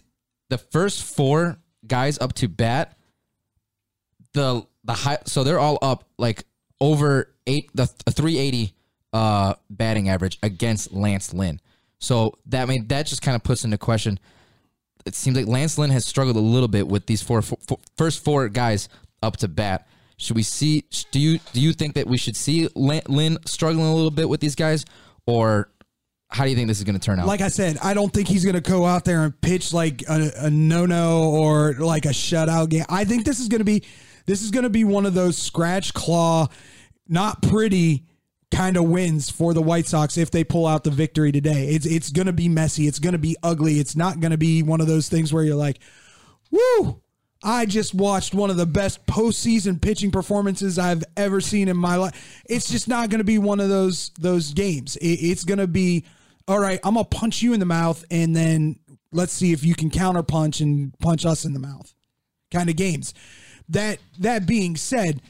the 0.50 0.58
first 0.58 1.04
four 1.04 1.58
guys 1.86 2.20
up 2.20 2.34
to 2.34 2.48
bat, 2.48 2.98
the 4.34 4.66
the 4.84 4.94
high, 4.94 5.20
so 5.26 5.44
they're 5.44 5.60
all 5.60 5.80
up 5.82 6.06
like 6.18 6.44
over 6.80 7.34
eight 7.48 7.70
the 7.74 7.88
three 7.88 8.38
eighty 8.38 8.74
uh 9.14 9.54
batting 9.70 10.10
average 10.10 10.40
against 10.44 10.92
Lance 10.92 11.34
Lynn. 11.34 11.60
So 12.00 12.38
that 12.48 12.64
I 12.64 12.66
mean 12.66 12.88
that 12.88 13.06
just 13.06 13.22
kind 13.22 13.36
of 13.36 13.44
puts 13.44 13.64
into 13.64 13.78
question. 13.78 14.20
It 15.06 15.16
seems 15.16 15.36
like 15.36 15.48
Lance 15.48 15.78
Lynn 15.78 15.90
has 15.90 16.06
struggled 16.06 16.38
a 16.38 16.40
little 16.40 16.70
bit 16.70 16.88
with 16.88 17.06
these 17.06 17.22
four, 17.22 17.42
four, 17.42 17.58
four 17.68 17.80
first 17.98 18.24
four 18.24 18.48
guys 18.50 18.90
up 19.22 19.38
to 19.38 19.48
bat. 19.48 19.88
Should 20.18 20.36
we 20.36 20.44
see? 20.44 20.86
Do 21.12 21.20
you 21.20 21.40
do 21.52 21.62
you 21.62 21.74
think 21.74 21.96
that 21.96 22.08
we 22.08 22.18
should 22.18 22.36
see 22.36 22.70
Lynn 22.76 23.38
struggling 23.46 23.86
a 23.86 23.94
little 23.94 24.12
bit 24.12 24.30
with 24.30 24.40
these 24.40 24.56
guys, 24.56 24.86
or 25.26 25.70
how 26.34 26.46
do 26.46 26.50
you 26.50 26.56
think 26.56 26.68
this 26.68 26.80
is 26.80 26.84
going 26.84 26.98
to 26.98 27.06
turn 27.06 27.20
out? 27.20 27.28
Like 27.28 27.42
I 27.42 27.48
said, 27.48 27.78
I 27.84 27.94
don't 27.94 28.12
think 28.12 28.28
he's 28.28 28.44
going 28.44 28.56
to 28.56 28.62
go 28.62 28.86
out 28.86 29.06
there 29.06 29.24
and 29.24 29.40
pitch 29.42 29.72
like 29.72 30.04
a, 30.10 30.32
a 30.38 30.50
no 30.50 30.86
no 30.86 31.30
or 31.30 31.74
like 31.74 32.06
a 32.06 32.10
shutout 32.10 32.70
game. 32.70 32.86
I 32.90 33.06
think 33.06 33.24
this 33.24 33.40
is 33.40 33.48
going 33.48 33.60
to 33.60 33.66
be 33.66 33.84
this 34.26 34.42
is 34.42 34.52
going 34.52 34.64
to 34.64 34.70
be 34.70 34.84
one 34.84 35.06
of 35.06 35.14
those 35.14 35.38
scratch 35.38 35.94
claw, 35.94 36.48
not 37.08 37.42
pretty 37.44 38.06
kind 38.52 38.78
of 38.78 38.86
wins 38.86 39.30
for 39.30 39.54
the 39.54 39.62
White 39.62 39.88
Sox 39.88 40.18
if 40.18 40.32
they 40.32 40.44
pull 40.44 40.66
out 40.66 40.84
the 40.84 40.92
victory 40.92 41.32
today. 41.32 41.68
It's 41.70 41.86
it's 41.86 42.10
going 42.10 42.28
to 42.28 42.34
be 42.34 42.50
messy. 42.50 42.88
It's 42.88 43.00
going 43.00 43.14
to 43.14 43.20
be 43.20 43.36
ugly. 43.44 43.80
It's 43.80 43.96
not 43.96 44.20
going 44.20 44.32
to 44.32 44.38
be 44.38 44.64
one 44.64 44.82
of 44.82 44.88
those 44.88 45.10
things 45.10 45.34
where 45.34 45.44
you're 45.44 45.56
like, 45.56 45.80
"Woo, 46.52 47.02
I 47.44 47.66
just 47.66 47.94
watched 47.94 48.34
one 48.34 48.50
of 48.50 48.58
the 48.58 48.66
best 48.66 49.06
postseason 49.06 49.82
pitching 49.82 50.12
performances 50.12 50.80
I've 50.80 51.04
ever 51.18 51.42
seen 51.42 51.68
in 51.68 51.78
my 51.78 51.96
life." 51.96 52.44
It's 52.46 52.70
just 52.70 52.88
not 52.88 53.10
going 53.10 53.20
to 53.20 53.26
be 53.26 53.38
one 53.38 53.60
of 53.60 53.70
those 53.70 54.12
those 54.20 54.54
games. 54.54 54.96
It, 54.98 55.08
it's 55.08 55.44
going 55.44 55.60
to 55.60 55.68
be, 55.68 56.06
all 56.48 56.60
right. 56.60 56.80
I'm 56.84 56.96
gonna 56.96 57.06
punch 57.06 57.42
you 57.42 57.54
in 57.54 57.60
the 57.60 57.66
mouth, 57.66 58.04
and 58.12 58.36
then 58.36 58.80
let's 59.12 59.34
see 59.34 59.52
if 59.52 59.64
you 59.64 59.76
can 59.76 59.90
counter 59.90 60.24
punch 60.24 60.60
and 60.60 60.98
punch 61.00 61.26
us 61.26 61.46
in 61.46 61.54
the 61.54 61.60
mouth, 61.60 61.94
kind 62.52 62.70
of 62.70 62.76
games. 62.76 63.14
That 63.70 64.00
that 64.20 64.46
being 64.46 64.76
said, 64.76 65.22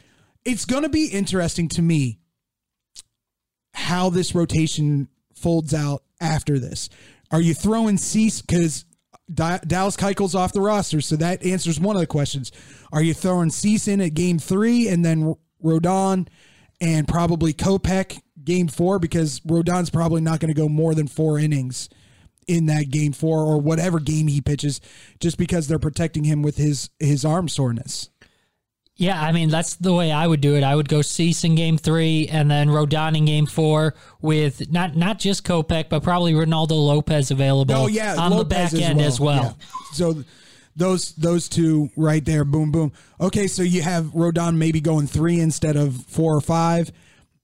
it's 0.46 0.66
to 0.66 0.90
be 0.90 1.08
interesting 1.08 1.70
to 1.70 1.82
me 1.82 2.20
how 3.74 4.10
this 4.10 4.36
rotation 4.36 5.08
folds 5.36 5.74
out 5.74 6.04
after 6.22 6.60
this. 6.60 6.90
Are 7.32 7.42
you 7.42 7.54
throwing 7.54 7.98
Cease 7.98 8.42
because 8.42 8.86
Dallas 9.34 9.98
Keuchel's 9.98 10.36
off 10.36 10.54
the 10.54 10.62
roster, 10.62 11.02
so 11.02 11.16
that 11.16 11.46
answers 11.46 11.80
one 11.80 11.96
of 11.96 12.02
the 12.02 12.08
questions. 12.08 12.52
Are 12.92 13.02
you 13.02 13.14
throwing 13.14 13.50
Cease 13.50 13.88
in 13.88 14.02
at 14.02 14.14
game 14.14 14.38
three 14.38 14.88
and 14.90 15.04
then 15.04 15.36
Rodon 15.64 16.28
and 16.82 17.08
probably 17.08 17.54
Kopech 17.54 18.22
game 18.44 18.68
four 18.68 19.00
because 19.00 19.40
Rodon's 19.42 19.90
probably 19.90 20.22
not 20.22 20.40
going 20.40 20.54
to 20.54 20.60
go 20.60 20.70
more 20.70 20.94
than 20.96 21.08
four 21.08 21.40
innings 21.40 21.90
in 22.48 22.66
that 22.68 22.90
game 22.90 23.14
four 23.14 23.40
or 23.40 23.58
whatever 23.60 24.00
game 24.00 24.28
he 24.28 24.42
pitches, 24.42 24.82
just 25.20 25.38
because 25.38 25.68
they're 25.68 25.80
protecting 25.80 26.24
him 26.24 26.42
with 26.42 26.58
his 26.58 26.90
his 27.00 27.24
arm 27.26 27.48
soreness. 27.48 28.10
Yeah, 28.96 29.20
I 29.20 29.32
mean 29.32 29.50
that's 29.50 29.76
the 29.76 29.94
way 29.94 30.12
I 30.12 30.28
would 30.28 30.42
do 30.42 30.56
it. 30.56 30.64
I 30.64 30.76
would 30.76 30.88
go 30.88 31.02
Cease 31.02 31.44
in 31.44 31.56
game 31.56 31.78
three, 31.78 32.28
and 32.28 32.50
then 32.50 32.68
Rodon 32.68 33.18
in 33.18 33.26
game 33.26 33.48
four 33.48 33.96
with 34.22 34.72
not 34.72 34.96
not 34.96 35.18
just 35.20 35.44
Kopech, 35.44 35.90
but 35.90 36.04
probably 36.04 36.34
Ronaldo 36.34 36.72
Lopez 36.72 37.32
available. 37.32 37.74
Oh 37.74 37.88
yeah, 37.88 38.16
on 38.18 38.32
Lopez 38.32 38.72
the 38.72 38.78
back 38.78 38.90
end 38.90 39.02
as 39.02 39.20
well. 39.20 39.58
Yeah. 39.60 39.68
So 39.94 40.24
those 40.76 41.14
those 41.14 41.50
two 41.50 41.90
right 41.96 42.24
there, 42.24 42.46
boom 42.46 42.72
boom. 42.72 42.92
Okay, 43.20 43.48
so 43.48 43.64
you 43.64 43.82
have 43.82 44.06
Rodon 44.06 44.58
maybe 44.58 44.80
going 44.80 45.08
three 45.08 45.40
instead 45.40 45.76
of 45.76 45.96
four 46.06 46.36
or 46.36 46.42
five, 46.42 46.92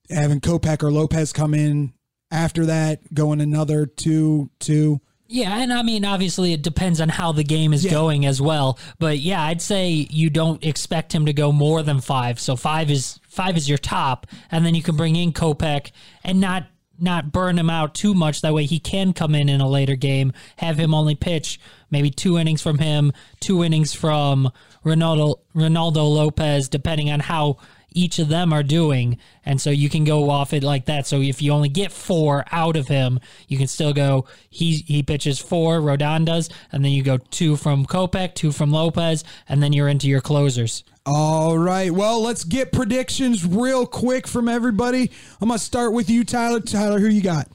having 0.09 0.39
Kopech 0.41 0.83
or 0.83 0.91
Lopez 0.91 1.33
come 1.33 1.53
in 1.53 1.93
after 2.31 2.65
that, 2.67 3.13
going 3.13 3.41
another 3.41 3.85
two 3.85 4.49
two. 4.59 5.01
Yeah, 5.31 5.57
and 5.61 5.71
I 5.71 5.83
mean, 5.83 6.05
obviously, 6.05 6.53
it 6.53 6.63
depends 6.63 6.99
on 6.99 7.07
how 7.09 7.31
the 7.31 7.43
game 7.43 7.71
is 7.71 7.85
Yeah. 7.85 7.91
going 7.91 8.25
as 8.25 8.41
well. 8.41 8.79
But 8.97 9.19
yeah, 9.19 9.43
I'd 9.43 9.61
say 9.61 10.07
you 10.09 10.31
don't 10.31 10.63
expect 10.65 11.13
him 11.13 11.27
to 11.27 11.33
go 11.33 11.51
more 11.51 11.83
than 11.83 12.01
five. 12.01 12.39
So 12.39 12.55
five 12.55 12.89
is 12.89 13.19
five 13.27 13.55
is 13.55 13.69
your 13.69 13.77
top, 13.77 14.25
and 14.51 14.65
then 14.65 14.73
you 14.73 14.81
can 14.81 14.95
bring 14.95 15.15
in 15.15 15.31
Kopech 15.33 15.91
and 16.23 16.39
not 16.41 16.65
not 17.01 17.31
burn 17.31 17.57
him 17.57 17.69
out 17.69 17.93
too 17.93 18.13
much. 18.13 18.41
That 18.41 18.53
way, 18.53 18.65
he 18.65 18.77
can 18.79 19.13
come 19.13 19.33
in 19.33 19.47
in 19.49 19.61
a 19.61 19.69
later 19.69 19.95
game, 19.95 20.33
have 20.57 20.77
him 20.77 20.93
only 20.93 21.15
pitch 21.15 21.59
maybe 21.91 22.09
two 22.11 22.37
innings 22.37 22.61
from 22.61 22.77
him, 22.79 23.11
two 23.39 23.63
innings 23.63 23.93
from 23.93 24.51
Ronaldo 24.83 25.35
Ronaldo 25.55 26.11
Lopez, 26.13 26.67
depending 26.69 27.09
on 27.11 27.19
how 27.19 27.57
each 27.91 28.19
of 28.19 28.29
them 28.29 28.53
are 28.53 28.63
doing. 28.63 29.17
And 29.45 29.59
so 29.59 29.69
you 29.69 29.89
can 29.89 30.03
go 30.03 30.29
off 30.29 30.53
it 30.53 30.63
like 30.63 30.85
that. 30.85 31.07
So 31.07 31.21
if 31.21 31.41
you 31.41 31.51
only 31.51 31.69
get 31.69 31.91
four 31.91 32.45
out 32.51 32.75
of 32.75 32.87
him, 32.87 33.19
you 33.47 33.57
can 33.57 33.67
still 33.67 33.93
go 33.93 34.25
he 34.49 34.77
he 34.87 35.03
pitches 35.03 35.39
four, 35.39 35.79
Rodon 35.79 36.25
does, 36.25 36.49
and 36.71 36.83
then 36.83 36.91
you 36.91 37.03
go 37.03 37.17
two 37.17 37.55
from 37.55 37.85
Kopech, 37.85 38.35
two 38.35 38.51
from 38.51 38.71
Lopez, 38.71 39.23
and 39.47 39.61
then 39.61 39.73
you're 39.73 39.87
into 39.87 40.07
your 40.07 40.21
closers. 40.21 40.83
All 41.05 41.57
right. 41.57 41.91
Well, 41.91 42.21
let's 42.21 42.43
get 42.43 42.71
predictions 42.71 43.45
real 43.45 43.85
quick 43.87 44.27
from 44.27 44.47
everybody. 44.47 45.09
I'm 45.41 45.47
gonna 45.47 45.59
start 45.59 45.93
with 45.93 46.09
you, 46.09 46.23
Tyler. 46.23 46.59
Tyler, 46.59 46.99
who 46.99 47.07
you 47.07 47.21
got? 47.21 47.47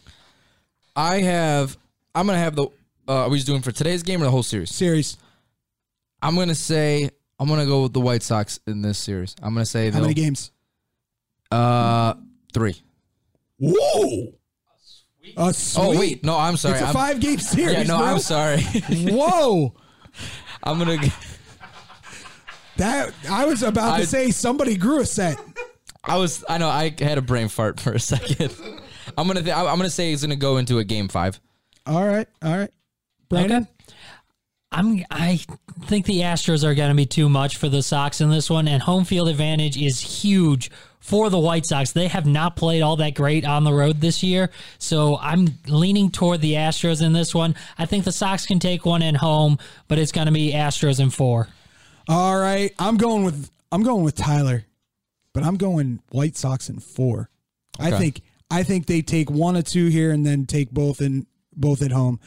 I 0.97 1.21
have. 1.21 1.77
I'm 2.15 2.27
gonna 2.27 2.39
have 2.39 2.57
the. 2.57 2.67
Uh, 3.07 3.25
are 3.25 3.29
we 3.29 3.37
just 3.37 3.47
doing 3.47 3.61
for 3.63 3.71
today's 3.71 4.03
game 4.03 4.23
or 4.23 4.25
the 4.25 4.31
whole 4.31 4.43
series? 4.43 4.75
Series. 4.75 5.19
I'm 6.21 6.37
gonna 6.37 6.55
say. 6.55 7.11
I'm 7.39 7.49
gonna 7.49 7.67
go 7.67 7.83
with 7.83 7.93
the 7.93 8.01
White 8.01 8.23
Sox 8.23 8.61
in 8.67 8.83
this 8.83 8.99
series. 8.99 9.35
I'm 9.43 9.55
gonna 9.55 9.67
say 9.67 9.91
How 9.91 10.01
many 10.01 10.15
they'll- 10.15 10.25
games? 10.25 10.51
Uh, 11.51 12.15
three. 12.53 12.81
Whoa. 13.59 14.35
A 15.37 15.53
sweet. 15.55 15.83
Oh 15.83 15.99
wait, 15.99 16.25
no, 16.25 16.37
I'm 16.39 16.57
sorry. 16.57 16.75
It's 16.75 16.83
a 16.83 16.87
I'm- 16.87 16.95
five 16.95 17.21
game 17.21 17.39
series. 17.39 17.73
Yeah, 17.77 17.83
no, 17.85 17.99
bro. 17.99 18.07
I'm 18.07 18.19
sorry. 18.19 18.61
Whoa. 18.91 19.75
I'm 20.63 20.79
gonna. 20.79 20.99
g- 20.99 21.13
That 22.77 23.13
I 23.31 23.45
was 23.47 23.63
about 23.63 23.95
I- 23.95 24.01
to 24.01 24.07
say 24.07 24.31
somebody 24.31 24.77
grew 24.77 25.01
a 25.01 25.07
set. 25.07 25.39
I 26.03 26.17
was. 26.19 26.45
I 26.49 26.59
know. 26.59 26.69
I 26.69 26.95
had 26.99 27.19
a 27.19 27.23
brain 27.23 27.49
fart 27.49 27.81
for 27.81 27.93
a 27.93 28.01
second. 28.01 28.55
I'm 29.17 29.27
gonna. 29.27 29.43
Th- 29.43 29.55
I'm 29.57 29.65
gonna 29.77 29.89
say 29.91 30.11
he's 30.11 30.23
gonna 30.23 30.37
go 30.37 30.59
into 30.59 30.79
a 30.79 30.85
game 30.85 31.09
five. 31.09 31.41
All 31.87 32.05
right, 32.07 32.27
all 32.43 32.57
right. 32.57 32.71
Brandon, 33.29 33.63
Okay. 33.63 33.71
I'm. 34.75 35.05
I 35.11 35.41
think 35.85 36.07
the 36.07 36.21
Astros 36.21 36.65
are 36.65 36.75
going 36.75 36.89
to 36.91 36.95
be 36.95 37.07
too 37.07 37.29
much 37.29 37.57
for 37.57 37.69
the 37.69 37.83
Sox 37.83 38.21
in 38.21 38.31
this 38.31 38.51
one, 38.51 38.69
and 38.69 38.83
home 38.83 39.05
field 39.05 39.29
advantage 39.29 39.77
is 39.81 40.01
huge 40.01 40.71
for 41.01 41.31
the 41.31 41.39
White 41.39 41.67
Sox. 41.67 41.93
They 41.93 42.09
have 42.09 42.27
not 42.27 42.57
played 42.57 42.83
all 42.83 42.97
that 42.97 43.15
great 43.15 43.45
on 43.45 43.65
the 43.65 43.73
road 43.73 44.01
this 44.01 44.23
year, 44.23 44.51
so 44.79 45.19
I'm 45.19 45.49
leaning 45.69 46.11
toward 46.11 46.41
the 46.41 46.55
Astros 46.55 47.03
in 47.03 47.13
this 47.13 47.35
one. 47.35 47.55
I 47.79 47.87
think 47.87 48.05
the 48.05 48.13
Sox 48.13 48.47
can 48.47 48.59
take 48.59 48.85
one 48.85 49.03
at 49.03 49.17
home, 49.17 49.59
but 49.87 49.99
it's 49.99 50.13
going 50.13 50.27
to 50.27 50.33
be 50.33 50.53
Astros 50.53 50.99
in 51.01 51.11
four. 51.11 51.49
all 52.09 52.39
right. 52.39 52.73
I'm 52.79 52.97
going 52.97 53.25
with 53.25 53.51
I'm 53.71 53.83
going 53.83 54.03
with 54.03 54.17
Tyler, 54.17 54.65
but 55.33 55.45
I'm 55.45 55.57
going 55.57 56.01
White 56.11 56.37
Sox 56.37 56.69
in 56.69 56.81
four. 56.81 57.29
I 57.79 57.91
think 57.93 58.23
I 58.51 58.63
think 58.63 58.87
they 58.87 59.03
take 59.03 59.31
one 59.31 59.57
or 59.57 59.63
two 59.63 59.87
here 59.89 60.11
and 60.11 60.25
then 60.25 60.47
take 60.47 60.71
both 60.71 61.01
in 61.01 61.27
both 61.57 61.83
at 61.83 61.93
home. 61.93 62.19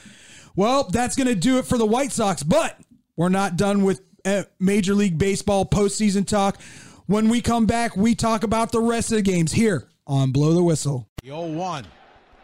Well, 0.57 0.85
that's 0.85 1.15
going 1.15 1.27
to 1.27 1.35
do 1.35 1.59
it 1.59 1.65
for 1.65 1.77
the 1.77 1.85
White 1.85 2.11
Sox, 2.11 2.41
but 2.41 2.79
we're 3.15 3.29
not 3.29 3.57
done 3.57 3.84
with 3.84 4.01
uh, 4.25 4.43
Major 4.59 4.95
League 4.95 5.19
Baseball 5.19 5.67
postseason 5.67 6.25
talk. 6.25 6.59
When 7.05 7.29
we 7.29 7.41
come 7.41 7.67
back, 7.67 7.95
we 7.95 8.15
talk 8.15 8.43
about 8.43 8.71
the 8.71 8.79
rest 8.79 9.11
of 9.11 9.17
the 9.17 9.21
games 9.21 9.51
here 9.53 9.88
on 10.07 10.31
Blow 10.31 10.53
the 10.53 10.63
Whistle. 10.63 11.07
The 11.21 11.27
0 11.27 11.51
1. 11.51 11.85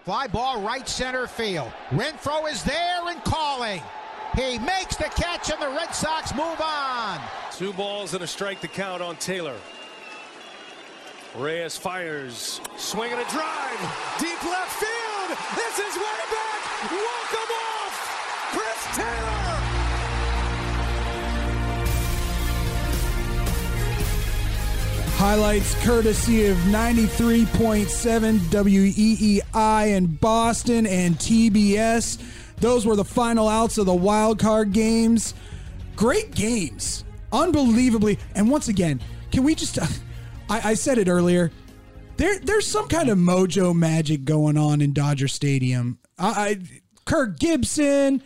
Fly 0.05 0.27
ball 0.27 0.61
right 0.61 0.87
center 0.87 1.25
field. 1.25 1.71
Renfroe 1.89 2.51
is 2.51 2.63
there 2.63 2.99
and 3.07 3.23
calling. 3.23 3.81
He 4.35 4.59
makes 4.59 4.95
the 4.95 5.05
catch, 5.05 5.49
and 5.49 5.59
the 5.59 5.69
Red 5.69 5.95
Sox 5.95 6.35
move 6.35 6.61
on. 6.61 7.19
Two 7.51 7.73
balls 7.73 8.13
and 8.13 8.23
a 8.23 8.27
strike 8.27 8.61
to 8.61 8.67
count 8.67 9.01
on 9.01 9.15
Taylor. 9.15 9.55
Reyes 11.35 11.77
fires, 11.77 12.61
swing 12.77 13.11
and 13.11 13.21
a 13.21 13.29
drive, 13.31 13.79
deep 14.19 14.43
left 14.43 14.71
field. 14.79 15.37
This 15.55 15.79
is 15.79 15.95
way 15.97 16.03
back. 16.29 16.91
Walk 16.91 17.31
him 17.31 17.37
off. 17.39 17.42
Chris 17.42 17.42
Taylor. 18.93 19.33
Highlights 25.15 25.73
courtesy 25.85 26.47
of 26.47 26.57
93.7 26.57 28.39
WEEI 28.49 29.95
in 29.95 30.07
Boston 30.07 30.85
and 30.85 31.15
TBS. 31.15 32.21
Those 32.57 32.85
were 32.85 32.95
the 32.95 33.05
final 33.05 33.47
outs 33.47 33.77
of 33.77 33.85
the 33.85 33.95
wild 33.95 34.39
card 34.39 34.73
games. 34.73 35.33
Great 35.95 36.35
games. 36.35 37.05
Unbelievably. 37.31 38.19
And 38.35 38.49
once 38.49 38.67
again, 38.67 39.01
can 39.31 39.43
we 39.43 39.55
just. 39.55 39.79
I, 40.49 40.71
I 40.71 40.73
said 40.73 40.97
it 40.97 41.07
earlier. 41.07 41.51
There, 42.17 42.39
there's 42.39 42.67
some 42.67 42.87
kind 42.87 43.09
of 43.09 43.17
mojo 43.17 43.73
magic 43.73 44.25
going 44.25 44.57
on 44.57 44.81
in 44.81 44.93
Dodger 44.93 45.27
Stadium. 45.27 45.99
I, 46.19 46.29
I 46.29 46.57
Kirk 47.05 47.39
Gibson, 47.39 48.21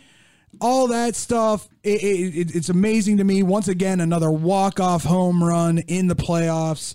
all 0.60 0.88
that 0.88 1.16
stuff. 1.16 1.68
It, 1.82 2.02
it, 2.02 2.36
it- 2.36 2.54
it's 2.56 2.68
amazing 2.68 3.16
to 3.18 3.24
me. 3.24 3.42
Once 3.42 3.68
again, 3.68 4.00
another 4.00 4.30
walk-off 4.30 5.04
home 5.04 5.42
run 5.42 5.78
in 5.78 6.06
the 6.08 6.16
playoffs. 6.16 6.94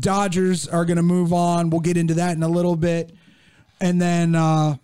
Dodgers 0.00 0.66
are 0.68 0.84
going 0.84 0.96
to 0.96 1.02
move 1.02 1.32
on. 1.32 1.70
We'll 1.70 1.80
get 1.80 1.96
into 1.96 2.14
that 2.14 2.36
in 2.36 2.42
a 2.42 2.48
little 2.48 2.76
bit. 2.76 3.12
And 3.80 4.00
then 4.00 4.34
uh, 4.34 4.76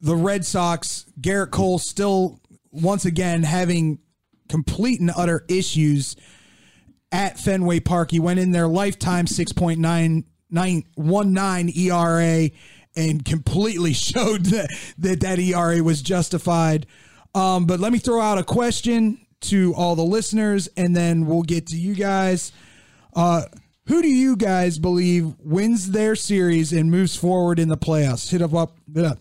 the 0.00 0.16
Red 0.16 0.44
Sox, 0.44 1.06
Gerrit 1.20 1.50
Cole 1.50 1.78
still 1.78 2.40
once 2.70 3.04
again 3.06 3.42
having 3.42 3.98
complete 4.48 5.00
and 5.00 5.10
utter 5.16 5.44
issues 5.48 6.16
at 7.12 7.38
Fenway 7.38 7.80
Park. 7.80 8.10
He 8.10 8.20
went 8.20 8.40
in 8.40 8.50
there 8.50 8.68
lifetime 8.68 9.26
6.9919 9.26 11.76
ERA 11.76 12.50
and 12.96 13.24
completely 13.24 13.92
showed 13.92 14.46
that 14.46 14.68
that, 14.98 15.20
that 15.20 15.38
ERA 15.38 15.82
was 15.82 16.02
justified. 16.02 16.86
Um, 17.34 17.66
but 17.66 17.80
let 17.80 17.92
me 17.92 17.98
throw 17.98 18.20
out 18.20 18.38
a 18.38 18.44
question 18.44 19.26
to 19.42 19.74
all 19.76 19.94
the 19.94 20.02
listeners 20.02 20.68
and 20.76 20.96
then 20.96 21.26
we'll 21.26 21.42
get 21.42 21.66
to 21.68 21.76
you 21.76 21.94
guys. 21.94 22.52
Uh, 23.14 23.42
who 23.86 24.02
do 24.02 24.08
you 24.08 24.36
guys 24.36 24.78
believe 24.78 25.34
wins 25.38 25.92
their 25.92 26.16
series 26.16 26.72
and 26.72 26.90
moves 26.90 27.14
forward 27.14 27.58
in 27.58 27.68
the 27.68 27.76
playoffs? 27.76 28.30
Hit 28.30 28.42
up, 28.42 28.52
up 28.52 28.76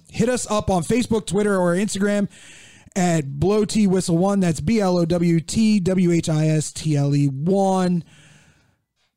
hit 0.10 0.28
us 0.28 0.50
up 0.50 0.70
on 0.70 0.84
Facebook, 0.84 1.28
Twitter, 1.28 1.56
or 1.56 1.76
Instagram 1.76 2.28
at 2.96 3.40
Blow 3.40 3.66
T 3.66 3.86
Whistle 3.86 4.18
One. 4.18 4.40
That's 4.40 4.62
B 4.62 4.80
L 4.80 4.98
O 4.98 5.06
W 5.06 5.40
T 5.40 5.80
W 5.80 6.12
H 6.12 6.30
I 6.30 6.48
S 6.48 6.72
T 6.72 6.96
L 6.96 7.16
E 7.16 7.28
One. 7.28 8.04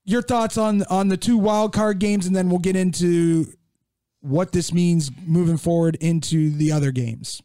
Your 0.04 0.22
thoughts 0.22 0.58
on 0.58 0.82
on 0.84 1.08
the 1.08 1.16
two 1.16 1.38
wild 1.38 1.72
card 1.72 1.98
games, 1.98 2.26
and 2.26 2.36
then 2.36 2.50
we'll 2.50 2.58
get 2.58 2.76
into 2.76 3.46
what 4.20 4.52
this 4.52 4.72
means 4.72 5.10
moving 5.26 5.56
forward 5.56 5.96
into 5.96 6.50
the 6.50 6.72
other 6.72 6.90
games. 6.90 7.40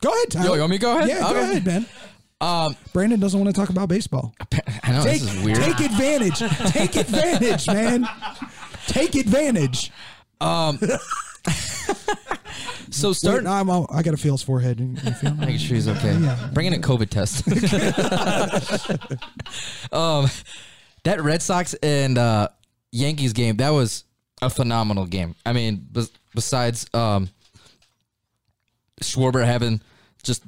Go 0.00 0.10
ahead, 0.10 0.30
Tyler. 0.30 0.46
Yo, 0.48 0.54
you 0.54 0.60
want 0.60 0.70
me 0.70 0.78
to 0.78 0.82
go 0.82 0.96
ahead? 0.96 1.08
Yeah, 1.08 1.20
go 1.20 1.28
Okay. 1.30 1.40
ahead, 1.42 1.64
Ben. 1.64 1.86
Um, 2.40 2.76
Brandon 2.92 3.18
doesn't 3.18 3.38
want 3.38 3.52
to 3.52 3.60
talk 3.60 3.68
about 3.68 3.88
baseball. 3.88 4.32
I 4.84 4.92
know 4.92 5.02
Take, 5.02 5.22
this 5.22 5.34
is 5.34 5.44
weird. 5.44 5.58
take 5.58 5.80
advantage. 5.80 6.38
Take 6.70 6.94
advantage, 6.96 7.66
man. 7.66 8.08
Take 8.86 9.16
advantage. 9.16 9.90
Um, 10.40 10.78
so 12.90 13.08
Wait, 13.08 13.16
start. 13.16 13.44
I'm, 13.44 13.68
I 13.70 14.02
got 14.02 14.12
to 14.12 14.16
feel 14.16 14.34
his 14.34 14.42
forehead. 14.42 14.78
You 14.78 14.94
feel 15.14 15.34
me? 15.34 15.46
Making 15.46 15.58
sure 15.58 15.74
he's 15.74 15.88
okay. 15.88 16.16
Yeah. 16.16 16.50
Bring 16.52 16.66
in 16.66 16.74
a 16.74 16.78
COVID 16.78 17.10
test. 17.10 17.44
um, 19.92 20.28
that 21.02 21.20
Red 21.20 21.42
Sox 21.42 21.74
and 21.74 22.18
uh, 22.18 22.50
Yankees 22.92 23.32
game 23.32 23.56
that 23.56 23.70
was 23.70 24.04
a 24.42 24.50
phenomenal 24.50 25.06
game. 25.06 25.34
I 25.44 25.52
mean, 25.52 25.86
bes- 25.90 26.10
besides 26.34 26.86
um, 26.94 27.28
Schwarber 29.02 29.44
having 29.44 29.80
just 30.22 30.42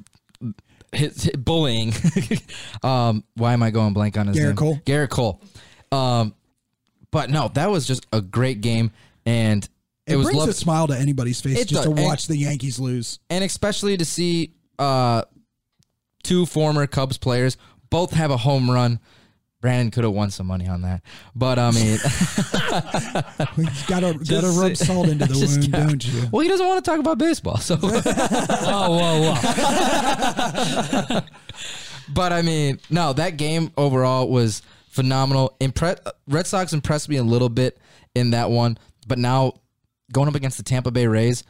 hit, 0.91 1.19
hit 1.21 1.43
bullying. 1.43 1.93
um, 2.83 3.23
why 3.35 3.53
am 3.53 3.63
I 3.63 3.71
going 3.71 3.93
blank 3.93 4.17
on 4.17 4.27
his 4.27 4.37
Gerrit 4.37 4.47
name? 4.47 4.55
Cole. 4.55 4.75
Gerrit 4.85 5.09
Cole. 5.09 5.41
Um, 5.91 6.33
but 7.11 7.29
no, 7.29 7.49
that 7.49 7.69
was 7.69 7.85
just 7.85 8.05
a 8.13 8.21
great 8.21 8.61
game, 8.61 8.91
and 9.25 9.67
It, 10.07 10.13
it, 10.13 10.15
was 10.15 10.25
brings 10.27 10.37
love- 10.39 10.49
a 10.49 10.53
smile 10.53 10.87
to 10.87 10.97
anybody's 10.97 11.41
face 11.41 11.59
It 11.59 11.67
just 11.67 11.83
does. 11.85 11.93
to 11.95 12.01
watch 12.03 12.27
the 12.27 12.37
Yankees 12.37 12.79
lose. 12.79 13.19
and 13.29 13.43
especially 13.43 13.97
to 13.97 14.05
see 14.05 14.53
uh, 14.79 15.23
two 16.23 16.45
former 16.45 16.87
Cubs 16.87 17.17
players 17.17 17.57
both 17.89 18.11
have 18.13 18.31
a 18.31 18.37
home 18.37 18.69
run. 18.71 18.99
Brandon 19.61 19.91
could 19.91 20.03
have 20.03 20.13
won 20.13 20.31
some 20.31 20.47
money 20.47 20.67
on 20.67 20.81
that, 20.81 21.03
but 21.35 21.59
I 21.59 21.69
mean, 21.71 21.93
You 23.57 23.67
gotta 23.87 24.13
gotta 24.27 24.47
rub 24.59 24.75
salt 24.75 25.07
into 25.07 25.25
the 25.27 25.37
wound, 25.37 25.71
got- 25.71 25.87
don't 25.87 26.05
you? 26.05 26.27
well, 26.31 26.41
he 26.41 26.49
doesn't 26.49 26.65
want 26.67 26.83
to 26.83 26.89
talk 26.91 26.99
about 26.99 27.17
baseball, 27.19 27.57
so. 27.57 27.77
Oh, 27.83 28.97
whoa, 28.99 29.33
whoa. 31.11 31.21
but 32.13 32.33
I 32.33 32.41
mean, 32.41 32.79
no, 32.89 33.13
that 33.13 33.37
game 33.37 33.71
overall 33.77 34.27
was 34.29 34.61
phenomenal. 34.89 35.55
Impre- 35.61 35.99
Red 36.27 36.47
Sox 36.47 36.73
impressed 36.73 37.07
me 37.09 37.17
a 37.17 37.23
little 37.23 37.49
bit 37.49 37.77
in 38.15 38.31
that 38.31 38.49
one, 38.49 38.77
but 39.07 39.17
now 39.17 39.53
going 40.11 40.27
up 40.27 40.35
against 40.35 40.57
the 40.57 40.63
Tampa 40.63 40.91
Bay 40.91 41.07
Rays, 41.07 41.43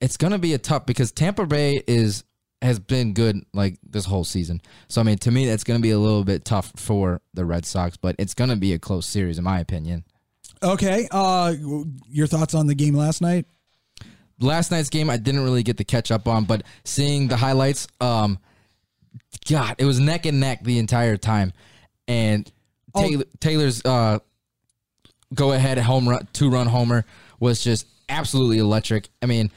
it's 0.00 0.16
gonna 0.16 0.38
be 0.38 0.52
a 0.54 0.58
tough 0.58 0.84
because 0.84 1.12
Tampa 1.12 1.46
Bay 1.46 1.82
is 1.86 2.24
has 2.62 2.78
been 2.78 3.12
good 3.12 3.44
like 3.52 3.78
this 3.88 4.04
whole 4.04 4.24
season. 4.24 4.60
So 4.88 5.00
I 5.00 5.04
mean, 5.04 5.18
to 5.18 5.30
me, 5.30 5.46
that's 5.46 5.64
gonna 5.64 5.80
be 5.80 5.90
a 5.90 5.98
little 5.98 6.24
bit 6.24 6.44
tough 6.44 6.72
for 6.76 7.20
the 7.34 7.44
Red 7.44 7.64
Sox, 7.66 7.96
but 7.96 8.16
it's 8.18 8.34
gonna 8.34 8.56
be 8.56 8.72
a 8.72 8.78
close 8.78 9.06
series 9.06 9.38
in 9.38 9.44
my 9.44 9.60
opinion. 9.60 10.04
Okay. 10.62 11.06
Uh, 11.10 11.54
your 12.08 12.26
thoughts 12.26 12.54
on 12.54 12.66
the 12.66 12.74
game 12.74 12.94
last 12.94 13.20
night? 13.20 13.46
last 14.38 14.70
night's 14.70 14.90
game 14.90 15.08
I 15.08 15.16
didn't 15.16 15.42
really 15.42 15.62
get 15.62 15.78
to 15.78 15.84
catch 15.84 16.10
up 16.10 16.28
on, 16.28 16.44
but 16.44 16.62
seeing 16.84 17.26
the 17.28 17.36
highlights, 17.38 17.88
um, 18.02 18.38
God, 19.48 19.76
it 19.78 19.86
was 19.86 19.98
neck 19.98 20.26
and 20.26 20.40
neck 20.40 20.62
the 20.62 20.78
entire 20.78 21.16
time, 21.16 21.52
and 22.06 22.50
Oh. 22.94 23.02
Taylor, 23.06 23.24
Taylor's 23.40 23.82
uh, 23.84 24.18
go 25.34 25.52
ahead 25.52 25.76
home 25.78 26.08
run 26.08 26.26
two 26.32 26.48
run 26.48 26.66
homer 26.66 27.04
was 27.38 27.62
just 27.62 27.86
absolutely 28.08 28.58
electric. 28.58 29.08
I 29.20 29.26
mean, 29.26 29.50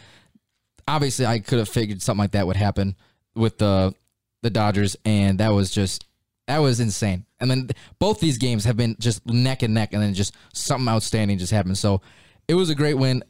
obviously 0.90 1.26
I 1.26 1.40
could 1.40 1.60
have 1.60 1.70
figured 1.70 2.02
something 2.02 2.24
like 2.24 2.32
that 2.32 2.48
would 2.48 2.56
happen 2.56 2.96
with 3.36 3.58
the 3.58 3.94
the 4.42 4.50
Dodgers, 4.50 4.96
and 5.06 5.40
that 5.40 5.50
was 5.50 5.72
just 5.72 6.06
that 6.48 6.60
was 6.60 6.80
insane. 6.80 7.26
And 7.40 7.50
then 7.50 7.70
both 8.00 8.20
these 8.20 8.38
games 8.38 8.66
have 8.66 8.76
been 8.76 8.96
just 9.00 9.26
neck 9.26 9.62
and 9.64 9.74
neck, 9.74 9.94
and 9.94 10.02
then 10.02 10.14
just 10.14 10.36
something 10.54 10.88
outstanding 10.88 11.38
just 11.38 11.52
happened. 11.52 11.78
So 11.78 12.02
it 12.48 12.56
was 12.56 12.70
a 12.70 12.76
great 12.76 12.96
win. 12.96 13.24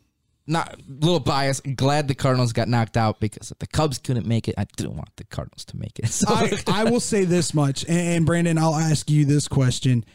Not 0.47 0.73
a 0.73 0.77
little 0.87 1.19
biased. 1.19 1.75
Glad 1.75 2.07
the 2.07 2.15
Cardinals 2.15 2.53
got 2.53 2.67
knocked 2.67 2.97
out 2.97 3.19
because 3.19 3.51
if 3.51 3.59
the 3.59 3.67
Cubs 3.67 3.99
couldn't 3.99 4.25
make 4.25 4.47
it, 4.47 4.55
I 4.57 4.65
didn't 4.77 4.95
want 4.95 5.15
the 5.17 5.25
Cardinals 5.25 5.65
to 5.65 5.77
make 5.77 5.99
it. 5.99 6.09
So 6.09 6.25
I, 6.27 6.51
I 6.67 6.83
will 6.85 6.99
say 6.99 7.25
this 7.25 7.53
much, 7.53 7.83
and, 7.87 7.99
and 7.99 8.25
Brandon, 8.25 8.57
I'll 8.57 8.75
ask 8.75 9.09
you 9.11 9.25
this 9.25 9.47
question. 9.47 10.05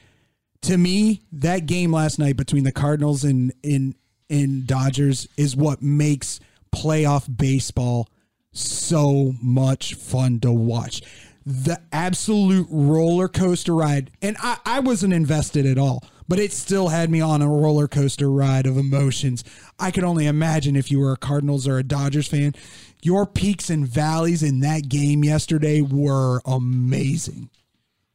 To 0.63 0.77
me, 0.77 1.23
that 1.33 1.67
game 1.67 1.93
last 1.93 2.19
night 2.19 2.37
between 2.37 2.65
the 2.65 2.73
Cardinals 2.73 3.23
and 3.23 3.53
in 3.63 3.95
in 4.29 4.65
Dodgers 4.65 5.29
is 5.37 5.55
what 5.55 5.83
makes 5.83 6.41
playoff 6.75 7.35
baseball 7.35 8.09
so 8.53 9.35
much 9.43 9.95
fun 9.95 10.41
to 10.41 10.53
watch. 10.53 11.03
the 11.47 11.79
absolute 11.93 12.67
roller 12.71 13.29
coaster 13.29 13.75
ride. 13.75 14.11
And 14.23 14.37
I, 14.41 14.57
I 14.65 14.81
wasn't 14.81 15.13
invested 15.13 15.67
at 15.67 15.79
all, 15.79 16.03
but 16.27 16.39
it 16.39 16.53
still 16.53 16.89
had 16.89 17.11
me 17.11 17.21
on 17.21 17.43
a 17.43 17.49
roller 17.49 17.87
coaster 17.87 18.31
ride 18.31 18.67
of 18.67 18.79
emotions. 18.79 19.45
I 19.79 19.91
could 19.91 20.05
only 20.05 20.27
imagine 20.27 20.75
if 20.77 20.91
you 20.91 21.01
were 21.01 21.13
a 21.13 21.19
Cardinals 21.19 21.69
or 21.69 21.79
a 21.79 21.83
Dodgers 21.83 22.29
fan. 22.29 22.55
Your 23.03 23.27
peaks 23.27 23.69
and 23.69 23.87
valleys 23.87 24.43
in 24.43 24.61
that 24.61 24.89
game 24.89 25.23
yesterday 25.23 25.83
were 25.83 26.41
amazing. 26.47 27.51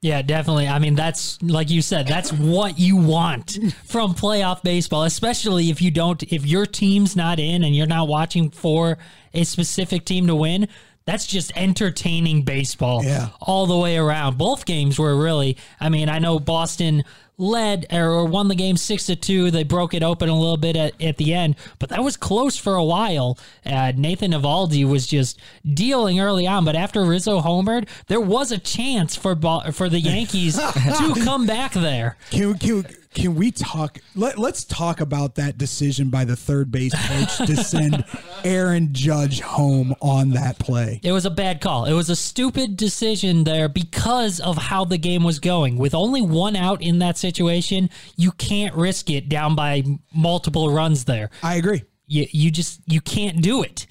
Yeah, 0.02 0.22
definitely. 0.22 0.68
I 0.70 0.80
mean, 0.80 0.96
that's 0.96 1.42
like 1.44 1.70
you 1.70 1.82
said, 1.82 2.08
that's 2.08 2.32
what 2.32 2.80
you 2.80 2.96
want 2.96 3.58
from 3.84 4.14
playoff 4.14 4.64
baseball, 4.64 5.04
especially 5.04 5.70
if 5.70 5.82
you 5.82 5.92
don't, 5.92 6.24
if 6.24 6.46
your 6.46 6.66
team's 6.66 7.18
not 7.18 7.38
in 7.38 7.64
and 7.66 7.76
you're 7.76 7.86
not 7.88 8.08
watching 8.08 8.50
for 8.50 8.98
a 9.34 9.44
specific 9.44 10.06
team 10.06 10.28
to 10.28 10.36
win. 10.36 10.70
That's 11.06 11.26
just 11.26 11.52
entertaining 11.56 12.44
baseball 12.44 13.04
Yeah. 13.04 13.30
all 13.42 13.66
the 13.66 13.78
way 13.78 13.98
around. 13.98 14.38
Both 14.38 14.66
games 14.66 15.00
were 15.00 15.18
really, 15.18 15.58
I 15.82 15.90
mean, 15.90 16.08
I 16.08 16.20
know 16.20 16.40
Boston 16.40 17.04
led 17.40 17.88
or, 17.92 18.12
or 18.12 18.26
won 18.26 18.48
the 18.50 18.56
game 18.56 18.78
six 18.78 19.06
to 19.08 19.16
two. 19.16 19.50
They 19.50 19.64
broke 19.64 19.94
it 19.94 20.04
open 20.04 20.30
a 20.30 20.38
little 20.38 20.58
bit 20.58 20.76
at, 20.76 21.02
at 21.02 21.18
the 21.18 21.34
end, 21.34 21.56
but 21.80 21.90
that 21.90 22.04
was 22.04 22.18
close 22.18 22.58
for 22.58 22.76
a 22.76 22.84
while. 22.84 23.38
Uh, 23.66 23.94
Nathan 23.96 24.32
Eovaldi 24.32 24.88
was 24.88 25.08
just 25.08 25.40
dealing 25.74 26.20
early 26.20 26.46
on, 26.46 26.66
but 26.66 26.76
after 26.76 27.04
Rizzo 27.04 27.42
homered, 27.42 27.88
there 28.08 28.22
was 28.22 28.52
a 28.52 28.58
chance 28.58 29.16
for 29.16 29.34
Bo- 29.34 29.72
for 29.72 29.90
the 29.90 30.00
Yankees 30.00 30.58
to 30.74 31.14
come 31.24 31.48
back 31.48 31.74
there. 31.74 32.18
Can, 32.30 32.56
can, 32.56 32.86
can 33.14 33.36
we 33.36 33.52
talk? 33.52 33.98
Let, 34.16 34.38
let's 34.38 34.64
talk 34.64 35.02
about 35.02 35.36
that 35.36 35.58
decision 35.58 36.10
by 36.10 36.26
the 36.26 36.36
third 36.36 36.72
base 36.72 36.94
coach 37.08 37.38
to 37.38 37.56
send 37.58 38.06
Aaron 38.44 38.94
Judge 38.94 39.42
home 39.42 39.96
on 40.02 40.32
that 40.32 40.60
play. 40.60 41.00
It 41.04 41.12
was 41.12 41.26
a 41.26 41.32
bad 41.32 41.60
call. 41.60 41.86
It 41.86 41.94
was 41.94 42.10
a 42.10 42.16
stupid 42.16 42.78
decision 42.78 43.44
there 43.44 43.68
because 43.68 44.40
of 44.40 44.58
how 44.58 44.86
the 44.86 44.98
game 44.98 45.24
was 45.24 45.40
going. 45.40 45.78
With 45.78 45.96
only 45.96 46.22
one 46.22 46.56
out 46.56 46.82
in 46.82 47.00
that 47.00 47.18
situation, 47.18 47.90
you 48.16 48.32
can't 48.34 48.76
risk 48.76 49.10
it 49.10 49.28
down 49.28 49.56
by 49.56 49.84
multiple 50.14 50.72
runs 50.72 51.06
there. 51.06 51.32
I 51.42 51.56
agree. 51.56 51.84
You 52.06 52.28
you 52.32 52.52
just 52.52 52.82
you 52.86 53.02
can't 53.02 53.42
do 53.42 53.64
it. 53.64 53.88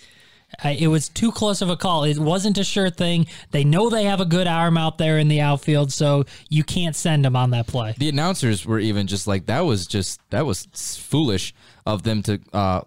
Uh, 0.64 0.74
it 0.76 0.88
was 0.88 1.08
too 1.08 1.30
close 1.30 1.62
of 1.62 1.70
a 1.70 1.76
call. 1.76 2.02
It 2.04 2.18
wasn't 2.18 2.58
a 2.58 2.64
sure 2.64 2.90
thing. 2.90 3.26
They 3.52 3.62
know 3.64 3.88
they 3.88 4.04
have 4.04 4.20
a 4.20 4.24
good 4.24 4.46
arm 4.48 4.76
out 4.76 4.98
there 4.98 5.18
in 5.18 5.28
the 5.28 5.40
outfield, 5.40 5.92
so 5.92 6.24
you 6.48 6.64
can't 6.64 6.96
send 6.96 7.24
them 7.24 7.36
on 7.36 7.50
that 7.50 7.66
play. 7.68 7.94
The 7.98 8.08
announcers 8.08 8.66
were 8.66 8.80
even 8.80 9.06
just 9.06 9.26
like 9.26 9.46
that 9.46 9.60
was 9.60 9.86
just 9.86 10.20
that 10.30 10.44
was 10.46 10.66
foolish 11.00 11.54
of 11.86 12.02
them 12.02 12.22
to 12.24 12.40
uh, 12.52 12.80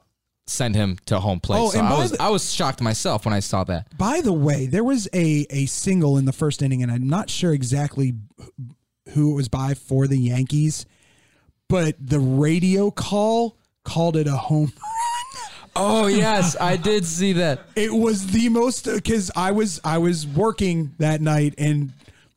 send 0.48 0.76
him 0.76 0.98
to 1.06 1.20
home 1.20 1.40
plate. 1.40 1.60
Oh, 1.62 1.70
so 1.70 1.80
and 1.80 1.88
I 1.88 1.98
was 1.98 2.12
the- 2.12 2.22
I 2.22 2.30
was 2.30 2.54
shocked 2.54 2.82
myself 2.82 3.24
when 3.24 3.34
I 3.34 3.40
saw 3.40 3.64
that. 3.64 3.98
By 3.98 4.20
the 4.22 4.34
way, 4.34 4.66
there 4.66 4.84
was 4.84 5.08
a 5.14 5.46
a 5.50 5.66
single 5.68 6.18
in 6.18 6.26
the 6.26 6.34
first 6.34 6.62
inning, 6.62 6.84
and 6.84 6.92
I'm 6.92 7.08
not 7.08 7.30
sure 7.30 7.54
exactly 7.54 8.16
who 9.14 9.32
it 9.32 9.36
was 9.36 9.48
by 9.48 9.76
for 9.76 10.08
the 10.08 10.18
Yankees, 10.20 10.86
but 11.70 11.96
the 12.00 12.20
radio 12.20 12.92
call 12.92 13.58
called 13.86 14.18
it 14.18 14.28
a 14.28 14.36
home. 14.36 14.74
Oh 15.76 16.08
yes, 16.08 16.56
I 16.60 16.76
did 16.78 17.06
see 17.06 17.34
that. 17.34 17.62
It 17.76 17.94
was 17.94 18.28
the 18.28 18.50
most 18.50 18.86
because 18.86 19.32
I 19.36 19.52
was 19.52 19.80
I 19.84 19.98
was 20.00 20.28
working 20.28 20.92
that 21.00 21.22
night, 21.22 21.56
and 21.58 21.92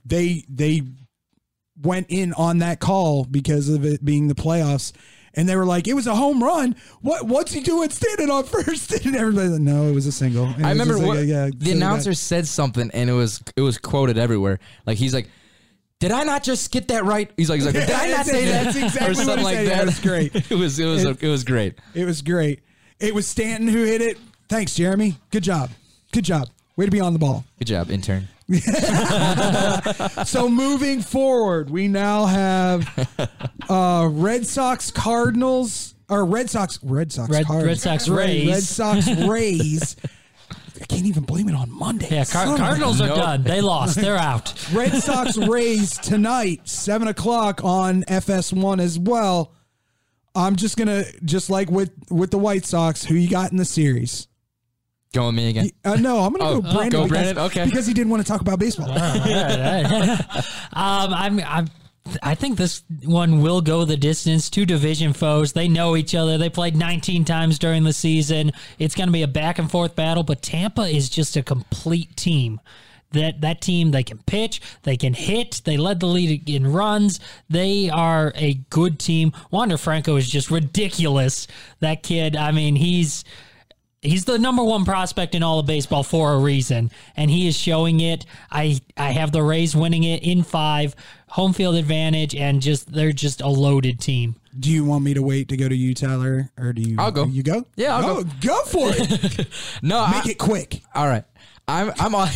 they 0.05 0.45
they 0.49 0.83
went 1.83 2.07
in 2.11 2.33
on 2.35 2.59
that 2.59 2.81
call 2.81 3.25
because 3.25 3.69
of 3.69 3.85
it 3.85 4.05
being 4.05 4.29
the 4.29 4.35
playoffs. 4.35 4.93
And 5.37 5.49
they 5.49 5.57
were 5.57 5.65
like, 5.67 5.89
"It 5.89 5.95
was 5.95 6.07
a 6.07 6.15
home 6.15 6.41
run. 6.45 6.77
What? 7.01 7.27
What's 7.27 7.53
he 7.53 7.61
doing 7.61 7.91
standing 7.91 8.31
on 8.31 8.45
first? 8.45 8.93
And 9.05 9.17
everybody's 9.17 9.51
like, 9.51 9.61
"No, 9.63 9.89
it 9.89 9.93
was 9.93 10.07
a 10.07 10.13
single." 10.13 10.49
It 10.51 10.63
I 10.63 10.71
remember 10.71 10.97
what 10.97 11.17
like, 11.19 11.27
yeah, 11.27 11.51
the 11.57 11.73
announcer 11.73 12.11
that- 12.11 12.17
said 12.17 12.47
something, 12.47 12.89
and 12.95 13.11
it 13.11 13.15
was 13.15 13.43
it 13.57 13.61
was 13.63 13.77
quoted 13.79 14.17
everywhere. 14.17 14.61
Like 14.87 14.97
he's 14.97 15.13
like, 15.13 15.29
"Did 15.99 16.13
I 16.13 16.23
not 16.23 16.45
just 16.45 16.71
get 16.71 16.87
that 16.89 17.05
right?" 17.05 17.33
He's 17.37 17.51
like, 17.51 17.57
he's 17.61 17.67
like 17.67 17.75
"Did 17.75 17.91
I 17.91 18.11
not 18.17 18.27
say 18.27 18.45
that?" 18.45 18.65
that's 18.67 18.77
exactly 18.77 19.11
or 19.11 19.15
something 19.15 19.43
like 19.43 19.57
that. 19.57 19.79
That 19.79 19.87
was 19.87 19.99
great. 19.99 20.37
it 20.53 20.55
was 20.55 20.79
it 20.79 20.87
was 20.87 21.03
It- 21.05 21.21
it 21.25 21.29
was 21.29 21.43
great. 21.43 21.81
It 21.95 22.05
was 22.05 22.23
great. 22.23 22.61
It 23.01 23.15
was 23.15 23.27
Stanton 23.27 23.69
who 23.69 23.83
hit 23.85 24.01
it. 24.01 24.19
Thanks, 24.49 24.75
Jeremy. 24.75 25.17
Good 25.31 25.43
job. 25.43 25.71
Good 26.13 26.25
job. 26.25 26.49
Way 26.77 26.87
to 26.87 26.91
be 26.91 27.01
on 27.01 27.13
the 27.13 27.19
ball. 27.19 27.45
Good 27.59 27.67
job, 27.69 27.91
intern. 27.91 28.29
so 30.25 30.49
moving 30.49 31.01
forward, 31.01 31.71
we 31.71 31.89
now 31.89 32.27
have 32.27 33.09
uh, 33.69 34.09
Red 34.11 34.47
Sox 34.47 34.91
Cardinals 34.91 35.95
or 36.09 36.25
Red 36.25 36.51
Sox 36.51 36.79
Red 36.83 37.11
Sox 37.13 37.31
Red- 37.31 37.47
Cardinals. 37.47 37.69
Red 37.87 38.01
Sox 38.01 38.09
Rays. 38.09 38.49
Red 38.51 38.63
Sox 38.63 39.09
Rays. 39.27 39.97
I 40.81 40.85
can't 40.87 41.07
even 41.07 41.23
blame 41.23 41.49
it 41.49 41.55
on 41.55 41.71
Monday. 41.71 42.09
Yeah, 42.11 42.25
Car- 42.25 42.45
Son 42.47 42.55
of 42.55 42.61
a- 42.61 42.63
Cardinals 42.63 43.01
are 43.01 43.09
done. 43.09 43.43
They 43.45 43.61
lost. 43.61 43.97
They're 43.97 44.17
out. 44.17 44.53
Red 44.73 44.93
Sox 44.95 45.37
Rays 45.39 45.97
tonight, 45.97 46.61
seven 46.69 47.09
o'clock 47.09 47.63
on 47.65 48.03
FS1 48.05 48.81
as 48.81 48.99
well. 48.99 49.53
I'm 50.35 50.57
just 50.57 50.77
gonna 50.77 51.05
just 51.25 51.49
like 51.51 51.71
with 51.71 51.93
with 52.11 52.31
the 52.31 52.39
White 52.39 52.65
Sox, 52.65 53.05
who 53.05 53.15
you 53.15 53.29
got 53.31 53.51
in 53.53 53.57
the 53.57 53.65
series? 53.65 54.27
Go 55.13 55.27
with 55.27 55.37
me 55.37 55.49
again. 55.51 55.71
Uh, 55.85 55.95
no, 55.95 56.19
I'm 56.21 56.33
gonna 56.33 56.51
Oh, 56.51 56.61
go 56.61 56.73
Brandon. 56.73 56.91
go 56.91 57.03
because, 57.05 57.09
Brandon? 57.09 57.39
Okay. 57.45 57.65
because 57.67 57.87
he 57.87 57.95
didn't 57.95 58.11
want 58.11 58.27
to 58.27 58.29
talk 58.31 58.41
about 58.41 58.59
baseball. 58.59 58.91
um, 60.73 61.15
I'm, 61.15 61.41
I'm, 61.41 61.69
I 62.23 62.35
think 62.35 62.59
this 62.59 62.83
one 63.05 63.41
will 63.41 63.61
go 63.61 63.85
the 63.85 63.97
distance. 63.97 64.51
Two 64.51 64.67
division 64.67 65.13
foes. 65.13 65.53
They 65.53 65.69
know 65.69 65.97
each 65.97 66.15
other. 66.15 66.37
They 66.37 66.51
played 66.51 66.77
19 66.77 67.25
times 67.25 67.59
during 67.59 67.85
the 67.85 67.93
season. 67.93 68.51
It's 68.79 68.95
going 68.95 69.09
to 69.09 69.13
be 69.13 69.23
a 69.23 69.29
back 69.29 69.59
and 69.59 69.71
forth 69.71 69.95
battle, 69.95 70.23
but 70.25 70.43
Tampa 70.43 70.83
is 70.83 71.09
just 71.09 71.37
a 71.37 71.43
complete 71.43 72.17
team. 72.17 72.61
That 73.15 73.41
that 73.41 73.61
team, 73.61 73.91
they 73.91 74.03
can 74.05 74.19
pitch, 74.19 74.61
they 74.83 74.97
can 74.97 75.15
hit. 75.15 75.63
They 75.65 75.77
led 75.77 75.99
the 76.01 76.07
league 76.07 76.49
in 76.51 76.73
runs. 76.73 77.19
They 77.49 77.89
are 77.91 78.33
a 78.37 78.55
good 78.71 78.99
team. 78.99 79.33
Wander 79.51 79.77
Franco 79.79 80.17
is 80.17 80.29
just 80.29 80.51
ridiculous. 80.51 81.47
That 81.81 82.03
kid. 82.03 82.37
I 82.37 82.53
mean, 82.53 82.77
he's 82.77 83.25
he's 84.03 84.25
the 84.27 84.39
number 84.39 84.63
one 84.63 84.85
prospect 84.85 85.35
in 85.35 85.43
all 85.43 85.59
of 85.59 85.67
baseball 85.67 86.03
for 86.03 86.33
a 86.35 86.39
reason, 86.39 86.91
and 87.17 87.31
he 87.31 87.49
is 87.49 87.57
showing 87.57 88.01
it. 88.01 88.27
I 88.51 88.81
I 88.97 89.13
have 89.13 89.33
the 89.33 89.43
Rays 89.43 89.75
winning 89.75 90.05
it 90.05 90.23
in 90.23 90.43
five, 90.43 90.95
home 91.29 91.53
field 91.53 91.75
advantage, 91.77 92.35
and 92.35 92.61
just 92.61 92.93
they're 92.93 93.13
just 93.13 93.41
a 93.41 93.49
loaded 93.49 94.01
team. 94.01 94.37
Do 94.57 94.71
you 94.71 94.85
want 94.85 95.03
me 95.03 95.15
to 95.15 95.23
wait 95.23 95.49
to 95.49 95.57
go 95.57 95.69
to 95.69 95.75
you, 95.75 95.95
Tyler, 95.95 96.49
or 96.57 96.73
do 96.73 96.81
you? 96.81 96.95
I'll 96.99 97.11
go. 97.11 97.25
You 97.25 97.43
go? 97.43 97.65
Yeah, 97.75 97.97
I'll 97.97 98.23
go. 98.23 98.23
go. 98.23 98.31
Go 98.41 98.63
for 98.67 98.89
it. 98.93 99.47
No, 99.83 100.07
Make 100.07 100.27
I, 100.27 100.31
it 100.31 100.39
quick. 100.39 100.81
all 100.95 101.09
right. 101.09 101.25
I'm 101.67 101.93
I'm 101.99 102.15
on. 102.15 102.29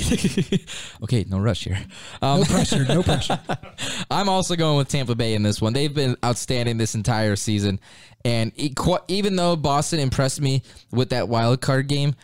okay, 1.02 1.24
no 1.28 1.38
rush 1.38 1.64
here. 1.64 1.78
Um, 2.22 2.40
No 2.40 2.44
pressure. 2.46 2.84
No 2.84 3.02
pressure. 3.02 3.38
I'm 4.10 4.28
also 4.28 4.56
going 4.56 4.78
with 4.78 4.88
Tampa 4.88 5.14
Bay 5.14 5.34
in 5.34 5.42
this 5.42 5.60
one. 5.60 5.72
They've 5.74 5.92
been 5.92 6.16
outstanding 6.24 6.78
this 6.78 6.94
entire 6.94 7.36
season, 7.36 7.78
and 8.24 8.52
even 9.08 9.36
though 9.36 9.54
Boston 9.56 10.00
impressed 10.00 10.40
me 10.40 10.62
with 10.90 11.10
that 11.10 11.28
wild 11.28 11.60
card 11.60 11.88
game, 11.88 12.14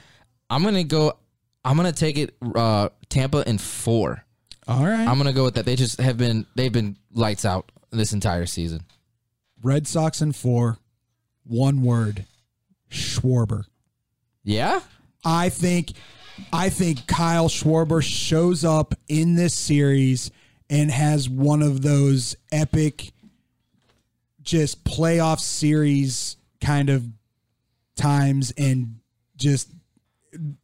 I'm 0.48 0.62
gonna 0.62 0.84
go. 0.84 1.18
I'm 1.64 1.76
gonna 1.76 1.92
take 1.92 2.16
it 2.18 2.34
uh, 2.54 2.88
Tampa 3.10 3.46
in 3.48 3.58
four. 3.58 4.24
All 4.66 4.84
right. 4.84 5.06
I'm 5.06 5.18
gonna 5.18 5.32
go 5.34 5.44
with 5.44 5.54
that. 5.54 5.66
They 5.66 5.76
just 5.76 6.00
have 6.00 6.16
been 6.16 6.46
they've 6.54 6.72
been 6.72 6.96
lights 7.12 7.44
out 7.44 7.70
this 7.90 8.12
entire 8.14 8.46
season. 8.46 8.80
Red 9.62 9.86
Sox 9.86 10.22
in 10.22 10.32
four. 10.32 10.78
One 11.44 11.82
word. 11.82 12.24
Schwarber. 12.90 13.64
Yeah, 14.42 14.80
I 15.24 15.48
think 15.48 15.92
I 16.52 16.68
think 16.68 17.06
Kyle 17.06 17.48
Schwarber 17.48 18.02
shows 18.02 18.64
up 18.64 18.94
in 19.08 19.34
this 19.34 19.54
series 19.54 20.30
and 20.70 20.90
has 20.90 21.28
one 21.28 21.62
of 21.62 21.82
those 21.82 22.36
epic 22.50 23.12
just 24.42 24.84
playoff 24.84 25.40
series 25.40 26.36
kind 26.60 26.90
of 26.90 27.04
times 27.96 28.52
and 28.58 28.96
just 29.36 29.70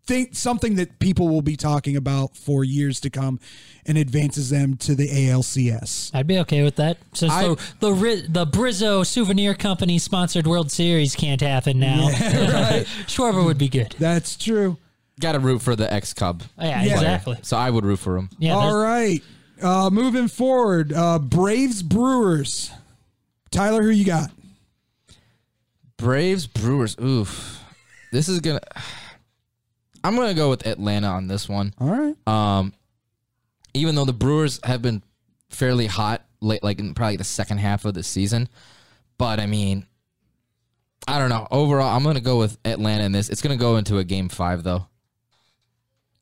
think 0.07 0.35
something 0.35 0.75
that 0.77 0.99
people 0.99 1.29
will 1.29 1.43
be 1.43 1.57
talking 1.57 1.97
about 1.97 2.37
for 2.37 2.65
years 2.65 3.01
to 3.01 3.11
come 3.11 3.39
and 3.87 3.97
advances 3.97 4.51
them 4.51 4.77
to 4.77 4.95
the 4.95 5.07
ALCS. 5.09 6.11
I'd 6.13 6.27
be 6.27 6.39
okay 6.41 6.63
with 6.63 6.77
that. 6.77 6.99
Since 7.15 7.33
I- 7.33 7.49
the 7.49 7.55
the, 7.81 8.27
the 8.29 8.47
Bryzzo 8.47 9.07
Souvenir 9.07 9.55
Company 9.55 9.99
sponsored 9.99 10.47
World 10.47 10.71
Series 10.71 11.15
can't 11.15 11.41
happen 11.41 11.79
now, 11.79 12.09
Schwarber 13.07 13.45
would 13.45 13.59
be 13.59 13.69
good. 13.69 13.95
That's 13.99 14.37
true. 14.37 14.77
Got 15.21 15.33
to 15.33 15.39
root 15.39 15.61
for 15.63 15.77
the 15.77 15.93
ex 15.93 16.13
Cub. 16.15 16.43
Yeah, 16.59 16.83
Yeah. 16.83 16.95
exactly. 16.95 17.39
So 17.43 17.57
I 17.57 17.71
would 17.71 17.85
root 17.85 17.99
for 17.99 18.17
him. 18.17 18.31
Yeah, 18.39 18.55
All 18.55 18.63
there's- 18.83 18.85
right. 18.85 19.23
Uh, 19.63 19.91
moving 19.91 20.27
forward, 20.29 20.93
uh, 20.93 21.19
Braves 21.19 21.83
Brewers. 21.83 22.71
Tyler, 23.51 23.83
who 23.83 23.91
you 23.91 24.05
got? 24.07 24.31
Braves 25.97 26.47
Brewers. 26.47 26.97
Oof, 27.01 27.63
this 28.13 28.29
is 28.29 28.41
gonna. 28.41 28.61
I'm 30.03 30.17
gonna 30.17 30.35
go 30.35 30.49
with 30.49 30.67
Atlanta 30.67 31.09
on 31.09 31.27
this 31.29 31.49
one. 31.49 31.75
All 31.79 31.89
right. 31.89 32.17
Um, 32.29 32.73
even 33.75 33.95
though 33.95 34.07
the 34.07 34.13
Brewers 34.15 34.61
have 34.65 34.81
been 34.81 35.03
fairly 35.51 35.87
hot 35.87 36.25
late, 36.41 36.63
like 36.63 36.79
in 36.81 36.95
probably 36.95 37.17
the 37.17 37.25
second 37.25 37.59
half 37.59 37.85
of 37.85 37.93
the 37.95 38.03
season, 38.03 38.49
but 39.19 39.39
I 39.41 39.47
mean, 39.47 39.85
I 41.07 41.19
don't 41.19 41.29
know. 41.29 41.47
Overall, 41.51 41.95
I'm 41.95 42.03
gonna 42.03 42.21
go 42.21 42.39
with 42.39 42.57
Atlanta 42.65 43.05
in 43.05 43.13
this. 43.13 43.29
It's 43.29 43.43
gonna 43.43 43.57
go 43.57 43.77
into 43.77 43.99
a 43.99 44.05
game 44.05 44.31
five 44.31 44.63
though. 44.63 44.87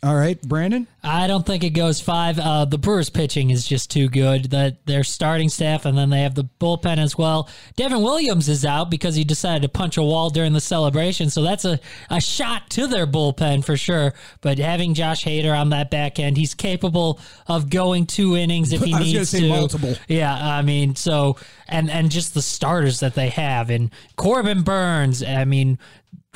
All 0.00 0.14
right, 0.14 0.40
Brandon. 0.42 0.86
I 1.02 1.26
don't 1.26 1.44
think 1.44 1.64
it 1.64 1.70
goes 1.70 2.00
five. 2.00 2.38
Uh, 2.38 2.64
the 2.64 2.78
Brewers 2.78 3.10
pitching 3.10 3.50
is 3.50 3.66
just 3.66 3.90
too 3.90 4.08
good. 4.08 4.50
That 4.50 4.86
their 4.86 5.02
starting 5.02 5.48
staff, 5.48 5.86
and 5.86 5.98
then 5.98 6.08
they 6.08 6.20
have 6.20 6.36
the 6.36 6.48
bullpen 6.60 6.98
as 6.98 7.18
well. 7.18 7.48
Devin 7.74 8.00
Williams 8.00 8.48
is 8.48 8.64
out 8.64 8.90
because 8.90 9.16
he 9.16 9.24
decided 9.24 9.62
to 9.62 9.68
punch 9.68 9.96
a 9.96 10.02
wall 10.04 10.30
during 10.30 10.52
the 10.52 10.60
celebration, 10.60 11.30
so 11.30 11.42
that's 11.42 11.64
a, 11.64 11.80
a 12.10 12.20
shot 12.20 12.70
to 12.70 12.86
their 12.86 13.08
bullpen 13.08 13.64
for 13.64 13.76
sure. 13.76 14.14
But 14.40 14.58
having 14.58 14.94
Josh 14.94 15.24
Hader 15.24 15.58
on 15.58 15.70
that 15.70 15.90
back 15.90 16.20
end, 16.20 16.36
he's 16.36 16.54
capable 16.54 17.18
of 17.48 17.68
going 17.68 18.06
two 18.06 18.36
innings 18.36 18.72
if 18.72 18.82
he 18.82 18.94
I 18.94 19.00
was 19.00 19.12
needs 19.12 19.30
say 19.30 19.40
to. 19.40 19.48
multiple. 19.48 19.96
Yeah, 20.06 20.32
I 20.32 20.62
mean, 20.62 20.94
so 20.94 21.38
and 21.66 21.90
and 21.90 22.08
just 22.08 22.34
the 22.34 22.42
starters 22.42 23.00
that 23.00 23.14
they 23.16 23.30
have, 23.30 23.68
and 23.68 23.90
Corbin 24.14 24.62
Burnes. 24.62 25.24
I 25.24 25.44
mean, 25.44 25.76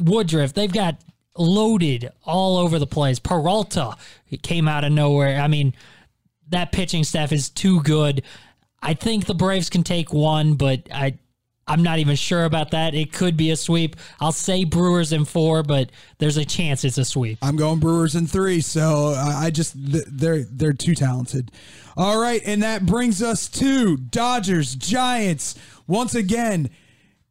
Woodruff. 0.01 0.53
They've 0.53 0.73
got 0.73 0.97
loaded 1.37 2.11
all 2.25 2.57
over 2.59 2.79
the 2.79 2.87
place. 2.87 3.19
Peralta, 3.19 3.97
came 4.43 4.69
out 4.69 4.85
of 4.85 4.93
nowhere. 4.93 5.41
I 5.41 5.49
mean, 5.49 5.75
that 6.49 6.73
pitching 6.73 7.05
staff 7.05 7.33
is 7.33 7.49
too 7.49 7.83
good. 7.83 8.23
I 8.83 8.95
think 8.95 9.27
the 9.27 9.35
Braves 9.35 9.71
can 9.71 9.83
take 9.83 10.13
one, 10.13 10.55
but 10.55 10.89
I 10.93 11.19
I'm 11.67 11.83
not 11.83 12.01
even 12.01 12.17
sure 12.17 12.45
about 12.45 12.73
that. 12.73 12.95
It 12.95 13.13
could 13.13 13.37
be 13.37 13.51
a 13.51 13.57
sweep. 13.57 13.95
I'll 14.21 14.33
say 14.33 14.65
Brewers 14.65 15.13
in 15.13 15.25
four, 15.25 15.63
but 15.63 15.91
there's 16.19 16.37
a 16.37 16.45
chance 16.45 16.85
it's 16.85 16.99
a 16.99 17.05
sweep. 17.05 17.39
I'm 17.41 17.57
going 17.57 17.79
Brewers 17.79 18.17
in 18.17 18.27
three, 18.27 18.61
so 18.61 19.15
I 19.17 19.51
just 19.51 19.75
they're 19.77 20.43
they're 20.43 20.73
too 20.73 20.95
talented. 20.95 21.53
All 21.97 22.21
right, 22.21 22.43
and 22.45 22.63
that 22.63 22.85
brings 22.85 23.23
us 23.23 23.49
to 23.51 23.97
Dodgers 23.97 24.75
Giants 24.75 25.55
once 25.87 26.15
again 26.15 26.71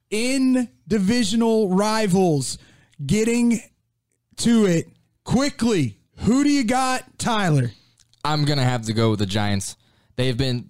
in 0.09 0.69
divisional 0.87 1.69
rivals, 1.69 2.57
getting 3.05 3.61
to 4.41 4.65
it 4.65 4.89
quickly. 5.23 5.99
Who 6.17 6.43
do 6.43 6.49
you 6.49 6.63
got, 6.63 7.19
Tyler? 7.19 7.71
I'm 8.23 8.45
gonna 8.45 8.63
have 8.63 8.83
to 8.83 8.93
go 8.93 9.11
with 9.11 9.19
the 9.19 9.25
Giants. 9.25 9.75
They've 10.15 10.37
been 10.37 10.69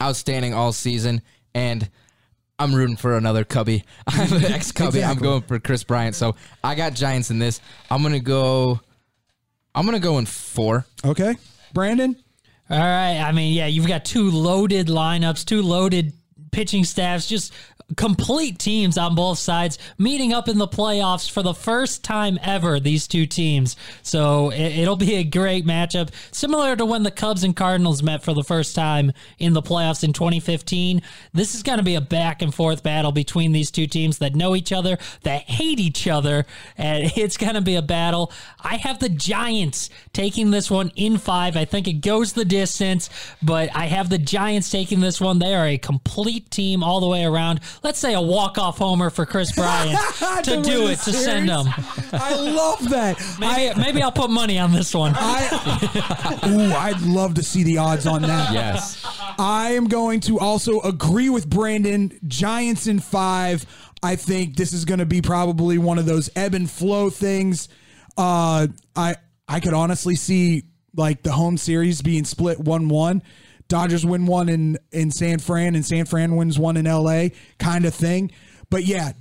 outstanding 0.00 0.54
all 0.54 0.72
season, 0.72 1.22
and 1.54 1.88
I'm 2.58 2.74
rooting 2.74 2.96
for 2.96 3.16
another 3.16 3.44
Cubby. 3.44 3.84
I'm 4.06 4.32
an 4.32 4.44
ex 4.44 4.70
Cubby. 4.70 5.02
I'm 5.02 5.18
going 5.18 5.42
for 5.42 5.58
Kris 5.58 5.82
Bryant. 5.82 6.14
So 6.14 6.36
I 6.62 6.74
got 6.76 6.94
Giants 6.94 7.30
in 7.30 7.38
this. 7.38 7.60
I'm 7.90 8.02
gonna 8.02 8.20
go. 8.20 8.80
I'm 9.74 9.84
gonna 9.84 10.00
go 10.00 10.18
in 10.18 10.26
four. 10.26 10.86
Okay, 11.04 11.36
Brandon. 11.72 12.16
All 12.70 12.78
right. 12.78 13.18
I 13.18 13.32
mean, 13.32 13.52
yeah, 13.52 13.66
you've 13.66 13.88
got 13.88 14.04
two 14.04 14.30
loaded 14.30 14.86
lineups, 14.86 15.44
two 15.44 15.62
loaded 15.62 16.12
pitching 16.52 16.84
staffs, 16.84 17.26
just 17.26 17.52
complete 17.96 18.58
teams 18.58 18.96
on 18.96 19.14
both 19.14 19.38
sides 19.38 19.78
meeting 19.98 20.32
up 20.32 20.48
in 20.48 20.58
the 20.58 20.68
playoffs 20.68 21.30
for 21.30 21.42
the 21.42 21.54
first 21.54 22.02
time 22.04 22.38
ever, 22.42 22.80
these 22.80 23.06
two 23.06 23.26
teams. 23.26 23.76
So 24.02 24.50
it, 24.50 24.78
it'll 24.78 24.96
be 24.96 25.16
a 25.16 25.24
great 25.24 25.66
matchup, 25.66 26.10
similar 26.30 26.76
to 26.76 26.84
when 26.86 27.02
the 27.02 27.10
Cubs 27.10 27.44
and 27.44 27.54
Cardinals 27.54 28.02
met 28.02 28.22
for 28.22 28.34
the 28.34 28.44
first 28.44 28.74
time 28.74 29.12
in 29.38 29.52
the 29.52 29.62
playoffs 29.62 30.04
in 30.04 30.12
2015. 30.12 31.02
This 31.32 31.54
is 31.54 31.62
going 31.62 31.78
to 31.78 31.84
be 31.84 31.94
a 31.94 32.00
back 32.00 32.42
and 32.42 32.54
forth 32.54 32.82
battle 32.82 33.12
between 33.12 33.52
these 33.52 33.70
two 33.70 33.86
teams 33.86 34.18
that 34.18 34.34
know 34.34 34.56
each 34.56 34.72
other, 34.72 34.98
that 35.22 35.42
hate 35.42 35.80
each 35.80 36.06
other, 36.06 36.46
and 36.76 37.12
it's 37.16 37.36
going 37.36 37.54
to 37.54 37.60
be 37.60 37.76
a 37.76 37.82
battle. 37.82 38.32
I 38.60 38.76
have 38.76 38.98
the 38.98 39.08
Giants 39.08 39.90
taking 40.12 40.50
this 40.50 40.70
one 40.70 40.92
in 40.96 41.18
five. 41.18 41.56
I 41.56 41.64
think 41.64 41.88
it 41.88 41.94
goes 41.94 42.32
the 42.32 42.44
distance, 42.44 43.10
but 43.42 43.74
I 43.74 43.86
have 43.86 44.08
the 44.08 44.18
Giants 44.18 44.70
taking 44.70 45.00
this 45.00 45.20
one. 45.20 45.38
They 45.38 45.54
are 45.54 45.66
a 45.66 45.78
complete 45.78 46.41
team 46.50 46.82
all 46.82 47.00
the 47.00 47.06
way 47.08 47.24
around. 47.24 47.60
Let's 47.82 47.98
say 47.98 48.14
a 48.14 48.20
walk-off 48.20 48.78
homer 48.78 49.10
for 49.10 49.24
Kris 49.26 49.52
Bryant 49.56 49.98
to 50.44 50.56
To 50.56 50.62
do 50.62 50.86
it 50.88 50.98
the 50.98 51.10
to 51.10 51.12
send 51.12 51.48
series? 51.48 51.64
them. 51.64 51.66
I 52.12 52.34
love 52.34 52.88
that. 52.90 53.20
Maybe, 53.38 53.78
maybe 53.80 54.02
I'll 54.02 54.12
put 54.12 54.30
money 54.30 54.58
on 54.58 54.72
this 54.72 54.94
one. 54.94 55.12
I, 55.16 56.40
ooh, 56.46 56.74
I'd 56.74 57.00
love 57.02 57.34
to 57.34 57.42
see 57.42 57.62
the 57.62 57.78
odds 57.78 58.06
on 58.06 58.22
that. 58.22 58.52
Yes. 58.52 59.04
I 59.38 59.72
am 59.72 59.88
going 59.88 60.20
to 60.20 60.38
also 60.38 60.80
agree 60.80 61.30
with 61.30 61.48
Brandon. 61.48 62.18
Giants 62.26 62.86
in 62.86 62.98
five. 63.00 63.64
I 64.02 64.16
think 64.16 64.56
this 64.56 64.72
is 64.72 64.84
going 64.84 64.98
to 64.98 65.06
be 65.06 65.22
probably 65.22 65.78
one 65.78 65.98
of 65.98 66.06
those 66.06 66.28
ebb 66.34 66.54
and 66.54 66.68
flow 66.70 67.08
things. 67.10 67.68
Uh, 68.16 68.66
I 68.96 69.16
I 69.48 69.60
could 69.60 69.74
honestly 69.74 70.16
see 70.16 70.64
like 70.94 71.22
the 71.22 71.32
home 71.32 71.56
series 71.56 72.02
being 72.02 72.24
split 72.24 72.58
one 72.58 72.88
one. 72.88 73.22
Dodgers 73.72 74.04
win 74.04 74.26
one 74.26 74.50
in 74.50 74.76
in 74.90 75.10
San 75.10 75.38
Fran, 75.38 75.74
and 75.74 75.82
San 75.82 76.04
Fran 76.04 76.36
wins 76.36 76.58
one 76.58 76.76
in 76.76 76.86
L.A. 76.86 77.32
kind 77.58 77.86
of 77.86 77.94
thing. 77.94 78.30
But 78.68 78.84
yeah, 78.84 79.12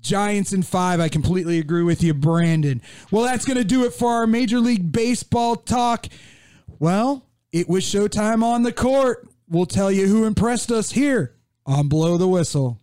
Giants 0.00 0.54
in 0.54 0.62
five. 0.62 1.00
I 1.00 1.10
completely 1.10 1.58
agree 1.58 1.82
with 1.82 2.02
you, 2.02 2.14
Brandon. 2.14 2.80
Well, 3.10 3.24
that's 3.24 3.44
going 3.44 3.58
to 3.58 3.64
do 3.64 3.84
it 3.84 3.92
for 3.92 4.10
our 4.10 4.26
Major 4.26 4.58
League 4.58 4.90
Baseball 4.90 5.56
talk. 5.56 6.06
Well, 6.78 7.26
it 7.52 7.68
was 7.68 7.84
showtime 7.84 8.42
on 8.42 8.62
the 8.62 8.72
court. 8.72 9.28
We'll 9.50 9.66
tell 9.66 9.92
you 9.92 10.06
who 10.06 10.24
impressed 10.24 10.72
us 10.72 10.92
here 10.92 11.34
on 11.66 11.88
Blow 11.88 12.16
the 12.16 12.26
Whistle. 12.26 12.80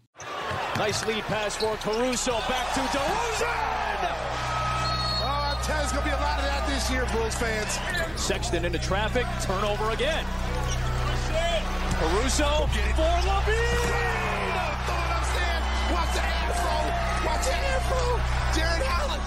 Nice 0.76 1.04
lead 1.08 1.24
pass 1.24 1.56
for 1.56 1.76
Caruso. 1.78 2.34
Back 2.34 2.76
to 2.76 2.80
DeRozan. 2.80 3.81
Year, 6.92 7.06
Bulls 7.14 7.36
fans. 7.36 7.80
Sexton 8.20 8.66
into 8.66 8.78
traffic. 8.80 9.26
Turnover 9.42 9.92
again. 9.92 10.26
Caruso 11.98 12.68
for 12.96 13.14
LaVine. 13.28 14.12
Watch 15.92 16.14
the 16.14 16.22
afro. 16.22 16.78
Watch 17.26 17.46
the 17.46 17.54
afro. 17.54 18.20
Jarrett 18.56 18.84
Allen. 18.90 19.22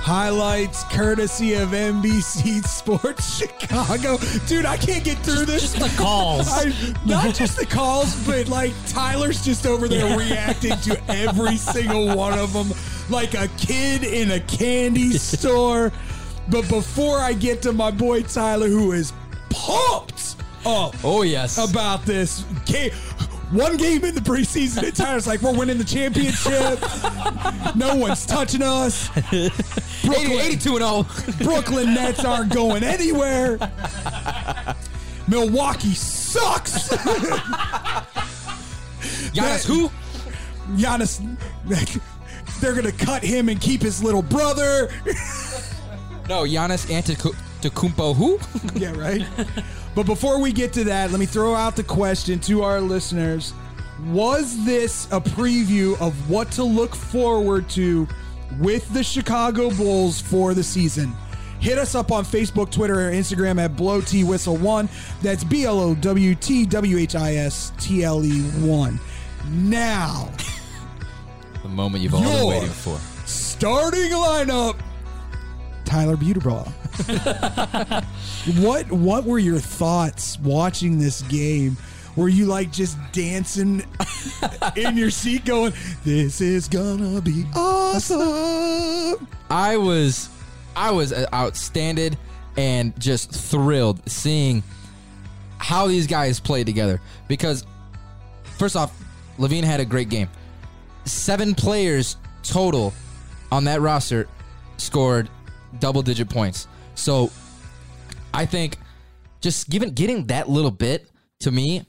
Highlights 0.00 0.84
courtesy 0.84 1.54
of 1.54 1.68
NBC 1.70 2.64
Sports 2.64 3.38
Chicago. 3.38 4.18
Dude, 4.46 4.64
I 4.64 4.76
can't 4.78 5.04
get 5.04 5.18
through 5.18 5.44
this. 5.44 5.60
Just 5.60 5.78
the 5.78 6.02
calls. 6.02 6.48
I, 6.50 6.72
not 7.04 7.34
just 7.34 7.58
the 7.58 7.66
calls, 7.66 8.16
but 8.26 8.48
like 8.48 8.72
Tyler's 8.86 9.44
just 9.44 9.66
over 9.66 9.86
there 9.86 10.16
reacting 10.18 10.76
to 10.80 11.00
every 11.08 11.56
single 11.56 12.16
one 12.16 12.38
of 12.38 12.52
them 12.52 12.72
like 13.10 13.34
a 13.34 13.48
kid 13.58 14.04
in 14.04 14.30
a 14.32 14.40
candy 14.40 15.12
store. 15.18 15.92
But 16.48 16.68
before 16.68 17.18
I 17.18 17.32
get 17.34 17.62
to 17.62 17.72
my 17.72 17.90
boy 17.90 18.22
Tyler, 18.22 18.68
who 18.68 18.92
is 18.92 19.12
pumped 19.50 20.36
up 20.64 20.94
Oh 21.04 21.22
yes. 21.22 21.58
about 21.58 22.04
this 22.04 22.44
game. 22.64 22.92
One 23.50 23.78
game 23.78 24.04
in 24.04 24.14
the 24.14 24.20
preseason, 24.20 24.82
and 24.82 24.94
Tyler's 24.94 25.26
like, 25.26 25.40
we're 25.40 25.56
winning 25.56 25.78
the 25.78 25.84
championship. 25.84 26.80
no 27.76 27.94
one's 27.96 28.26
touching 28.26 28.60
us. 28.60 29.08
80, 29.32 29.50
82 30.38 30.74
and 30.74 30.84
oh. 30.84 31.02
0. 31.02 31.36
Brooklyn 31.48 31.94
Nets 31.94 32.26
aren't 32.26 32.52
going 32.52 32.82
anywhere. 32.82 33.58
Milwaukee 35.28 35.94
sucks. 35.94 36.88
Giannis 39.32 39.64
who? 39.66 39.90
Giannis, 40.76 41.20
they're 42.60 42.74
gonna 42.74 42.92
cut 42.92 43.22
him 43.22 43.48
and 43.48 43.60
keep 43.60 43.82
his 43.82 44.02
little 44.02 44.22
brother. 44.22 44.90
No, 46.28 46.42
Giannis 46.42 46.86
Antetokounmpo 46.90 48.14
who? 48.14 48.38
yeah, 48.78 48.92
right. 48.92 49.26
But 49.94 50.04
before 50.06 50.40
we 50.40 50.52
get 50.52 50.72
to 50.74 50.84
that, 50.84 51.10
let 51.10 51.18
me 51.18 51.26
throw 51.26 51.54
out 51.54 51.74
the 51.74 51.82
question 51.82 52.38
to 52.40 52.62
our 52.62 52.80
listeners: 52.80 53.54
Was 54.06 54.64
this 54.64 55.06
a 55.06 55.20
preview 55.20 56.00
of 56.00 56.30
what 56.30 56.50
to 56.52 56.64
look 56.64 56.94
forward 56.94 57.68
to 57.70 58.06
with 58.60 58.92
the 58.92 59.02
Chicago 59.02 59.70
Bulls 59.70 60.20
for 60.20 60.54
the 60.54 60.62
season? 60.62 61.14
Hit 61.60 61.78
us 61.78 61.94
up 61.94 62.12
on 62.12 62.24
Facebook, 62.24 62.70
Twitter, 62.70 63.08
or 63.08 63.12
Instagram 63.12 63.58
at 63.58 63.76
Blow 63.76 64.00
T 64.00 64.22
Whistle 64.22 64.56
One. 64.56 64.88
That's 65.22 65.42
B 65.42 65.64
L 65.64 65.80
O 65.80 65.94
W 65.94 66.34
T 66.34 66.66
W 66.66 66.98
H 66.98 67.16
I 67.16 67.36
S 67.36 67.72
T 67.78 68.04
L 68.04 68.24
E 68.24 68.42
One. 68.60 69.00
Now, 69.50 70.30
The 71.68 71.74
moment 71.74 72.02
you've 72.02 72.14
all 72.14 72.22
been 72.22 72.32
Your 72.32 72.46
waiting 72.46 72.68
for. 72.70 72.98
starting 73.26 74.10
lineup. 74.12 74.78
Tyler 75.84 76.16
Buterball. 76.16 76.66
what 78.62 78.90
what 78.90 79.24
were 79.24 79.38
your 79.38 79.58
thoughts 79.58 80.38
watching 80.40 80.98
this 80.98 81.22
game? 81.22 81.76
Were 82.16 82.28
you 82.28 82.46
like 82.46 82.72
just 82.72 82.96
dancing 83.12 83.84
in 84.76 84.96
your 84.96 85.10
seat 85.10 85.44
going, 85.44 85.72
This 86.04 86.40
is 86.40 86.68
gonna 86.68 87.20
be 87.20 87.44
awesome? 87.54 89.28
I 89.50 89.76
was 89.76 90.28
I 90.74 90.90
was 90.90 91.12
uh, 91.12 91.26
outstanding 91.32 92.16
and 92.56 92.98
just 93.00 93.30
thrilled 93.30 94.00
seeing 94.08 94.62
how 95.58 95.86
these 95.86 96.06
guys 96.06 96.40
played 96.40 96.66
together 96.66 97.00
because 97.28 97.64
first 98.58 98.74
off 98.74 98.92
LaVine 99.38 99.64
had 99.64 99.80
a 99.80 99.84
great 99.84 100.08
game. 100.08 100.28
7 101.08 101.54
players 101.54 102.16
total 102.42 102.92
on 103.50 103.64
that 103.64 103.80
roster 103.80 104.28
scored 104.76 105.28
double 105.80 106.02
digit 106.02 106.28
points. 106.28 106.68
So 106.94 107.30
I 108.32 108.46
think 108.46 108.78
just 109.40 109.68
given 109.68 109.90
getting 109.90 110.26
that 110.26 110.48
little 110.48 110.70
bit 110.70 111.10
to 111.40 111.50
me 111.50 111.84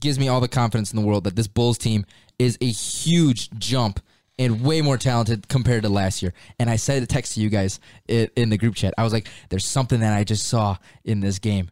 gives 0.00 0.18
me 0.18 0.28
all 0.28 0.40
the 0.40 0.48
confidence 0.48 0.92
in 0.92 1.00
the 1.00 1.06
world 1.06 1.24
that 1.24 1.36
this 1.36 1.46
Bulls 1.46 1.78
team 1.78 2.04
is 2.38 2.58
a 2.60 2.66
huge 2.66 3.50
jump 3.58 4.00
and 4.38 4.62
way 4.62 4.80
more 4.80 4.96
talented 4.96 5.46
compared 5.48 5.82
to 5.82 5.88
last 5.88 6.22
year. 6.22 6.32
And 6.58 6.68
I 6.68 6.76
said 6.76 7.02
a 7.02 7.06
text 7.06 7.34
to 7.34 7.40
you 7.40 7.50
guys 7.50 7.78
in 8.08 8.48
the 8.48 8.56
group 8.56 8.74
chat. 8.74 8.94
I 8.98 9.04
was 9.04 9.12
like, 9.12 9.28
"There's 9.50 9.66
something 9.66 10.00
that 10.00 10.16
I 10.16 10.24
just 10.24 10.46
saw 10.46 10.78
in 11.04 11.20
this 11.20 11.38
game." 11.38 11.70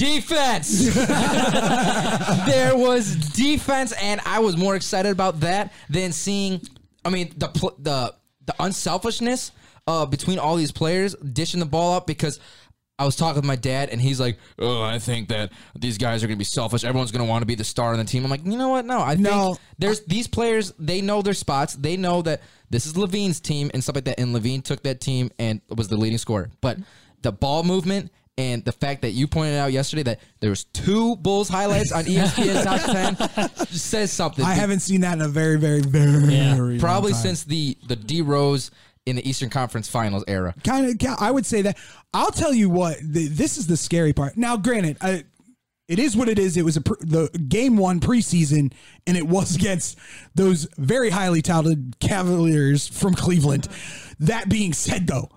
Defense. 0.00 0.94
there 2.46 2.76
was 2.76 3.14
defense, 3.32 3.92
and 4.00 4.20
I 4.24 4.38
was 4.40 4.56
more 4.56 4.74
excited 4.76 5.12
about 5.12 5.40
that 5.40 5.72
than 5.88 6.12
seeing. 6.12 6.62
I 7.04 7.10
mean, 7.10 7.32
the 7.36 7.48
pl- 7.48 7.76
the 7.78 8.14
the 8.46 8.54
unselfishness 8.58 9.52
uh, 9.86 10.06
between 10.06 10.38
all 10.38 10.56
these 10.56 10.72
players 10.72 11.14
dishing 11.16 11.60
the 11.60 11.66
ball 11.66 11.94
up 11.96 12.06
because. 12.06 12.40
I 12.98 13.04
was 13.06 13.16
talking 13.16 13.36
with 13.36 13.46
my 13.46 13.56
dad, 13.56 13.88
and 13.88 13.98
he's 13.98 14.20
like, 14.20 14.36
"Oh, 14.58 14.82
I 14.82 14.98
think 14.98 15.30
that 15.30 15.52
these 15.74 15.96
guys 15.96 16.22
are 16.22 16.26
going 16.26 16.36
to 16.36 16.38
be 16.38 16.44
selfish. 16.44 16.84
Everyone's 16.84 17.10
going 17.10 17.24
to 17.24 17.30
want 17.30 17.40
to 17.40 17.46
be 17.46 17.54
the 17.54 17.64
star 17.64 17.92
on 17.92 17.98
the 17.98 18.04
team." 18.04 18.24
I'm 18.26 18.30
like, 18.30 18.44
"You 18.44 18.58
know 18.58 18.68
what? 18.68 18.84
No, 18.84 18.98
I 18.98 19.14
No. 19.14 19.46
think 19.54 19.58
there's 19.78 20.00
these 20.04 20.26
players. 20.26 20.74
They 20.78 21.00
know 21.00 21.22
their 21.22 21.32
spots. 21.32 21.72
They 21.72 21.96
know 21.96 22.20
that 22.20 22.42
this 22.68 22.84
is 22.84 22.98
LaVine's 22.98 23.40
team 23.40 23.70
and 23.72 23.82
stuff 23.82 23.94
like 23.94 24.04
that. 24.04 24.20
And 24.20 24.34
Levine 24.34 24.60
took 24.60 24.82
that 24.82 25.00
team 25.00 25.30
and 25.38 25.62
was 25.74 25.88
the 25.88 25.96
leading 25.96 26.18
scorer. 26.18 26.50
But 26.60 26.76
the 27.22 27.32
ball 27.32 27.62
movement 27.62 28.10
and 28.40 28.64
the 28.64 28.72
fact 28.72 29.02
that 29.02 29.10
you 29.10 29.26
pointed 29.26 29.58
out 29.58 29.70
yesterday 29.70 30.02
that 30.04 30.20
there 30.40 30.48
was 30.48 30.64
two 30.64 31.16
Bulls 31.16 31.48
highlights 31.48 31.92
on 31.92 32.04
ESPN 32.04 32.64
Top 32.64 32.80
Ten 32.80 33.66
says 33.66 34.10
something. 34.10 34.44
I 34.44 34.54
haven't 34.54 34.80
seen 34.80 35.02
that 35.02 35.14
in 35.14 35.20
a 35.20 35.28
very, 35.28 35.58
very, 35.58 35.82
very 35.82 36.08
long 36.08 36.78
probably 36.78 37.12
time. 37.12 37.20
since 37.20 37.44
the 37.44 37.76
the 37.86 37.96
D 37.96 38.22
Rose 38.22 38.70
in 39.04 39.16
the 39.16 39.28
Eastern 39.28 39.50
Conference 39.50 39.88
Finals 39.88 40.24
era. 40.28 40.54
kind 40.64 40.86
of 40.86 41.16
i 41.18 41.30
would 41.30 41.46
say 41.46 41.62
that 41.62 41.76
i'll 42.12 42.30
tell 42.30 42.52
you 42.52 42.68
what 42.68 42.98
the, 43.02 43.28
this 43.28 43.56
is 43.56 43.66
the 43.66 43.76
scary 43.76 44.12
part 44.12 44.36
now 44.36 44.56
granted 44.56 44.96
I, 45.00 45.24
it 45.88 45.98
is 45.98 46.16
what 46.16 46.28
it 46.28 46.38
is 46.38 46.56
it 46.56 46.64
was 46.64 46.76
a 46.76 46.82
pre, 46.82 46.96
the 47.00 47.28
game 47.48 47.76
one 47.78 47.98
preseason 47.98 48.72
and 49.06 49.16
it 49.16 49.26
was 49.26 49.56
against 49.56 49.98
those 50.34 50.68
very 50.76 51.08
highly 51.10 51.40
touted 51.40 51.96
cavaliers 51.98 52.86
from 52.86 53.14
cleveland 53.14 53.68
that 54.20 54.48
being 54.50 54.74
said 54.74 55.06
though 55.06 55.30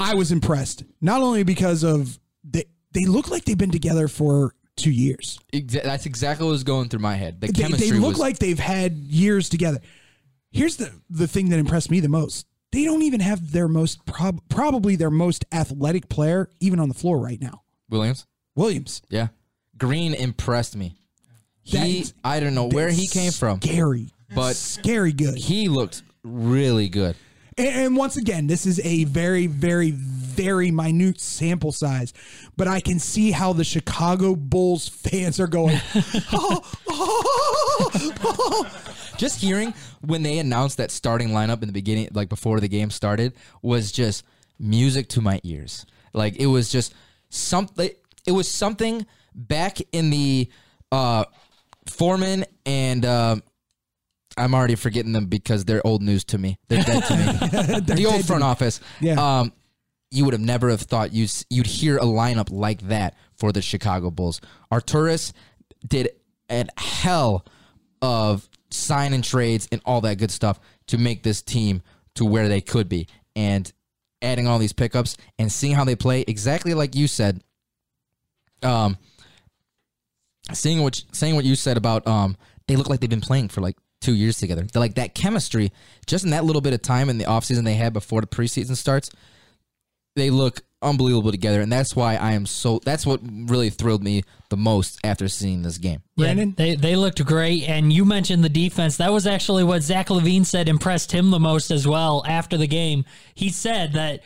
i 0.00 0.14
was 0.14 0.32
impressed 0.32 0.84
not 1.00 1.20
only 1.22 1.42
because 1.42 1.82
of 1.82 2.18
they 2.44 2.64
they 2.92 3.04
look 3.06 3.30
like 3.30 3.44
they've 3.44 3.58
been 3.58 3.70
together 3.70 4.08
for 4.08 4.54
two 4.76 4.90
years 4.90 5.38
Exa- 5.52 5.82
that's 5.82 6.06
exactly 6.06 6.46
what 6.46 6.52
was 6.52 6.64
going 6.64 6.88
through 6.88 7.00
my 7.00 7.14
head. 7.14 7.40
The 7.40 7.48
they, 7.48 7.62
chemistry 7.62 7.90
they 7.90 7.98
look 7.98 8.10
was 8.12 8.18
like 8.18 8.38
they've 8.38 8.58
had 8.58 8.92
years 8.92 9.48
together. 9.48 9.78
Here's 10.52 10.76
the 10.76 10.90
the 11.10 11.28
thing 11.28 11.50
that 11.50 11.58
impressed 11.58 11.90
me 11.90 12.00
the 12.00 12.08
most. 12.08 12.46
They 12.72 12.84
don't 12.84 13.02
even 13.02 13.20
have 13.20 13.52
their 13.52 13.68
most 13.68 14.06
prob- 14.06 14.40
probably 14.48 14.96
their 14.96 15.10
most 15.10 15.44
athletic 15.52 16.08
player 16.08 16.48
even 16.60 16.80
on 16.80 16.88
the 16.88 16.94
floor 16.94 17.18
right 17.18 17.40
now. 17.40 17.62
Williams. 17.88 18.26
Williams. 18.54 19.02
Yeah, 19.10 19.28
Green 19.76 20.14
impressed 20.14 20.76
me. 20.76 20.96
He, 21.62 22.06
I 22.24 22.40
don't 22.40 22.54
know 22.54 22.68
where 22.68 22.90
he 22.90 23.06
came 23.06 23.32
from, 23.32 23.60
Scary, 23.60 24.08
but 24.34 24.56
scary 24.56 25.12
good. 25.12 25.36
he 25.36 25.68
looked 25.68 26.02
really 26.24 26.88
good. 26.88 27.16
And, 27.58 27.96
once 27.96 28.16
again, 28.16 28.46
this 28.46 28.66
is 28.66 28.80
a 28.84 29.04
very, 29.04 29.46
very, 29.46 29.90
very 29.90 30.70
minute 30.70 31.20
sample 31.20 31.72
size, 31.72 32.12
but 32.56 32.68
I 32.68 32.80
can 32.80 32.98
see 32.98 33.30
how 33.30 33.52
the 33.52 33.64
Chicago 33.64 34.34
Bulls 34.34 34.88
fans 34.88 35.40
are 35.40 35.46
going. 35.46 35.80
"Oh, 36.32 36.62
oh, 36.88 37.90
oh." 38.24 38.66
Just 39.16 39.40
hearing 39.40 39.74
when 40.00 40.22
they 40.22 40.38
announced 40.38 40.78
that 40.78 40.90
starting 40.90 41.30
lineup 41.30 41.62
in 41.62 41.68
the 41.68 41.72
beginning, 41.72 42.08
like 42.12 42.28
before 42.28 42.60
the 42.60 42.68
game 42.68 42.90
started, 42.90 43.34
was 43.62 43.92
just 43.92 44.24
music 44.58 45.08
to 45.10 45.20
my 45.20 45.40
ears. 45.42 45.84
Like 46.14 46.36
it 46.36 46.46
was 46.46 46.70
just 46.70 46.94
something. 47.28 47.90
It 48.26 48.32
was 48.32 48.50
something 48.50 49.06
back 49.34 49.78
in 49.92 50.10
the 50.10 50.48
uh, 50.92 51.24
Forman 51.86 52.44
and. 52.64 53.04
Uh, 53.04 53.36
I'm 54.40 54.54
already 54.54 54.74
forgetting 54.74 55.12
them 55.12 55.26
because 55.26 55.64
they're 55.64 55.86
old 55.86 56.02
news 56.02 56.24
to 56.26 56.38
me. 56.38 56.58
They're 56.68 56.82
dead 56.82 57.04
to 57.04 57.16
me. 57.16 57.80
the 57.94 58.06
old 58.06 58.26
front 58.26 58.42
office. 58.42 58.80
Yeah. 59.00 59.40
Um, 59.40 59.52
you 60.10 60.24
would 60.24 60.34
have 60.34 60.40
never 60.40 60.70
have 60.70 60.80
thought 60.80 61.12
you 61.12 61.28
you'd 61.48 61.66
hear 61.66 61.96
a 61.96 62.04
lineup 62.04 62.50
like 62.50 62.80
that 62.88 63.14
for 63.36 63.52
the 63.52 63.62
Chicago 63.62 64.10
Bulls. 64.10 64.40
Arturas 64.72 65.32
did 65.86 66.10
a 66.48 66.66
hell 66.76 67.44
of 68.02 68.48
sign 68.70 69.12
and 69.12 69.22
trades 69.22 69.68
and 69.70 69.80
all 69.84 70.00
that 70.00 70.18
good 70.18 70.30
stuff 70.30 70.58
to 70.88 70.98
make 70.98 71.22
this 71.22 71.42
team 71.42 71.82
to 72.14 72.24
where 72.24 72.48
they 72.48 72.60
could 72.60 72.88
be. 72.88 73.06
And 73.36 73.72
adding 74.22 74.46
all 74.46 74.58
these 74.58 74.72
pickups 74.72 75.16
and 75.38 75.50
seeing 75.50 75.74
how 75.74 75.84
they 75.84 75.96
play, 75.96 76.24
exactly 76.26 76.74
like 76.74 76.94
you 76.94 77.06
said. 77.06 77.42
Um, 78.62 78.98
seeing 80.52 80.82
what 80.82 81.02
saying 81.12 81.36
what 81.36 81.44
you 81.44 81.54
said 81.54 81.76
about 81.76 82.06
um, 82.06 82.36
they 82.66 82.76
look 82.76 82.90
like 82.90 83.00
they've 83.00 83.08
been 83.08 83.20
playing 83.20 83.48
for 83.48 83.60
like 83.60 83.76
two 84.00 84.14
years 84.14 84.38
together. 84.38 84.66
They're 84.70 84.80
like 84.80 84.94
that 84.94 85.14
chemistry, 85.14 85.72
just 86.06 86.24
in 86.24 86.30
that 86.30 86.44
little 86.44 86.62
bit 86.62 86.72
of 86.72 86.82
time 86.82 87.08
in 87.08 87.18
the 87.18 87.24
offseason 87.24 87.64
they 87.64 87.74
had 87.74 87.92
before 87.92 88.20
the 88.20 88.26
preseason 88.26 88.76
starts, 88.76 89.10
they 90.16 90.30
look 90.30 90.62
unbelievable 90.82 91.30
together. 91.30 91.60
And 91.60 91.70
that's 91.70 91.94
why 91.94 92.16
I 92.16 92.32
am 92.32 92.46
so 92.46 92.80
that's 92.84 93.06
what 93.06 93.20
really 93.22 93.70
thrilled 93.70 94.02
me 94.02 94.22
the 94.48 94.56
most 94.56 94.98
after 95.04 95.28
seeing 95.28 95.62
this 95.62 95.78
game. 95.78 96.02
Yeah, 96.16 96.34
they 96.56 96.74
they 96.74 96.96
looked 96.96 97.24
great, 97.24 97.68
and 97.68 97.92
you 97.92 98.04
mentioned 98.04 98.42
the 98.42 98.48
defense. 98.48 98.96
That 98.96 99.12
was 99.12 99.26
actually 99.26 99.64
what 99.64 99.82
Zach 99.82 100.08
LaVine 100.08 100.46
said 100.46 100.68
impressed 100.68 101.12
him 101.12 101.30
the 101.30 101.40
most 101.40 101.70
as 101.70 101.86
well 101.86 102.24
after 102.26 102.56
the 102.56 102.66
game. 102.66 103.04
He 103.34 103.50
said 103.50 103.92
that 103.92 104.22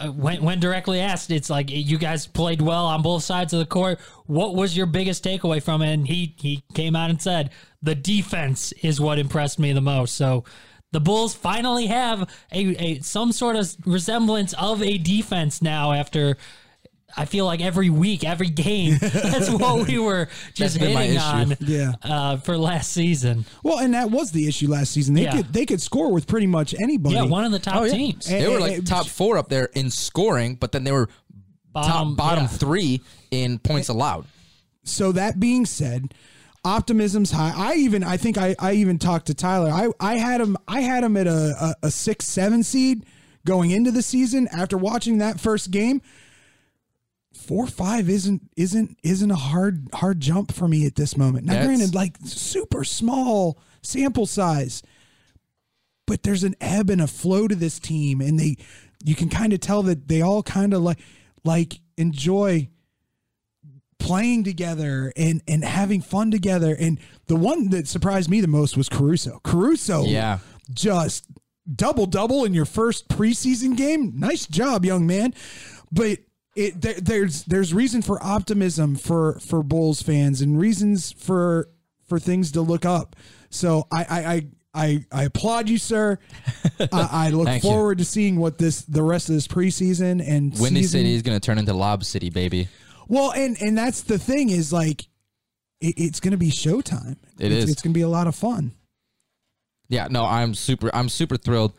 uh, 0.00 0.08
when 0.08 0.42
when 0.42 0.60
directly 0.60 1.00
asked, 1.00 1.30
it's 1.30 1.50
like 1.50 1.70
you 1.70 1.98
guys 1.98 2.26
played 2.26 2.60
well 2.60 2.86
on 2.86 3.02
both 3.02 3.22
sides 3.22 3.52
of 3.52 3.58
the 3.58 3.66
court. 3.66 3.98
What 4.26 4.54
was 4.54 4.76
your 4.76 4.86
biggest 4.86 5.24
takeaway 5.24 5.62
from 5.62 5.82
it? 5.82 5.92
And 5.92 6.06
he 6.06 6.34
he 6.38 6.62
came 6.74 6.96
out 6.96 7.10
and 7.10 7.20
said 7.20 7.50
the 7.82 7.94
defense 7.94 8.72
is 8.82 9.00
what 9.00 9.18
impressed 9.18 9.58
me 9.58 9.72
the 9.72 9.80
most. 9.80 10.14
So. 10.14 10.44
The 10.92 11.00
Bulls 11.00 11.34
finally 11.34 11.88
have 11.88 12.30
a, 12.52 12.82
a 12.82 13.00
some 13.00 13.32
sort 13.32 13.56
of 13.56 13.74
resemblance 13.84 14.54
of 14.54 14.82
a 14.82 14.96
defense 14.96 15.60
now 15.60 15.92
after 15.92 16.38
I 17.16 17.24
feel 17.24 17.46
like 17.46 17.60
every 17.62 17.88
week, 17.88 18.24
every 18.24 18.50
game, 18.50 18.98
that's 19.00 19.48
what 19.48 19.88
we 19.88 19.98
were 19.98 20.28
just 20.54 20.74
That's 20.74 20.78
been 20.78 20.94
my 20.94 21.02
hitting 21.04 21.18
on 21.18 21.56
Yeah. 21.60 21.92
uh, 22.02 22.36
for 22.36 22.58
last 22.58 22.92
season. 22.92 23.44
Well, 23.62 23.78
and 23.78 23.94
that 23.94 24.10
was 24.10 24.32
the 24.32 24.46
issue 24.46 24.68
last 24.68 24.92
season. 24.92 25.14
They 25.14 25.22
Yeah. 25.22 25.36
could 25.36 25.52
they 25.52 25.64
could 25.66 25.80
score 25.80 26.12
with 26.12 26.26
pretty 26.26 26.46
much 26.46 26.74
anybody. 26.78 27.14
Yeah, 27.14 27.22
one 27.22 27.44
of 27.44 27.52
the 27.52 27.58
top 27.58 27.76
Oh, 27.76 27.84
yeah. 27.84 27.92
teams. 27.92 28.26
They 28.26 28.46
were 28.48 28.56
Eh, 28.58 28.60
like 28.60 28.72
eh, 28.78 28.80
top 28.84 29.06
four 29.06 29.38
up 29.38 29.48
there 29.48 29.70
in 29.74 29.90
scoring, 29.90 30.56
but 30.56 30.72
then 30.72 30.84
they 30.84 30.92
were 30.92 31.08
Bottom- 31.72 31.90
top 31.90 32.16
bottom 32.16 32.44
yeah. 32.44 32.48
three 32.48 33.00
in 33.30 33.58
points 33.58 33.88
allowed. 33.88 34.26
so 34.84 35.12
that 35.12 35.40
being 35.40 35.66
said, 35.66 36.12
optimism's 36.64 37.30
high. 37.30 37.52
I 37.56 37.74
even 37.76 38.02
I 38.04 38.16
think 38.16 38.38
I, 38.38 38.54
I 38.58 38.72
even 38.74 38.98
talked 38.98 39.26
to 39.26 39.34
Tyler. 39.34 39.70
I, 39.70 39.88
I 40.00 40.16
had 40.16 40.40
him 40.40 40.56
I 40.68 40.80
had 40.80 41.04
him 41.04 41.16
at 41.16 41.26
a, 41.26 41.74
a, 41.82 41.86
a 41.86 41.90
six 41.90 42.26
seven 42.26 42.62
seed 42.62 43.04
going 43.44 43.70
into 43.70 43.90
the 43.90 44.02
season 44.02 44.48
after 44.52 44.76
watching 44.76 45.18
that 45.18 45.40
first 45.40 45.70
game. 45.70 46.02
Four 47.46 47.66
five 47.66 48.08
isn't 48.10 48.42
isn't 48.56 48.98
isn't 49.02 49.30
a 49.30 49.36
hard 49.36 49.88
hard 49.94 50.20
jump 50.20 50.52
for 50.52 50.66
me 50.68 50.86
at 50.86 50.96
this 50.96 51.16
moment. 51.16 51.46
Now, 51.46 51.52
That's- 51.54 51.66
granted, 51.68 51.94
like 51.94 52.16
super 52.24 52.82
small 52.84 53.58
sample 53.82 54.26
size, 54.26 54.82
but 56.06 56.22
there's 56.24 56.42
an 56.44 56.56
ebb 56.60 56.90
and 56.90 57.00
a 57.00 57.06
flow 57.06 57.46
to 57.46 57.54
this 57.54 57.78
team, 57.78 58.20
and 58.20 58.38
they 58.38 58.56
you 59.04 59.14
can 59.14 59.28
kind 59.28 59.52
of 59.52 59.60
tell 59.60 59.82
that 59.84 60.08
they 60.08 60.20
all 60.22 60.42
kind 60.42 60.74
of 60.74 60.82
like 60.82 60.98
like 61.44 61.80
enjoy 61.96 62.68
playing 63.98 64.44
together 64.44 65.12
and 65.16 65.42
and 65.48 65.64
having 65.64 66.00
fun 66.02 66.30
together. 66.30 66.76
And 66.78 66.98
the 67.26 67.36
one 67.36 67.70
that 67.70 67.88
surprised 67.88 68.28
me 68.28 68.40
the 68.40 68.48
most 68.48 68.76
was 68.76 68.88
Caruso. 68.88 69.40
Caruso, 69.44 70.04
Yeah. 70.04 70.38
just 70.72 71.26
double 71.74 72.06
double 72.06 72.44
in 72.44 72.54
your 72.54 72.64
first 72.66 73.08
preseason 73.08 73.76
game. 73.76 74.12
Nice 74.16 74.46
job, 74.46 74.84
young 74.84 75.06
man. 75.06 75.32
But 75.92 76.18
it 76.56 76.80
there, 76.80 76.94
there's 76.94 77.44
there's 77.44 77.72
reason 77.72 78.02
for 78.02 78.22
optimism 78.22 78.96
for 78.96 79.38
for 79.40 79.62
Bulls 79.62 80.02
fans 80.02 80.40
and 80.40 80.58
reasons 80.58 81.12
for 81.12 81.68
for 82.08 82.18
things 82.18 82.52
to 82.52 82.62
look 82.62 82.84
up. 82.84 83.14
So 83.50 83.86
I 83.92 84.04
I 84.08 84.34
I 84.34 84.46
I, 84.76 85.06
I 85.10 85.22
applaud 85.24 85.70
you, 85.70 85.78
sir. 85.78 86.18
I, 86.92 87.08
I 87.10 87.30
look 87.30 87.46
Thank 87.46 87.64
you. 87.64 87.70
forward 87.70 87.98
to 87.98 88.04
seeing 88.04 88.36
what 88.36 88.58
this 88.58 88.82
the 88.82 89.02
rest 89.02 89.30
of 89.30 89.34
this 89.34 89.48
preseason 89.48 90.22
and 90.26 90.52
Windy 90.58 90.82
season- 90.82 91.00
City 91.00 91.14
is 91.14 91.22
going 91.22 91.38
to 91.38 91.44
turn 91.44 91.58
into 91.58 91.72
Lob 91.72 92.04
City, 92.04 92.28
baby. 92.28 92.68
well, 93.08 93.32
and 93.32 93.56
and 93.62 93.76
that's 93.76 94.02
the 94.02 94.18
thing 94.18 94.50
is 94.50 94.74
like, 94.74 95.02
it, 95.80 95.94
it's 95.96 96.20
going 96.20 96.32
to 96.32 96.36
be 96.36 96.50
showtime. 96.50 97.16
It 97.38 97.52
it's, 97.52 97.64
is. 97.64 97.70
It's 97.70 97.82
going 97.82 97.94
to 97.94 97.98
be 97.98 98.02
a 98.02 98.08
lot 98.08 98.26
of 98.26 98.34
fun. 98.34 98.72
Yeah, 99.88 100.08
no, 100.10 100.24
I'm 100.26 100.54
super 100.54 100.90
I'm 100.94 101.08
super 101.08 101.36
thrilled. 101.38 101.72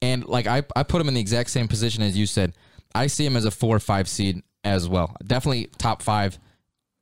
And 0.00 0.24
like 0.26 0.46
I 0.46 0.62
I 0.76 0.84
put 0.84 1.00
him 1.00 1.08
in 1.08 1.14
the 1.14 1.20
exact 1.20 1.50
same 1.50 1.66
position 1.66 2.02
as 2.04 2.16
you 2.16 2.26
said. 2.26 2.52
I 2.94 3.06
see 3.08 3.26
him 3.26 3.36
as 3.36 3.44
a 3.44 3.50
4 3.50 3.76
or 3.76 3.80
5 3.80 4.08
seed 4.08 4.42
as 4.62 4.88
well. 4.88 5.16
Definitely 5.24 5.68
top 5.78 6.02
5 6.02 6.38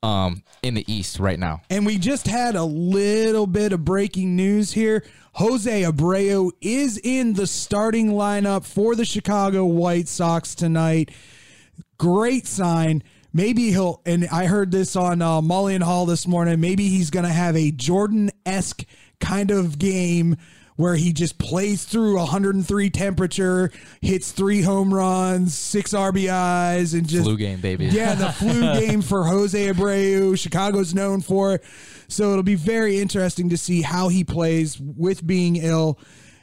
um 0.02 0.42
in 0.62 0.74
the 0.74 0.84
East 0.92 1.20
right 1.20 1.38
now. 1.38 1.62
And 1.70 1.86
we 1.86 1.96
just 1.98 2.26
had 2.26 2.56
a 2.56 2.64
little 2.64 3.46
bit 3.46 3.72
of 3.72 3.84
breaking 3.84 4.34
news 4.34 4.72
here. 4.72 5.04
Jose 5.34 5.82
Abreu 5.82 6.50
is 6.60 6.98
in 7.02 7.34
the 7.34 7.46
starting 7.46 8.10
lineup 8.10 8.64
for 8.64 8.94
the 8.94 9.04
Chicago 9.04 9.64
White 9.64 10.08
Sox 10.08 10.54
tonight. 10.54 11.10
Great 11.98 12.46
sign. 12.46 13.02
Maybe 13.32 13.70
he'll, 13.70 14.02
and 14.04 14.28
I 14.30 14.44
heard 14.44 14.72
this 14.72 14.94
on 14.94 15.22
uh, 15.22 15.40
Mully 15.40 15.74
and 15.74 15.84
Haugh 15.84 16.06
this 16.06 16.26
morning. 16.26 16.60
Maybe 16.60 16.88
he's 16.88 17.08
going 17.08 17.24
to 17.24 17.32
have 17.32 17.56
a 17.56 17.70
Jordan 17.70 18.30
esque 18.44 18.84
kind 19.20 19.50
of 19.50 19.78
game 19.78 20.36
where 20.76 20.94
he 20.96 21.12
just 21.12 21.38
plays 21.38 21.84
through 21.84 22.16
103 22.16 22.90
temperature, 22.90 23.70
hits 24.00 24.32
three 24.32 24.62
home 24.62 24.92
runs, 24.92 25.54
six 25.54 25.92
RBIs, 25.92 26.94
and 26.94 27.06
just 27.08 27.24
Flu 27.24 27.36
game, 27.36 27.60
baby. 27.60 27.86
Yeah, 27.86 28.14
the 28.14 28.30
flu 28.32 28.60
game 28.80 29.02
for 29.02 29.24
Jose 29.24 29.66
Abreu. 29.72 30.38
Chicago's 30.38 30.94
known 30.94 31.20
for. 31.20 31.54
it. 31.54 31.64
So 32.08 32.30
it'll 32.32 32.42
be 32.42 32.54
very 32.54 32.98
interesting 33.00 33.48
to 33.50 33.56
see 33.56 33.82
how 33.82 34.08
he 34.08 34.24
plays 34.24 34.78
with 34.80 35.26
being 35.26 35.56
ill. 35.56 35.98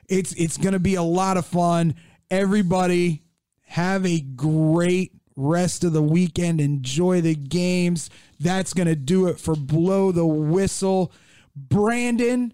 It's 0.07 0.33
it's 0.33 0.57
going 0.57 0.73
to 0.73 0.79
be 0.79 0.95
a 0.95 1.03
lot 1.03 1.37
of 1.37 1.45
fun. 1.45 1.95
Everybody 2.31 3.23
have 3.67 4.05
a 4.05 4.19
great 4.21 5.11
rest 5.35 5.83
of 5.83 5.93
the 5.93 6.01
weekend. 6.01 6.59
Enjoy 6.59 7.21
the 7.21 7.35
games. 7.35 8.09
That's 8.39 8.73
going 8.73 8.87
to 8.87 8.95
do 8.95 9.27
it 9.27 9.39
for 9.39 9.55
Blow 9.55 10.11
the 10.11 10.25
Whistle. 10.25 11.11
Brandon, 11.55 12.53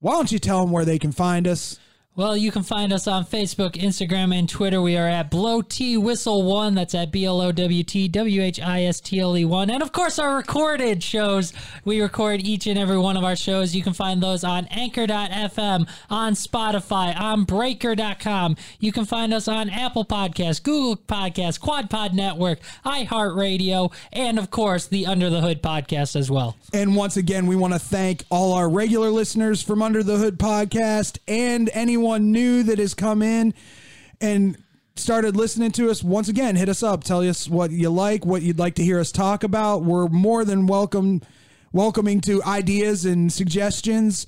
why 0.00 0.12
don't 0.12 0.32
you 0.32 0.38
tell 0.38 0.60
them 0.60 0.72
where 0.72 0.84
they 0.84 0.98
can 0.98 1.12
find 1.12 1.46
us? 1.48 1.78
Well, 2.16 2.34
you 2.34 2.50
can 2.50 2.62
find 2.62 2.94
us 2.94 3.06
on 3.06 3.26
Facebook, 3.26 3.72
Instagram, 3.72 4.34
and 4.34 4.48
Twitter. 4.48 4.80
We 4.80 4.96
are 4.96 5.06
at 5.06 5.30
Blow 5.30 5.60
T 5.60 5.98
Whistle 5.98 6.44
One. 6.44 6.74
That's 6.74 6.94
at 6.94 7.12
B 7.12 7.26
L 7.26 7.42
O 7.42 7.52
W 7.52 7.84
T 7.84 8.08
W 8.08 8.42
H 8.42 8.58
I 8.58 8.84
S 8.84 9.00
T 9.00 9.20
L 9.20 9.36
E 9.36 9.44
One. 9.44 9.68
And 9.68 9.82
of 9.82 9.92
course, 9.92 10.18
our 10.18 10.34
recorded 10.34 11.02
shows. 11.02 11.52
We 11.84 12.00
record 12.00 12.40
each 12.40 12.66
and 12.66 12.78
every 12.78 12.96
one 12.96 13.18
of 13.18 13.24
our 13.24 13.36
shows. 13.36 13.74
You 13.74 13.82
can 13.82 13.92
find 13.92 14.22
those 14.22 14.44
on 14.44 14.64
Anchor.fm, 14.70 15.86
on 16.08 16.32
Spotify, 16.32 17.20
on 17.20 17.44
Breaker.com. 17.44 18.56
You 18.80 18.92
can 18.92 19.04
find 19.04 19.34
us 19.34 19.46
on 19.46 19.68
Apple 19.68 20.06
Podcasts, 20.06 20.62
Google 20.62 20.96
Podcasts, 20.96 21.60
Quad 21.60 21.90
Pod 21.90 22.14
Network, 22.14 22.60
iHeartRadio, 22.86 23.92
and 24.10 24.38
of 24.38 24.50
course, 24.50 24.86
the 24.86 25.04
Under 25.04 25.28
the 25.28 25.42
Hood 25.42 25.62
podcast 25.62 26.16
as 26.16 26.30
well. 26.30 26.56
And 26.72 26.96
once 26.96 27.18
again, 27.18 27.46
we 27.46 27.56
want 27.56 27.74
to 27.74 27.78
thank 27.78 28.24
all 28.30 28.54
our 28.54 28.70
regular 28.70 29.10
listeners 29.10 29.60
from 29.60 29.82
Under 29.82 30.02
the 30.02 30.16
Hood 30.16 30.38
podcast 30.38 31.18
and 31.28 31.68
anyone 31.74 32.05
new 32.14 32.62
that 32.62 32.78
has 32.78 32.94
come 32.94 33.22
in 33.22 33.54
and 34.20 34.56
started 34.96 35.36
listening 35.36 35.70
to 35.72 35.90
us. 35.90 36.02
Once 36.02 36.28
again, 36.28 36.56
hit 36.56 36.68
us 36.68 36.82
up. 36.82 37.04
Tell 37.04 37.20
us 37.20 37.48
what 37.48 37.70
you 37.70 37.90
like, 37.90 38.24
what 38.24 38.42
you'd 38.42 38.58
like 38.58 38.74
to 38.76 38.84
hear 38.84 38.98
us 38.98 39.12
talk 39.12 39.44
about. 39.44 39.82
We're 39.82 40.08
more 40.08 40.44
than 40.44 40.66
welcome 40.66 41.22
welcoming 41.72 42.20
to 42.22 42.42
ideas 42.42 43.04
and 43.04 43.32
suggestions. 43.32 44.26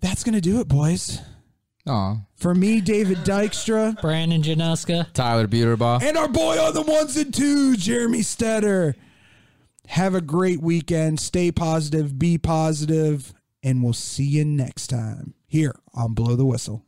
That's 0.00 0.24
going 0.24 0.34
to 0.34 0.40
do 0.40 0.60
it, 0.60 0.68
boys. 0.68 1.20
Aw. 1.86 2.16
For 2.34 2.54
me, 2.54 2.80
David 2.80 3.18
Dykstra, 3.18 4.00
Brandon 4.00 4.42
Januska, 4.42 5.12
Tyler 5.12 5.46
Buterbaugh. 5.46 6.02
and 6.02 6.16
our 6.16 6.28
boy 6.28 6.58
on 6.58 6.74
the 6.74 6.82
ones 6.82 7.16
and 7.16 7.32
twos, 7.32 7.78
Jeremy 7.78 8.20
Stetter. 8.20 8.94
Have 9.88 10.14
a 10.14 10.20
great 10.20 10.60
weekend. 10.60 11.20
Stay 11.20 11.52
positive, 11.52 12.18
be 12.18 12.38
positive, 12.38 13.32
and 13.62 13.84
we'll 13.84 13.92
see 13.92 14.24
you 14.24 14.44
next 14.44 14.88
time 14.88 15.35
here 15.46 15.74
on 15.94 16.14
Blow 16.14 16.36
the 16.36 16.46
Whistle. 16.46 16.85